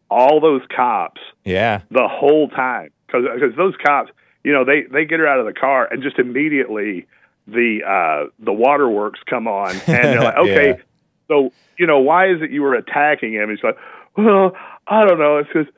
all 0.09 0.39
those 0.39 0.61
cops 0.75 1.21
yeah. 1.45 1.81
the 1.91 2.07
whole 2.07 2.49
time 2.49 2.89
because 3.07 3.25
because 3.33 3.55
those 3.55 3.73
cops 3.85 4.11
you 4.43 4.51
know 4.51 4.65
they 4.65 4.83
they 4.91 5.05
get 5.05 5.19
her 5.19 5.27
out 5.27 5.39
of 5.39 5.45
the 5.45 5.53
car 5.53 5.87
and 5.91 6.01
just 6.01 6.17
immediately 6.19 7.05
the 7.47 7.79
uh 7.85 8.29
the 8.39 8.53
waterworks 8.53 9.19
come 9.29 9.47
on 9.47 9.71
and 9.87 9.87
they're 9.87 10.21
like 10.21 10.37
okay 10.37 10.67
Yeah. 10.69 10.83
so 11.27 11.51
you 11.77 11.85
know 11.87 11.99
why 11.99 12.29
is 12.31 12.41
it 12.41 12.51
you 12.51 12.61
were 12.61 12.75
attacking 12.75 13.33
him 13.33 13.49
and 13.49 13.57
she's 13.57 13.63
like 13.63 13.77
well 14.17 14.55
i 14.87 15.05
don't 15.05 15.19
know 15.19 15.37
it's 15.37 15.49
just 15.53 15.69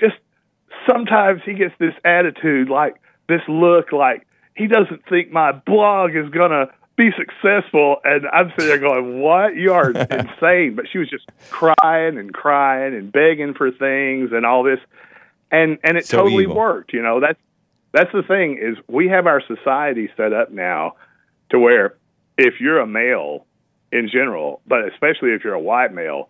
just 0.00 0.16
sometimes 0.88 1.42
he 1.44 1.54
gets 1.54 1.74
this 1.78 1.94
attitude 2.04 2.68
like 2.68 2.96
this 3.28 3.42
look 3.48 3.92
like 3.92 4.26
he 4.54 4.66
doesn't 4.66 5.02
think 5.08 5.30
my 5.30 5.52
blog 5.52 6.14
is 6.16 6.28
gonna 6.30 6.66
be 6.98 7.10
successful. 7.16 7.96
And 8.04 8.26
i'm 8.30 8.50
sitting 8.50 8.66
there 8.66 8.78
going 8.78 9.20
what? 9.20 9.56
You 9.56 9.72
are 9.72 9.90
insane. 10.10 10.74
But 10.74 10.86
she 10.92 10.98
was 10.98 11.08
just 11.08 11.24
crying 11.48 12.18
and 12.18 12.34
crying 12.34 12.94
and 12.94 13.10
begging 13.10 13.54
for 13.54 13.70
things 13.70 14.32
and 14.32 14.44
all 14.44 14.62
this. 14.62 14.80
And 15.50 15.78
and 15.82 15.96
it 15.96 16.04
So 16.06 16.18
totally 16.18 16.42
evil. 16.42 16.56
worked 16.56 16.92
you 16.92 17.00
know? 17.00 17.20
That's 17.20 17.38
that's 17.92 18.12
the 18.12 18.22
thing 18.22 18.58
is 18.60 18.76
we 18.86 19.08
have 19.08 19.26
our 19.26 19.40
society 19.46 20.10
set 20.18 20.34
up 20.34 20.50
now 20.50 20.96
to 21.50 21.58
where 21.58 21.96
if 22.36 22.60
you're 22.60 22.80
a 22.80 22.86
male 22.86 23.46
in 23.90 24.10
general 24.12 24.60
but 24.66 24.86
especially 24.92 25.30
if 25.30 25.42
you're 25.42 25.54
a 25.54 25.60
white 25.60 25.94
male 25.94 26.28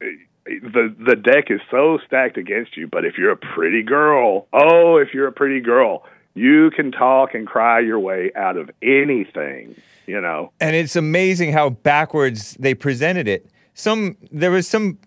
the 0.00 0.94
the 1.04 1.16
deck 1.16 1.50
is 1.50 1.60
so 1.70 1.98
stacked 2.06 2.38
against 2.38 2.76
you. 2.76 2.86
But 2.86 3.04
if 3.04 3.18
you're 3.18 3.32
a 3.32 3.36
pretty 3.36 3.82
girl 3.82 4.46
oh 4.52 4.98
if 4.98 5.12
you're 5.12 5.26
a 5.26 5.32
pretty 5.32 5.60
girl 5.60 6.04
you 6.38 6.70
can 6.76 6.92
talk 6.92 7.34
and 7.34 7.46
cry 7.46 7.80
your 7.80 7.98
way 7.98 8.30
out 8.36 8.56
of 8.56 8.70
anything 8.82 9.74
you 10.06 10.20
know 10.20 10.52
And 10.60 10.74
it's 10.76 10.96
amazing 10.96 11.52
how 11.52 11.70
backwards 11.70 12.56
they 12.60 12.74
presented 12.74 13.26
it. 13.28 13.50
Some 13.74 14.16
there 14.32 14.50
was 14.50 14.66
some 14.68 14.98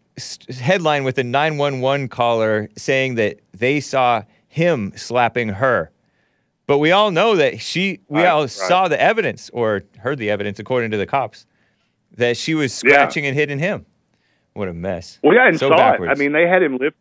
headline 0.59 1.03
with 1.03 1.17
a 1.17 1.23
911 1.23 2.07
caller 2.09 2.69
saying 2.77 3.15
that 3.15 3.39
they 3.57 3.79
saw 3.79 4.23
him 4.47 4.91
slapping 4.95 5.49
her. 5.49 5.89
But 6.67 6.77
we 6.77 6.91
all 6.91 7.11
know 7.11 7.35
that 7.35 7.59
she 7.59 7.99
we 8.07 8.21
Right, 8.21 8.27
all 8.29 8.41
right. 8.41 8.49
saw 8.49 8.87
the 8.87 9.01
evidence 9.01 9.49
or 9.53 9.83
heard 9.99 10.17
the 10.19 10.29
evidence 10.29 10.59
according 10.59 10.91
to 10.91 10.97
the 10.97 11.05
cops 11.07 11.45
that 12.17 12.37
she 12.37 12.53
was 12.53 12.71
Yeah. 12.83 12.91
scratching 12.91 13.25
and 13.25 13.35
hitting 13.35 13.59
him. 13.59 13.85
What 14.53 14.67
a 14.67 14.73
mess. 14.73 15.19
Well, 15.23 15.33
yeah, 15.33 15.47
and 15.47 15.57
so 15.59 15.69
saw 15.69 15.77
backwards. 15.77 16.11
it. 16.11 16.15
I 16.15 16.19
mean, 16.19 16.33
they 16.33 16.47
had 16.47 16.61
him 16.61 16.77
lift. 16.77 16.97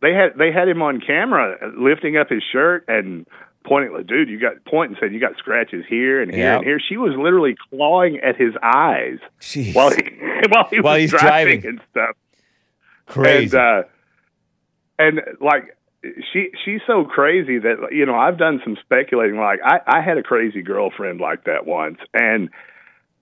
They 0.00 0.14
had 0.14 0.30
they 0.38 0.50
had 0.52 0.68
him 0.68 0.80
on 0.82 1.00
camera 1.00 1.56
uh, 1.62 1.66
lifting 1.80 2.16
up 2.16 2.28
his 2.30 2.42
shirt 2.52 2.84
and 2.88 3.26
pointing. 3.64 3.92
Like, 3.92 4.06
Dude, 4.06 4.28
you 4.28 4.38
got 4.38 4.54
and 4.72 4.96
saying 5.00 5.12
you 5.12 5.20
got 5.20 5.36
scratches 5.38 5.84
here 5.88 6.20
and 6.22 6.32
here 6.32 6.44
Yeah. 6.44 6.56
and 6.56 6.64
here. 6.64 6.80
She 6.80 6.96
was 6.96 7.14
literally 7.16 7.56
clawing 7.70 8.18
at 8.20 8.36
his 8.36 8.54
eyes 8.62 9.18
Jeez. 9.40 9.74
while 9.74 9.90
he 9.90 10.02
while 10.50 10.68
he 10.70 10.80
While 10.80 10.94
was 10.94 11.00
he's 11.02 11.10
driving, 11.10 11.60
driving. 11.60 11.66
and 11.66 11.80
stuff. 11.90 12.16
Crazy. 13.06 13.56
And 13.56 13.64
uh, 13.64 13.82
and 14.98 15.20
like 15.40 15.76
she 16.32 16.50
she's 16.64 16.80
so 16.86 17.04
crazy 17.04 17.58
that 17.58 17.88
you 17.92 18.06
know 18.06 18.14
I've 18.14 18.38
done 18.38 18.60
some 18.64 18.76
speculating. 18.82 19.36
Like 19.38 19.60
I 19.64 19.80
I 19.86 20.00
had 20.00 20.18
a 20.18 20.22
crazy 20.22 20.62
girlfriend 20.62 21.20
like 21.20 21.44
that 21.44 21.66
once, 21.66 21.98
and 22.12 22.48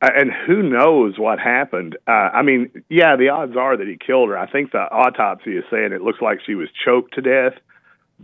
uh, 0.03 0.09
and 0.17 0.31
who 0.47 0.63
knows 0.63 1.19
what 1.19 1.39
happened? 1.39 1.97
Uh, 2.09 2.11
I 2.11 2.43
mean, 2.43 2.71
yeah, 2.89 3.17
the 3.17 3.29
odds 3.29 3.55
are 3.57 3.77
that 3.77 3.87
he 3.87 3.97
killed 3.99 4.31
her. 4.31 4.39
I 4.39 4.51
think 4.51 4.73
the 4.73 4.79
autopsy 4.79 5.57
is 5.57 5.65
saying 5.71 5.93
it 5.93 6.01
looks 6.03 6.23
like 6.23 6.39
she 6.47 6.55
was 6.55 6.69
choked 6.85 7.15
to 7.15 7.21
death. 7.21 7.53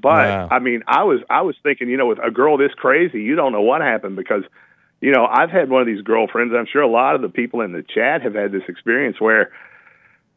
But 0.01 0.11
Wow. 0.11 0.49
I 0.51 0.59
mean, 0.59 0.83
I 0.87 1.05
was 1.05 1.21
I 1.31 1.43
was 1.43 1.55
thinking, 1.63 1.89
you 1.89 1.97
know, 1.97 2.07
with 2.07 2.19
a 2.19 2.31
girl 2.31 2.57
this 2.59 2.73
crazy, 2.77 3.23
you 3.23 3.35
don't 3.37 3.53
know 3.53 3.63
what 3.63 3.81
happened 3.81 4.17
because, 4.17 4.43
you 5.01 5.13
know, 5.13 5.25
I've 5.27 5.51
had 5.51 5.71
one 5.71 5.81
of 5.81 5.87
these 5.87 6.03
girlfriends. 6.03 6.53
I'm 6.57 6.67
sure 6.71 6.83
a 6.83 6.89
lot 6.89 7.15
of 7.15 7.23
the 7.23 7.29
people 7.29 7.61
in 7.63 7.73
the 7.73 7.83
chat 7.83 8.23
have 8.23 8.35
had 8.35 8.53
this 8.53 8.63
experience 8.69 9.21
where 9.21 9.53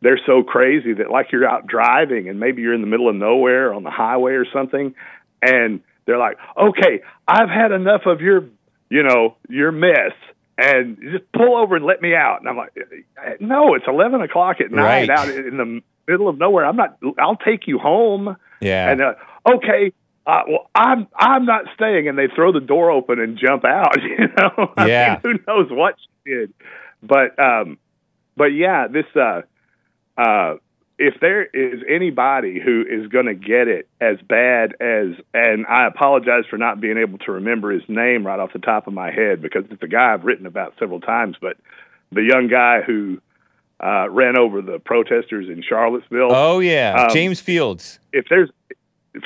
they're 0.02 0.20
so 0.26 0.44
crazy 0.44 0.94
that 0.94 1.10
like 1.12 1.32
you're 1.32 1.48
out 1.48 1.68
driving 1.68 2.30
and 2.30 2.40
maybe 2.40 2.62
you're 2.62 2.74
in 2.74 2.82
the 2.82 2.88
middle 2.88 3.10
of 3.10 3.16
nowhere 3.16 3.74
on 3.74 3.84
the 3.84 3.92
highway 3.92 4.34
or 4.34 4.46
something, 4.54 4.96
and 5.42 5.82
they're 6.06 6.18
like, 6.18 6.38
okay, 6.58 7.02
I've 7.28 7.50
had 7.50 7.72
enough 7.72 8.02
of 8.06 8.22
your, 8.22 8.46
you 8.90 9.04
know, 9.04 9.36
your 9.50 9.72
mess. 9.72 10.14
And 10.62 10.98
just 11.02 11.32
pull 11.32 11.56
over 11.56 11.78
and 11.78 11.86
let 11.86 12.02
me 12.02 12.14
out. 12.14 12.40
And 12.42 12.50
I'm 12.50 12.58
like, 12.58 12.74
no, 13.40 13.76
it's 13.76 13.86
11 13.88 14.22
o'clock 14.22 14.58
at 14.60 14.72
night 14.72 15.08
Right. 15.08 15.10
out 15.10 15.30
in 15.30 15.56
the 15.56 15.82
middle 16.06 16.28
of 16.28 16.38
nowhere. 16.38 16.66
I'm 16.66 16.76
not, 16.76 16.98
I'll 17.18 17.38
take 17.38 17.66
you 17.66 17.78
home. 17.80 18.36
Yeah. 18.62 18.92
And 18.92 19.02
uh, 19.02 19.14
okay, 19.56 19.94
uh, 20.26 20.42
well, 20.48 20.70
I'm 20.76 21.08
I'm 21.16 21.46
not 21.46 21.66
staying, 21.76 22.08
and 22.08 22.18
they 22.18 22.28
throw 22.34 22.52
the 22.52 22.60
door 22.60 22.92
open 22.92 23.20
and 23.20 23.38
jump 23.38 23.66
out. 23.66 23.96
You 24.02 24.28
know, 24.38 24.74
I 24.78 24.88
Yeah. 24.88 24.96
mean, 24.98 25.20
who 25.24 25.34
knows 25.48 25.68
what 25.72 25.96
she 26.00 26.32
did, 26.32 26.54
but 27.02 27.38
um, 27.40 27.78
but 28.36 28.46
yeah, 28.48 28.88
this 28.88 29.06
uh, 29.16 29.42
uh, 30.18 30.56
if 30.98 31.16
there 31.22 31.46
is 31.46 31.82
anybody 31.90 32.60
who 32.60 32.84
is 32.88 33.08
going 33.08 33.26
to 33.28 33.34
get 33.34 33.68
it 33.68 33.88
as 34.02 34.18
bad 34.28 34.74
as, 34.82 35.16
and 35.34 35.66
I 35.66 35.88
apologize 35.88 36.44
for 36.50 36.58
not 36.58 36.82
being 36.82 36.98
able 36.98 37.18
to 37.20 37.32
remember 37.34 37.72
his 37.72 37.84
name 37.88 38.26
right 38.28 38.40
off 38.40 38.52
the 38.54 38.60
top 38.60 38.88
of 38.88 38.94
my 38.94 39.10
head 39.12 39.42
because 39.42 39.64
it's 39.72 39.82
a 39.82 39.88
guy 39.88 40.14
I've 40.14 40.26
written 40.26 40.46
about 40.46 40.74
several 40.78 41.00
times, 41.00 41.38
but 41.42 41.56
the 42.12 42.22
young 42.24 42.48
guy 42.50 42.82
who 42.82 43.22
uh, 43.80 44.10
ran 44.10 44.38
over 44.38 44.62
the 44.62 44.80
protesters 44.80 45.48
in 45.48 45.62
Charlottesville 45.68 46.30
Oh 46.34 46.60
yeah, 46.60 46.96
Um, 47.08 47.14
James 47.14 47.40
Fields. 47.40 48.00
if 48.14 48.26
there's 48.30 48.50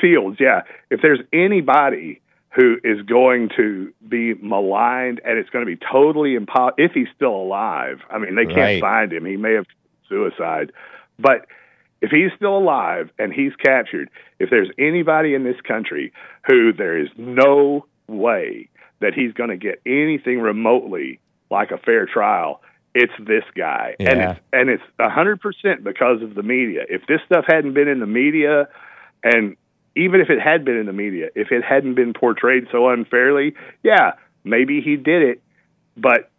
Fields, 0.00 0.38
yeah, 0.40 0.62
if 0.90 1.00
there's 1.02 1.20
anybody 1.32 2.20
who 2.56 2.76
is 2.84 3.02
going 3.02 3.50
to 3.56 3.92
be 4.08 4.32
maligned 4.34 5.20
and 5.24 5.38
it's 5.38 5.50
going 5.50 5.64
to 5.64 5.70
be 5.70 5.76
totally 5.92 6.34
impossible 6.36 6.74
if 6.78 6.92
he's 6.92 7.08
still 7.16 7.34
alive. 7.34 7.98
I 8.10 8.18
mean, 8.18 8.34
they 8.36 8.44
can't 8.46 8.56
Right. 8.56 8.80
find 8.80 9.12
him. 9.12 9.24
He 9.26 9.36
may 9.36 9.54
have 9.54 9.66
suicide, 10.08 10.70
but 11.18 11.46
if 12.00 12.10
he's 12.10 12.30
still 12.36 12.56
alive 12.56 13.10
and 13.18 13.32
he's 13.32 13.54
captured, 13.56 14.08
if 14.38 14.50
there's 14.50 14.70
anybody 14.78 15.34
in 15.34 15.42
this 15.42 15.60
country 15.66 16.12
who 16.46 16.72
there 16.72 16.96
is 16.98 17.08
no 17.16 17.86
way 18.06 18.68
that 19.00 19.14
he's 19.14 19.32
going 19.32 19.50
to 19.50 19.56
get 19.56 19.80
anything 19.84 20.38
remotely 20.40 21.18
like 21.50 21.72
a 21.72 21.78
fair 21.78 22.06
trial, 22.06 22.60
it's 22.94 23.12
this 23.18 23.44
guy, 23.56 23.96
and 23.98 24.20
it's 24.20 24.40
and 24.52 24.70
it's 24.70 24.82
a 24.98 25.10
hundred 25.10 25.40
percent 25.40 25.82
because 25.82 26.22
of 26.22 26.34
the 26.34 26.42
media. 26.42 26.82
If 26.88 27.06
this 27.06 27.20
stuff 27.26 27.44
hadn't 27.46 27.74
been 27.74 27.88
in 27.88 27.98
the 28.00 28.06
media, 28.06 28.68
and 29.22 29.56
even 29.96 30.20
if 30.20 30.30
it 30.30 30.40
had 30.40 30.64
been 30.64 30.76
in 30.76 30.86
the 30.86 30.92
media, 30.92 31.28
if 31.34 31.50
it 31.50 31.64
hadn't 31.64 31.94
been 31.94 32.12
portrayed 32.12 32.68
so 32.70 32.88
unfairly, 32.88 33.54
yeah, 33.82 34.12
maybe 34.44 34.80
he 34.80 34.96
did 34.96 35.22
it, 35.22 35.42
but 35.96 36.30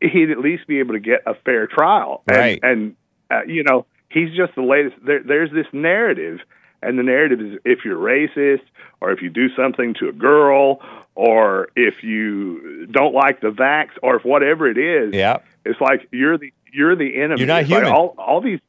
he'd 0.00 0.30
at 0.30 0.38
least 0.38 0.66
be 0.66 0.78
able 0.78 0.94
to 0.94 1.00
get 1.00 1.20
a 1.26 1.34
fair 1.34 1.66
trial. 1.66 2.22
And, 2.26 2.36
Right. 2.36 2.60
And 2.62 2.96
uh, 3.30 3.42
you 3.46 3.62
know, 3.62 3.86
he's 4.08 4.34
just 4.34 4.54
the 4.54 4.62
latest. 4.62 4.96
There, 5.04 5.22
there's 5.22 5.50
this 5.52 5.66
narrative, 5.72 6.40
and 6.82 6.98
the 6.98 7.02
narrative 7.02 7.40
is 7.40 7.58
if 7.64 7.80
you're 7.84 7.98
racist 7.98 8.62
or 9.00 9.12
if 9.12 9.20
you 9.20 9.28
do 9.28 9.48
something 9.54 9.94
to 10.00 10.08
a 10.08 10.12
girl 10.12 10.80
or 11.14 11.68
if 11.76 12.02
you 12.02 12.86
don't 12.90 13.12
like 13.12 13.40
the 13.40 13.48
vax 13.48 13.88
or 14.02 14.16
if 14.16 14.24
whatever 14.24 14.70
it 14.70 14.78
is, 14.78 15.14
Yeah. 15.14 15.38
It's 15.68 15.80
like 15.80 16.08
you're 16.12 16.38
the 16.38 16.52
you're 16.72 16.96
the 16.96 17.20
enemy. 17.20 17.40
You're 17.40 17.46
not 17.48 17.62
It's 17.62 17.70
like 17.70 17.82
human. 17.84 17.92
all 17.92 18.14
all 18.18 18.40
these 18.40 18.60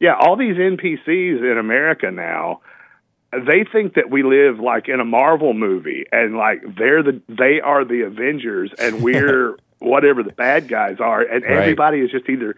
yeah, 0.00 0.14
all 0.14 0.36
these 0.36 0.56
NPCs 0.56 1.40
in 1.52 1.56
America 1.58 2.10
now, 2.10 2.60
they 3.32 3.64
think 3.70 3.94
that 3.94 4.10
we 4.10 4.22
live 4.22 4.58
like 4.60 4.88
in 4.88 5.00
a 5.00 5.04
Marvel 5.04 5.54
movie 5.54 6.04
and 6.12 6.36
like 6.36 6.62
they're 6.76 7.02
the 7.02 7.20
they 7.28 7.60
are 7.60 7.84
the 7.84 8.02
Avengers 8.02 8.70
and 8.78 9.02
we're 9.06 9.56
whatever 9.78 10.22
the 10.22 10.32
bad 10.32 10.68
guys 10.68 10.96
are 11.00 11.20
and 11.22 11.42
Right. 11.44 11.52
everybody 11.52 11.98
is 12.00 12.10
just 12.10 12.28
either 12.28 12.56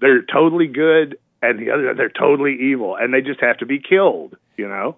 they're 0.00 0.22
totally 0.22 0.66
good 0.66 1.18
and 1.42 1.58
the 1.58 1.70
other 1.70 1.94
they're 1.94 2.08
totally 2.08 2.56
evil 2.60 2.96
and 2.96 3.12
they 3.14 3.20
just 3.22 3.40
have 3.40 3.58
to 3.58 3.66
be 3.66 3.78
killed, 3.78 4.36
you 4.56 4.66
know? 4.68 4.96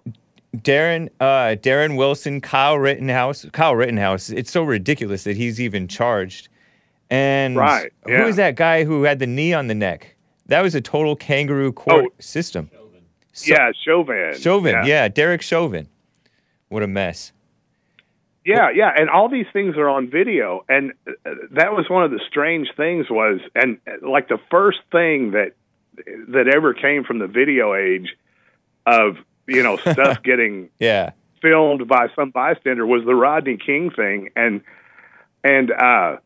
Darren, 0.55 1.07
uh, 1.21 1.55
Darren 1.55 1.95
Wilson, 1.97 2.41
Kyle 2.41 2.77
Rittenhouse, 2.77 3.45
Kyle 3.53 3.73
Rittenhouse. 3.75 4.29
It's 4.29 4.51
so 4.51 4.63
ridiculous 4.63 5.23
that 5.23 5.37
he's 5.37 5.61
even 5.61 5.87
charged. 5.87 6.49
And 7.11 7.55
Right, 7.57 7.91
who 8.05 8.11
yeah. 8.13 8.25
is 8.25 8.37
that 8.37 8.55
guy 8.55 8.85
who 8.85 9.03
had 9.03 9.19
the 9.19 9.27
knee 9.27 9.53
on 9.53 9.67
the 9.67 9.75
neck? 9.75 10.15
That 10.47 10.61
was 10.63 10.73
a 10.75 10.81
total 10.81 11.15
kangaroo 11.15 11.71
court 11.73 12.05
Oh. 12.07 12.13
system. 12.19 12.71
So- 13.33 13.53
yeah, 13.53 13.71
Chauvin. 13.85 14.33
Chauvin, 14.39 14.85
yeah. 14.85 15.07
Derek 15.07 15.41
Chauvin. 15.41 15.87
What 16.69 16.83
a 16.83 16.87
mess. 16.87 17.31
Yeah, 18.45 18.69
yeah, 18.73 18.91
and 18.97 19.09
all 19.09 19.29
these 19.29 19.45
things 19.53 19.77
are 19.77 19.87
on 19.87 20.09
video, 20.09 20.65
and 20.67 20.93
uh, 21.07 21.11
that 21.51 21.73
was 21.73 21.87
one 21.89 22.03
of 22.03 22.09
the 22.11 22.19
strange 22.27 22.69
things 22.75 23.07
was, 23.09 23.39
and 23.53 23.77
uh, 23.87 24.07
like 24.09 24.29
the 24.29 24.39
first 24.49 24.79
thing 24.91 25.31
that 25.31 25.51
that 26.29 26.47
ever 26.47 26.73
came 26.73 27.03
from 27.03 27.19
the 27.19 27.27
video 27.27 27.75
age 27.75 28.15
of 28.87 29.17
you 29.47 29.61
know 29.61 29.77
stuff 29.77 30.23
getting 30.23 30.69
Yeah. 30.79 31.11
filmed 31.41 31.87
by 31.87 32.07
some 32.15 32.31
bystander 32.31 32.85
was 32.85 33.03
the 33.05 33.13
Rodney 33.13 33.57
King 33.57 33.91
thing, 33.91 34.29
and 34.35 34.61
and 35.43 35.71
uh, 35.71 36.17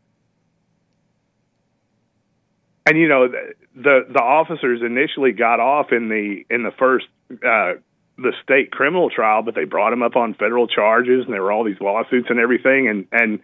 and 2.85 2.97
you 2.97 3.07
know 3.07 3.27
the 3.27 3.53
the, 3.75 4.05
the 4.13 4.21
officers 4.21 4.81
initially 4.81 5.31
got 5.31 5.59
off 5.59 5.91
in 5.91 6.09
the 6.09 6.45
in 6.49 6.63
the 6.63 6.71
first 6.71 7.05
uh, 7.31 7.73
the 8.17 8.31
state 8.43 8.71
criminal 8.71 9.09
trial, 9.09 9.41
but 9.41 9.55
they 9.55 9.65
brought 9.65 9.91
him 9.93 10.01
up 10.03 10.15
on 10.15 10.33
federal 10.35 10.67
charges, 10.67 11.25
and 11.25 11.33
there 11.33 11.41
were 11.41 11.51
all 11.51 11.63
these 11.63 11.81
lawsuits 11.81 12.27
and 12.29 12.39
everything, 12.39 12.87
and 12.87 13.07
and 13.11 13.39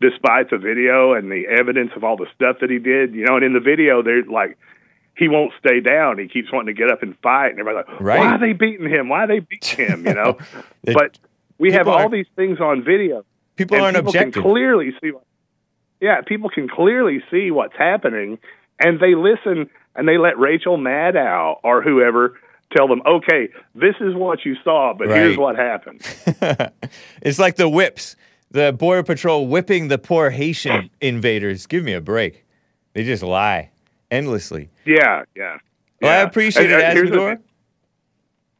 despite 0.00 0.50
the 0.50 0.58
video 0.58 1.14
and 1.14 1.30
the 1.30 1.46
evidence 1.48 1.90
of 1.96 2.04
all 2.04 2.16
the 2.16 2.26
stuff 2.34 2.56
that 2.60 2.70
he 2.70 2.78
did, 2.78 3.14
you 3.14 3.24
know, 3.24 3.36
and 3.36 3.44
in 3.44 3.52
the 3.52 3.60
video 3.60 4.02
they're 4.02 4.24
like. 4.24 4.56
He 5.18 5.28
won't 5.28 5.50
stay 5.58 5.80
down. 5.80 6.18
He 6.18 6.28
keeps 6.28 6.52
wanting 6.52 6.74
to 6.74 6.78
get 6.78 6.90
up 6.90 7.02
and 7.02 7.16
fight, 7.22 7.46
and 7.52 7.58
everybody's 7.58 7.88
like, 7.88 8.00
Right. 8.02 8.18
"Why 8.18 8.26
are 8.32 8.38
they 8.38 8.52
beating 8.52 8.86
him? 8.86 9.08
Why 9.08 9.20
are 9.24 9.26
they 9.26 9.38
beating 9.38 9.86
him?" 9.88 10.06
You 10.06 10.12
know. 10.12 10.36
It- 10.82 10.92
but 10.92 11.18
we 11.56 11.72
have 11.72 11.88
all 11.88 12.10
these 12.10 12.26
things 12.36 12.60
on 12.60 12.84
video. 12.84 13.24
People 13.56 13.80
aren't 13.80 13.96
people 13.96 14.10
objective. 14.10 14.34
can 14.34 14.42
clearly 14.42 14.92
see. 15.00 15.12
What, 15.12 15.22
yeah, 16.02 16.20
people 16.20 16.50
can 16.50 16.68
clearly 16.68 17.22
see 17.30 17.50
what's 17.50 17.74
happening, 17.78 18.38
and 18.80 19.00
they 19.00 19.14
listen 19.14 19.68
and 19.94 20.06
they 20.08 20.18
let 20.18 20.38
Rachel 20.38 20.76
Maddow 20.78 21.58
or 21.62 21.82
whoever 21.82 22.38
tell 22.76 22.88
them, 22.88 23.02
"Okay, 23.06 23.48
this 23.74 23.94
is 24.00 24.14
what 24.14 24.44
you 24.44 24.56
saw, 24.64 24.92
but 24.94 25.08
here's 25.08 25.36
what 25.38 25.56
happened." 25.56 26.00
it's 27.22 27.38
like 27.38 27.56
the 27.56 27.68
whips, 27.68 28.16
the 28.50 28.72
border 28.72 29.02
patrol 29.02 29.46
whipping 29.46 29.88
the 29.88 29.98
poor 29.98 30.30
Haitian 30.30 30.90
invaders. 31.00 31.66
Give 31.66 31.84
me 31.84 31.92
a 31.92 32.00
break. 32.00 32.44
They 32.92 33.04
just 33.04 33.22
lie 33.22 33.70
endlessly. 34.10 34.70
yeah, 34.84 35.24
yeah. 35.34 35.58
Well, 36.00 36.10
I 36.10 36.22
appreciate 36.22 36.70
And, 36.70 36.98
it, 36.98 37.10
Azzmador. 37.10 37.38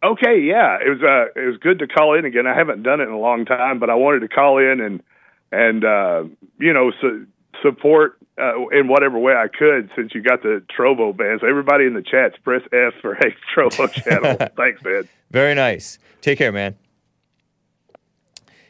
Okay, 0.02 0.40
yeah, 0.40 0.78
it 0.84 0.88
was 0.90 1.02
uh, 1.02 1.40
it 1.40 1.46
was 1.46 1.56
good 1.58 1.78
to 1.80 1.86
call 1.86 2.14
in 2.18 2.24
again. 2.24 2.46
I 2.46 2.54
haven't 2.54 2.82
done 2.82 3.00
it 3.00 3.04
in 3.04 3.10
a 3.10 3.18
long 3.18 3.44
time, 3.44 3.78
but 3.78 3.90
I 3.90 3.94
wanted 3.94 4.20
to 4.20 4.28
call 4.28 4.58
in 4.58 4.80
and 4.80 5.02
and 5.50 5.84
uh, 5.84 6.24
you 6.58 6.72
know 6.72 6.92
su- 7.00 7.26
support 7.62 8.15
uh, 8.38 8.68
in 8.68 8.88
whatever 8.88 9.18
way 9.18 9.34
I 9.34 9.48
could 9.48 9.90
since 9.96 10.14
you 10.14 10.22
got 10.22 10.42
the 10.42 10.62
Trovo 10.76 11.16
band. 11.16 11.40
So 11.40 11.46
everybody 11.46 11.86
in 11.86 11.94
the 11.94 12.02
chats, 12.02 12.36
press 12.42 12.62
F 12.72 12.94
for 13.00 13.14
a 13.14 13.34
Trovo 13.54 13.90
channel. 13.90 14.36
Thanks, 14.56 14.82
man. 14.82 15.08
Very 15.30 15.54
nice. 15.54 15.98
Take 16.20 16.38
care, 16.38 16.52
man. 16.52 16.76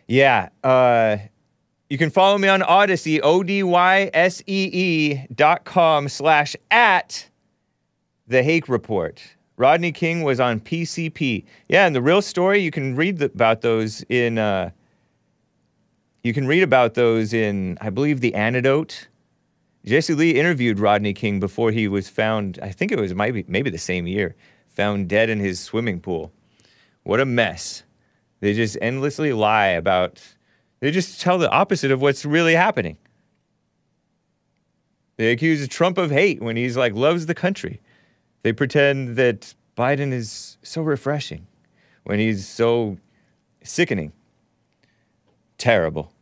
Yeah. 0.07 0.51
Uh, 0.63 1.19
you 1.89 1.99
can 1.99 2.11
follow 2.11 2.39
me 2.39 2.49
on 2.49 2.63
Odysee, 2.63 3.21
O 3.21 3.43
D 3.43 3.63
Y 3.63 4.11
S 4.13 4.43
E 4.47 4.71
E 4.73 5.27
dot 5.35 5.65
com 5.65 6.09
slash 6.09 6.57
at 6.71 7.29
the 8.27 8.43
Hake 8.43 8.69
Report. 8.69 9.23
Rodney 9.57 9.93
King 9.93 10.23
was 10.23 10.39
on 10.39 10.61
PCP. 10.61 11.45
Yeah, 11.69 11.87
and 11.87 11.95
the 11.95 12.03
real 12.03 12.21
story, 12.21 12.61
you 12.61 12.71
can 12.71 12.95
read 12.95 13.19
the, 13.19 13.27
about 13.27 13.63
those 13.63 14.05
in, 14.11 14.37
uh, 14.37 14.71
you 16.23 16.35
can 16.35 16.47
read 16.47 16.63
about 16.63 16.95
those 16.95 17.33
in, 17.33 17.79
I 17.81 17.89
believe, 17.91 18.21
The 18.21 18.35
Antidote. 18.35 19.09
Jesse 19.87 20.15
Lee 20.15 20.33
interviewed 20.33 20.81
Rodney 20.81 21.13
King 21.13 21.39
before 21.39 21.71
he 21.71 21.87
was 21.87 22.09
found, 22.09 22.59
I 22.61 22.71
think 22.71 22.91
it 22.91 22.99
was 22.99 23.15
maybe, 23.15 23.45
maybe 23.47 23.71
the 23.71 23.79
same 23.79 24.09
year, 24.09 24.35
found 24.67 25.09
dead 25.09 25.31
in 25.31 25.39
his 25.39 25.61
swimming 25.61 26.01
pool. 26.01 26.33
What 27.05 27.21
a 27.21 27.25
mess. 27.25 27.85
They 28.41 28.53
just 28.53 28.77
endlessly 28.83 29.33
lie 29.33 29.69
about, 29.69 30.21
they 30.81 30.91
just 30.91 31.21
tell 31.21 31.39
the 31.39 31.51
opposite 31.51 31.93
of 31.93 32.03
what's 32.03 32.25
really 32.25 32.55
happening. 32.55 32.97
They 35.19 35.31
accuse 35.31 35.67
Trump 35.69 35.99
of 35.99 36.11
hate 36.11 36.43
when 36.43 36.57
he's 36.57 36.77
like, 36.77 36.95
loves 36.95 37.27
the 37.27 37.35
country. 37.35 37.81
They 38.43 38.53
pretend 38.53 39.17
that 39.17 39.55
Biden 39.77 40.13
is 40.13 40.59
so 40.63 40.83
refreshing 40.83 41.47
when 42.03 42.19
he's 42.19 42.47
so 42.47 42.99
sickening. 43.63 44.13
Terrible. 45.59 46.13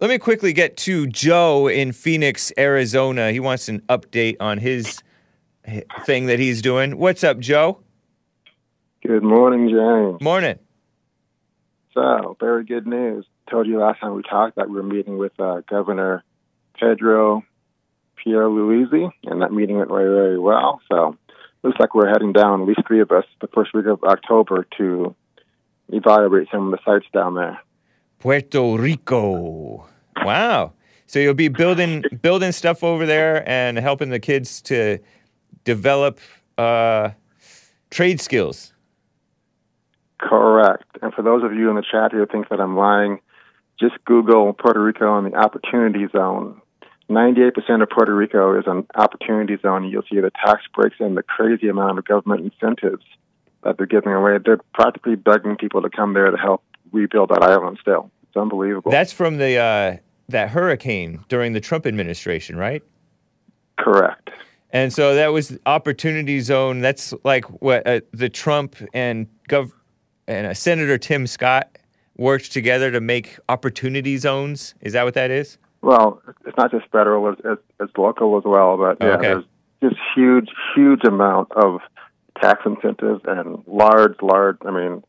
Let 0.00 0.10
me 0.10 0.18
quickly 0.18 0.52
get 0.52 0.76
to 0.78 1.06
Joe 1.06 1.68
in 1.68 1.92
Phoenix, 1.92 2.52
Arizona. 2.58 3.30
He 3.30 3.38
wants 3.38 3.68
an 3.68 3.80
update 3.82 4.36
on 4.40 4.58
his 4.58 5.00
thing 6.04 6.26
that 6.26 6.40
he's 6.40 6.60
doing. 6.60 6.98
What's 6.98 7.22
up, 7.22 7.38
Joe? 7.38 7.78
Good 9.06 9.22
morning, 9.22 9.68
James. 9.68 10.20
Morning. 10.20 10.58
So, 11.92 12.36
very 12.40 12.64
good 12.64 12.88
news. 12.88 13.24
Told 13.48 13.68
you 13.68 13.78
last 13.78 14.00
time 14.00 14.14
we 14.14 14.22
talked 14.22 14.56
that 14.56 14.68
we 14.68 14.74
were 14.74 14.82
meeting 14.82 15.16
with 15.16 15.38
uh, 15.38 15.60
Governor 15.70 16.24
Pedro 16.78 17.44
Pierluisi, 18.18 19.12
and 19.24 19.42
that 19.42 19.52
meeting 19.52 19.76
went 19.78 19.90
very, 19.90 20.12
very 20.12 20.40
well. 20.40 20.80
So, 20.90 21.16
looks 21.62 21.78
like 21.78 21.94
we're 21.94 22.08
heading 22.08 22.32
down, 22.32 22.62
at 22.62 22.66
least 22.66 22.80
three 22.84 23.00
of 23.00 23.12
us, 23.12 23.26
the 23.40 23.46
first 23.46 23.72
week 23.72 23.86
of 23.86 24.02
October 24.02 24.66
to 24.78 25.14
evaluate 25.88 26.48
some 26.50 26.72
of 26.72 26.72
the 26.72 26.78
sites 26.84 27.06
down 27.12 27.36
there. 27.36 27.60
Puerto 28.24 28.78
Rico. 28.78 29.86
Wow. 30.24 30.72
So 31.04 31.18
you'll 31.18 31.34
be 31.34 31.48
building 31.48 32.02
building 32.22 32.52
stuff 32.52 32.82
over 32.82 33.04
there 33.04 33.46
and 33.46 33.76
helping 33.76 34.08
the 34.08 34.18
kids 34.18 34.62
to 34.62 34.98
develop 35.64 36.18
uh, 36.56 37.10
trade 37.90 38.22
skills. 38.22 38.72
Correct. 40.18 40.84
And 41.02 41.12
for 41.12 41.20
those 41.20 41.44
of 41.44 41.52
you 41.52 41.68
in 41.68 41.76
the 41.76 41.82
chat 41.82 42.12
who 42.12 42.24
think 42.24 42.48
that 42.48 42.62
I'm 42.62 42.78
lying, 42.78 43.20
just 43.78 44.02
Google 44.06 44.54
Puerto 44.54 44.82
Rico 44.82 45.18
and 45.18 45.30
the 45.30 45.36
Opportunity 45.36 46.06
Zone. 46.10 46.62
98% 47.10 47.82
of 47.82 47.90
Puerto 47.90 48.14
Rico 48.14 48.58
is 48.58 48.64
an 48.66 48.86
Opportunity 48.94 49.58
Zone. 49.60 49.84
You'll 49.84 50.02
see 50.10 50.20
the 50.20 50.32
tax 50.46 50.62
breaks 50.74 50.96
and 50.98 51.14
the 51.14 51.22
crazy 51.22 51.68
amount 51.68 51.98
of 51.98 52.06
government 52.06 52.50
incentives 52.50 53.04
that 53.64 53.76
they're 53.76 53.84
giving 53.84 54.14
away. 54.14 54.38
They're 54.42 54.60
practically 54.72 55.14
begging 55.14 55.56
people 55.56 55.82
to 55.82 55.90
come 55.90 56.14
there 56.14 56.30
to 56.30 56.38
help 56.38 56.62
rebuild 56.90 57.28
that 57.28 57.42
island 57.42 57.76
still. 57.82 58.10
It's 58.34 58.40
unbelievable. 58.40 58.90
That's 58.90 59.12
from 59.12 59.36
the 59.36 59.56
uh, 59.56 59.96
that 60.28 60.50
hurricane 60.50 61.24
during 61.28 61.52
the 61.52 61.60
Trump 61.60 61.86
administration, 61.86 62.56
right? 62.56 62.82
Correct. 63.78 64.30
And 64.70 64.92
so 64.92 65.14
that 65.14 65.28
was 65.28 65.56
opportunity 65.66 66.40
zone. 66.40 66.80
That's 66.80 67.14
like 67.22 67.44
what 67.62 67.86
uh, 67.86 68.00
the 68.10 68.28
Trump 68.28 68.74
and 68.92 69.28
Gov 69.48 69.70
and 70.26 70.48
uh, 70.48 70.54
Senator 70.54 70.98
Tim 70.98 71.28
Scott 71.28 71.78
worked 72.16 72.50
together 72.50 72.90
to 72.90 73.00
make 73.00 73.38
opportunity 73.48 74.16
zones. 74.16 74.74
Is 74.80 74.94
that 74.94 75.04
what 75.04 75.14
that 75.14 75.30
is? 75.30 75.58
Well, 75.82 76.20
it's 76.44 76.56
not 76.56 76.72
just 76.72 76.86
federal; 76.90 77.30
it's, 77.30 77.40
it's, 77.44 77.62
it's 77.78 77.92
local 77.96 78.36
as 78.36 78.42
well. 78.44 78.76
But 78.76 78.96
yeah, 79.00 79.14
Okay. 79.14 79.28
there's 79.28 79.44
just 79.80 79.96
huge, 80.16 80.48
huge 80.74 81.04
amount 81.06 81.52
of 81.52 81.78
tax 82.42 82.62
incentives 82.66 83.20
and 83.26 83.62
large, 83.68 84.16
large. 84.22 84.56
I 84.66 84.72
mean, 84.72 85.04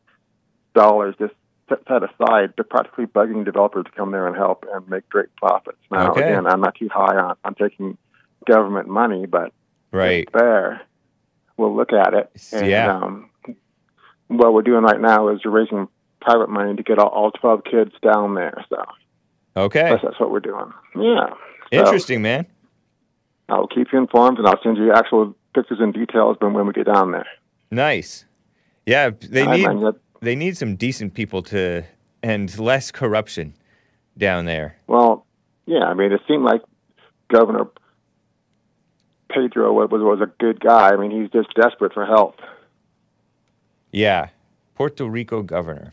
dollars 0.76 1.16
just 1.18 1.34
set, 1.68 1.78
set 1.88 2.02
aside. 2.02 2.52
They're 2.56 2.64
practically 2.64 3.06
begging 3.06 3.44
developers 3.44 3.84
to 3.86 3.90
come 3.92 4.10
there 4.12 4.26
and 4.26 4.36
help 4.36 4.64
and 4.72 4.88
make 4.88 5.08
great 5.08 5.34
profits. 5.36 5.78
Now, 5.90 6.10
Okay. 6.12 6.22
again, 6.22 6.46
I'm 6.46 6.60
not 6.60 6.74
too 6.76 6.88
high 6.92 7.16
on 7.16 7.36
on 7.44 7.54
taking 7.54 7.98
government 8.46 8.88
money, 8.88 9.26
but 9.26 9.52
Right. 9.92 10.28
there. 10.32 10.82
We'll 11.56 11.74
look 11.74 11.92
at 11.92 12.12
it. 12.14 12.30
And, 12.52 12.66
yeah. 12.66 12.94
Um, 12.96 13.30
what 14.28 14.52
we're 14.52 14.62
doing 14.62 14.82
right 14.82 15.00
now 15.00 15.28
is 15.28 15.40
we're 15.44 15.52
raising 15.52 15.88
private 16.20 16.50
money 16.50 16.74
to 16.76 16.82
get 16.82 16.98
all, 16.98 17.08
all 17.08 17.30
12 17.30 17.62
kids 17.64 17.92
down 18.02 18.34
there. 18.34 18.64
So 18.68 18.84
Okay. 19.56 19.82
that's, 19.90 20.02
that's 20.02 20.20
what 20.20 20.30
we're 20.30 20.40
doing. 20.40 20.72
Yeah. 20.96 21.30
So- 21.30 21.36
Interesting, 21.72 22.22
man. 22.22 22.46
I'll 23.48 23.68
keep 23.68 23.92
you 23.92 23.98
informed, 23.98 24.38
and 24.38 24.46
I'll 24.46 24.60
send 24.62 24.76
you 24.76 24.92
actual 24.92 25.34
pictures 25.54 25.78
and 25.80 25.94
details 25.94 26.36
when 26.40 26.52
when 26.52 26.66
we 26.66 26.72
get 26.72 26.86
down 26.86 27.12
there. 27.12 27.26
Nice. 27.70 28.24
Yeah, 28.84 29.10
they 29.10 29.42
All 29.44 29.52
need. 29.82 29.94
They 30.20 30.36
need 30.36 30.56
some 30.56 30.76
decent 30.76 31.14
people 31.14 31.42
to 31.44 31.84
and 32.22 32.58
less 32.58 32.90
corruption 32.90 33.54
down 34.18 34.46
there. 34.46 34.76
Well, 34.86 35.26
yeah, 35.66 35.84
I 35.84 35.94
mean, 35.94 36.12
it 36.12 36.20
seemed 36.26 36.44
like 36.44 36.62
Governor 37.28 37.66
Pedro 39.30 39.72
was 39.72 39.90
was, 39.90 40.20
a 40.20 40.32
good 40.38 40.60
guy. 40.60 40.90
I 40.90 40.96
mean, 40.96 41.10
he's 41.10 41.30
just 41.30 41.54
desperate 41.54 41.92
for 41.92 42.06
help. 42.06 42.40
Yeah. 43.92 44.28
Puerto 44.74 45.06
Rico 45.06 45.42
governor. 45.42 45.92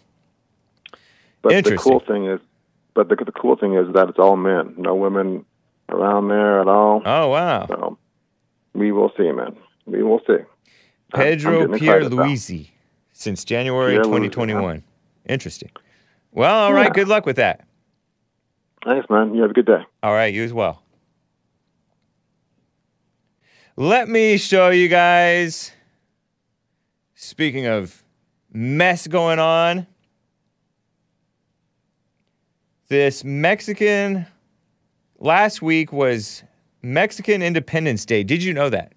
But 1.42 1.64
the 1.64 1.78
cool 1.78 2.00
thing 2.00 2.26
is, 2.28 2.40
but 2.94 3.10
the, 3.10 3.16
the 3.16 3.32
cool 3.32 3.56
thing 3.56 3.76
is 3.76 3.94
that 3.94 4.10
it's 4.10 4.20
all 4.20 4.38
men, 4.38 4.76
no 4.78 4.96
women 4.96 5.46
around 5.90 6.30
there 6.30 6.62
at 6.62 6.68
all. 6.68 7.02
Oh 7.06 7.30
wow. 7.30 7.66
So 7.68 7.98
we 8.74 8.92
will 8.92 9.12
see, 9.18 9.32
man. 9.32 9.56
We 9.86 10.04
will 10.04 10.22
see. 10.26 10.38
Pedro 11.14 11.68
getting 11.68 12.73
Pierre 13.14 13.34
excited 13.34 13.44
about 13.44 13.44
it. 13.44 13.44
Luisi 13.44 13.44
since 13.44 13.44
January 13.46 13.96
Pierluisi, 13.96 14.04
2021. 14.04 14.84
Interesting. 15.28 15.72
Well, 16.32 16.56
all 16.56 16.74
right. 16.74 16.88
Yeah. 16.88 16.94
Good 16.94 17.08
luck 17.08 17.26
with 17.26 17.36
that. 17.36 17.68
Thanks, 18.86 19.10
man. 19.10 19.34
You 19.34 19.42
have 19.42 19.52
a 19.52 19.54
good 19.54 19.66
day. 19.66 19.86
All 20.02 20.14
right, 20.14 20.34
you 20.34 20.44
as 20.44 20.54
well. 20.54 20.84
Let 23.76 24.10
me 24.10 24.38
show 24.38 24.70
you 24.70 24.88
guys. 24.88 25.72
Speaking 27.16 27.66
of 27.66 28.04
mess 28.52 29.08
going 29.08 29.40
on, 29.40 29.88
this 32.90 33.24
Mexican 33.24 34.28
last 35.20 35.62
week 35.62 35.94
was 35.94 36.44
Mexican 36.82 37.42
Independence 37.42 38.06
Day. 38.06 38.24
Did 38.24 38.44
you 38.44 38.54
know 38.54 38.70
that? 38.70 38.94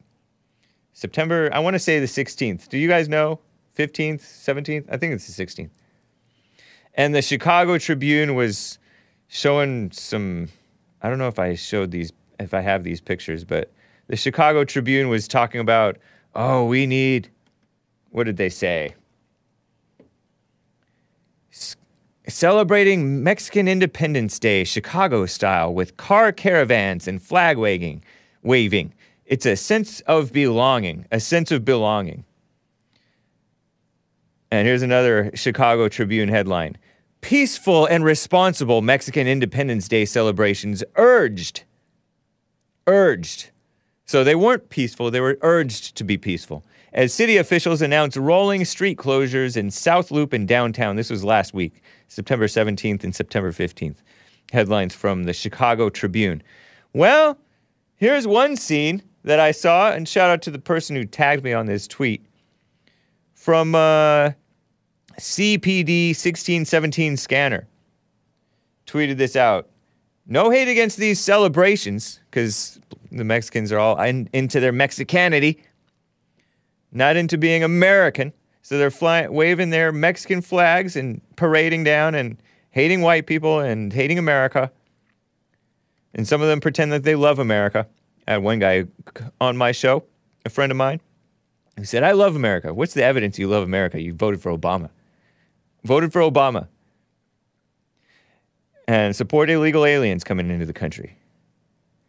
September, 0.93 1.48
I 1.52 1.60
want 1.60 1.74
to 1.74 1.78
say 1.78 2.01
the 2.01 2.06
16th. 2.06 2.68
Do 2.68 2.78
you 2.78 2.88
guys 2.88 3.09
know? 3.09 3.38
15th, 3.76 4.22
17th? 4.22 4.86
I 4.90 4.96
think 4.96 5.12
it's 5.12 5.32
the 5.32 5.44
16th. 5.44 5.70
And 6.94 7.14
the 7.14 7.22
Chicago 7.22 7.78
Tribune 7.78 8.34
was 8.34 8.78
showing 9.28 9.90
some 9.90 10.48
I 11.02 11.08
don't 11.08 11.18
know 11.18 11.28
if 11.28 11.38
I 11.38 11.54
showed 11.54 11.90
these 11.90 12.12
if 12.40 12.54
I 12.54 12.60
have 12.60 12.84
these 12.84 13.00
pictures, 13.00 13.44
but 13.44 13.70
the 14.08 14.16
Chicago 14.16 14.64
Tribune 14.64 15.08
was 15.08 15.28
talking 15.28 15.60
about, 15.60 15.98
oh, 16.34 16.64
we 16.64 16.86
need 16.86 17.30
what 18.10 18.24
did 18.24 18.38
they 18.38 18.48
say? 18.48 18.94
Celebrating 22.26 23.22
Mexican 23.22 23.68
Independence 23.68 24.38
Day 24.38 24.64
Chicago 24.64 25.26
style 25.26 25.72
with 25.72 25.96
car 25.96 26.32
caravans 26.32 27.06
and 27.06 27.22
flag 27.22 27.58
waving. 27.58 28.02
Waving. 28.42 28.94
It's 29.26 29.44
a 29.44 29.56
sense 29.56 30.00
of 30.02 30.32
belonging, 30.32 31.06
a 31.12 31.20
sense 31.20 31.50
of 31.52 31.64
belonging. 31.64 32.24
And 34.56 34.66
here's 34.66 34.80
another 34.80 35.30
Chicago 35.34 35.86
Tribune 35.86 36.30
headline 36.30 36.78
Peaceful 37.20 37.84
and 37.84 38.02
responsible 38.02 38.80
Mexican 38.80 39.26
Independence 39.26 39.86
Day 39.86 40.06
celebrations 40.06 40.82
urged. 40.96 41.64
Urged. 42.86 43.50
So 44.06 44.24
they 44.24 44.34
weren't 44.34 44.70
peaceful, 44.70 45.10
they 45.10 45.20
were 45.20 45.36
urged 45.42 45.94
to 45.96 46.04
be 46.04 46.16
peaceful. 46.16 46.64
As 46.94 47.12
city 47.12 47.36
officials 47.36 47.82
announced 47.82 48.16
rolling 48.16 48.64
street 48.64 48.96
closures 48.96 49.58
in 49.58 49.70
South 49.70 50.10
Loop 50.10 50.32
and 50.32 50.48
downtown. 50.48 50.96
This 50.96 51.10
was 51.10 51.22
last 51.22 51.52
week, 51.52 51.82
September 52.08 52.46
17th 52.46 53.04
and 53.04 53.14
September 53.14 53.52
15th. 53.52 53.98
Headlines 54.52 54.94
from 54.94 55.24
the 55.24 55.34
Chicago 55.34 55.90
Tribune. 55.90 56.42
Well, 56.94 57.36
here's 57.96 58.26
one 58.26 58.56
scene 58.56 59.02
that 59.22 59.38
I 59.38 59.50
saw, 59.50 59.90
and 59.90 60.08
shout 60.08 60.30
out 60.30 60.40
to 60.42 60.50
the 60.50 60.58
person 60.58 60.96
who 60.96 61.04
tagged 61.04 61.44
me 61.44 61.52
on 61.52 61.66
this 61.66 61.86
tweet 61.86 62.24
from 63.34 63.74
uh, 63.74 64.30
CPD 65.18 66.09
1617 66.09 67.16
scanner. 67.16 67.66
Tweeted 68.86 69.16
this 69.16 69.36
out. 69.36 69.68
No 70.26 70.51
hate 70.51 70.68
against 70.68 70.97
these 70.97 71.20
celebrations, 71.20 72.20
because 72.30 72.80
the 73.12 73.24
Mexicans 73.24 73.70
are 73.72 73.78
all 73.78 74.01
in, 74.01 74.28
into 74.32 74.60
their 74.60 74.72
Mexicanity, 74.72 75.59
not 76.93 77.16
into 77.16 77.38
being 77.38 77.62
American. 77.62 78.32
So 78.62 78.78
they're 78.78 78.90
flying, 78.90 79.32
waving 79.32 79.70
their 79.70 79.93
Mexican 79.93 80.43
flags 80.43 80.97
and 80.97 81.20
parading 81.36 81.84
down 81.84 82.16
and 82.16 82.36
hating 82.70 83.01
white 83.01 83.26
people 83.26 83.60
and 83.60 83.93
hating 83.93 84.18
America. 84.18 84.72
And 86.14 86.26
some 86.26 86.43
of 86.43 86.48
them 86.48 86.60
pretend 86.60 86.90
that 86.93 87.05
they 87.05 87.14
love 87.14 87.38
America. 87.38 87.86
I 88.26 88.32
had 88.32 88.43
one 88.43 88.59
guy 88.59 88.86
on 89.40 89.56
my 89.56 89.70
show, 89.70 90.05
a 90.44 90.51
friend 90.51 90.72
of 90.72 90.76
mine, 90.76 91.01
who 91.76 91.84
said, 91.84 92.02
I 92.02 92.12
love 92.12 92.34
America. 92.34 92.74
What's 92.74 92.94
the 92.94 93.05
evidence 93.05 93.38
you 93.38 93.47
love 93.47 93.62
America? 93.62 94.01
You 94.01 94.12
voted 94.12 94.40
for 94.43 94.51
Obama. 94.51 94.90
Voted 95.86 96.12
for 96.12 96.20
Obama. 96.20 96.66
And 98.88 99.14
support 99.14 99.48
illegal 99.48 99.84
aliens 99.84 100.24
coming 100.24 100.50
into 100.50 100.66
the 100.66 100.72
country. 100.72 101.16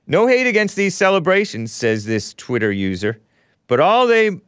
No 0.08 0.26
hate 0.26 0.48
against 0.48 0.76
these 0.76 0.95
celebrations, 0.95 1.72
says 1.72 2.06
this 2.06 2.34
Twitter 2.34 2.72
user, 2.72 3.22
but 3.68 3.80
all 3.80 4.08
they, 4.08 4.41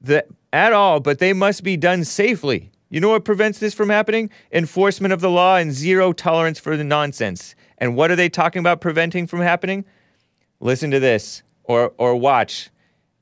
the, 0.00 0.24
at 0.52 0.72
all, 0.72 0.98
but 0.98 1.20
they 1.20 1.32
must 1.32 1.62
be 1.62 1.76
done 1.76 2.04
safely. 2.04 2.72
You 2.90 3.00
know 3.00 3.10
what 3.10 3.24
prevents 3.24 3.60
this 3.60 3.74
from 3.74 3.90
happening? 3.90 4.30
Enforcement 4.50 5.12
of 5.12 5.20
the 5.20 5.30
law 5.30 5.56
and 5.56 5.72
zero 5.72 6.12
tolerance 6.12 6.58
for 6.58 6.76
the 6.76 6.84
nonsense. 6.84 7.54
And 7.78 7.94
what 7.94 8.10
are 8.10 8.16
they 8.16 8.28
talking 8.28 8.60
about 8.60 8.80
preventing 8.80 9.26
from 9.26 9.40
happening? 9.40 9.84
Listen 10.58 10.90
to 10.90 10.98
this 10.98 11.42
or, 11.62 11.92
or 11.96 12.16
watch. 12.16 12.70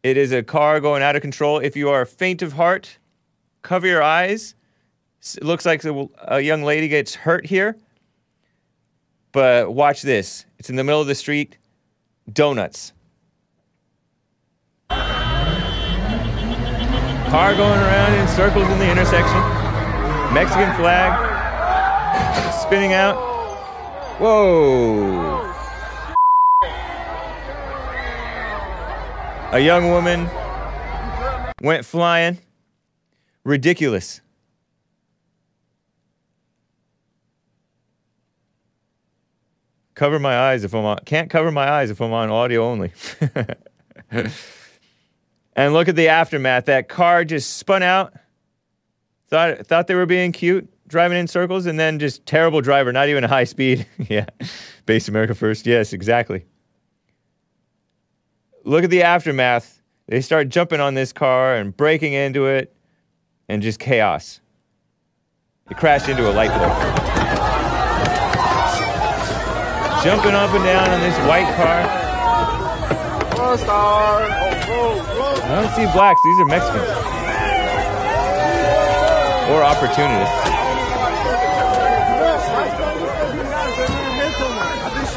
It 0.03 0.17
is 0.17 0.33
a 0.33 0.43
car 0.43 0.81
going 0.81 1.03
out 1.03 1.17
of 1.17 1.23
control. 1.23 1.59
If 1.59 1.77
you 1.77 1.91
are 1.91 2.07
faint 2.07 2.43
of 2.43 2.55
heart, 2.55 2.99
cover 3.61 3.87
your 3.87 4.03
eyes. 4.03 4.55
It 5.25 5.45
looks 5.45 5.65
like 5.65 5.85
a 5.85 6.41
young 6.41 6.65
lady 6.65 6.89
gets 6.89 7.15
hurt 7.15 7.47
here. 7.47 7.77
But 9.31 9.73
watch 9.73 10.03
this. 10.03 10.45
It's 10.59 10.69
in 10.69 10.77
the 10.77 10.83
middle 10.85 11.01
of 11.01 11.07
the 11.07 11.15
street. 11.15 11.59
Donuts. 12.31 12.93
Car 17.31 17.55
going 17.55 17.81
around 17.81 18.15
in 18.15 18.29
circles 18.29 18.69
in 18.69 18.79
the 18.79 18.91
intersection. 18.91 19.41
Mexican 20.35 20.75
flag 20.77 21.13
spinning 22.61 22.93
out. 22.93 23.17
Whoa. 24.19 25.51
A 29.53 29.61
young 29.61 29.91
woman 29.91 30.29
went 31.61 31.85
flying. 31.85 32.39
Ridiculous. 33.45 34.22
Cover 39.95 40.19
my 40.19 40.37
eyes 40.37 40.65
if 40.65 40.75
I'm 40.75 40.85
on. 40.85 40.99
Can't 41.05 41.29
cover 41.29 41.51
my 41.51 41.69
eyes 41.69 41.91
if 41.91 42.01
I'm 42.01 42.13
on 42.13 42.31
audio 42.31 42.65
only. 42.65 42.93
and 44.11 45.75
look 45.75 45.89
at 45.89 45.97
the 45.97 46.09
aftermath. 46.09 46.65
That 46.67 46.89
car 46.89 47.25
just 47.25 47.57
spun 47.59 47.83
out. 47.83 48.15
Thought 49.29 49.67
thought 49.67 49.87
they 49.87 49.95
were 49.95 50.07
being 50.07 50.33
cute, 50.33 50.69
driving 50.89 51.19
in 51.19 51.27
circles, 51.27 51.67
and 51.67 51.79
then 51.79 51.99
just 51.99 52.25
terrible 52.25 52.61
driver, 52.61 52.93
not 52.93 53.09
even 53.09 53.25
a 53.25 53.29
high 53.29 53.45
speed. 53.45 53.87
yeah, 54.09 54.27
base 54.87 55.09
America 55.09 55.35
first. 55.35 55.67
Yes, 55.67 55.93
exactly. 55.93 56.47
Look 58.65 58.85
at 58.85 58.91
the 58.91 59.03
aftermath. 59.03 59.83
They 60.07 60.21
start 60.21 60.49
jumping 60.49 60.81
on 60.81 60.95
this 60.95 61.13
car 61.13 61.55
and 61.55 61.77
breaking 61.77 62.15
into 62.15 62.47
it, 62.47 62.75
and 63.49 63.63
just 63.63 63.79
chaos. 63.79 64.41
It 65.71 65.77
crashed 65.77 66.09
into 66.09 66.31
a 66.31 66.33
light 66.33 66.51
pole. 66.51 67.12
Jumping 70.03 70.35
up 70.35 70.51
and 70.51 70.65
down 70.65 70.91
on 70.91 70.99
this 70.99 71.17
white 71.29 71.47
car. 71.55 71.87
I 75.45 75.49
don't 75.49 75.71
see 75.77 75.87
blacks. 75.93 76.21
These 76.25 76.41
are 76.41 76.45
Mexicans. 76.45 76.89
Or 79.53 79.63
opportunists. 79.63 80.43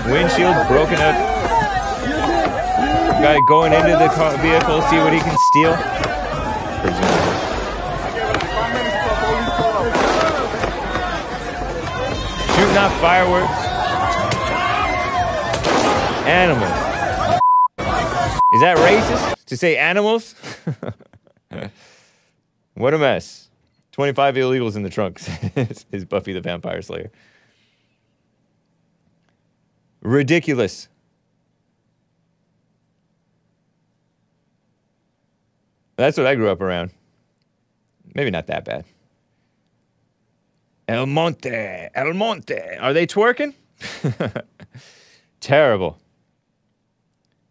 Windshield 0.06 0.68
broken 0.68 1.00
up. 1.02 1.16
Guy 3.24 3.40
going 3.48 3.74
into 3.74 3.98
the 3.98 4.10
car, 4.10 4.38
vehicle, 4.38 4.84
see 4.84 5.00
what 5.00 5.14
he 5.14 5.20
can 5.20 5.36
steal. 5.40 5.76
Shooting 12.56 12.78
off 12.78 12.94
fireworks. 13.02 13.65
Animals. 16.26 16.64
Is 18.56 18.62
that 18.62 18.78
racist 18.78 19.46
to 19.46 19.56
say 19.56 19.78
animals? 19.78 20.34
what 22.74 22.94
a 22.94 22.98
mess. 22.98 23.50
25 23.92 24.36
illegals 24.36 24.76
in 24.76 24.84
the 24.84 24.90
trunks 24.90 25.30
is 25.92 26.04
Buffy 26.04 26.34
the 26.34 26.42
Vampire 26.42 26.82
Slayer. 26.82 27.12
Ridiculous. 30.02 30.88
That's 35.96 36.18
what 36.18 36.26
I 36.26 36.36
grew 36.36 36.50
up 36.50 36.62
around. 36.62 36.92
Maybe 38.16 38.32
not 38.32 38.48
that 38.48 38.66
bad. 38.66 38.86
El 40.88 41.06
Monte, 41.06 41.90
El 41.94 42.14
Monte. 42.14 42.78
Are 42.80 42.94
they 42.94 43.08
twerking? 43.08 43.54
Terrible. 45.40 46.00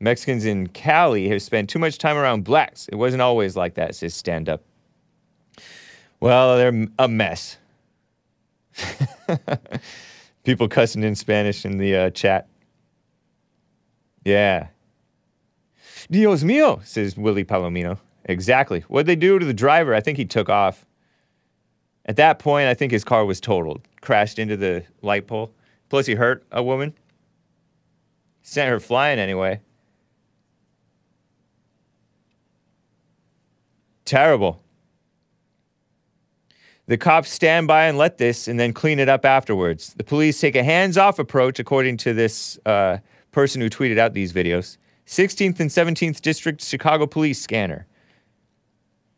Mexicans 0.00 0.44
in 0.44 0.66
Cali 0.68 1.28
have 1.28 1.42
spent 1.42 1.70
too 1.70 1.78
much 1.78 1.98
time 1.98 2.16
around 2.16 2.44
blacks. 2.44 2.88
It 2.88 2.96
wasn't 2.96 3.22
always 3.22 3.56
like 3.56 3.74
that, 3.74 3.94
says 3.94 4.14
stand 4.14 4.48
up. 4.48 4.62
Well, 6.20 6.56
they're 6.56 6.88
a 6.98 7.08
mess. 7.08 7.58
People 10.44 10.68
cussing 10.68 11.02
in 11.02 11.14
Spanish 11.14 11.64
in 11.64 11.78
the 11.78 11.96
uh, 11.96 12.10
chat. 12.10 12.48
Yeah. 14.24 14.68
Dios 16.10 16.42
mío, 16.42 16.84
says 16.84 17.16
Willie 17.16 17.44
Palomino. 17.44 17.98
Exactly. 18.24 18.80
What'd 18.88 19.06
they 19.06 19.16
do 19.16 19.38
to 19.38 19.46
the 19.46 19.54
driver? 19.54 19.94
I 19.94 20.00
think 20.00 20.18
he 20.18 20.24
took 20.24 20.48
off. 20.48 20.86
At 22.06 22.16
that 22.16 22.38
point, 22.38 22.68
I 22.68 22.74
think 22.74 22.92
his 22.92 23.04
car 23.04 23.24
was 23.24 23.40
totaled, 23.40 23.82
crashed 24.00 24.38
into 24.38 24.56
the 24.56 24.84
light 25.02 25.26
pole. 25.26 25.52
Plus, 25.88 26.06
he 26.06 26.14
hurt 26.14 26.44
a 26.50 26.62
woman. 26.62 26.94
Sent 28.42 28.68
her 28.68 28.80
flying 28.80 29.18
anyway. 29.18 29.60
Terrible. 34.04 34.62
The 36.86 36.98
cops 36.98 37.30
stand 37.30 37.66
by 37.66 37.84
and 37.86 37.96
let 37.96 38.18
this 38.18 38.46
and 38.46 38.60
then 38.60 38.74
clean 38.74 38.98
it 38.98 39.08
up 39.08 39.24
afterwards. 39.24 39.94
The 39.94 40.04
police 40.04 40.38
take 40.38 40.54
a 40.54 40.62
hands 40.62 40.98
off 40.98 41.18
approach, 41.18 41.58
according 41.58 41.96
to 41.98 42.12
this 42.12 42.58
uh, 42.66 42.98
person 43.32 43.60
who 43.62 43.70
tweeted 43.70 43.98
out 43.98 44.12
these 44.12 44.32
videos. 44.32 44.76
16th 45.06 45.60
and 45.60 45.70
17th 45.70 46.20
District 46.20 46.62
Chicago 46.62 47.06
Police 47.06 47.40
scanner. 47.40 47.86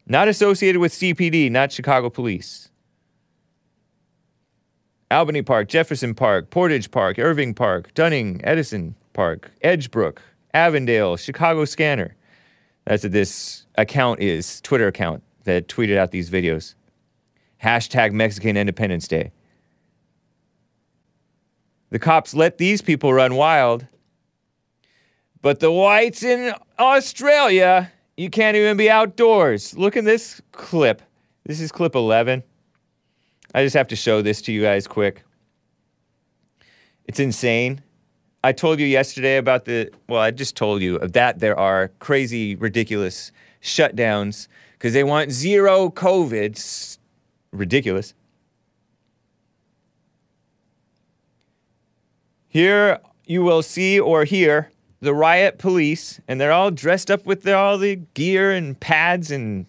Not 0.07 0.29
associated 0.29 0.81
with 0.81 0.93
CPD, 0.93 1.51
not 1.51 1.73
Chicago 1.73 2.09
Police. 2.09 2.71
Albany 5.11 5.43
Park, 5.43 5.69
Jefferson 5.69 6.15
Park, 6.15 6.51
Portage 6.51 6.91
Park, 6.91 7.19
Irving 7.19 7.55
Park, 7.55 7.93
Dunning, 7.95 8.41
Edison 8.45 8.95
Park, 9.13 9.51
Edgebrook, 9.63 10.19
Avondale, 10.55 11.17
Chicago 11.17 11.65
Scanner. 11.65 12.17
That's 12.87 13.03
what 13.03 13.13
this 13.13 13.67
account 13.75 14.21
is, 14.21 14.61
Twitter 14.61 14.87
account 14.87 15.23
that 15.45 15.69
tweeted 15.69 15.97
out 15.97 16.13
these 16.13 16.31
videos. 16.31 16.75
Hashtag 17.63 18.13
Mexican 18.13 18.57
Independence 18.57 19.09
Day. 19.09 19.33
The 21.91 21.99
cops 21.99 22.35
let 22.35 22.59
these 22.59 22.83
people 22.83 23.13
run 23.13 23.35
wild, 23.35 23.87
but 25.43 25.61
the 25.61 25.71
whites 25.71 26.23
in 26.23 26.53
Australia, 26.79 27.93
you 28.17 28.31
can't 28.31 28.57
even 28.57 28.77
be 28.77 28.91
outdoors. 28.91 29.77
Look 29.77 29.97
at 29.97 30.05
this 30.05 30.41
clip. 30.53 31.03
This 31.45 31.61
is 31.61 31.71
clip 31.71 31.95
11. 31.95 32.43
I 33.55 33.65
just 33.65 33.77
have 33.77 33.89
to 33.89 33.97
show 33.97 34.23
this 34.23 34.43
to 34.43 34.53
you 34.53 34.63
guys 34.63 34.87
quick. 34.87 35.23
It's 37.05 37.21
insane. 37.21 37.83
I 38.47 38.53
told 38.53 38.79
you 38.79 38.87
yesterday 38.87 39.39
about 39.39 39.65
the, 39.65 39.91
well, 40.09 40.21
I 40.21 40.31
just 40.31 40.55
told 40.55 40.81
you 40.81 41.01
that 41.01 41.41
there 41.41 41.59
are 41.59 41.89
crazy, 41.99 42.55
ridiculous 42.55 43.33
shutdowns 43.61 44.47
because 44.75 44.93
they 44.93 45.03
want 45.03 45.33
zero 45.33 45.91
COVID. 45.91 46.99
Ridiculous. 47.51 48.15
Here 52.47 53.01
you 53.25 53.43
will 53.43 53.63
see 53.63 53.99
or 53.99 54.23
hear 54.23 54.71
the 55.01 55.13
riot 55.13 55.59
police, 55.59 56.21
and 56.29 56.41
they're 56.41 56.53
all 56.53 56.71
dressed 56.71 57.11
up 57.11 57.27
with 57.27 57.43
their, 57.43 57.57
all 57.57 57.79
the 57.79 57.97
gear 58.15 58.53
and 58.53 58.79
pads 58.79 59.33
and 59.33 59.67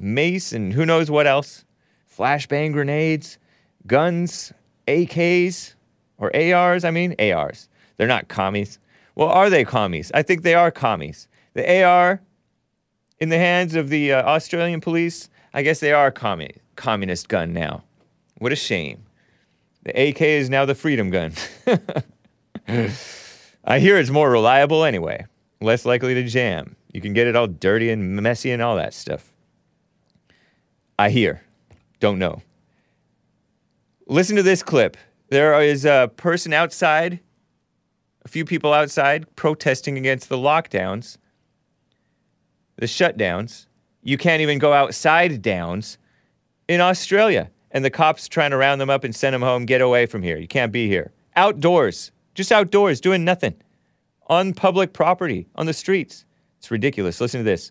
mace 0.00 0.52
and 0.52 0.72
who 0.72 0.84
knows 0.84 1.12
what 1.12 1.28
else 1.28 1.64
flashbang 2.12 2.72
grenades, 2.72 3.38
guns, 3.86 4.52
AKs, 4.88 5.74
or 6.20 6.30
ARs, 6.36 6.84
I 6.84 6.92
mean, 6.92 7.16
ARs. 7.18 7.68
They're 7.96 8.06
not 8.06 8.28
commies. 8.28 8.78
Well, 9.16 9.28
are 9.28 9.50
they 9.50 9.64
commies? 9.64 10.12
I 10.14 10.22
think 10.22 10.42
they 10.42 10.54
are 10.54 10.70
commies. 10.70 11.26
The 11.54 11.82
AR 11.82 12.20
in 13.18 13.28
the 13.28 13.38
hands 13.38 13.74
of 13.74 13.88
the 13.88 14.12
uh, 14.12 14.22
Australian 14.22 14.80
police, 14.80 15.28
I 15.52 15.62
guess 15.62 15.80
they 15.80 15.92
are 15.92 16.12
commu- 16.12 16.56
communist 16.76 17.28
gun 17.28 17.52
now. 17.52 17.82
What 18.38 18.52
a 18.52 18.56
shame. 18.56 19.04
The 19.82 20.08
AK 20.08 20.20
is 20.22 20.48
now 20.48 20.64
the 20.64 20.74
freedom 20.74 21.10
gun. 21.10 21.32
I 23.64 23.78
hear 23.78 23.98
it's 23.98 24.10
more 24.10 24.30
reliable 24.30 24.84
anyway, 24.84 25.26
less 25.60 25.84
likely 25.84 26.14
to 26.14 26.22
jam. 26.22 26.76
You 26.92 27.00
can 27.00 27.12
get 27.12 27.26
it 27.26 27.36
all 27.36 27.46
dirty 27.46 27.90
and 27.90 28.16
messy 28.16 28.50
and 28.50 28.62
all 28.62 28.76
that 28.76 28.94
stuff. 28.94 29.32
I 30.98 31.10
hear. 31.10 31.42
Don't 31.98 32.18
know. 32.18 32.42
Listen 34.06 34.36
to 34.36 34.42
this 34.42 34.62
clip. 34.62 34.96
There 35.30 35.60
is 35.62 35.84
a 35.84 36.10
person 36.16 36.52
outside, 36.52 37.20
a 38.24 38.28
few 38.28 38.44
people 38.44 38.72
outside 38.72 39.34
protesting 39.36 39.96
against 39.96 40.28
the 40.28 40.36
lockdowns, 40.36 41.18
the 42.76 42.86
shutdowns. 42.86 43.66
You 44.02 44.18
can't 44.18 44.42
even 44.42 44.58
go 44.58 44.72
outside 44.72 45.40
downs 45.40 45.98
in 46.68 46.80
Australia. 46.80 47.50
And 47.70 47.84
the 47.84 47.90
cops 47.90 48.26
trying 48.26 48.50
to 48.50 48.56
round 48.56 48.80
them 48.80 48.90
up 48.90 49.04
and 49.04 49.14
send 49.14 49.32
them 49.32 49.42
home. 49.42 49.64
Get 49.64 49.80
away 49.80 50.06
from 50.06 50.24
here. 50.24 50.36
You 50.36 50.48
can't 50.48 50.72
be 50.72 50.88
here. 50.88 51.12
Outdoors, 51.36 52.10
just 52.34 52.50
outdoors, 52.50 53.00
doing 53.00 53.24
nothing. 53.24 53.54
On 54.26 54.52
public 54.52 54.92
property, 54.92 55.46
on 55.54 55.66
the 55.66 55.72
streets. 55.72 56.24
It's 56.58 56.72
ridiculous. 56.72 57.20
Listen 57.20 57.40
to 57.40 57.44
this. 57.44 57.70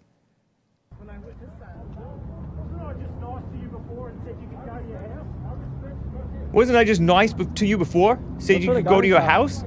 Wasn't 6.51 6.77
I 6.77 6.83
just 6.83 7.01
nice 7.01 7.33
be- 7.33 7.45
to 7.45 7.65
you 7.65 7.77
before? 7.77 8.19
Said 8.39 8.63
you 8.63 8.71
could 8.73 8.85
go 8.85 9.01
to 9.01 9.07
your 9.07 9.21
house? 9.21 9.63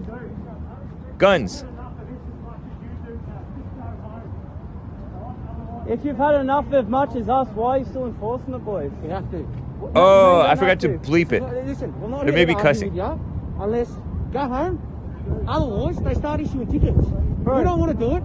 Guns. 1.19 1.65
If 5.89 6.05
you've 6.05 6.17
had 6.17 6.37
enough 6.37 6.73
as 6.73 6.87
much 6.87 7.15
as 7.17 7.29
us, 7.29 7.49
why 7.55 7.77
are 7.77 7.79
you 7.81 7.85
still 7.85 8.07
enforcing 8.07 8.55
it, 8.55 8.59
boys? 8.65 8.91
You 9.05 9.11
have 9.11 9.31
to. 9.33 9.47
Oh, 9.95 10.41
I 10.43 10.55
forgot 10.55 10.81
to 10.81 10.91
bleep 10.91 11.33
it. 11.33 11.43
Listen, 11.67 11.93
we're 12.01 12.09
not 12.09 12.25
There 12.25 12.33
may 12.35 12.45
be 12.45 12.55
cussing. 12.55 12.95
with 12.95 13.19
unless 13.59 13.91
go 14.33 14.41
home. 14.41 15.45
Otherwise, 15.47 15.97
they 15.99 16.15
start 16.15 16.41
issuing 16.41 16.67
tickets. 16.67 17.07
We 17.07 17.65
don't 17.65 17.79
want 17.81 17.93
to 17.93 17.99
do 17.99 18.17
it, 18.17 18.23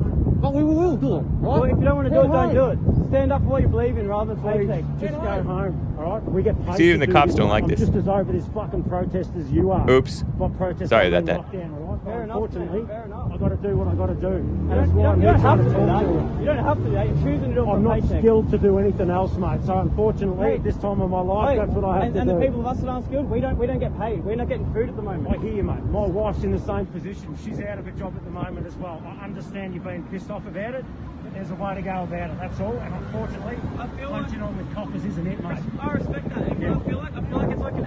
but 0.47 0.53
we 0.55 0.63
will 0.63 0.95
do 0.95 1.17
it. 1.17 1.19
Right? 1.19 1.41
Well, 1.41 1.63
if 1.65 1.77
you 1.77 1.83
don't 1.83 1.95
wanna 1.97 2.09
do 2.09 2.15
Go 2.15 2.21
it, 2.21 2.53
don't 2.53 2.53
do 2.53 3.01
it. 3.01 3.07
stand 3.09 3.31
up 3.33 3.41
for 3.41 3.47
what 3.49 3.61
you 3.61 3.67
believe 3.67 3.97
in 3.97 4.07
rather 4.07 4.33
than 4.33 4.43
paycheck. 4.43 4.83
Just 4.99 5.13
go 5.13 5.43
home, 5.43 5.95
all 5.99 6.13
right? 6.13 6.23
We 6.23 6.41
get 6.41 6.65
paid. 6.65 6.77
See, 6.77 6.87
even 6.89 7.01
to 7.01 7.05
the 7.05 7.11
cops 7.11 7.31
this. 7.31 7.35
don't 7.35 7.49
like 7.49 7.63
I'm 7.63 7.69
this. 7.69 7.79
just 7.81 7.93
as 7.95 8.07
over 8.07 8.31
this 8.31 8.47
fucking 8.53 8.83
protest 8.85 9.31
as 9.37 9.51
you 9.51 9.71
are. 9.71 9.89
Oops. 9.89 10.21
What 10.37 10.57
protest? 10.57 10.89
Sorry 10.89 11.07
I'm 11.07 11.13
about 11.13 11.53
in 11.53 11.59
that. 11.59 11.86
Lockdown, 11.97 12.05
all 12.05 12.11
right? 12.11 12.13
Fair 12.13 12.23
enough, 12.23 12.35
Unfortunately, 12.37 12.85
fair 12.87 13.05
enough. 13.05 13.31
I 13.33 13.37
got 13.37 13.49
to 13.49 13.55
do 13.57 13.77
what 13.77 13.87
I've 13.87 13.97
got 13.97 14.05
to 14.07 14.15
do, 14.15 14.27
and 14.27 14.69
You 14.69 14.75
that's 14.75 14.87
don't, 14.87 14.97
you 14.97 15.01
why 15.03 15.07
I'm 15.07 15.21
don't, 15.21 15.35
here 15.35 15.41
trying 15.41 15.57
to 15.57 15.63
to 15.63 15.69
do 15.69 15.75
talk 15.75 15.87
that. 15.87 15.99
to 15.99 16.07
you. 16.07 16.39
You 16.39 16.45
don't 16.45 16.63
have 16.65 16.77
to 16.77 16.83
do 16.83 16.91
that. 16.91 17.05
You're 17.07 17.15
choosing 17.23 17.49
to 17.49 17.55
do 17.55 17.63
it 17.63 17.67
I'm 17.73 17.83
not 17.83 17.93
paycheck. 18.01 18.19
skilled 18.21 18.51
to 18.51 18.57
do 18.57 18.79
anything 18.79 19.09
else, 19.09 19.33
mate. 19.37 19.59
So 19.65 19.73
unfortunately, 19.79 20.53
at 20.55 20.63
this 20.63 20.77
time 20.77 21.01
of 21.01 21.09
my 21.09 21.21
life, 21.21 21.57
that's 21.57 21.71
what 21.71 21.85
I 21.85 21.93
have 21.95 22.03
and, 22.03 22.13
to 22.13 22.19
and 22.21 22.29
do. 22.29 22.33
And 22.35 22.41
the 22.41 22.45
people 22.45 22.59
of 22.61 22.67
us 22.67 22.77
that 22.81 22.87
aren't 22.89 23.05
skilled, 23.07 23.29
we 23.29 23.39
don't 23.39 23.57
we 23.57 23.67
don't 23.67 23.79
get 23.79 23.97
paid. 23.97 24.23
We're 24.23 24.35
not 24.35 24.47
getting 24.49 24.71
food 24.73 24.89
at 24.89 24.95
the 24.95 25.01
moment. 25.01 25.27
I 25.35 25.41
hear 25.41 25.53
you, 25.53 25.63
mate. 25.63 25.83
My 25.91 26.05
wife's 26.05 26.43
in 26.43 26.51
the 26.51 26.59
same 26.59 26.85
position. 26.87 27.35
She's 27.43 27.59
out 27.61 27.79
of 27.79 27.87
a 27.87 27.91
job 27.91 28.13
at 28.15 28.23
the 28.23 28.31
moment 28.31 28.67
as 28.67 28.75
well. 28.75 29.01
I 29.05 29.23
understand 29.23 29.73
you're 29.75 29.83
being 29.83 30.03
pissed 30.11 30.29
off 30.29 30.45
about 30.47 30.75
it, 30.75 30.85
but 31.23 31.33
there's 31.33 31.51
a 31.51 31.55
way 31.55 31.75
to 31.75 31.81
go 31.81 32.03
about 32.03 32.29
it. 32.31 32.37
That's 32.39 32.59
all. 32.59 32.77
And 32.77 32.93
unfortunately, 32.93 33.57
I 33.77 33.87
feel 33.97 34.09
like- 34.11 34.23
punching 34.27 34.41
on 34.41 34.57
with 34.57 34.73
coppers 34.73 35.05
isn't 35.05 35.27
it, 35.27 35.41
mate. 35.43 35.59
I 35.79 35.91
respect 35.93 36.29
that. 36.29 36.37
And 36.47 36.65
I 36.75 36.79
feel 36.79 36.97
like 36.97 37.13
I 37.15 37.21
feel 37.21 37.37
like 37.37 37.49
it's 37.51 37.61
like 37.61 37.73
an 37.75 37.85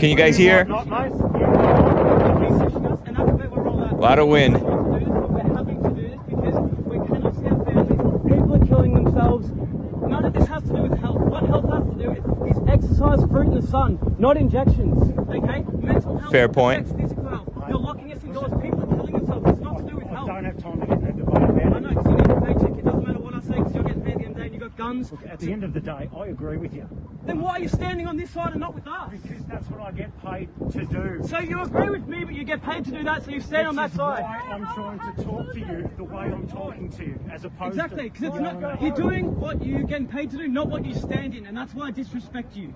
cannot 0.00 0.34
see 0.34 0.50
our 0.50 0.64
families. 0.64 2.20
People 8.28 8.54
are 8.54 8.66
killing 8.66 8.94
themselves. 8.94 9.50
None 9.50 10.24
of 10.24 10.32
this 10.32 10.46
has 10.48 10.62
to 10.64 10.68
do 10.68 10.82
with 10.82 10.98
health. 10.98 11.18
What 11.20 11.44
health 11.44 11.68
has 11.70 11.84
to 11.84 11.94
do 12.02 12.10
with 12.10 12.26
is 12.50 12.58
exercise, 12.68 13.20
fruit 13.30 13.46
in 13.48 13.54
the 13.60 13.66
sun, 13.66 13.98
not 14.18 14.36
injections. 14.36 15.12
Okay? 15.30 15.64
Mental 15.82 16.18
health. 16.18 16.32
Fair 16.32 16.48
point. 16.48 16.80
affects 16.86 17.00
physical 17.00 17.28
health. 17.28 17.48
You're 17.68 17.78
locking 17.78 18.12
us 18.12 18.22
indoors. 18.24 18.52
People 18.62 18.82
are 18.82 18.86
killing 18.96 19.12
themselves. 19.12 19.46
It's 19.50 19.60
not 19.60 19.78
to 19.78 19.84
do 19.84 19.96
with 19.96 20.06
I 20.06 20.10
health. 20.10 20.26
don't 20.28 20.44
have 20.44 20.58
time 20.62 20.80
to 20.80 20.86
get 20.86 20.98
in 20.98 21.04
that 21.04 21.16
debate 21.16 21.36
I 21.36 21.44
about 21.44 21.76
it. 21.76 21.80
know, 21.82 21.94
'cause 21.94 22.06
you 22.06 22.12
need 22.16 22.30
a 22.30 22.40
paycheck. 22.40 22.78
It 22.78 22.84
doesn't 22.84 23.06
matter 23.06 23.18
what 23.20 23.34
I 23.34 23.40
say 23.40 23.54
because 23.54 23.74
you're 23.74 23.84
getting 23.84 24.02
paid 24.02 24.14
at 24.14 24.18
the 24.34 24.42
end 24.42 24.62
of 24.62 24.76
the 24.98 25.04
day 25.04 25.10
and 25.10 25.10
you've 25.10 25.10
got 25.10 25.28
guns. 25.28 25.32
At 25.32 25.38
the 25.40 25.52
end 25.52 25.64
of 25.64 25.72
the 25.72 25.80
day, 25.80 26.08
I 26.16 26.26
agree 26.26 26.56
with 26.56 26.74
you. 26.74 26.88
Then 27.24 27.40
why 27.40 27.52
are 27.52 27.60
you 27.60 27.68
standing 27.68 28.06
on 28.06 28.16
this 28.16 28.30
side 28.30 28.52
and 28.52 28.60
not 28.60 28.74
with 28.74 28.86
us? 28.86 29.10
Because 29.10 29.44
that's 29.44 29.68
what 29.68 29.80
I 29.80 29.92
get 29.92 30.10
paid 30.24 30.48
to 30.72 30.84
do. 30.84 31.20
So 31.28 31.38
you 31.38 31.62
agree 31.62 31.90
with 31.90 32.08
me, 32.08 32.24
but 32.24 32.34
you 32.34 32.44
get 32.44 32.62
paid 32.62 32.84
to 32.86 32.90
do 32.90 33.04
that, 33.04 33.24
so 33.24 33.30
you 33.30 33.40
stand 33.40 33.68
on 33.68 33.76
that 33.76 33.92
side. 33.92 34.22
why 34.22 34.48
I'm 34.50 34.66
trying 34.74 34.98
to 34.98 35.24
talk 35.24 35.52
to 35.52 35.58
you 35.58 35.90
the 35.96 36.04
way 36.04 36.22
I'm 36.22 36.48
talking 36.48 36.90
to 36.90 37.04
you, 37.04 37.20
as 37.30 37.44
opposed 37.44 37.74
Exactly, 37.74 38.10
to 38.10 38.10
because 38.10 38.34
it's 38.34 38.40
not 38.40 38.80
you're 38.82 38.94
doing 38.94 39.38
what 39.38 39.62
you're 39.62 39.82
getting 39.82 40.06
paid 40.08 40.30
to 40.30 40.38
do, 40.38 40.48
not 40.48 40.68
what 40.68 40.84
you 40.84 40.94
stand 40.94 41.34
in, 41.34 41.46
and 41.46 41.56
that's 41.56 41.74
why 41.74 41.88
I 41.88 41.90
disrespect 41.90 42.56
you. 42.56 42.74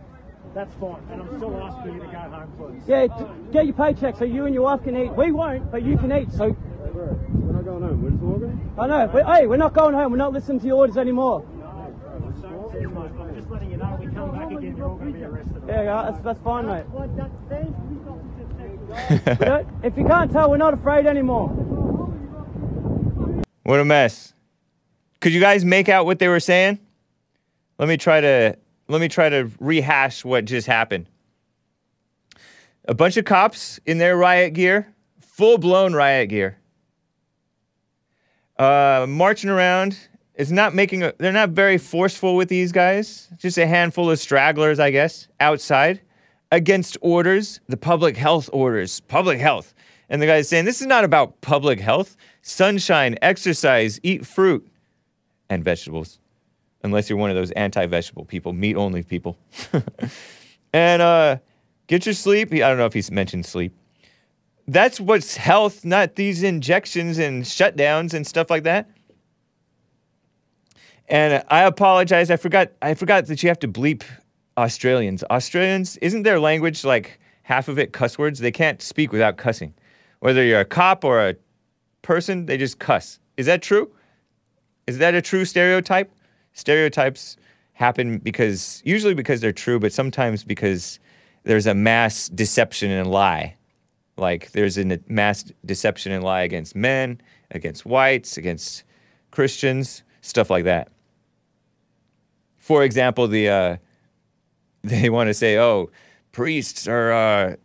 That's 0.55 0.74
fine, 0.74 1.03
and 1.11 1.23
I'm 1.23 1.36
still 1.36 1.57
asking 1.62 1.95
you 1.95 2.01
to 2.01 2.07
go 2.07 2.19
home, 2.19 2.53
please. 2.57 2.82
Yeah, 2.86 3.07
d- 3.07 3.53
get 3.53 3.65
your 3.65 3.74
paycheck 3.74 4.16
so 4.16 4.24
you 4.24 4.45
and 4.45 4.55
your 4.55 4.65
wife 4.65 4.85
can 4.85 4.97
eat. 4.97 5.11
We 5.16 5.32
won't, 5.32 5.70
but 5.73 5.82
you 5.82 5.97
can 5.97 6.12
eat. 6.12 6.31
So 6.32 6.57
We're 6.95 7.53
not 7.53 7.65
going 7.65 7.82
home. 7.82 8.03
We're 8.03 8.11
just 8.11 8.23
walking. 8.23 8.74
I 8.78 8.86
know. 8.86 9.11
But, 9.12 9.27
hey, 9.27 9.47
we're 9.47 9.57
not 9.57 9.73
going 9.73 9.95
home. 9.95 10.12
We're 10.12 10.19
not 10.19 10.32
listening 10.32 10.61
to 10.61 10.66
your 10.66 10.77
orders 10.77 10.97
anymore. 10.97 11.45
I'm 12.77 13.35
just 13.37 13.51
letting 13.51 13.71
you 13.71 13.77
know. 13.77 13.97
We 14.01 14.07
come 14.07 14.33
back 14.33 14.51
again. 14.51 14.77
You're 14.77 14.89
all 14.89 14.97
going 14.97 15.13
to 15.13 15.19
be 15.19 15.25
arrested. 15.25 15.63
Yeah, 15.69 15.83
yeah, 15.83 16.11
that's 16.11 16.25
that's 16.25 16.41
fine, 16.41 16.67
mate. 16.67 16.85
If 19.83 19.97
you 19.97 20.05
can't 20.05 20.31
tell, 20.31 20.51
we're 20.51 20.57
not 20.57 20.75
afraid 20.75 21.07
anymore. 21.07 21.49
What 23.63 23.81
a 23.81 23.85
mess. 23.85 24.35
Could 25.21 25.33
you 25.33 25.41
guys 25.41 25.65
make 25.65 25.89
out 25.89 26.05
what 26.05 26.19
they 26.19 26.29
were 26.29 26.41
saying? 26.41 26.79
Let 27.79 27.89
me 27.89 27.97
try 27.97 28.21
to 28.21 28.57
let 28.89 29.01
me 29.01 29.09
try 29.09 29.29
to 29.29 29.51
rehash 29.59 30.25
what 30.25 30.45
just 30.45 30.67
happened. 30.67 31.07
A 32.87 32.95
bunch 32.95 33.17
of 33.17 33.25
cops 33.25 33.81
in 33.87 33.99
their 33.99 34.17
riot 34.17 34.53
gear, 34.53 34.95
full-blown 35.21 35.95
riot 35.95 36.29
gear. 36.29 36.59
Uh, 38.59 39.07
marching 39.09 39.49
around. 39.49 40.09
It's 40.35 40.51
not 40.51 40.74
making 40.74 41.02
a, 41.05 41.12
they're 41.19 41.32
not 41.32 41.51
very 41.51 41.78
forceful 41.78 42.35
with 42.35 42.48
these 42.48 42.73
guys. 42.73 43.28
Just 43.36 43.56
a 43.56 43.66
handful 43.66 44.11
of 44.11 44.19
stragglers, 44.19 44.81
I 44.81 44.90
guess, 44.90 45.28
outside 45.39 46.01
against 46.51 46.97
orders, 47.01 47.61
the 47.69 47.77
public 47.77 48.16
health 48.16 48.51
orders, 48.52 49.01
public 49.01 49.39
health. 49.39 49.74
And 50.09 50.20
the 50.20 50.27
guy's 50.27 50.48
saying, 50.48 50.65
This 50.65 50.81
is 50.81 50.86
not 50.86 51.05
about 51.05 51.40
public 51.40 51.81
health. 51.81 52.16
Sunshine, 52.43 53.16
exercise, 53.23 54.01
eat 54.02 54.27
fruit 54.27 54.66
and 55.48 55.65
vegetables. 55.65 56.19
Unless 56.82 57.09
you're 57.09 57.19
one 57.19 57.31
of 57.31 57.36
those 57.36 57.51
anti 57.52 57.86
vegetable 57.86 58.24
people, 58.24 58.52
meat 58.52 58.77
only 58.77 59.02
people. 59.02 59.39
and 60.73 61.01
uh, 61.01 61.39
get 61.86 62.06
your 62.06 62.12
sleep. 62.12 62.52
I 62.52 62.59
don't 62.59 62.78
know 62.78 62.86
if 62.86 62.93
he's 62.93 63.11
mentioned 63.11 63.47
sleep. 63.47 63.73
That's 64.66 64.98
what's 64.98 65.36
health, 65.36 65.85
not 65.85 66.16
these 66.16 66.43
injections 66.43 67.19
and 67.19 67.44
shutdowns 67.44 68.15
and 68.15 68.27
stuff 68.27 68.51
like 68.51 68.65
that. 68.65 68.90
And 71.09 71.44
I 71.48 71.62
apologize. 71.64 72.31
I 72.31 72.36
forgot. 72.36 72.72
I 72.81 72.94
forgot 72.94 73.26
that 73.26 73.43
you 73.43 73.48
have 73.48 73.59
to 73.60 73.68
bleep 73.68 74.05
Australians. 74.56 75.22
Australians 75.24 75.97
isn't 75.98 76.22
their 76.22 76.40
language 76.40 76.85
like 76.85 77.18
half 77.43 77.68
of 77.68 77.78
it 77.78 77.93
cuss 77.93 78.18
words. 78.18 78.39
They 78.40 78.52
can't 78.52 78.81
speak 78.81 79.12
without 79.12 79.36
cussing. 79.36 79.74
Whether 80.20 80.44
you're 80.44 80.60
a 80.60 80.64
cop 80.64 81.05
or 81.05 81.28
a 81.28 81.36
person, 82.02 82.47
they 82.47 82.56
just 82.56 82.78
cuss. 82.78 83.18
Is 83.36 83.47
that 83.47 83.62
true? 83.62 83.90
Is 84.86 84.98
that 84.98 85.14
a 85.14 85.22
true 85.22 85.44
stereotype? 85.44 86.10
Stereotypes 86.52 87.36
happen 87.74 88.18
because 88.18 88.81
usually 88.85 89.14
because 89.14 89.40
they're 89.40 89.52
true, 89.52 89.78
but 89.78 89.93
sometimes 89.93 90.44
because 90.44 91.01
there's 91.43 91.66
a 91.66 91.74
mass 91.74 92.28
deception 92.28 92.90
and 92.90 93.10
lie. 93.10 93.56
Like 94.16 94.52
there's 94.52 94.78
a 94.78 94.98
mass 95.09 95.44
deception 95.66 96.12
and 96.12 96.22
lie 96.22 96.43
against 96.43 96.76
men, 96.76 97.20
against 97.51 97.85
whites, 97.85 98.36
against 98.36 98.85
Christians, 99.32 100.05
stuff 100.20 100.48
like 100.48 100.64
that. 100.64 100.89
For 102.65 102.82
example, 102.82 103.28
the 103.28 103.51
uh, 103.51 103.77
they 104.85 105.11
want 105.11 105.28
to 105.28 105.35
say, 105.35 105.59
"Oh, 105.59 105.91
priests 106.32 106.89
are 106.89 107.12
uh, 107.12 107.57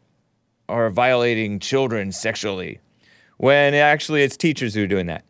are 0.67 0.89
violating 0.89 1.59
children 1.59 2.11
sexually," 2.11 2.81
when 3.37 3.73
actually 3.75 4.23
it's 4.23 4.35
teachers 4.35 4.73
who 4.73 4.83
are 4.83 4.87
doing 4.87 5.05
that 5.05 5.23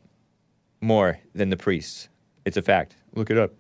more 0.82 1.20
than 1.36 1.52
the 1.52 1.56
priests. 1.56 2.10
It's 2.46 2.58
a 2.58 2.64
fact. 2.64 2.96
Look 3.14 3.30
it 3.30 3.38
up. 3.38 3.52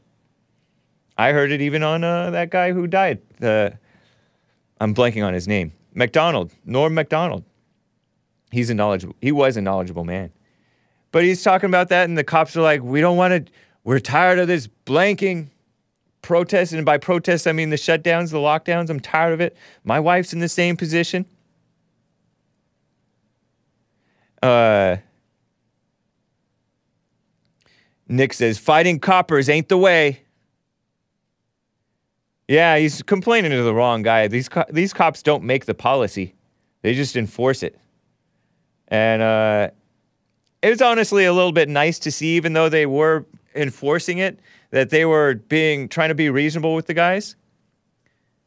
I 1.15 1.31
heard 1.31 1.52
it 1.52 1.61
even 1.61 1.84
on 1.84 2.03
uh, 2.03 2.31
that 2.31 2.49
guy 2.49 2.72
who 2.72 2.88
died. 2.88 3.19
The 3.38 3.77
I'm 4.81 4.95
blanking 4.95 5.23
on 5.23 5.36
his 5.36 5.48
name. 5.48 5.73
Macdonald, 5.94 6.52
Norm 6.65 6.95
Macdonald. 6.95 7.44
He's 8.49 8.72
a 8.72 8.73
knowledgeable. 8.73 9.15
He 9.22 9.31
was 9.31 9.57
a 9.57 9.61
knowledgeable 9.61 10.06
man, 10.06 10.31
but 11.11 11.23
he's 11.23 11.44
talking 11.44 11.69
about 11.69 11.90
that, 11.90 12.10
and 12.10 12.18
the 12.18 12.23
cops 12.23 12.57
are 12.57 12.64
like, 12.64 12.81
"We 12.81 12.99
don't 12.99 13.15
want 13.15 13.45
to. 13.45 13.53
We're 13.84 13.99
tired 13.99 14.40
of 14.40 14.48
this 14.48 14.68
blanking." 14.88 15.49
Protest, 16.30 16.73
and 16.73 16.85
by 16.85 16.99
protest 16.99 17.47
I 17.47 17.53
mean 17.53 17.72
the 17.72 17.76
shutdowns, 17.76 18.30
the 18.30 18.38
lockdowns. 18.38 18.91
I'm 18.91 18.99
tired 18.99 19.34
of 19.34 19.41
it. 19.41 19.57
My 19.84 19.99
wife's 19.99 20.31
in 20.31 20.38
the 20.38 20.47
same 20.47 20.77
position. 20.77 21.26
Uh, 24.43 24.97
Nick 28.07 28.34
says 28.34 28.60
fighting 28.60 28.99
coppers 28.99 29.49
ain't 29.49 29.69
the 29.69 29.77
way. 29.80 30.22
Yeah, 32.47 32.77
he's 32.77 33.01
complaining 33.01 33.49
to 33.49 33.64
the 33.64 33.73
wrong 33.73 34.03
guy. 34.03 34.27
These 34.27 34.49
co- 34.49 34.69
these 34.69 34.93
cops 34.93 35.23
don't 35.23 35.43
make 35.43 35.65
the 35.65 35.73
policy; 35.73 36.35
they 36.84 36.93
just 36.93 37.15
enforce 37.15 37.64
it. 37.64 37.76
And 38.88 39.23
uh, 39.23 39.72
it 40.61 40.69
was 40.69 40.81
honestly 40.84 41.26
a 41.26 41.34
little 41.34 41.53
bit 41.53 41.69
nice 41.69 41.97
to 41.99 42.11
see, 42.11 42.35
even 42.35 42.53
though 42.53 42.69
they 42.69 42.85
were 42.85 43.26
enforcing 43.55 44.17
it, 44.17 44.39
that 44.71 44.89
they 44.89 45.05
were 45.05 45.35
being 45.35 45.89
trying 45.89 46.09
to 46.09 46.15
be 46.15 46.30
reasonable 46.30 46.76
with 46.76 46.88
the 46.88 46.93
guys. 46.93 47.35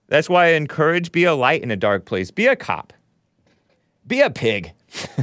That's 0.09 0.29
why 0.29 0.47
I 0.47 0.51
encourage 0.51 1.13
be 1.13 1.25
a 1.25 1.35
light 1.35 1.63
in 1.63 1.71
a 1.71 1.77
dark 1.77 2.05
place. 2.05 2.31
Be 2.31 2.47
a 2.47 2.57
cop. 2.57 2.93
Be 4.07 4.21
a 4.21 4.31
pig. 4.31 4.73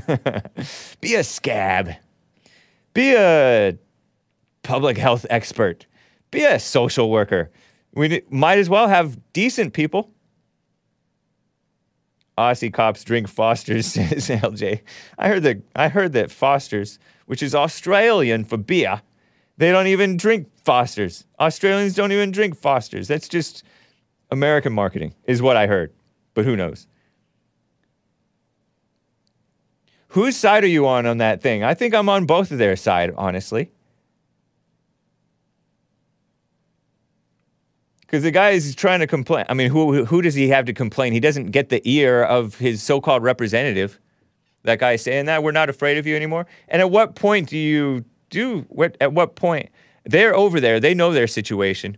be 1.01 1.15
a 1.15 1.23
scab. 1.23 1.93
Be 2.93 3.15
a 3.15 3.77
public 4.63 4.97
health 4.97 5.25
expert. 5.29 5.85
Be 6.31 6.43
a 6.43 6.59
social 6.59 7.09
worker. 7.09 7.51
We 7.93 8.21
might 8.29 8.59
as 8.59 8.69
well 8.69 8.87
have 8.87 9.19
decent 9.33 9.73
people. 9.73 10.11
Aussie 12.37 12.73
cops 12.73 13.03
drink 13.03 13.27
Foster's, 13.27 13.85
says 13.93 14.29
LJ. 14.29 14.81
I 15.17 15.27
heard 15.27 15.43
that 15.43 15.61
I 15.75 15.89
heard 15.89 16.13
that 16.13 16.31
Foster's, 16.31 16.97
which 17.25 17.43
is 17.43 17.53
Australian 17.53 18.45
for 18.45 18.57
beer, 18.57 19.01
they 19.59 19.73
don't 19.73 19.87
even 19.87 20.15
drink 20.15 20.47
Foster's. 20.63 21.25
Australians 21.37 21.93
don't 21.93 22.13
even 22.13 22.31
drink 22.31 22.55
Foster's. 22.55 23.09
That's 23.09 23.27
just 23.27 23.63
American 24.31 24.71
marketing, 24.71 25.13
is 25.25 25.41
what 25.41 25.57
I 25.57 25.67
heard. 25.67 25.91
But 26.33 26.45
who 26.45 26.55
knows? 26.55 26.87
Whose 30.07 30.37
side 30.37 30.63
are 30.63 30.67
you 30.67 30.87
on 30.87 31.05
on 31.05 31.17
that 31.17 31.41
thing? 31.41 31.61
I 31.61 31.73
think 31.73 31.93
I'm 31.93 32.07
on 32.07 32.25
both 32.25 32.51
of 32.51 32.57
their 32.57 32.77
side, 32.77 33.13
honestly. 33.17 33.69
Because 37.99 38.23
the 38.23 38.31
guy 38.31 38.51
is 38.51 38.73
trying 38.75 39.01
to 39.01 39.07
complain. 39.07 39.45
I 39.49 39.55
mean, 39.55 39.69
who, 39.69 40.05
who 40.05 40.21
does 40.21 40.35
he 40.35 40.47
have 40.47 40.65
to 40.65 40.73
complain? 40.73 41.11
He 41.11 41.19
doesn't 41.19 41.51
get 41.51 41.67
the 41.67 41.81
ear 41.83 42.23
of 42.23 42.55
his 42.55 42.81
so 42.81 43.01
called 43.01 43.23
representative. 43.23 43.99
That 44.63 44.79
guy 44.79 44.95
saying 44.95 45.25
that 45.25 45.43
we're 45.43 45.51
not 45.51 45.69
afraid 45.69 45.97
of 45.97 46.07
you 46.07 46.15
anymore. 46.15 46.47
And 46.69 46.81
at 46.81 46.89
what 46.89 47.15
point 47.15 47.49
do 47.49 47.57
you 47.57 48.05
do? 48.29 48.65
What 48.69 48.97
at 49.01 49.13
what 49.13 49.35
point 49.35 49.69
they're 50.05 50.35
over 50.35 50.59
there? 50.59 50.79
They 50.79 50.93
know 50.93 51.11
their 51.11 51.27
situation. 51.27 51.97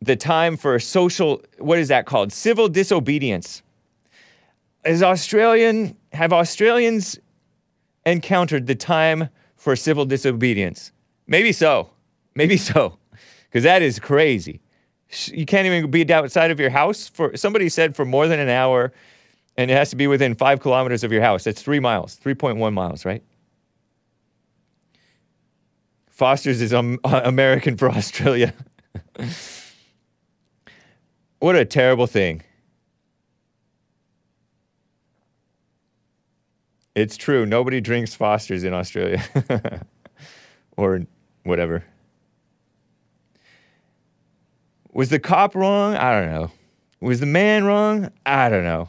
The 0.00 0.16
time 0.16 0.56
for 0.56 0.78
social. 0.78 1.42
What 1.58 1.78
is 1.78 1.88
that 1.88 2.06
called? 2.06 2.32
Civil 2.32 2.68
disobedience. 2.68 3.62
Is 4.84 5.02
Australian 5.02 5.96
have 6.12 6.32
Australians 6.32 7.18
encountered 8.04 8.66
the 8.66 8.74
time 8.74 9.28
for 9.56 9.76
civil 9.76 10.04
disobedience? 10.04 10.92
Maybe 11.26 11.52
so. 11.52 11.90
Maybe 12.34 12.56
so. 12.56 12.98
Because 13.44 13.64
that 13.64 13.82
is 13.82 13.98
crazy. 13.98 14.60
You 15.26 15.44
can't 15.44 15.66
even 15.66 15.90
be 15.90 16.10
outside 16.12 16.50
of 16.50 16.58
your 16.58 16.70
house 16.70 17.08
for 17.08 17.36
somebody 17.36 17.68
said 17.68 17.94
for 17.94 18.04
more 18.04 18.26
than 18.26 18.40
an 18.40 18.48
hour, 18.48 18.92
and 19.58 19.70
it 19.70 19.74
has 19.74 19.90
to 19.90 19.96
be 19.96 20.06
within 20.06 20.34
five 20.34 20.60
kilometers 20.60 21.04
of 21.04 21.12
your 21.12 21.20
house. 21.20 21.44
That's 21.44 21.60
three 21.60 21.80
miles, 21.80 22.18
3.1 22.18 22.72
miles, 22.72 23.04
right? 23.04 23.22
Foster's 26.22 26.62
is 26.62 26.72
um, 26.72 27.00
American 27.04 27.76
for 27.76 27.90
Australia. 27.90 28.54
what 31.40 31.56
a 31.56 31.64
terrible 31.64 32.06
thing. 32.06 32.42
It's 36.94 37.16
true. 37.16 37.44
Nobody 37.44 37.80
drinks 37.80 38.14
Foster's 38.14 38.62
in 38.62 38.72
Australia 38.72 39.20
or 40.76 41.00
whatever. 41.42 41.82
Was 44.92 45.08
the 45.08 45.18
cop 45.18 45.56
wrong? 45.56 45.96
I 45.96 46.12
don't 46.12 46.30
know. 46.30 46.52
Was 47.00 47.18
the 47.18 47.26
man 47.26 47.64
wrong? 47.64 48.12
I 48.24 48.48
don't 48.48 48.62
know. 48.62 48.88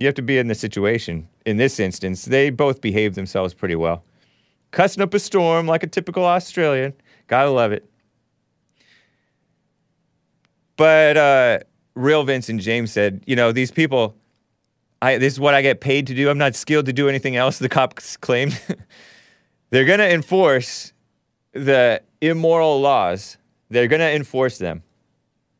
You 0.00 0.08
have 0.08 0.16
to 0.16 0.22
be 0.22 0.38
in 0.38 0.48
the 0.48 0.56
situation. 0.56 1.28
In 1.46 1.58
this 1.58 1.78
instance, 1.78 2.24
they 2.24 2.50
both 2.50 2.80
behaved 2.80 3.14
themselves 3.14 3.54
pretty 3.54 3.76
well. 3.76 4.02
Cussing 4.72 5.02
up 5.02 5.14
a 5.14 5.18
storm 5.18 5.66
like 5.66 5.82
a 5.82 5.86
typical 5.86 6.24
Australian. 6.24 6.94
Gotta 7.28 7.50
love 7.50 7.72
it. 7.72 7.88
But 10.76 11.16
uh, 11.16 11.58
real 11.94 12.24
Vincent 12.24 12.60
James 12.60 12.90
said, 12.90 13.22
you 13.26 13.36
know, 13.36 13.52
these 13.52 13.70
people, 13.70 14.16
I, 15.00 15.18
this 15.18 15.34
is 15.34 15.40
what 15.40 15.54
I 15.54 15.62
get 15.62 15.80
paid 15.80 16.06
to 16.08 16.14
do. 16.14 16.28
I'm 16.30 16.38
not 16.38 16.54
skilled 16.54 16.86
to 16.86 16.92
do 16.92 17.08
anything 17.08 17.36
else, 17.36 17.58
the 17.58 17.68
cops 17.68 18.16
claimed. 18.16 18.58
They're 19.70 19.84
going 19.84 20.00
to 20.00 20.10
enforce 20.10 20.92
the 21.52 22.02
immoral 22.20 22.80
laws. 22.80 23.36
They're 23.68 23.88
going 23.88 24.00
to 24.00 24.10
enforce 24.10 24.58
them. 24.58 24.82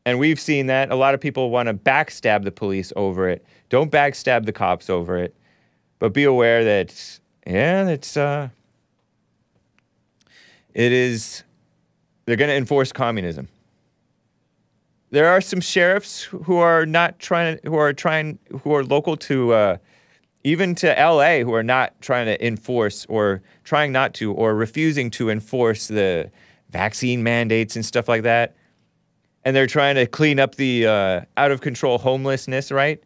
And 0.05 0.19
we've 0.19 0.39
seen 0.39 0.67
that. 0.67 0.91
A 0.91 0.95
lot 0.95 1.13
of 1.13 1.21
people 1.21 1.49
want 1.49 1.67
to 1.67 1.73
backstab 1.73 2.43
the 2.43 2.51
police 2.51 2.91
over 2.95 3.29
it. 3.29 3.45
Don't 3.69 3.91
backstab 3.91 4.45
the 4.45 4.51
cops 4.51 4.89
over 4.89 5.17
it. 5.17 5.35
But 5.99 6.13
be 6.13 6.25
aware 6.25 6.63
that, 6.65 7.19
yeah, 7.47 7.87
it's, 7.87 8.17
uh, 8.17 8.49
it 10.73 10.91
is, 10.91 11.43
they're 12.25 12.35
going 12.35 12.49
to 12.49 12.55
enforce 12.55 12.91
communism. 12.91 13.47
There 15.11 15.27
are 15.27 15.41
some 15.41 15.61
sheriffs 15.61 16.23
who 16.23 16.57
are 16.57 16.87
not 16.87 17.19
trying 17.19 17.59
who 17.63 17.75
are 17.75 17.93
trying, 17.93 18.39
who 18.63 18.73
are 18.73 18.83
local 18.83 19.15
to, 19.17 19.53
uh, 19.53 19.77
even 20.43 20.73
to 20.75 20.87
LA, 20.87 21.39
who 21.39 21.53
are 21.53 21.61
not 21.61 22.01
trying 22.01 22.25
to 22.25 22.45
enforce 22.45 23.05
or 23.07 23.43
trying 23.63 23.91
not 23.91 24.15
to 24.15 24.33
or 24.33 24.55
refusing 24.55 25.11
to 25.11 25.29
enforce 25.29 25.87
the 25.87 26.31
vaccine 26.71 27.21
mandates 27.21 27.75
and 27.75 27.85
stuff 27.85 28.09
like 28.09 28.23
that. 28.23 28.55
And 29.45 29.55
they're 29.55 29.67
trying 29.67 29.95
to 29.95 30.07
clean 30.07 30.39
up 30.39 30.55
the 30.55 30.87
uh, 30.87 31.21
out 31.37 31.51
of 31.51 31.61
control 31.61 31.99
homelessness, 31.99 32.71
right? 32.71 33.03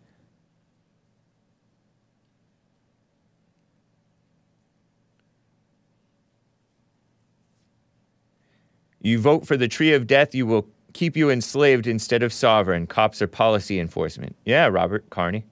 You 9.07 9.19
vote 9.19 9.47
for 9.47 9.55
the 9.55 9.69
tree 9.69 9.93
of 9.93 10.05
death, 10.05 10.35
you 10.35 10.45
will 10.45 10.67
keep 10.91 11.15
you 11.15 11.29
enslaved 11.29 11.87
instead 11.87 12.23
of 12.23 12.33
sovereign. 12.33 12.87
Cops 12.87 13.21
are 13.21 13.27
policy 13.27 13.79
enforcement. 13.79 14.35
Yeah, 14.43 14.67
Robert 14.67 15.09
Carney. 15.09 15.45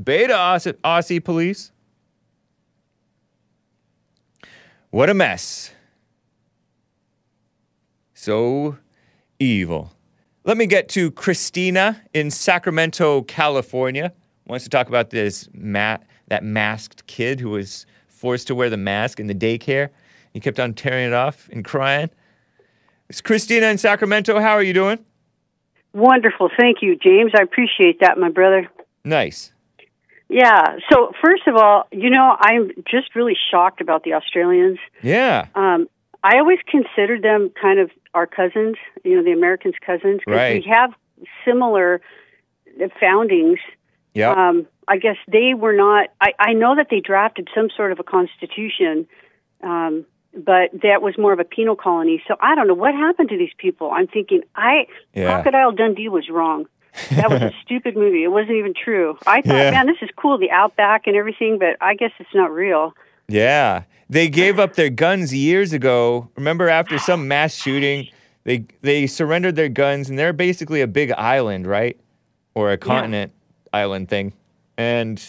Beta 0.00 0.34
Aussie, 0.34 0.74
Aussie 0.84 1.24
police. 1.24 1.72
What 4.90 5.10
a 5.10 5.14
mess. 5.14 5.72
So 8.14 8.78
evil. 9.40 9.90
Let 10.44 10.56
me 10.56 10.66
get 10.66 10.88
to 10.90 11.10
Christina 11.10 12.00
in 12.14 12.30
Sacramento, 12.30 13.22
California. 13.22 14.12
Wants 14.46 14.62
to 14.62 14.70
talk 14.70 14.86
about 14.86 15.10
this 15.10 15.48
ma- 15.52 15.98
that 16.28 16.44
masked 16.44 17.08
kid 17.08 17.40
who 17.40 17.50
was 17.50 17.86
forced 18.06 18.46
to 18.46 18.54
wear 18.54 18.70
the 18.70 18.76
mask 18.76 19.18
in 19.18 19.26
the 19.26 19.34
daycare. 19.34 19.88
He 20.32 20.38
kept 20.38 20.60
on 20.60 20.74
tearing 20.74 21.08
it 21.08 21.12
off 21.12 21.48
and 21.50 21.64
crying. 21.64 22.08
It's 23.10 23.20
Christina 23.20 23.66
in 23.66 23.76
Sacramento. 23.76 24.38
How 24.38 24.52
are 24.52 24.62
you 24.62 24.72
doing? 24.72 25.00
Wonderful. 25.92 26.48
Thank 26.56 26.76
you, 26.80 26.94
James. 26.94 27.32
I 27.36 27.42
appreciate 27.42 27.98
that, 27.98 28.16
my 28.18 28.28
brother. 28.28 28.68
Nice. 29.04 29.52
Yeah. 30.28 30.76
So, 30.92 31.10
first 31.20 31.42
of 31.48 31.56
all, 31.56 31.88
you 31.90 32.08
know, 32.08 32.36
I'm 32.38 32.70
just 32.88 33.16
really 33.16 33.34
shocked 33.50 33.80
about 33.80 34.04
the 34.04 34.12
Australians. 34.14 34.78
Yeah. 35.02 35.48
Um, 35.56 35.88
I 36.22 36.38
always 36.38 36.60
considered 36.70 37.22
them 37.22 37.50
kind 37.60 37.80
of 37.80 37.90
our 38.14 38.28
cousins, 38.28 38.76
you 39.02 39.16
know, 39.16 39.24
the 39.24 39.32
Americans' 39.32 39.74
cousins, 39.84 40.20
because 40.24 40.36
Right. 40.38 40.62
we 40.64 40.70
have 40.70 40.92
similar 41.44 42.00
foundings. 43.00 43.58
Yeah. 44.14 44.30
Um, 44.30 44.68
I 44.86 44.98
guess 44.98 45.16
they 45.26 45.54
were 45.54 45.72
not. 45.72 46.10
I, 46.20 46.32
I 46.38 46.52
know 46.52 46.76
that 46.76 46.86
they 46.92 47.00
drafted 47.00 47.48
some 47.56 47.70
sort 47.76 47.90
of 47.90 47.98
a 47.98 48.04
constitution, 48.04 49.08
um, 49.64 50.06
but 50.34 50.70
that 50.82 51.02
was 51.02 51.16
more 51.18 51.32
of 51.32 51.40
a 51.40 51.44
penal 51.44 51.76
colony. 51.76 52.22
So 52.28 52.36
I 52.40 52.54
don't 52.54 52.66
know 52.68 52.74
what 52.74 52.94
happened 52.94 53.28
to 53.30 53.36
these 53.38 53.52
people. 53.58 53.90
I'm 53.92 54.06
thinking, 54.06 54.42
I 54.54 54.86
Yeah. 55.14 55.26
Crocodile 55.34 55.72
Dundee 55.72 56.08
was 56.08 56.28
wrong. 56.28 56.66
That 57.10 57.30
was 57.30 57.40
a 57.42 57.52
stupid 57.64 57.96
movie. 57.96 58.22
It 58.24 58.28
wasn't 58.28 58.52
even 58.56 58.74
true. 58.74 59.16
I 59.26 59.42
thought, 59.42 59.54
Yeah. 59.56 59.70
man, 59.72 59.86
this 59.86 59.96
is 60.02 60.10
cool, 60.16 60.38
the 60.38 60.50
outback 60.50 61.06
and 61.06 61.16
everything, 61.16 61.58
but 61.58 61.76
I 61.80 61.94
guess 61.94 62.12
it's 62.18 62.34
not 62.34 62.50
real. 62.52 62.94
Yeah. 63.28 63.82
They 64.08 64.28
gave 64.28 64.58
up 64.58 64.74
their 64.74 64.90
guns 64.90 65.32
years 65.32 65.72
ago. 65.72 66.28
Remember 66.36 66.68
after 66.68 66.98
some 66.98 67.28
mass 67.28 67.54
shooting, 67.54 68.08
they 68.44 68.64
they 68.82 69.06
surrendered 69.06 69.54
their 69.54 69.68
guns 69.68 70.08
and 70.10 70.18
they're 70.18 70.32
basically 70.32 70.80
a 70.80 70.88
big 70.88 71.12
island, 71.12 71.66
right? 71.66 71.96
Or 72.54 72.72
a 72.72 72.76
continent 72.78 73.32
island 73.72 74.08
thing. 74.08 74.32
And 74.76 75.22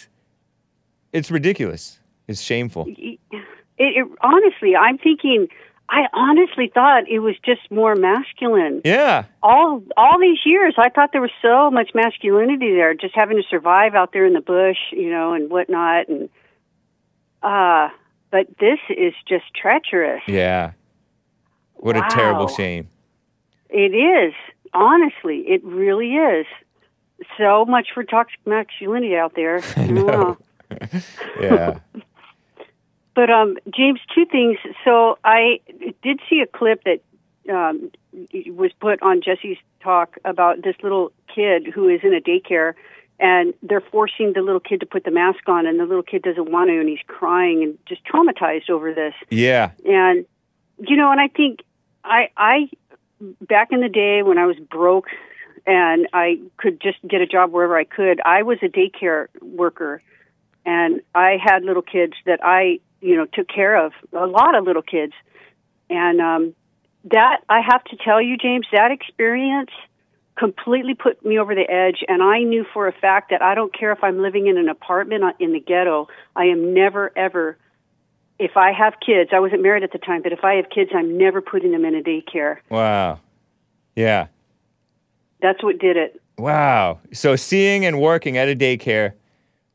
it's 1.12 1.30
ridiculous. 1.30 2.00
It's 2.26 2.40
shameful. 2.40 2.88
It, 3.82 3.96
it, 3.96 4.08
honestly, 4.20 4.76
I'm 4.76 4.98
thinking. 4.98 5.48
I 5.88 6.06
honestly 6.14 6.70
thought 6.72 7.06
it 7.10 7.18
was 7.18 7.34
just 7.44 7.60
more 7.70 7.94
masculine. 7.94 8.80
Yeah. 8.82 9.24
all 9.42 9.82
all 9.94 10.18
these 10.18 10.38
years 10.46 10.74
I 10.78 10.88
thought 10.88 11.10
there 11.12 11.20
was 11.20 11.32
so 11.42 11.70
much 11.70 11.90
masculinity 11.94 12.70
there, 12.70 12.94
just 12.94 13.14
having 13.14 13.36
to 13.36 13.42
survive 13.50 13.94
out 13.94 14.12
there 14.14 14.24
in 14.24 14.32
the 14.32 14.40
bush, 14.40 14.78
you 14.90 15.10
know, 15.10 15.34
and 15.34 15.50
whatnot 15.50 16.08
and 16.08 16.30
uh 17.42 17.88
but 18.30 18.46
this 18.58 18.78
is 18.88 19.12
just 19.28 19.44
treacherous. 19.54 20.22
Yeah. 20.26 20.72
What 21.74 21.96
a 21.96 22.06
terrible 22.08 22.48
shame. 22.48 22.88
It 23.68 23.92
is. 23.94 24.32
Honestly, 24.72 25.40
it 25.48 25.62
really 25.62 26.14
is. 26.14 26.46
So 27.36 27.66
much 27.66 27.88
for 27.92 28.02
toxic 28.02 28.38
masculinity 28.46 29.16
out 29.16 29.34
there. 29.34 29.60
I 29.76 29.86
know. 29.88 30.38
Yeah. 31.40 31.80
But 33.14 33.30
um, 33.30 33.56
James, 33.74 34.00
two 34.14 34.24
things. 34.24 34.58
So 34.84 35.18
I 35.24 35.60
did 36.02 36.20
see 36.30 36.40
a 36.40 36.46
clip 36.46 36.82
that 36.84 37.00
um, 37.52 37.90
was 38.46 38.70
put 38.80 39.02
on 39.02 39.20
Jesse's 39.22 39.58
talk 39.82 40.16
about 40.24 40.62
this 40.62 40.76
little 40.82 41.12
kid 41.34 41.66
who 41.74 41.88
is 41.88 42.00
in 42.02 42.14
a 42.14 42.20
daycare, 42.20 42.74
and 43.20 43.52
they're 43.62 43.82
forcing 43.82 44.32
the 44.32 44.40
little 44.40 44.60
kid 44.60 44.80
to 44.80 44.86
put 44.86 45.04
the 45.04 45.10
mask 45.10 45.46
on, 45.46 45.66
and 45.66 45.78
the 45.78 45.84
little 45.84 46.02
kid 46.02 46.22
doesn't 46.22 46.50
want 46.50 46.70
to, 46.70 46.78
and 46.78 46.88
he's 46.88 47.04
crying 47.06 47.62
and 47.62 47.78
just 47.86 48.00
traumatized 48.06 48.70
over 48.70 48.94
this. 48.94 49.14
yeah. 49.30 49.72
And 49.84 50.24
you 50.78 50.96
know, 50.96 51.12
and 51.12 51.20
I 51.20 51.28
think 51.28 51.60
I 52.04 52.30
I 52.36 52.70
back 53.40 53.72
in 53.72 53.80
the 53.80 53.88
day 53.88 54.22
when 54.22 54.38
I 54.38 54.46
was 54.46 54.56
broke 54.56 55.08
and 55.66 56.08
I 56.12 56.40
could 56.56 56.80
just 56.80 56.98
get 57.06 57.20
a 57.20 57.26
job 57.26 57.52
wherever 57.52 57.76
I 57.76 57.84
could, 57.84 58.20
I 58.24 58.42
was 58.42 58.58
a 58.62 58.66
daycare 58.66 59.26
worker 59.40 60.02
and 60.64 61.00
I 61.14 61.38
had 61.42 61.64
little 61.64 61.82
kids 61.82 62.14
that 62.26 62.40
I, 62.42 62.80
you 63.02 63.16
know, 63.16 63.26
took 63.26 63.48
care 63.48 63.84
of, 63.84 63.92
a 64.12 64.26
lot 64.26 64.54
of 64.54 64.64
little 64.64 64.82
kids. 64.82 65.12
And 65.90 66.20
um 66.20 66.54
that 67.04 67.40
I 67.48 67.60
have 67.60 67.84
to 67.84 67.96
tell 67.96 68.22
you, 68.22 68.36
James, 68.36 68.66
that 68.72 68.90
experience 68.90 69.70
completely 70.38 70.94
put 70.94 71.24
me 71.24 71.38
over 71.38 71.54
the 71.54 71.70
edge 71.70 72.02
and 72.08 72.22
I 72.22 72.42
knew 72.42 72.64
for 72.72 72.88
a 72.88 72.92
fact 72.92 73.30
that 73.30 73.42
I 73.42 73.54
don't 73.54 73.76
care 73.76 73.92
if 73.92 74.02
I'm 74.02 74.22
living 74.22 74.46
in 74.46 74.56
an 74.56 74.68
apartment 74.68 75.24
in 75.40 75.52
the 75.52 75.60
ghetto, 75.60 76.08
I 76.34 76.44
am 76.46 76.72
never 76.72 77.12
ever 77.16 77.58
if 78.38 78.56
I 78.56 78.72
have 78.72 78.94
kids, 79.04 79.30
I 79.32 79.40
wasn't 79.40 79.62
married 79.62 79.84
at 79.84 79.92
the 79.92 79.98
time, 79.98 80.22
but 80.22 80.32
if 80.32 80.42
I 80.42 80.54
have 80.54 80.68
kids, 80.70 80.90
I'm 80.94 81.16
never 81.16 81.40
putting 81.40 81.70
them 81.70 81.84
in 81.84 81.94
a 81.94 82.02
daycare. 82.02 82.56
Wow. 82.70 83.20
Yeah. 83.94 84.28
That's 85.40 85.62
what 85.62 85.78
did 85.78 85.96
it. 85.96 86.20
Wow. 86.38 86.98
So 87.12 87.36
seeing 87.36 87.84
and 87.84 88.00
working 88.00 88.36
at 88.36 88.48
a 88.48 88.56
daycare 88.56 89.12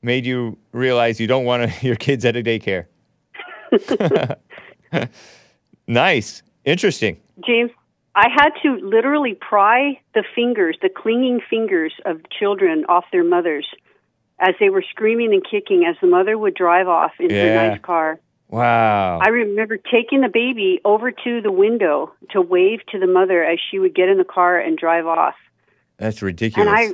made 0.02 0.26
you 0.26 0.58
realize 0.72 1.20
you 1.20 1.28
don't 1.28 1.46
want 1.46 1.84
your 1.84 1.96
kids 1.96 2.26
at 2.26 2.36
a 2.36 2.44
daycare. 2.44 2.86
nice. 5.88 6.44
Interesting. 6.66 7.18
James, 7.46 7.72
I 8.16 8.30
had 8.30 8.50
to 8.64 8.78
literally 8.86 9.36
pry 9.36 10.00
the 10.14 10.24
fingers, 10.36 10.78
the 10.82 10.90
clinging 10.90 11.40
fingers 11.50 11.94
of 12.06 12.22
children 12.30 12.86
off 12.90 13.06
their 13.12 13.24
mothers 13.24 13.68
as 14.40 14.56
they 14.60 14.70
were 14.70 14.84
screaming 14.90 15.34
and 15.34 15.44
kicking 15.44 15.86
as 15.88 15.96
the 16.02 16.08
mother 16.08 16.38
would 16.38 16.54
drive 16.54 16.88
off 16.88 17.12
in 17.20 17.30
her 17.30 17.56
nice 17.56 17.80
car. 17.82 18.20
Wow. 18.50 19.20
I 19.22 19.30
remember 19.30 19.78
taking 19.78 20.22
the 20.22 20.30
baby 20.30 20.80
over 20.86 21.12
to 21.12 21.42
the 21.42 21.52
window 21.52 22.14
to 22.32 22.42
wave 22.42 22.80
to 22.92 23.00
the 23.00 23.08
mother 23.08 23.44
as 23.44 23.60
she 23.70 23.78
would 23.78 23.94
get 23.94 24.10
in 24.10 24.18
the 24.18 24.24
car 24.24 24.58
and 24.58 24.78
drive 24.78 25.06
off. 25.06 25.36
That's 25.98 26.22
ridiculous. 26.22 26.68
And 26.68 26.76
I 26.76 26.94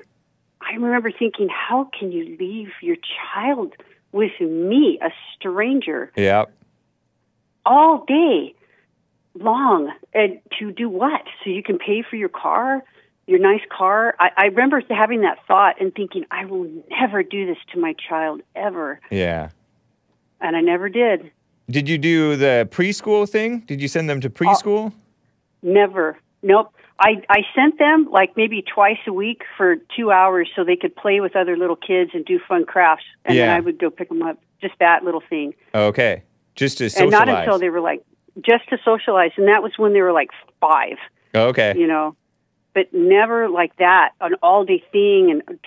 I 0.66 0.76
remember 0.76 1.12
thinking, 1.12 1.50
how 1.50 1.90
can 1.98 2.12
you 2.12 2.38
leave 2.40 2.70
your 2.82 2.96
child 3.34 3.74
with 4.14 4.40
me, 4.40 5.00
a 5.02 5.10
stranger, 5.36 6.12
yeah. 6.16 6.46
All 7.66 8.06
day 8.06 8.56
long 9.40 9.92
and 10.14 10.40
to 10.60 10.72
do 10.72 10.90
what? 10.90 11.22
So 11.44 11.50
you 11.50 11.64
can 11.64 11.78
pay 11.78 12.04
for 12.08 12.16
your 12.16 12.30
car, 12.30 12.84
your 13.28 13.40
nice 13.40 13.62
car. 13.76 14.16
I, 14.20 14.30
I 14.38 14.46
remember 14.46 14.82
having 14.90 15.22
that 15.22 15.40
thought 15.48 15.82
and 15.82 15.94
thinking, 15.94 16.26
I 16.32 16.46
will 16.46 16.70
never 16.90 17.24
do 17.24 17.46
this 17.46 17.58
to 17.74 17.80
my 17.80 17.96
child 18.08 18.42
ever. 18.56 19.00
Yeah. 19.10 19.50
And 20.42 20.56
I 20.56 20.62
never 20.62 20.90
did. 20.90 21.32
Did 21.70 21.88
you 21.88 21.98
do 21.98 22.36
the 22.36 22.68
preschool 22.70 23.28
thing? 23.28 23.60
Did 23.62 23.82
you 23.82 23.88
send 23.88 24.10
them 24.10 24.20
to 24.22 24.28
uh, 24.28 24.32
preschool? 24.32 24.94
Never. 25.62 26.18
Nope. 26.42 26.74
I 27.00 27.24
I 27.30 27.42
sent 27.56 27.80
them 27.80 28.08
like 28.12 28.38
maybe 28.38 28.62
twice 28.62 29.00
a 29.08 29.14
week 29.14 29.44
for 29.58 29.78
two 29.96 30.12
hours 30.12 30.50
so 30.56 30.64
they 30.64 30.76
could 30.76 30.96
play 30.96 31.22
with 31.22 31.36
other 31.36 31.58
little 31.58 31.76
kids 31.76 32.12
and 32.14 32.24
do 32.24 32.40
fun 32.48 32.66
crafts, 32.66 33.06
and 33.26 33.38
then 33.38 33.50
I 33.50 33.60
would 33.60 33.80
go 33.80 33.90
pick 33.90 34.10
them 34.10 34.22
up. 34.22 34.38
Just 34.62 34.76
that 34.80 35.04
little 35.04 35.24
thing, 35.28 35.54
okay. 35.74 36.24
Just 36.56 36.78
to 36.80 36.90
and 36.98 37.12
not 37.12 37.30
until 37.30 37.60
they 37.60 37.70
were 37.70 37.82
like 37.82 38.04
just 38.42 38.68
to 38.70 38.78
socialize, 38.84 39.32
and 39.38 39.48
that 39.48 39.64
was 39.64 39.74
when 39.78 39.94
they 39.94 40.02
were 40.02 40.12
like 40.12 40.30
five. 40.60 40.98
Oh, 41.34 41.48
okay. 41.48 41.74
You 41.78 41.88
know, 41.88 42.16
but 42.74 42.94
never 42.94 43.50
like 43.50 43.76
that 43.78 44.12
an 44.22 44.36
all 44.42 44.66
day 44.66 44.84
thing 44.92 45.30
and 45.32 45.60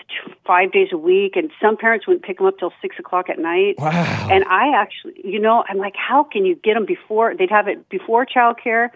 five 0.47 0.73
days 0.73 0.89
a 0.93 0.97
week. 0.97 1.37
And 1.37 1.51
some 1.61 1.77
parents 1.77 2.07
wouldn't 2.07 2.25
pick 2.25 2.39
them 2.39 2.47
up 2.47 2.59
till 2.59 2.73
six 2.83 2.97
o'clock 2.99 3.29
at 3.29 3.39
night. 3.39 3.77
Wow. 3.79 4.29
And 4.31 4.45
I 4.45 4.75
actually, 4.77 5.21
you 5.25 5.41
know, 5.41 5.65
I'm 5.69 5.79
like, 5.79 5.95
how 5.97 6.25
can 6.25 6.45
you 6.45 6.55
get 6.57 6.75
them 6.75 6.87
before? 6.87 7.35
They'd 7.37 7.51
have 7.51 7.69
it 7.69 7.89
before 7.89 8.27
childcare 8.27 8.91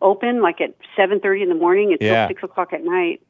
open, 0.00 0.40
like 0.40 0.60
at 0.60 0.74
seven 0.96 1.20
thirty 1.20 1.42
in 1.42 1.48
the 1.48 1.54
morning 1.54 1.92
until 1.92 2.08
Yeah. 2.08 2.28
six 2.28 2.42
o'clock 2.42 2.72
at 2.72 2.84
night. 2.84 3.20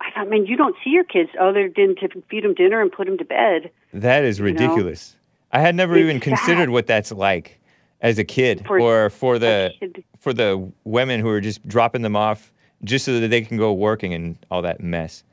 I 0.00 0.10
thought, 0.10 0.28
man, 0.28 0.44
you 0.44 0.56
don't 0.56 0.76
see 0.84 0.90
your 0.90 1.04
kids 1.04 1.30
other 1.40 1.70
than 1.74 1.94
to 1.96 2.08
feed 2.28 2.44
them 2.44 2.52
dinner 2.52 2.82
and 2.82 2.92
put 2.92 3.06
them 3.06 3.16
to 3.16 3.24
bed. 3.24 3.70
That 3.92 4.24
is 4.24 4.40
know? 4.40 5.14
I 5.54 5.60
had 5.60 5.74
never 5.74 5.94
It's 5.96 6.02
even 6.02 6.20
considered 6.20 6.66
sad. 6.66 6.70
what 6.70 6.86
that's 6.86 7.12
like 7.12 7.58
as 8.00 8.18
a 8.18 8.24
kid 8.24 8.66
For 8.66 8.78
or 8.78 9.08
for 9.10 9.38
the 9.38 9.72
for 10.18 10.32
the 10.34 10.70
women 10.84 11.20
who 11.20 11.28
are 11.28 11.40
just 11.40 11.66
dropping 11.66 12.02
them 12.02 12.16
off 12.16 12.52
just 12.82 13.04
so 13.06 13.18
that 13.20 13.28
they 13.28 13.40
can 13.40 13.56
go 13.56 13.72
working 13.72 14.12
and 14.12 14.36
all 14.50 14.60
that 14.62 14.80
mess. 14.82 15.24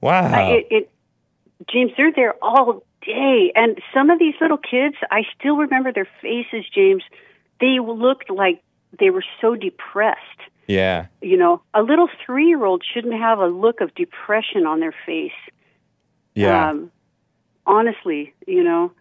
Wow. 0.00 0.32
I, 0.32 0.42
it, 0.52 0.66
it, 0.70 0.90
James, 1.68 1.92
they're 1.96 2.12
there 2.12 2.34
all 2.42 2.84
day, 3.04 3.52
and 3.56 3.80
some 3.92 4.10
of 4.10 4.18
these 4.18 4.34
little 4.40 4.58
kids, 4.58 4.96
I 5.10 5.22
still 5.38 5.56
remember 5.56 5.92
their 5.92 6.08
faces. 6.20 6.64
James, 6.72 7.02
they 7.60 7.78
looked 7.80 8.30
like 8.30 8.62
they 8.98 9.10
were 9.10 9.24
so 9.40 9.56
depressed. 9.56 10.20
yeah. 10.66 11.06
You 11.22 11.36
know, 11.38 11.62
a 11.72 11.82
little 11.82 12.08
three-year-old 12.24 12.84
shouldn't 12.84 13.14
have 13.14 13.38
a 13.38 13.46
look 13.46 13.80
of 13.80 13.94
depression 13.94 14.66
on 14.66 14.80
their 14.80 14.94
face. 15.06 15.32
Yeah. 16.34 16.68
Um, 16.68 16.90
honestly, 17.66 18.34
you 18.46 18.62
know. 18.62 18.92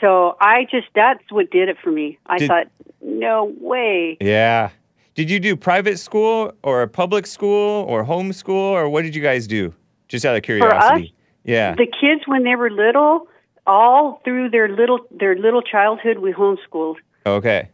So 0.00 0.36
I 0.40 0.66
just 0.70 0.86
that's 0.94 1.22
what 1.30 1.50
did 1.50 1.68
it 1.68 1.76
for 1.82 1.90
me. 1.90 2.18
I 2.26 2.38
Did- 2.38 2.48
thought, 2.48 2.66
no 3.02 3.54
way. 3.60 4.16
yeah. 4.20 4.70
Did 5.14 5.30
you 5.30 5.40
do 5.40 5.56
private 5.56 5.98
school 5.98 6.52
or 6.62 6.82
a 6.82 6.88
public 6.88 7.26
school 7.26 7.84
or 7.88 8.04
homeschool 8.04 8.50
or 8.76 8.88
what 8.90 9.00
did 9.02 9.14
you 9.16 9.22
guys 9.22 9.46
do? 9.46 9.72
Just 10.08 10.26
out 10.26 10.36
of 10.36 10.42
curiosity. 10.42 11.04
Us, 11.06 11.10
yeah. 11.44 11.74
The 11.74 11.86
kids 11.86 12.22
when 12.26 12.44
they 12.44 12.54
were 12.54 12.70
little, 12.70 13.26
all 13.66 14.20
through 14.24 14.50
their 14.50 14.68
little 14.68 15.00
their 15.10 15.34
little 15.36 15.62
childhood, 15.62 16.18
we 16.18 16.32
homeschooled. 16.32 16.96
okay. 17.24 17.70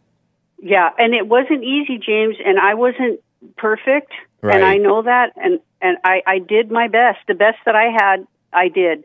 Yeah, 0.65 0.91
and 0.97 1.13
it 1.13 1.27
wasn't 1.27 1.65
easy, 1.65 1.99
James, 1.99 2.37
and 2.47 2.57
I 2.61 2.75
wasn't 2.75 3.19
perfect, 3.57 4.13
Right. 4.43 4.55
and 4.55 4.65
I 4.65 4.77
know 4.77 5.03
that, 5.03 5.33
and 5.37 5.59
and 5.81 5.99
I 6.05 6.23
I 6.25 6.39
did 6.39 6.71
my 6.71 6.87
best, 6.87 7.19
the 7.27 7.35
best 7.35 7.59
that 7.67 7.75
I 7.75 7.87
had, 7.91 8.25
I 8.53 8.69
did, 8.69 9.03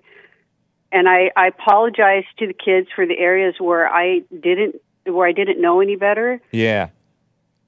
and 0.91 1.07
I 1.07 1.31
I 1.35 1.47
apologize 1.47 2.23
to 2.39 2.47
the 2.47 2.53
kids 2.53 2.87
for 2.95 3.05
the 3.05 3.17
areas 3.17 3.55
where 3.59 3.87
I 3.87 4.21
didn't 4.41 4.75
where 5.05 5.27
I 5.27 5.31
didn't 5.31 5.61
know 5.61 5.81
any 5.81 5.95
better. 5.95 6.41
Yeah. 6.51 6.89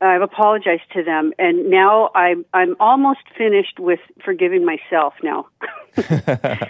I've 0.01 0.21
apologized 0.21 0.89
to 0.93 1.03
them, 1.03 1.33
and 1.37 1.69
now 1.69 2.09
I'm 2.15 2.45
I'm 2.53 2.75
almost 2.79 3.19
finished 3.37 3.79
with 3.79 3.99
forgiving 4.23 4.65
myself 4.65 5.13
now. 5.21 5.47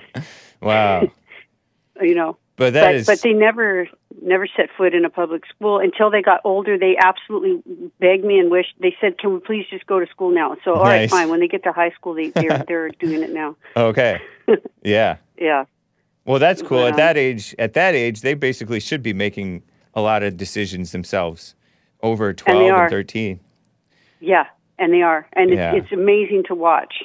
Wow. 0.62 1.10
you 2.02 2.16
know, 2.16 2.38
But 2.58 2.74
that 2.74 2.84
but 2.84 2.96
is 2.96 3.06
but 3.06 3.22
they 3.22 3.34
never 3.34 3.88
never 4.22 4.48
set 4.58 4.70
foot 4.78 4.94
in 4.94 5.06
a 5.06 5.10
public 5.10 5.44
school 5.56 5.80
until 5.80 6.10
they 6.10 6.22
got 6.22 6.42
older. 6.44 6.78
They 6.78 6.98
absolutely 6.98 7.64
begged 8.00 8.26
me 8.26 8.40
and 8.40 8.52
wished. 8.52 8.74
They 8.80 8.96
said, 9.00 9.18
"Can 9.18 9.34
we 9.34 9.40
please 9.40 9.66
just 9.70 9.86
go 9.86 10.00
to 10.00 10.08
school 10.08 10.32
now?" 10.32 10.58
So 10.66 10.74
all 10.76 10.84
right, 10.84 11.02
Nice. 11.02 11.10
fine. 11.10 11.30
When 11.30 11.40
they 11.40 11.48
get 11.48 11.64
to 11.64 11.72
high 11.72 11.92
school, 11.92 12.14
they 12.14 12.30
they're, 12.30 12.64
they're 12.68 12.90
doing 12.90 13.24
it 13.24 13.32
now. 13.32 13.56
Okay. 13.78 14.20
Yeah. 14.84 15.18
Yeah, 15.38 15.64
Well, 16.30 16.38
that's 16.38 16.62
cool. 16.62 16.86
At 16.86 16.96
that 16.98 17.18
age, 17.18 17.56
at 17.58 17.74
that 17.74 17.96
age, 17.96 18.22
they 18.22 18.36
basically 18.36 18.80
should 18.80 19.02
be 19.02 19.14
making 19.14 19.64
a 19.96 20.02
lot 20.02 20.22
of 20.22 20.38
decisions 20.38 20.92
themselves 20.92 21.56
over 22.04 22.34
12 22.34 22.62
and, 22.62 22.72
are. 22.72 22.88
13. 22.88 23.40
yeah, 24.20 24.46
and 24.78 24.94
they 24.94 25.02
are, 25.02 25.28
and 25.34 25.50
Yeah. 25.50 25.74
it's, 25.74 25.86
it's 25.86 25.92
amazing 25.92 26.44
to 26.50 26.54
watch. 26.54 27.02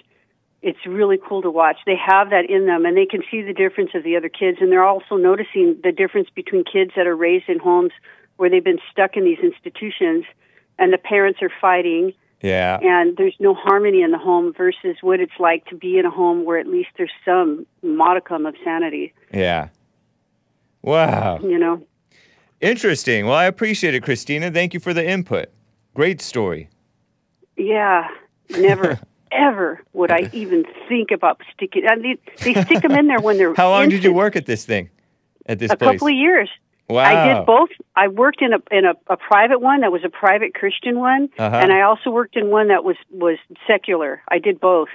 It's 0.60 0.84
really 0.86 1.16
cool 1.16 1.40
to 1.40 1.50
watch. 1.50 1.78
They 1.86 1.96
have 1.96 2.28
that 2.30 2.50
in 2.50 2.66
them, 2.66 2.84
and 2.84 2.98
they 2.98 3.06
can 3.06 3.22
see 3.30 3.40
the 3.40 3.54
difference 3.54 3.92
of 3.94 4.04
the 4.04 4.14
other 4.14 4.28
kids, 4.28 4.58
and 4.60 4.70
they're 4.70 4.84
also 4.84 5.16
noticing 5.16 5.78
the 5.82 5.90
difference 5.90 6.28
between 6.28 6.62
kids 6.62 6.90
that 6.94 7.06
are 7.06 7.16
raised 7.16 7.48
in 7.48 7.58
homes 7.58 7.92
where 8.36 8.50
they've 8.50 8.62
been 8.62 8.80
stuck 8.92 9.16
in 9.16 9.24
these 9.24 9.38
institutions, 9.42 10.26
and 10.78 10.92
the 10.92 10.98
parents 10.98 11.40
are 11.40 11.52
fighting, 11.62 12.12
Yeah. 12.44 12.78
and 12.82 13.16
there's 13.16 13.34
no 13.40 13.54
harmony 13.54 14.02
in 14.02 14.10
the 14.10 14.18
home 14.18 14.52
versus 14.54 14.96
what 15.00 15.18
it's 15.18 15.32
like 15.38 15.64
to 15.66 15.76
be 15.76 15.98
in 15.98 16.04
a 16.04 16.10
home 16.10 16.44
where 16.44 16.58
at 16.58 16.66
least 16.66 16.90
there's 16.98 17.10
some 17.24 17.66
modicum 17.82 18.44
of 18.44 18.54
sanity, 18.62 19.14
Yeah. 19.32 19.68
Wow. 20.82 21.38
you 21.42 21.58
know? 21.58 21.82
Interesting. 22.60 23.24
Well, 23.26 23.34
I 23.34 23.44
appreciate 23.46 23.94
it, 23.94 24.02
Christina. 24.02 24.50
Thank 24.50 24.74
you 24.74 24.80
for 24.80 24.92
the 24.92 25.06
input. 25.06 25.48
Great 25.94 26.20
story. 26.20 26.68
Yeah, 27.56 28.08
never, 28.50 29.00
ever 29.32 29.80
would 29.94 30.10
I 30.10 30.28
even 30.32 30.64
think 30.88 31.10
about 31.12 31.40
sticking. 31.54 31.84
And 31.86 32.04
they, 32.04 32.18
they 32.42 32.62
stick 32.62 32.82
them 32.82 32.92
in 32.92 33.06
there 33.06 33.20
when 33.20 33.38
they're 33.38 33.54
How 33.54 33.70
long 33.70 33.88
did 33.88 34.04
you 34.04 34.12
work 34.12 34.36
at 34.36 34.44
this 34.46 34.64
thing? 34.66 34.90
At 35.46 35.58
this 35.58 35.70
A 35.72 35.76
place? 35.76 35.92
couple 35.92 36.08
of 36.08 36.14
years. 36.14 36.48
Wow. 36.88 37.02
I 37.04 37.34
did 37.34 37.46
both. 37.46 37.70
I 37.96 38.08
worked 38.08 38.42
in 38.42 38.52
a 38.52 38.58
in 38.70 38.84
a, 38.84 38.94
a 39.08 39.16
private 39.16 39.60
one 39.60 39.80
that 39.80 39.90
was 39.92 40.02
a 40.04 40.10
private 40.10 40.54
Christian 40.54 40.98
one, 40.98 41.30
Uh-huh. 41.38 41.56
and 41.56 41.72
I 41.72 41.82
also 41.82 42.10
worked 42.10 42.36
in 42.36 42.50
one 42.50 42.68
that 42.68 42.84
was 42.84 42.96
was 43.10 43.38
secular. 43.66 44.22
I 44.28 44.38
did 44.38 44.60
both. 44.60 44.88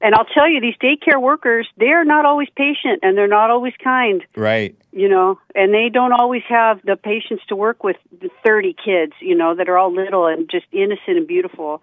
And 0.00 0.14
I'll 0.14 0.26
tell 0.26 0.46
you, 0.50 0.60
these 0.60 0.74
daycare 0.82 1.18
workers, 1.22 1.66
they 1.78 1.88
are 1.92 2.04
not 2.04 2.26
always 2.26 2.48
patient 2.56 3.00
and 3.02 3.16
they're 3.16 3.26
not 3.28 3.48
always 3.50 3.72
kind. 3.82 4.22
Right. 4.36 4.76
you 4.92 5.08
know, 5.08 5.38
and 5.54 5.72
they 5.72 5.88
don't 5.88 6.12
always 6.12 6.42
have 6.48 6.82
the 6.84 6.96
patience 6.96 7.40
to 7.48 7.56
work 7.56 7.82
with 7.82 7.96
the 8.20 8.28
30 8.44 8.74
kids, 8.84 9.12
you 9.20 9.34
know, 9.34 9.54
that 9.54 9.68
are 9.70 9.78
all 9.78 9.94
little 9.94 10.26
and 10.26 10.50
just 10.50 10.66
innocent 10.72 11.16
and 11.16 11.26
beautiful. 11.26 11.80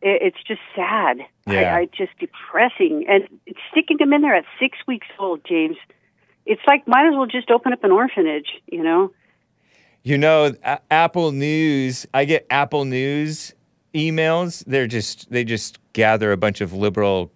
It, 0.00 0.20
it's 0.22 0.42
just 0.48 0.62
sad. 0.74 1.18
Yeah. 1.46 1.76
I, 1.76 1.80
I 1.80 1.84
just 1.84 2.10
depressing. 2.18 3.04
And 3.08 3.28
sticking 3.70 3.98
them 3.98 4.12
in 4.12 4.22
there 4.22 4.34
at 4.34 4.44
six 4.58 4.78
weeks 4.88 5.06
old, 5.18 5.44
James. 5.44 5.76
It's 6.46 6.62
like 6.66 6.86
might 6.88 7.06
as 7.06 7.14
well 7.14 7.26
just 7.26 7.50
open 7.50 7.72
up 7.72 7.84
an 7.84 7.92
orphanage, 7.92 8.48
you 8.66 8.82
know. 8.82 9.12
You 10.02 10.18
know, 10.18 10.52
A- 10.64 10.80
Apple 10.90 11.30
News, 11.32 12.06
I 12.12 12.24
get 12.24 12.46
Apple 12.50 12.84
News 12.84 13.54
emails. 13.94 14.64
They're 14.66 14.86
just, 14.88 15.30
they 15.30 15.44
just 15.44 15.78
gather 15.92 16.32
a 16.32 16.36
bunch 16.36 16.60
of 16.60 16.72
liberal 16.72 17.30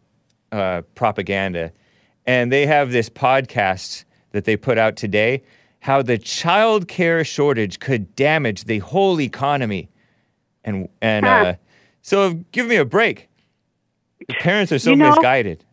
uh, 0.51 0.83
propaganda. 0.97 1.73
And 2.27 2.51
they 2.51 2.67
have 2.67 2.91
this 2.91 3.09
podcast 3.09 4.05
that 4.33 4.45
they 4.45 4.57
put 4.57 4.79
out 4.79 4.97
today 4.97 5.45
how 5.81 6.03
the 6.03 6.19
child 6.19 6.89
care 6.89 7.23
shortage 7.23 7.79
could 7.79 8.17
damage 8.17 8.65
the 8.65 8.81
whole 8.81 9.21
economy. 9.21 9.89
And, 10.65 10.89
and 11.01 11.25
Huh. 11.25 11.31
uh, 11.33 11.55
so 12.03 12.35
give 12.51 12.67
me 12.67 12.75
a 12.77 12.85
break. 12.85 13.29
The 14.27 14.35
parents 14.35 14.73
are 14.73 14.81
so 14.81 14.91
You 14.91 14.97
know, 14.97 15.11
misguided. 15.11 15.65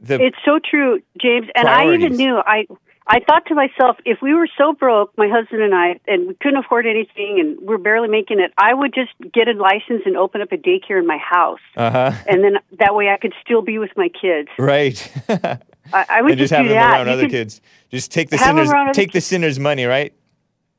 The, 0.00 0.22
It's 0.22 0.36
so 0.44 0.58
true, 0.58 1.00
James. 1.20 1.48
And 1.54 1.68
I 1.68 1.92
even 1.94 2.16
knew 2.16 2.36
I 2.36 2.66
I 3.10 3.20
thought 3.20 3.46
to 3.46 3.54
myself, 3.54 3.96
if 4.04 4.18
we 4.20 4.34
were 4.34 4.48
so 4.58 4.74
broke, 4.74 5.16
my 5.16 5.28
husband 5.28 5.62
and 5.62 5.74
I, 5.74 5.98
and 6.06 6.28
we 6.28 6.34
couldn't 6.34 6.58
afford 6.58 6.86
anything, 6.86 7.40
and 7.40 7.58
we're 7.66 7.78
barely 7.78 8.08
making 8.08 8.38
it, 8.38 8.52
I 8.58 8.74
would 8.74 8.92
just 8.92 9.12
get 9.32 9.48
a 9.48 9.52
license 9.52 10.02
and 10.04 10.14
open 10.14 10.42
up 10.42 10.52
a 10.52 10.58
daycare 10.58 10.98
in 10.98 11.06
my 11.06 11.16
house, 11.16 11.60
uh 11.76 11.90
huh. 11.90 12.12
and 12.26 12.44
then 12.44 12.58
that 12.78 12.94
way 12.94 13.08
I 13.08 13.16
could 13.16 13.32
still 13.42 13.62
be 13.62 13.78
with 13.78 13.90
my 13.96 14.08
kids. 14.08 14.50
Right. 14.58 15.10
I, 15.28 16.04
I 16.08 16.22
would 16.22 16.32
and 16.32 16.38
just 16.38 16.50
just, 16.50 16.52
have 16.52 16.64
do 16.64 16.68
them 16.68 16.76
that. 16.76 16.94
around 16.94 17.06
You 17.06 17.12
other 17.12 17.28
kids. 17.30 17.62
Just 17.90 18.12
take 18.12 18.28
the 18.28 18.36
sinners 18.36 18.70
take 18.92 19.12
the 19.12 19.22
sinners' 19.22 19.58
money, 19.58 19.86
right? 19.86 20.12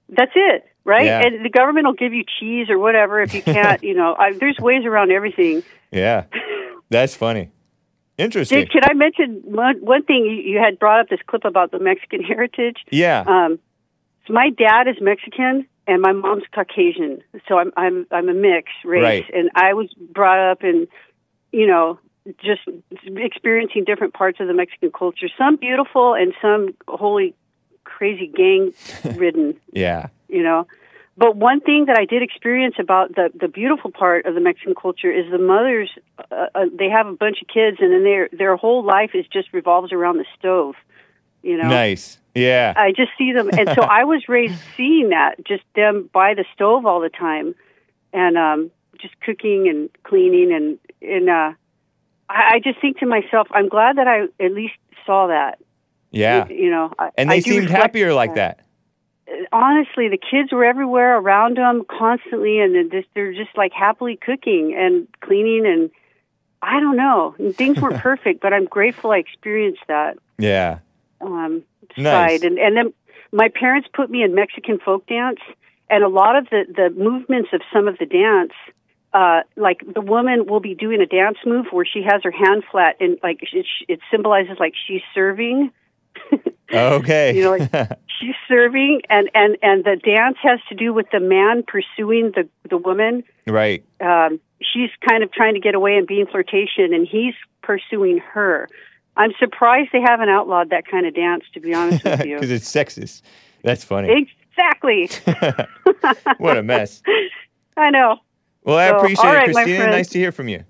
That's 0.10 0.32
it, 0.36 0.66
right? 0.86 1.06
Yeah. 1.06 1.26
And 1.26 1.44
the 1.44 1.50
government 1.50 1.88
will 1.88 1.94
give 1.94 2.14
you 2.14 2.24
cheese 2.40 2.70
or 2.70 2.78
whatever 2.78 3.22
if 3.22 3.34
you 3.34 3.42
can't. 3.42 3.84
you 3.90 3.96
know, 3.96 4.16
I, 4.18 4.34
there's 4.34 4.58
ways 4.60 4.86
around 4.86 5.12
everything. 5.12 5.64
Yeah. 5.92 6.26
That's 6.90 7.16
funny. 7.16 7.50
Interesting. 8.20 8.60
Did, 8.60 8.72
can 8.72 8.82
I 8.84 8.94
mention 8.94 9.42
one, 9.46 9.78
one 9.78 10.04
thing? 10.04 10.26
You, 10.26 10.60
had 10.60 10.78
brought 10.78 11.00
up 11.00 11.08
this 11.10 11.20
clip 11.26 11.46
about 11.46 11.72
the 11.72 11.80
Mexican 11.80 12.22
heritage. 12.22 12.78
Yeah. 12.92 13.24
Um, 13.26 13.60
so 14.28 14.34
my 14.34 14.50
dad 14.50 14.88
is 14.88 14.98
Mexican 15.02 15.66
and 15.88 16.02
my 16.02 16.12
mom's 16.12 16.44
Caucasian, 16.54 17.24
so 17.48 17.58
I'm 17.58 17.72
I'm 17.76 18.06
I'm 18.12 18.30
a 18.30 18.34
mixed 18.34 18.76
race, 18.86 19.02
Right. 19.02 19.26
and 19.34 19.50
I 19.56 19.74
was 19.74 19.88
brought 19.98 20.52
up 20.52 20.64
in, 20.64 20.88
you 21.52 21.66
know, 21.66 21.98
just 22.44 22.62
experiencing 23.18 23.86
different 23.86 24.14
parts 24.14 24.40
of 24.40 24.48
the 24.48 24.54
Mexican 24.54 24.92
culture. 24.92 25.28
Some 25.38 25.56
beautiful 25.56 26.14
and 26.14 26.34
some 26.42 26.76
holy 26.88 27.34
crazy 27.86 28.28
gang 28.28 28.74
ridden. 29.16 29.56
yeah. 29.72 30.08
you 30.28 30.44
know. 30.44 30.68
But 31.20 31.36
one 31.36 31.60
thing 31.60 31.88
that 31.88 31.98
I 31.98 32.06
did 32.06 32.22
experience 32.24 32.76
about 32.80 33.14
the 33.14 33.30
the 33.38 33.50
beautiful 33.50 33.92
part 33.92 34.26
of 34.26 34.36
the 34.36 34.40
Mexican 34.40 34.74
culture 34.74 35.12
is 35.12 35.30
the 35.30 35.38
mothers. 35.38 35.90
Uh, 36.18 36.46
uh, 36.56 36.66
they 36.74 36.90
have 36.90 37.08
a 37.08 37.14
bunch 37.14 37.42
of 37.42 37.50
kids, 37.50 37.78
and 37.82 37.92
then 37.92 38.04
their 38.06 38.30
their 38.32 38.56
whole 38.56 38.86
life 38.86 39.12
is 39.14 39.26
just 39.28 39.52
revolves 39.52 39.92
around 39.92 40.18
the 40.18 40.26
stove. 40.38 40.76
You 41.44 41.58
know, 41.58 41.68
Nice. 41.68 42.20
Yeah. 42.34 42.74
I 42.78 42.94
just 42.94 43.12
see 43.18 43.34
them, 43.34 43.50
and 43.52 43.68
so 43.76 43.82
I 43.82 44.06
was 44.06 44.30
raised 44.30 44.62
seeing 44.78 45.10
that, 45.10 45.44
just 45.46 45.64
them 45.76 46.10
by 46.14 46.36
the 46.36 46.46
stove 46.54 46.86
all 46.86 47.02
the 47.02 47.10
time, 47.10 47.54
and 48.14 48.38
um, 48.38 48.72
just 49.02 49.20
cooking 49.20 49.68
and 49.68 49.90
cleaning, 50.04 50.54
and 50.54 50.80
and 51.02 51.30
uh, 51.30 51.52
I, 52.30 52.54
I 52.54 52.60
just 52.64 52.80
think 52.80 53.00
to 53.00 53.06
myself, 53.06 53.50
I'm 53.52 53.68
glad 53.68 53.98
that 53.98 54.08
I 54.08 54.22
at 54.42 54.54
least 54.54 54.76
saw 55.06 55.28
that. 55.28 55.60
yeah. 56.12 56.48
You, 56.48 56.56
you 56.56 56.72
know, 56.72 56.94
I, 56.98 57.10
And 57.18 57.30
they 57.30 57.42
do 57.42 57.52
seemed 57.52 57.70
happier 57.70 58.14
like 58.14 58.36
that. 58.36 58.62
Honestly, 59.52 60.10
the 60.10 60.18
kids 60.18 60.52
were 60.52 60.66
everywhere 60.66 61.18
around 61.18 61.58
them 61.58 61.84
constantly, 61.90 62.60
and 62.60 62.74
they're 62.74 63.02
just, 63.02 63.14
they're 63.16 63.34
just 63.34 63.56
like 63.58 63.72
happily 63.74 64.18
cooking 64.18 64.76
and 64.78 65.08
cleaning, 65.22 65.66
and 65.66 65.90
I 66.62 66.80
don't 66.80 66.98
know. 66.98 67.36
And 67.40 67.56
Things 67.56 67.78
weren't 67.82 67.98
perfect, 68.02 68.42
but 68.42 68.54
I'm 68.54 68.66
grateful 68.66 69.12
I 69.12 69.18
experienced 69.18 69.82
that 69.88 70.18
Yeah. 70.38 70.80
um, 71.22 71.64
Nice. 71.98 72.42
side. 72.42 72.44
And 72.44 72.58
and 72.60 72.78
then 72.78 72.94
my 73.32 73.50
parents 73.50 73.88
put 73.94 74.10
me 74.10 74.24
in 74.24 74.36
Mexican 74.36 74.80
folk 74.80 75.06
dance, 75.08 75.40
and 75.90 76.04
a 76.04 76.10
lot 76.10 76.36
of 76.36 76.46
the 76.50 76.66
the 76.76 76.90
movements 76.96 77.50
of 77.54 77.62
some 77.74 77.88
of 77.88 77.98
the 77.98 78.06
dance. 78.06 78.54
Uh, 79.12 79.42
like 79.58 79.82
the 79.96 80.02
woman 80.02 80.46
will 80.46 80.60
be 80.60 80.76
doing 80.76 81.02
a 81.02 81.06
dance 81.08 81.40
move 81.44 81.66
where 81.72 81.84
she 81.84 82.04
has 82.04 82.22
her 82.24 82.30
hand 82.30 82.64
flat 82.72 82.96
and 83.00 83.18
like 83.24 83.40
it, 83.42 83.66
it 83.88 84.00
symbolizes 84.12 84.58
like 84.60 84.74
she's 84.88 85.02
serving 85.16 85.72
Okay. 86.72 87.36
You 87.36 87.44
know, 87.44 87.52
like 87.58 87.72
she's 88.20 88.36
serving, 88.48 89.02
and 89.10 89.30
and 89.34 89.58
and 89.64 89.84
the 89.84 89.96
dance 89.96 90.38
has 90.44 90.60
to 90.70 90.76
do 90.76 90.94
with 90.94 91.08
the 91.12 91.20
man 91.20 91.64
pursuing 91.68 92.32
the 92.36 92.48
the 92.70 92.78
woman. 92.78 93.24
right. 93.48 93.84
Um, 94.02 94.40
she's 94.62 94.92
kind 95.08 95.24
of 95.24 95.32
trying 95.32 95.56
to 95.56 95.60
get 95.60 95.74
away 95.74 95.96
and 95.98 96.06
being 96.06 96.28
flirtation, 96.28 96.94
and 96.94 97.08
he's 97.08 97.34
pursuing 97.64 98.20
her. 98.20 98.68
I'm 99.18 99.32
surprised 99.40 99.90
they 99.92 100.02
haven't 100.02 100.30
outlawed 100.30 100.70
that 100.70 100.86
kind 100.88 101.06
of 101.08 101.16
dance. 101.16 101.44
To 101.56 101.60
be 101.60 101.74
honest 101.74 102.04
with 102.04 102.24
you, 102.26 102.36
Because 102.40 102.52
it's 102.52 102.72
sexist. 102.72 103.24
That's 103.64 103.84
funny. 103.84 104.28
exactly. 104.56 105.10
what 106.38 106.56
a 106.58 106.64
mess. 106.64 107.02
I 107.78 107.90
know. 107.90 108.18
Well, 108.64 108.78
I 108.78 108.90
So, 108.90 108.98
appreciate 108.98 109.26
it, 109.26 109.34
right, 109.34 109.54
Christina. 109.54 109.88
Nice 109.88 110.10
to 110.10 110.20
hear 110.20 110.32
from 110.32 110.48
you. 110.50 110.64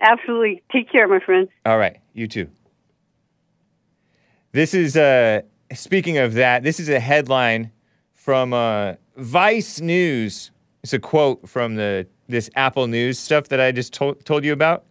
Absolutely. 0.00 0.62
Take 0.70 0.90
care, 0.90 1.08
my 1.08 1.18
friend. 1.18 1.48
All 1.64 1.78
right, 1.78 1.98
you 2.14 2.28
too. 2.28 2.48
This 4.56 4.72
is 4.72 4.96
uh 4.96 5.42
speaking 5.74 6.16
of 6.16 6.32
that, 6.32 6.62
this 6.62 6.80
is 6.80 6.88
a 6.88 6.98
headline 6.98 7.72
from 8.14 8.54
uh 8.54 8.94
Vice 9.18 9.82
News. 9.82 10.50
It's 10.82 10.94
a 10.94 10.98
quote 10.98 11.46
from 11.46 11.74
the 11.74 12.06
this 12.26 12.48
Apple 12.56 12.86
News 12.86 13.18
stuff 13.18 13.48
that 13.48 13.60
I 13.60 13.70
just 13.70 13.92
told 13.92 14.24
told 14.24 14.46
you 14.46 14.54
about. 14.54 14.86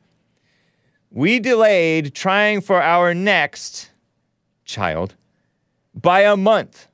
We 1.10 1.40
delayed 1.40 2.14
trying 2.14 2.62
for 2.62 2.80
our 2.80 3.16
next 3.16 3.90
child 4.66 5.16
by 5.96 6.20
a 6.20 6.38
month, 6.38 6.88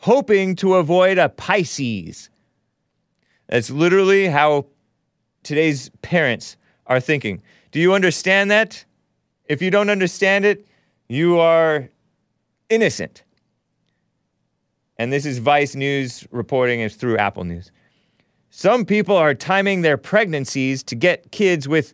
hoping 0.00 0.54
to 0.56 0.74
avoid 0.74 1.16
a 1.16 1.30
Pisces. 1.30 2.28
That's 3.48 3.70
literally 3.70 4.26
how 4.26 4.66
today's 5.42 5.88
parents 6.02 6.58
are 6.86 7.00
thinking. 7.00 7.40
Do 7.70 7.80
you 7.80 7.94
understand 7.94 8.50
that? 8.50 8.84
If 9.46 9.62
you 9.62 9.70
don't 9.70 9.88
understand 9.88 10.44
it, 10.44 10.66
you 11.08 11.38
are 11.38 11.88
innocent. 12.68 13.22
And 14.98 15.12
this 15.12 15.26
is 15.26 15.38
Vice 15.38 15.74
News 15.74 16.26
reporting 16.30 16.80
it 16.80 16.92
through 16.92 17.18
Apple 17.18 17.44
News. 17.44 17.70
Some 18.50 18.84
people 18.84 19.16
are 19.16 19.34
timing 19.34 19.82
their 19.82 19.98
pregnancies 19.98 20.82
to 20.84 20.94
get 20.94 21.30
kids 21.30 21.68
with 21.68 21.92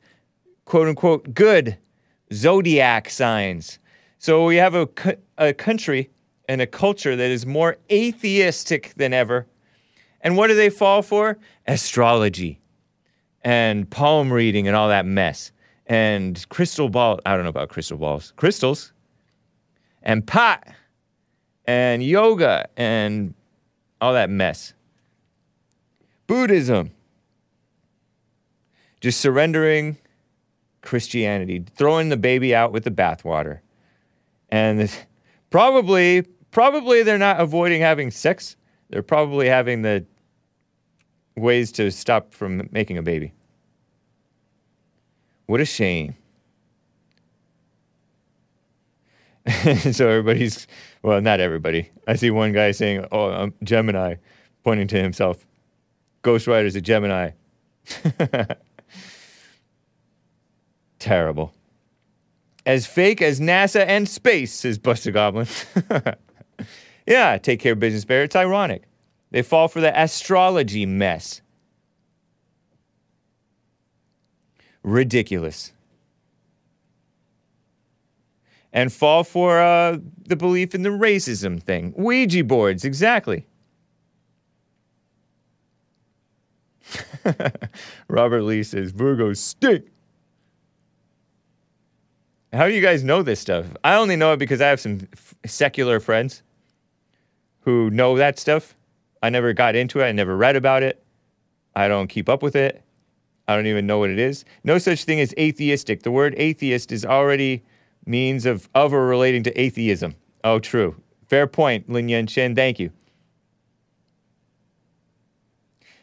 quote 0.65 0.89
unquote 0.89 1.35
good 1.35 1.79
zodiac 2.33 3.11
signs. 3.11 3.79
So 4.19 4.45
we 4.45 4.57
have 4.57 4.75
a, 4.75 4.89
a 5.37 5.53
country 5.53 6.11
and 6.49 6.61
a 6.61 6.67
culture 6.67 7.17
that 7.17 7.31
is 7.31 7.45
more 7.45 7.77
atheistic 7.91 8.95
than 8.97 9.13
ever. 9.13 9.47
And 10.21 10.37
what 10.37 10.47
do 10.47 10.55
they 10.55 10.71
fall 10.71 11.03
for? 11.03 11.39
Astrology 11.67 12.61
and 13.43 13.91
palm 13.91 14.33
reading 14.33 14.69
and 14.69 14.77
all 14.77 14.89
that 14.89 15.05
mess. 15.05 15.51
And 15.87 16.49
crystal 16.49 16.89
ball, 16.89 17.19
I 17.27 17.35
don't 17.35 17.43
know 17.43 17.49
about 17.49 17.69
crystal 17.69 17.99
balls, 17.99 18.33
crystals, 18.37 18.92
and 20.03 20.27
pot, 20.27 20.67
and 21.65 22.03
yoga, 22.03 22.69
and 22.77 23.35
all 24.01 24.13
that 24.13 24.31
mess. 24.31 24.75
Buddhism. 26.27 26.91
Just 29.01 29.21
surrendering 29.21 29.97
Christianity, 30.81 31.65
throwing 31.75 32.09
the 32.09 32.17
baby 32.17 32.55
out 32.55 32.73
with 32.73 32.85
the 32.85 32.91
bathwater. 32.91 33.61
And 34.49 34.91
probably, 35.51 36.23
probably 36.51 37.03
they're 37.03 37.19
not 37.19 37.41
avoiding 37.41 37.81
having 37.81 38.11
sex. 38.11 38.57
They're 38.91 39.03
probably 39.03 39.49
having 39.49 39.83
the 39.83 40.05
ways 41.37 41.73
to 41.73 41.91
stop 41.91 42.35
from 42.35 42.69
making 42.73 42.99
a 42.99 43.03
baby. 43.03 43.33
What 45.47 45.61
a 45.61 45.65
shame. 45.65 46.15
so 49.93 50.09
everybody's, 50.09 50.67
well, 51.03 51.21
not 51.21 51.41
everybody. 51.41 51.91
I 52.07 52.15
see 52.17 52.31
one 52.31 52.53
guy 52.53 52.71
saying, 52.71 53.07
oh, 53.11 53.31
I'm 53.31 53.55
Gemini, 53.63 54.17
pointing 54.63 54.89
to 54.89 55.03
himself. 55.03 55.47
Ghost 56.23 56.47
Rider's 56.47 56.77
a 56.77 56.81
Gemini. 56.81 57.31
Terrible. 60.99 61.53
As 62.65 62.87
fake 62.87 63.21
as 63.21 63.41
NASA 63.41 63.85
and 63.85 64.09
space, 64.09 64.53
says 64.53 64.79
Buster 64.79 65.11
Goblin. 65.11 65.49
yeah, 67.07 67.37
take 67.39 67.59
care 67.59 67.73
of 67.73 67.81
business 67.81 68.05
bear. 68.05 68.23
It's 68.23 68.37
ironic. 68.37 68.85
They 69.33 69.43
fall 69.43 69.67
for 69.67 69.81
the 69.81 70.01
astrology 70.01 70.87
mess. 70.87 71.43
Ridiculous. 74.85 75.73
And 78.73 78.91
fall 78.93 79.23
for 79.23 79.61
uh, 79.61 79.99
the 80.27 80.37
belief 80.37 80.75
in 80.75 80.83
the 80.83 80.89
racism 80.89 81.63
thing. 81.63 81.93
Ouija 81.97 82.43
boards, 82.43 82.85
exactly. 82.85 83.47
Robert 88.09 88.43
Lee 88.43 88.63
says 88.63 88.93
Virgos 88.93 89.37
stink. 89.39 89.85
How 92.53 92.67
do 92.67 92.75
you 92.75 92.83
guys 92.83 93.03
know 93.03 93.23
this 93.23 93.41
stuff? 93.41 93.67
I 93.83 93.95
only 93.95 94.17
know 94.17 94.33
it 94.33 94.39
because 94.39 94.61
I 94.61 94.69
have 94.69 94.81
some 94.81 95.09
f- 95.15 95.35
secular 95.47 96.01
friends 96.01 96.43
who 97.61 97.91
know 97.91 98.17
that 98.17 98.39
stuff. 98.39 98.77
I 99.23 99.31
never 99.31 99.53
got 99.53 99.75
into 99.75 100.01
it. 100.01 100.05
I 100.05 100.13
never 100.13 100.37
read 100.37 100.57
about 100.57 100.83
it. 100.83 101.03
I 101.75 101.89
don't 101.89 102.09
keep 102.09 102.29
up 102.29 102.43
with 102.43 102.55
it. 102.55 102.83
I 103.49 103.57
don't 103.57 103.67
even 103.67 103.87
know 103.87 103.99
what 103.99 104.11
it 104.11 104.19
is. 104.19 104.45
No 104.65 104.79
such 104.79 105.05
thing 105.05 105.21
as 105.21 105.33
atheistic. 105.39 106.03
The 106.03 106.11
word 106.11 106.35
atheist 106.37 106.93
is 106.93 107.07
already 107.07 107.63
means 108.07 108.47
of 108.47 108.69
of 108.75 108.93
or 108.93 109.07
relating 109.07 109.43
to 109.45 109.61
atheism. 109.61 110.15
Oh, 110.45 110.59
true. 110.59 110.97
Fair 111.29 111.47
point, 111.47 111.89
Lin 111.89 112.09
Yan 112.09 112.27
Chen. 112.27 112.55
Thank 112.55 112.79
you. 112.79 112.91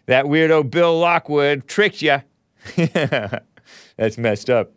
That 0.05 0.25
weirdo 0.25 0.69
Bill 0.71 0.97
Lockwood 0.97 1.67
tricked 1.67 2.01
you. 2.01 2.17
That's 2.75 4.17
messed 4.17 4.49
up. 4.49 4.71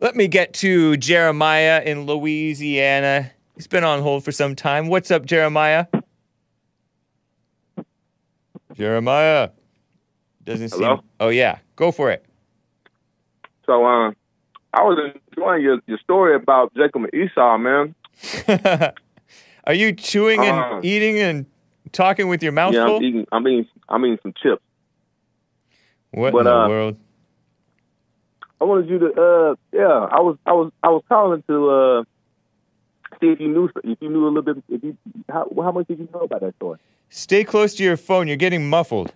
Let 0.00 0.14
me 0.14 0.28
get 0.28 0.52
to 0.54 0.96
Jeremiah 0.96 1.82
in 1.84 2.06
Louisiana. 2.06 3.32
He's 3.54 3.66
been 3.66 3.84
on 3.84 4.02
hold 4.02 4.24
for 4.24 4.32
some 4.32 4.54
time. 4.54 4.88
What's 4.88 5.10
up, 5.10 5.24
Jeremiah? 5.24 5.86
Jeremiah. 8.74 9.50
Doesn't 10.44 10.70
Hello? 10.72 10.96
seem. 10.96 11.04
Oh 11.18 11.28
yeah, 11.28 11.58
go 11.76 11.90
for 11.90 12.10
it. 12.10 12.25
So, 13.66 13.84
um, 13.84 14.16
I 14.72 14.82
was 14.82 15.12
enjoying 15.30 15.62
your, 15.62 15.80
your 15.86 15.98
story 15.98 16.34
about 16.34 16.72
Jacob 16.74 17.02
and 17.04 17.14
Esau, 17.14 17.58
man. 17.58 17.94
Are 19.64 19.74
you 19.74 19.92
chewing 19.92 20.40
and 20.40 20.56
Uh, 20.56 20.80
eating 20.82 21.18
and 21.18 21.46
talking 21.92 22.28
with 22.28 22.42
your 22.42 22.52
mouth 22.52 22.74
yeah, 22.74 22.86
full? 22.86 22.96
I'm 22.96 23.02
eating. 23.02 23.26
I'm 23.32 23.48
eating. 23.48 23.66
I'm 23.88 24.04
eating 24.04 24.18
some 24.22 24.34
chips. 24.42 24.62
what 26.12 26.32
but, 26.32 26.40
in 26.40 26.44
the 26.44 26.52
uh, 26.52 26.68
world? 26.68 26.96
I 28.60 28.64
wanted 28.64 28.88
you 28.88 28.98
to. 28.98 29.06
Uh, 29.06 29.54
yeah, 29.72 30.06
I 30.10 30.20
was. 30.20 30.36
I 30.46 30.52
was. 30.52 30.72
I 30.82 30.88
was 30.88 31.02
calling 31.08 31.42
to 31.48 31.70
uh, 31.70 32.04
see 33.20 33.28
if 33.28 33.40
you 33.40 33.48
knew. 33.48 33.68
If 33.82 33.98
you 34.00 34.08
knew 34.08 34.26
a 34.26 34.28
little 34.28 34.42
bit. 34.42 34.62
If 34.68 34.84
you 34.84 34.96
how, 35.28 35.50
how 35.56 35.72
much 35.72 35.88
did 35.88 35.98
you 35.98 36.08
know 36.14 36.20
about 36.20 36.40
that 36.42 36.54
story? 36.56 36.78
Stay 37.08 37.44
close 37.44 37.74
to 37.74 37.82
your 37.84 37.96
phone. 37.96 38.28
You're 38.28 38.36
getting 38.36 38.68
muffled. 38.68 39.12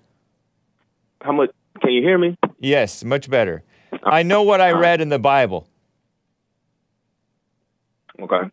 How 1.20 1.32
much? 1.32 1.50
Can 1.80 1.92
you 1.92 2.02
hear 2.02 2.18
me? 2.18 2.36
Yes, 2.58 3.04
much 3.04 3.30
better. 3.30 3.62
I 4.04 4.22
know 4.22 4.42
what 4.42 4.60
I 4.60 4.72
read 4.72 5.00
in 5.00 5.08
the 5.08 5.18
Bible. 5.18 5.66
Okay. 8.20 8.50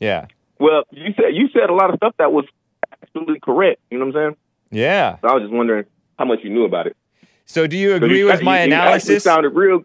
Yeah. 0.00 0.26
Well, 0.58 0.84
you 0.90 1.12
said 1.16 1.34
you 1.34 1.48
said 1.52 1.70
a 1.70 1.74
lot 1.74 1.90
of 1.90 1.96
stuff 1.96 2.14
that 2.18 2.32
was 2.32 2.44
absolutely 3.02 3.40
correct. 3.40 3.80
You 3.90 3.98
know 3.98 4.06
what 4.06 4.16
I'm 4.16 4.34
saying? 4.70 4.80
Yeah. 4.82 5.18
So 5.20 5.28
I 5.28 5.34
was 5.34 5.42
just 5.42 5.52
wondering 5.54 5.84
how 6.18 6.24
much 6.24 6.40
you 6.42 6.50
knew 6.50 6.64
about 6.64 6.86
it. 6.86 6.96
So 7.44 7.66
do 7.66 7.76
you 7.76 7.94
agree 7.94 8.18
you- 8.20 8.26
with 8.26 8.42
my 8.42 8.62
you- 8.64 8.68
you 8.70 8.74
analysis? 8.74 9.22
sounded 9.24 9.50
real. 9.50 9.84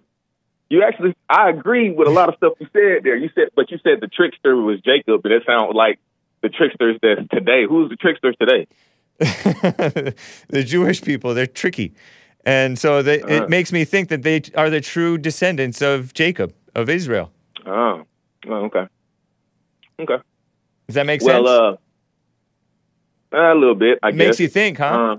You 0.69 0.83
actually, 0.83 1.15
I 1.27 1.49
agree 1.49 1.89
with 1.89 2.07
a 2.07 2.11
lot 2.11 2.29
of 2.29 2.35
stuff 2.35 2.53
you 2.59 2.67
said 2.71 3.03
there. 3.03 3.15
You 3.15 3.29
said, 3.33 3.49
but 3.55 3.71
you 3.71 3.79
said 3.83 4.01
the 4.01 4.07
trickster 4.07 4.55
was 4.55 4.79
Jacob, 4.81 5.25
and 5.25 5.33
it 5.33 5.41
sounded 5.45 5.75
like 5.75 5.97
the 6.41 6.49
tricksters 6.49 6.97
that's 7.01 7.27
today. 7.33 7.65
Who's 7.67 7.89
the 7.89 7.95
tricksters 7.95 8.35
today? 8.39 8.67
the 10.49 10.63
Jewish 10.63 11.01
people, 11.01 11.33
they're 11.33 11.47
tricky. 11.47 11.93
And 12.45 12.79
so 12.79 13.01
they, 13.01 13.21
Uh-huh. 13.21 13.43
it 13.43 13.49
makes 13.49 13.71
me 13.71 13.85
think 13.85 14.09
that 14.09 14.23
they 14.23 14.41
are 14.55 14.69
the 14.69 14.81
true 14.81 15.17
descendants 15.17 15.81
of 15.81 16.13
Jacob, 16.13 16.53
of 16.75 16.89
Israel. 16.89 17.31
Oh, 17.65 18.03
oh 18.47 18.53
okay, 18.65 18.87
okay. 19.99 20.17
Does 20.87 20.95
that 20.95 21.05
make 21.05 21.21
well, 21.21 21.45
sense? 21.45 21.79
uh, 23.33 23.37
a 23.53 23.53
little 23.55 23.75
bit. 23.75 23.99
I 24.01 24.07
Makes 24.11 24.17
guess. 24.17 24.27
Makes 24.27 24.39
you 24.39 24.47
think, 24.47 24.77
huh? 24.79 24.85
Uh, 24.85 25.15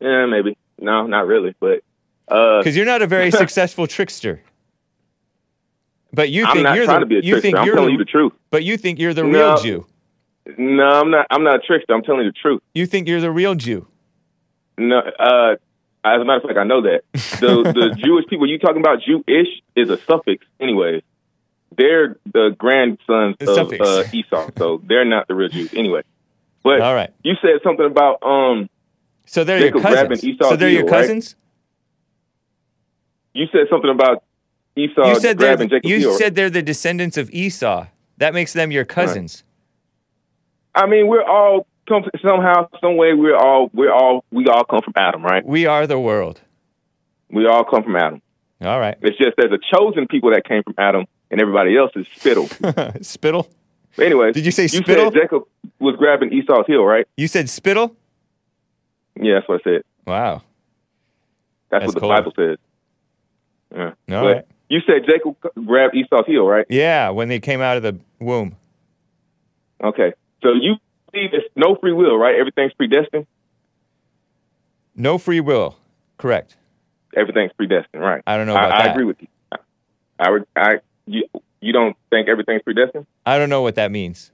yeah, 0.00 0.26
maybe. 0.26 0.56
No, 0.78 1.06
not 1.06 1.26
really. 1.26 1.54
But 1.60 1.80
uh, 2.28 2.58
Because 2.58 2.76
you're 2.76 2.84
not 2.84 3.00
a 3.00 3.06
very 3.06 3.30
successful 3.42 3.86
trickster. 3.86 4.42
But 6.12 6.30
you 6.30 6.44
think 6.52 6.66
you're 6.74 6.86
the, 6.86 6.98
to 6.98 7.06
be 7.06 7.14
a 7.14 7.18
you 7.18 7.22
trickster. 7.22 7.40
think 7.40 7.56
I'm 7.56 7.66
you're 7.66 7.74
telling 7.74 7.88
the, 7.88 7.92
you 7.92 7.98
the 7.98 8.04
truth. 8.04 8.32
But 8.50 8.64
you 8.64 8.76
think 8.76 8.98
you're 8.98 9.14
the 9.14 9.22
No. 9.24 9.28
real 9.30 9.56
Jew. 9.62 9.86
No, 10.58 10.84
I'm 10.84 11.10
not. 11.10 11.26
I'm 11.30 11.42
not 11.42 11.56
a 11.56 11.58
trickster. 11.60 11.94
I'm 11.94 12.02
telling 12.02 12.24
you 12.26 12.30
the 12.32 12.38
truth. 12.38 12.60
You 12.74 12.84
think 12.86 13.08
you're 13.08 13.20
the 13.20 13.30
real 13.30 13.54
Jew. 13.54 13.86
No, 14.76 14.98
uh, 14.98 15.54
as 16.04 16.20
a 16.20 16.24
matter 16.24 16.38
of 16.38 16.42
fact, 16.44 16.58
I 16.58 16.64
know 16.64 16.82
that 16.82 17.02
the 17.12 17.62
the 17.72 17.94
Jewish 18.04 18.26
people 18.28 18.48
you 18.48 18.58
talking 18.58 18.80
about, 18.80 19.00
Jewish, 19.00 19.48
is 19.74 19.88
a 19.88 19.98
suffix, 20.04 20.44
anyways. 20.60 21.02
They're 21.76 22.16
the 22.32 22.54
grandsons 22.56 23.36
The 23.40 23.50
of 23.50 23.72
uh, 23.80 24.04
Esau, 24.12 24.50
so 24.56 24.80
they're 24.84 25.04
not 25.04 25.26
the 25.26 25.34
real 25.34 25.48
Jews, 25.48 25.72
anyway. 25.74 26.02
But 26.62 26.80
All 26.80 26.94
right. 26.94 27.10
you 27.22 27.34
said 27.42 27.60
something 27.64 27.86
about 27.86 28.22
um. 28.22 28.68
So 29.26 29.42
they're 29.42 29.58
Jacob 29.58 29.82
your 29.82 30.06
cousins. 30.06 30.38
So 30.40 30.56
they're 30.56 30.68
your 30.68 30.82
heel, 30.82 30.90
right? 30.90 31.00
cousins. 31.00 31.36
You 33.32 33.46
said 33.50 33.66
something 33.70 33.90
about 33.90 34.22
Esau 34.76 35.06
you 35.08 35.20
said 35.20 35.38
grabbing 35.38 35.68
the, 35.68 35.76
Jacob's 35.76 35.90
you 35.90 35.98
heel. 35.98 36.14
said 36.18 36.34
they're 36.34 36.50
the 36.50 36.62
descendants 36.62 37.16
of 37.16 37.30
Esau. 37.30 37.86
That 38.18 38.34
makes 38.34 38.52
them 38.52 38.70
your 38.70 38.84
cousins. 38.84 39.42
I 40.74 40.86
mean, 40.86 41.08
we're 41.08 41.24
all 41.24 41.66
come 41.88 42.04
somehow, 42.26 42.68
some 42.80 42.96
way. 42.96 43.12
We're 43.14 43.36
all 43.36 43.70
we're 43.72 43.92
all 43.92 44.24
we 44.30 44.46
all 44.46 44.64
come 44.64 44.80
from 44.82 44.94
Adam, 44.96 45.22
right? 45.22 45.44
We 45.44 45.66
are 45.66 45.86
the 45.86 45.98
world. 45.98 46.40
We 47.30 47.46
all 47.46 47.64
come 47.64 47.82
from 47.82 47.96
Adam. 47.96 48.22
All 48.62 48.78
right. 48.80 48.96
It's 49.02 49.18
just 49.18 49.32
there's 49.36 49.52
a 49.52 49.58
chosen 49.76 50.06
people 50.06 50.30
that 50.30 50.46
came 50.46 50.62
from 50.62 50.74
Adam, 50.78 51.06
and 51.30 51.40
everybody 51.40 51.76
else 51.76 51.90
is 51.96 52.06
spittle. 52.14 52.48
Spittle? 53.02 53.48
Anyway, 53.98 54.32
Did 54.32 54.44
you 54.44 54.50
say 54.50 54.64
you 54.64 54.68
spittle? 54.68 55.12
said 55.12 55.20
Jacob 55.20 55.42
was 55.78 55.94
grabbing 55.96 56.32
Esau's 56.32 56.66
heel, 56.66 56.82
right? 56.84 57.06
You 57.16 57.28
said 57.28 57.48
spittle? 57.48 57.94
Yeah, 59.20 59.34
that's 59.34 59.48
what 59.48 59.60
I 59.60 59.70
said. 59.70 59.82
Wow. 60.06 60.42
That's, 61.70 61.84
That's 61.84 61.86
what 61.86 61.94
the 61.94 62.00
cold. 62.00 62.12
Bible 62.12 62.32
says. 62.36 62.58
Yeah. 63.74 63.84
All 63.86 63.94
But 64.24 64.34
right. 64.36 64.44
You 64.68 64.80
said 64.86 65.02
Jacob 65.06 65.36
grabbed 65.66 65.94
Esau's 65.94 66.26
heel, 66.26 66.44
right? 66.46 66.66
Yeah, 66.68 67.10
when 67.10 67.28
they 67.28 67.38
came 67.38 67.60
out 67.60 67.76
of 67.76 67.82
the 67.84 67.96
womb. 68.18 68.56
Okay. 69.82 70.12
So 70.42 70.52
you 70.52 70.74
believe 71.14 71.30
it's 71.32 71.48
no 71.56 71.76
free 71.76 71.92
will, 71.92 72.16
right? 72.16 72.34
Everything's 72.38 72.72
predestined. 72.74 73.26
No 74.94 75.18
free 75.18 75.40
will. 75.40 75.76
Correct. 76.18 76.56
Everything's 77.16 77.52
predestined, 77.52 78.02
right? 78.02 78.22
I 78.26 78.36
don't 78.36 78.46
know 78.46 78.54
I, 78.54 78.66
about 78.66 78.80
I 78.80 78.86
that. 78.86 78.92
agree 78.92 79.04
with 79.04 79.16
you. 79.20 79.28
I, 79.52 79.58
I, 80.18 80.38
I, 80.56 80.74
you, 81.06 81.24
you 81.60 81.72
don't 81.72 81.96
think 82.10 82.28
everything's 82.28 82.62
predestined? 82.62 83.06
I 83.24 83.38
don't 83.38 83.48
know 83.48 83.62
what 83.62 83.76
that 83.76 83.90
means. 83.90 84.32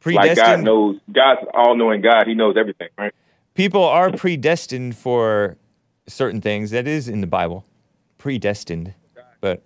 Predestined. 0.00 0.38
Like 0.38 0.56
God 0.56 0.64
knows, 0.64 0.96
God's 1.12 1.40
all-knowing 1.54 2.00
God. 2.00 2.26
He 2.26 2.34
knows 2.34 2.56
everything, 2.58 2.88
right? 2.96 3.14
People 3.54 3.84
are 3.84 4.10
predestined 4.10 4.96
for 4.96 5.58
certain 6.06 6.40
things. 6.40 6.70
That 6.70 6.86
is 6.86 7.08
in 7.08 7.20
the 7.20 7.26
Bible. 7.26 7.66
Predestined. 8.16 8.94
But 9.40 9.62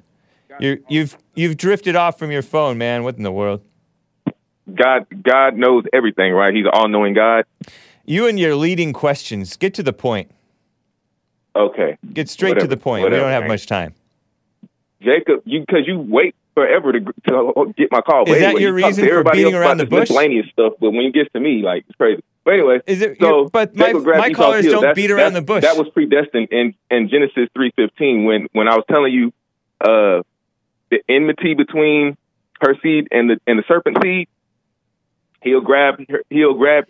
you 0.60 0.82
you've 0.88 1.16
you've 1.34 1.56
drifted 1.56 1.96
off 1.96 2.16
from 2.18 2.30
your 2.30 2.42
phone, 2.42 2.78
man. 2.78 3.02
What 3.02 3.16
in 3.16 3.24
the 3.24 3.32
world? 3.32 3.64
God, 4.72 5.06
God 5.22 5.56
knows 5.56 5.84
everything, 5.92 6.32
right? 6.32 6.54
He's 6.54 6.64
an 6.64 6.70
all-knowing 6.72 7.14
God. 7.14 7.44
You 8.04 8.26
and 8.26 8.38
your 8.38 8.56
leading 8.56 8.92
questions. 8.92 9.56
Get 9.56 9.74
to 9.74 9.82
the 9.82 9.92
point. 9.92 10.30
Okay. 11.56 11.96
Get 12.12 12.28
straight 12.28 12.58
to 12.58 12.66
the 12.66 12.76
point. 12.76 13.04
we 13.04 13.10
don't 13.10 13.30
have 13.30 13.46
much 13.46 13.66
time. 13.66 13.94
Jacob, 15.00 15.42
you 15.44 15.60
because 15.60 15.86
you 15.86 15.98
wait 15.98 16.34
forever 16.54 16.92
to, 16.92 17.00
to 17.00 17.74
get 17.76 17.92
my 17.92 18.00
call. 18.00 18.24
Is 18.24 18.30
But 18.30 18.38
that 18.38 18.44
anyway, 18.46 18.62
your 18.62 18.78
you 18.78 18.86
reason 18.86 19.08
for 19.08 19.24
beating 19.24 19.54
around 19.54 19.76
the 19.76 19.86
bush? 19.86 20.08
Miscellaneous 20.08 20.46
stuff, 20.50 20.74
but 20.80 20.90
when 20.92 21.04
it 21.04 21.12
gets 21.14 21.30
to 21.32 21.40
me, 21.40 21.62
like 21.62 21.84
it's 21.88 21.96
crazy. 21.96 22.22
But 22.44 22.54
anyway, 22.54 22.80
Is 22.86 23.02
it? 23.02 23.18
so 23.20 23.48
but 23.48 23.74
my, 23.76 23.92
my 23.92 24.30
callers 24.32 24.64
don't 24.64 24.80
That's- 24.80 24.96
beat 24.96 25.10
around 25.10 25.34
the 25.34 25.42
bush. 25.42 25.62
That 25.62 25.76
was 25.76 25.88
predestined 25.90 26.48
in 26.50 26.74
in 26.90 27.08
Genesis 27.08 27.48
three 27.54 27.72
fifteen 27.76 28.24
when 28.24 28.48
when 28.52 28.68
I 28.68 28.76
was 28.76 28.84
telling 28.90 29.12
you 29.12 29.32
uh, 29.80 30.22
the 30.90 31.02
enmity 31.08 31.54
between 31.54 32.16
her 32.60 32.74
seed 32.82 33.08
and 33.10 33.30
the 33.30 33.40
and 33.46 33.58
the 33.58 33.64
serpent 33.68 33.98
seed. 34.02 34.28
He'll 35.44 35.60
grab 35.60 35.96
her, 36.08 36.22
he'll 36.30 36.54
grab 36.54 36.84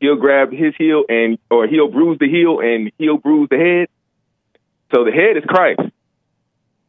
he'll 0.00 0.16
grab 0.16 0.50
his 0.50 0.74
heel 0.76 1.04
and 1.08 1.38
or 1.50 1.66
he'll 1.66 1.88
bruise 1.88 2.18
the 2.18 2.28
heel 2.28 2.60
and 2.60 2.92
he'll 2.98 3.18
bruise 3.18 3.48
the 3.50 3.56
head. 3.56 3.88
So 4.94 5.04
the 5.04 5.12
head 5.12 5.36
is 5.36 5.44
Christ. 5.46 5.80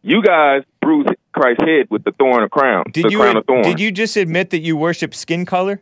You 0.02 0.22
guys 0.22 0.64
bruise 0.82 1.08
Christ's 1.34 1.64
head 1.64 1.88
with 1.90 2.04
the 2.04 2.12
thorn 2.12 2.44
of 2.44 2.50
crown. 2.50 2.86
did 2.92 3.06
the 3.06 3.12
you 3.12 3.20
crown 3.20 3.38
of 3.38 3.46
thorns. 3.46 3.68
did 3.68 3.80
you 3.80 3.92
just 3.92 4.18
admit 4.18 4.50
that 4.50 4.60
you 4.60 4.76
worship 4.76 5.14
skin 5.14 5.46
color? 5.46 5.82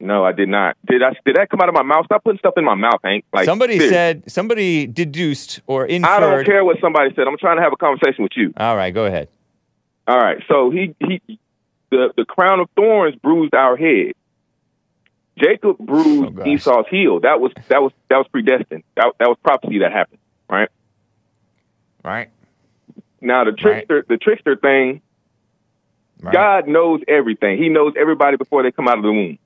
No, 0.00 0.24
I 0.24 0.32
did 0.32 0.48
not. 0.48 0.76
Did 0.86 1.02
I? 1.02 1.10
Did 1.24 1.36
that 1.36 1.48
come 1.48 1.60
out 1.60 1.68
of 1.68 1.74
my 1.74 1.82
mouth? 1.82 2.04
Stop 2.06 2.24
putting 2.24 2.38
stuff 2.38 2.54
in 2.56 2.64
my 2.64 2.74
mouth, 2.74 3.00
Hake. 3.02 3.24
Like 3.32 3.44
somebody 3.46 3.74
seriously. 3.74 3.94
said 3.94 4.30
somebody 4.30 4.86
deduced 4.86 5.60
or 5.66 5.86
inferred. 5.86 6.10
I 6.10 6.20
don't 6.20 6.44
care 6.44 6.64
what 6.64 6.78
somebody 6.80 7.14
said. 7.14 7.26
I'm 7.26 7.38
trying 7.38 7.56
to 7.56 7.62
have 7.62 7.72
a 7.72 7.76
conversation 7.76 8.22
with 8.24 8.32
you. 8.36 8.52
All 8.56 8.76
right, 8.76 8.92
go 8.92 9.06
ahead. 9.06 9.28
All 10.06 10.18
right. 10.18 10.42
So 10.48 10.70
he 10.70 10.94
he 11.00 11.38
the 11.96 12.12
the 12.16 12.24
crown 12.24 12.60
of 12.60 12.68
thorns 12.76 13.14
bruised 13.16 13.54
our 13.54 13.76
head. 13.76 14.12
Jacob 15.38 15.76
Oh, 15.80 15.84
bruised 15.84 16.36
gosh. 16.36 16.46
Esau's 16.46 16.86
heel. 16.90 17.20
That 17.20 17.40
was 17.40 17.52
that 17.68 17.82
was 17.82 17.92
that 18.08 18.18
was 18.18 18.26
predestined. 18.28 18.84
That 18.96 19.12
that 19.18 19.28
was 19.28 19.38
prophecy 19.42 19.78
that 19.80 19.92
happened. 19.92 20.20
Right. 20.48 20.68
Right. 22.04 22.30
Now 23.20 23.44
the 23.44 23.52
trickster 23.52 24.04
the 24.08 24.16
trickster 24.16 24.56
thing. 24.56 25.00
Right. 26.20 26.32
God 26.32 26.68
knows 26.68 27.00
everything. 27.08 27.58
He 27.58 27.68
knows 27.68 27.94
everybody 27.98 28.36
before 28.36 28.62
they 28.62 28.70
come 28.72 28.88
out 28.88 28.98
of 28.98 29.04
the 29.04 29.12
womb. 29.12 29.38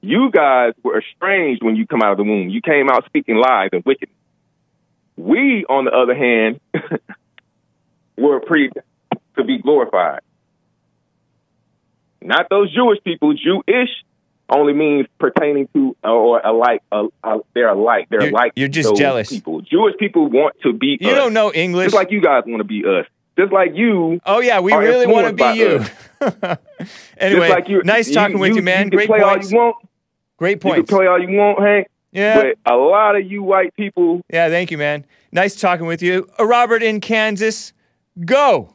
You 0.00 0.30
guys 0.30 0.72
were 0.82 0.98
estranged 0.98 1.62
when 1.62 1.76
you 1.76 1.86
come 1.86 2.02
out 2.02 2.12
of 2.12 2.18
the 2.18 2.24
womb. 2.24 2.48
You 2.48 2.60
came 2.60 2.88
out 2.88 3.04
speaking 3.06 3.36
lies 3.36 3.70
and 3.72 3.84
wickedness. 3.84 4.16
We, 5.16 5.64
on 5.68 5.84
the 5.84 5.92
other 5.92 6.14
hand, 6.14 6.60
were 8.16 8.40
pre 8.40 8.70
to 9.36 9.44
be 9.44 9.58
glorified. 9.58 10.20
Not 12.26 12.48
those 12.50 12.72
Jewish 12.74 12.98
people. 13.04 13.34
Jewish 13.34 13.88
only 14.48 14.72
means 14.72 15.06
pertaining 15.18 15.68
to 15.74 15.96
or 16.04 16.40
alike. 16.40 16.82
Uh, 16.90 17.06
uh, 17.24 17.38
they're 17.54 17.68
alike. 17.70 18.08
They're 18.10 18.20
You're- 18.22 18.32
like 18.32 18.52
you're 18.56 18.68
just 18.68 18.96
jealous. 18.96 19.28
People. 19.30 19.60
Jewish 19.62 19.94
people 19.98 20.28
want 20.28 20.56
to 20.62 20.72
be. 20.72 20.98
You 21.00 21.10
us. 21.10 21.16
don't 21.16 21.32
know 21.32 21.52
English. 21.52 21.86
Just 21.86 21.94
like 21.96 22.10
you 22.10 22.20
guys 22.20 22.44
want 22.46 22.60
to 22.60 22.64
be 22.64 22.84
us. 22.84 23.06
Just 23.38 23.52
like 23.52 23.70
you. 23.74 24.20
Oh 24.26 24.40
yeah, 24.40 24.60
we 24.60 24.74
really 24.74 25.06
want 25.06 25.26
to 25.28 25.32
be 25.32 25.58
you. 25.58 25.66
influenced 25.76 26.40
by 26.40 26.48
us. 26.80 26.98
anyway, 27.16 27.48
like 27.48 27.68
you, 27.68 27.82
nice 27.82 28.10
talking 28.12 28.38
with 28.38 28.54
you, 28.54 28.62
man. 28.62 28.86
You 28.86 28.90
Great 28.90 29.06
play 29.08 29.20
points. 29.20 29.46
all 29.46 29.50
you 29.52 29.56
want. 29.58 29.76
Great 30.36 30.50
You 30.50 30.58
can 30.58 30.70
points. 30.70 30.90
play 30.90 31.06
all 31.06 31.18
you 31.20 31.36
want, 31.38 31.58
Hake. 31.60 31.86
Yeah. 32.12 32.52
But 32.64 32.72
a 32.72 32.76
lot 32.76 33.16
of 33.16 33.24
you 33.24 33.42
white 33.42 33.74
people, 33.74 34.20
Yeah, 34.30 34.50
thank 34.50 34.70
you, 34.70 34.76
man. 34.76 35.06
Nice 35.32 35.58
talking 35.58 35.86
with 35.86 36.02
you. 36.02 36.28
Uh, 36.38 36.44
Robert 36.44 36.82
in 36.82 37.00
Kansas, 37.00 37.72
go. 38.26 38.74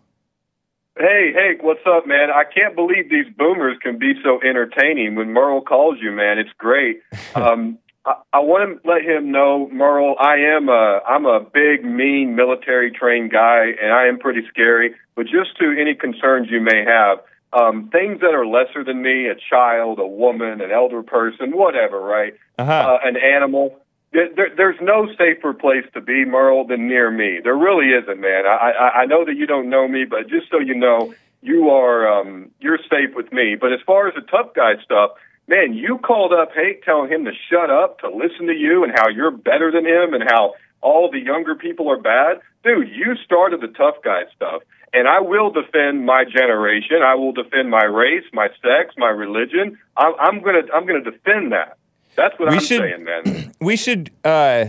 Hey, 1.00 1.32
Hake, 1.32 1.62
what's 1.62 1.86
up, 1.86 2.08
man? 2.08 2.30
I 2.32 2.44
can't 2.44 2.76
believe 2.76 3.10
these 3.10 3.32
boomers 3.38 3.78
can 3.84 4.00
be 4.00 4.14
so 4.24 4.40
entertaining. 4.42 5.16
When 5.16 5.32
Merle 5.32 5.62
calls 5.62 5.98
you, 6.02 6.12
man, 6.12 6.40
it's 6.40 6.54
great. 6.58 7.02
Um, 7.36 7.78
I, 8.04 8.16
I 8.34 8.40
want 8.40 8.82
to 8.82 8.90
let 8.90 9.04
him 9.04 9.32
know, 9.32 9.70
Merle. 9.72 10.16
I 10.20 10.38
am 10.56 10.70
a 10.70 11.02
I'm 11.08 11.26
a 11.26 11.40
big, 11.40 11.84
mean, 11.84 12.36
military 12.36 12.90
trained 12.90 13.32
guy, 13.32 13.66
and 13.80 13.92
I 13.92 14.08
am 14.08 14.18
pretty 14.18 14.42
scary. 14.50 14.96
But 15.16 15.24
just 15.24 15.56
to 15.60 15.76
any 15.80 15.94
concerns 15.94 16.48
you 16.50 16.62
may 16.62 16.84
have, 16.86 17.20
um, 17.54 17.90
things 17.92 18.22
that 18.22 18.34
are 18.34 18.46
lesser 18.46 18.84
than 18.84 19.02
me, 19.02 19.28
a 19.28 19.36
child, 19.36 20.00
a 20.00 20.08
woman, 20.08 20.62
an 20.62 20.72
elder 20.72 21.04
person, 21.04 21.52
whatever, 21.52 22.00
right? 22.00 22.34
Uh-huh. 22.58 22.72
Uh, 22.72 22.98
an 23.08 23.18
animal. 23.18 23.78
There, 24.18 24.30
there, 24.36 24.50
there's 24.58 24.82
no 24.82 25.06
safer 25.16 25.54
place 25.54 25.86
to 25.94 26.02
be, 26.02 26.26
Merle, 26.26 26.66
than 26.66 26.88
near 26.88 27.12
me. 27.12 27.40
There 27.44 27.56
really 27.56 27.90
isn't, 27.90 28.20
man. 28.20 28.48
I, 28.48 28.72
I, 28.72 28.90
I 29.02 29.06
know 29.06 29.24
that 29.24 29.36
you 29.36 29.46
don't 29.46 29.70
know 29.70 29.88
me, 29.88 30.06
but 30.10 30.28
just 30.28 30.50
so 30.50 30.58
you 30.58 30.74
know, 30.74 31.14
you 31.44 31.70
are 31.70 32.10
um, 32.10 32.50
you're 32.60 32.80
safe 32.90 33.14
with 33.14 33.32
me. 33.32 33.56
But 33.62 33.74
as 33.74 33.80
far 33.86 34.08
as 34.08 34.16
the 34.16 34.22
tough 34.22 34.56
guy 34.56 34.74
stuff, 34.84 35.12
man, 35.48 35.76
you 35.76 36.00
called 36.00 36.34
up 36.34 36.50
Hake 36.56 36.84
telling 36.84 37.12
him 37.12 37.26
to 37.26 37.32
shut 37.48 37.70
up, 37.70 38.00
to 38.00 38.10
listen 38.10 38.48
to 38.48 38.56
you, 38.56 38.84
and 38.84 38.92
how 38.92 39.08
you're 39.08 39.30
better 39.30 39.72
than 39.72 39.86
him, 39.86 40.16
and 40.16 40.24
how 40.28 40.56
all 40.82 41.12
the 41.12 41.20
younger 41.20 41.54
people 41.54 41.92
are 41.92 42.02
bad. 42.02 42.42
Dude, 42.64 42.90
you 42.90 43.14
started 43.24 43.62
the 43.62 43.68
tough 43.68 43.98
guy 44.04 44.24
stuff. 44.36 44.64
And 44.94 45.08
I 45.08 45.20
will 45.20 45.52
defend 45.52 46.08
my 46.08 46.24
generation. 46.24 47.04
I 47.06 47.14
will 47.14 47.34
defend 47.34 47.70
my 47.70 47.86
race, 47.86 48.26
my 48.34 48.48
sex, 48.64 48.96
my 48.98 49.10
religion. 49.10 49.78
I'm, 49.96 50.14
I'm 50.20 50.42
gonna 50.42 50.66
I'm 50.74 50.88
gonna 50.88 51.04
defend 51.04 51.52
that. 51.52 51.78
That's 52.18 52.38
what 52.38 52.50
We 52.50 52.56
I'm 52.56 52.62
should- 52.62 52.82
saying, 52.82 53.04
man. 53.06 53.54
We 53.62 53.78
should. 53.78 54.12
uh 54.26 54.66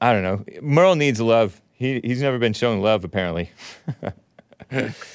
I 0.00 0.12
don't 0.12 0.22
know. 0.22 0.44
Merle 0.62 0.94
needs 0.94 1.20
love. 1.20 1.60
He 1.72 2.00
he's 2.04 2.22
never 2.22 2.38
been 2.38 2.52
shown 2.52 2.80
love 2.80 3.02
apparently. 3.04 3.50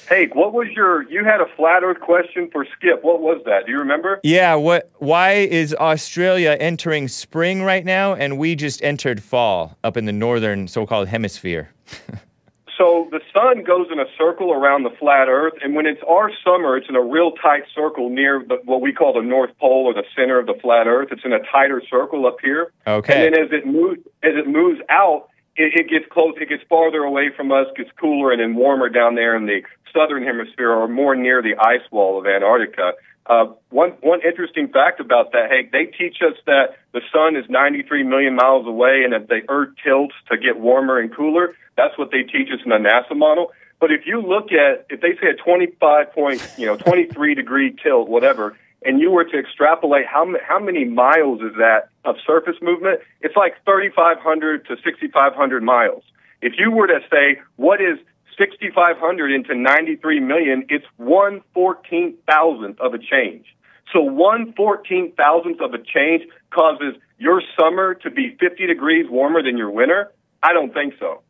Hey, 0.08 0.26
what 0.34 0.52
was 0.52 0.68
your? 0.76 1.08
You 1.10 1.24
had 1.24 1.40
a 1.40 1.46
flat 1.56 1.82
Earth 1.82 2.00
question 2.00 2.50
for 2.52 2.66
Skip. 2.76 3.02
What 3.02 3.22
was 3.22 3.40
that? 3.46 3.64
Do 3.64 3.72
you 3.72 3.78
remember? 3.78 4.20
Yeah, 4.22 4.54
what 4.56 4.90
why 4.96 5.32
is 5.32 5.74
Australia 5.76 6.58
entering 6.60 7.08
spring 7.08 7.62
right 7.62 7.82
now 7.82 8.12
and 8.14 8.36
we 8.36 8.54
just 8.54 8.82
entered 8.82 9.22
fall 9.22 9.78
up 9.82 9.96
in 9.96 10.04
the 10.04 10.12
northern 10.12 10.68
so-called 10.68 11.08
hemisphere? 11.08 11.70
So 12.76 13.08
the 13.10 13.20
sun 13.32 13.62
goes 13.64 13.86
in 13.90 13.98
a 13.98 14.04
circle 14.18 14.52
around 14.52 14.82
the 14.82 14.90
flat 14.98 15.28
Earth, 15.28 15.54
and 15.62 15.74
when 15.74 15.86
it's 15.86 16.02
our 16.06 16.30
summer, 16.44 16.76
it's 16.76 16.88
in 16.88 16.96
a 16.96 17.00
real 17.00 17.32
tight 17.32 17.62
circle 17.74 18.10
near 18.10 18.44
the, 18.46 18.56
what 18.64 18.82
we 18.82 18.92
call 18.92 19.14
the 19.14 19.22
North 19.22 19.50
Pole 19.58 19.86
or 19.86 19.94
the 19.94 20.04
center 20.14 20.38
of 20.38 20.46
the 20.46 20.54
flat 20.60 20.86
Earth. 20.86 21.08
It's 21.10 21.24
in 21.24 21.32
a 21.32 21.40
tighter 21.50 21.82
circle 21.88 22.26
up 22.26 22.36
here. 22.42 22.72
Okay. 22.86 23.26
And 23.26 23.34
then 23.34 23.44
as 23.44 23.50
it 23.50 23.66
moves, 23.66 24.00
as 24.22 24.32
it 24.34 24.46
moves 24.46 24.80
out, 24.90 25.28
it, 25.56 25.72
it 25.74 25.88
gets 25.88 26.04
close. 26.12 26.34
It 26.38 26.50
gets 26.50 26.64
farther 26.68 27.02
away 27.02 27.30
from 27.34 27.50
us, 27.50 27.66
gets 27.76 27.90
cooler 27.98 28.30
and 28.30 28.40
then 28.40 28.54
warmer 28.54 28.90
down 28.90 29.14
there 29.14 29.34
in 29.36 29.46
the 29.46 29.62
southern 29.94 30.22
hemisphere, 30.22 30.70
or 30.70 30.86
more 30.86 31.16
near 31.16 31.40
the 31.40 31.54
ice 31.58 31.90
wall 31.90 32.18
of 32.18 32.26
Antarctica. 32.26 32.92
Uh, 33.28 33.46
one 33.70 33.90
one 34.02 34.20
interesting 34.22 34.68
fact 34.68 35.00
about 35.00 35.32
that, 35.32 35.50
Hake, 35.50 35.72
they 35.72 35.86
teach 35.86 36.18
us 36.22 36.38
that 36.46 36.76
the 36.92 37.00
sun 37.12 37.36
is 37.36 37.44
93 37.50 38.04
million 38.04 38.36
miles 38.36 38.66
away, 38.66 39.02
and 39.02 39.12
that 39.12 39.28
the 39.28 39.40
Earth 39.48 39.70
tilts 39.84 40.14
to 40.30 40.38
get 40.38 40.60
warmer 40.60 40.98
and 40.98 41.14
cooler. 41.14 41.54
That's 41.76 41.98
what 41.98 42.10
they 42.12 42.22
teach 42.22 42.48
us 42.52 42.60
in 42.64 42.70
the 42.70 42.78
NASA 42.78 43.16
model. 43.16 43.52
But 43.80 43.90
if 43.90 44.06
you 44.06 44.22
look 44.22 44.52
at, 44.52 44.86
if 44.88 45.00
they 45.00 45.14
say 45.20 45.30
a 45.30 45.34
25 45.34 46.12
point, 46.12 46.54
you 46.56 46.66
know, 46.66 46.76
23 46.76 47.34
degree 47.34 47.74
tilt, 47.82 48.08
whatever, 48.08 48.56
and 48.82 49.00
you 49.00 49.10
were 49.10 49.24
to 49.24 49.38
extrapolate 49.38 50.06
how 50.06 50.26
how 50.46 50.60
many 50.60 50.84
miles 50.84 51.40
is 51.42 51.54
that 51.58 51.88
of 52.04 52.16
surface 52.24 52.56
movement? 52.62 53.00
It's 53.20 53.36
like 53.36 53.54
3,500 53.64 54.66
to 54.68 54.76
6,500 54.76 55.62
miles. 55.62 56.04
If 56.40 56.54
you 56.58 56.70
were 56.70 56.86
to 56.86 57.00
say 57.10 57.40
what 57.56 57.80
is 57.80 57.98
6,500 58.38 59.32
into 59.32 59.54
93 59.54 60.20
million, 60.20 60.66
it's 60.68 60.84
one 60.96 61.42
fourteen 61.54 62.16
thousandth 62.28 62.80
of 62.80 62.94
a 62.94 62.98
change. 62.98 63.46
So 63.92 64.00
one 64.00 64.52
fourteen 64.56 65.12
thousandth 65.16 65.60
of 65.60 65.74
a 65.74 65.78
change 65.78 66.24
causes 66.50 66.94
your 67.18 67.42
summer 67.58 67.94
to 67.94 68.10
be 68.10 68.36
50 68.38 68.66
degrees 68.66 69.06
warmer 69.08 69.42
than 69.42 69.56
your 69.56 69.70
winter. 69.70 70.12
I 70.42 70.52
don't 70.52 70.72
think 70.72 70.94
so. 71.00 71.22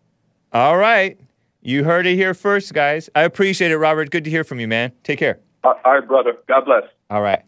All 0.53 0.77
right. 0.77 1.19
You 1.63 1.85
heard 1.85 2.07
it 2.07 2.15
here 2.15 2.35
first, 2.35 2.73
guys. 2.75 3.11
I 3.15 3.23
appreciate 3.23 3.71
it, 3.71 3.79
Robert. 3.79 4.11
Good 4.11 4.25
to 4.25 4.31
hear 4.31 4.45
from 4.45 4.61
you, 4.61 4.69
man. 4.69 4.93
Take 5.03 5.19
care. 5.19 5.41
Uh, 5.65 5.75
all 5.85 5.95
right, 5.95 6.07
brother. 6.07 6.35
God 6.49 6.65
bless. 6.65 6.85
All 7.11 7.23
right. 7.23 7.43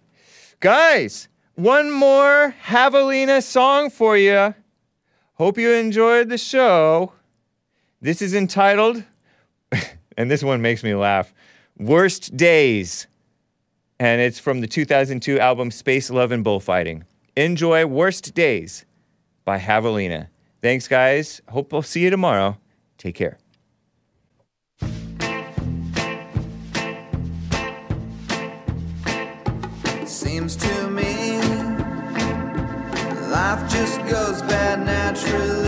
Guys, 0.60 1.28
one 1.54 1.90
more 1.90 2.54
Havalina 2.66 3.42
song 3.42 3.90
for 3.90 4.16
you. 4.16 4.54
Hope 5.34 5.56
you 5.56 5.72
enjoyed 5.72 6.28
the 6.28 6.38
show. 6.38 7.12
This 8.00 8.20
is 8.20 8.34
entitled, 8.34 9.04
and 10.16 10.30
this 10.30 10.42
one 10.42 10.62
makes 10.62 10.82
me 10.82 10.94
laugh 10.94 11.32
Worst 11.76 12.36
Days. 12.36 13.06
And 14.00 14.20
it's 14.20 14.38
from 14.38 14.60
the 14.60 14.68
2002 14.68 15.40
album 15.40 15.70
Space 15.70 16.10
Love 16.10 16.30
and 16.30 16.44
Bullfighting. 16.44 17.04
Enjoy 17.36 17.84
Worst 17.84 18.34
Days 18.34 18.84
by 19.44 19.58
Havalina. 19.58 20.28
Thanks, 20.62 20.86
guys. 20.86 21.40
Hope 21.48 21.72
we'll 21.72 21.82
see 21.82 22.00
you 22.00 22.10
tomorrow. 22.10 22.58
Take 22.96 23.14
care. 23.14 23.38
Seems 30.04 30.56
to 30.56 30.90
me 30.90 31.38
life 33.30 33.70
just 33.70 34.00
goes 34.06 34.42
bad 34.42 34.84
naturally 34.84 35.67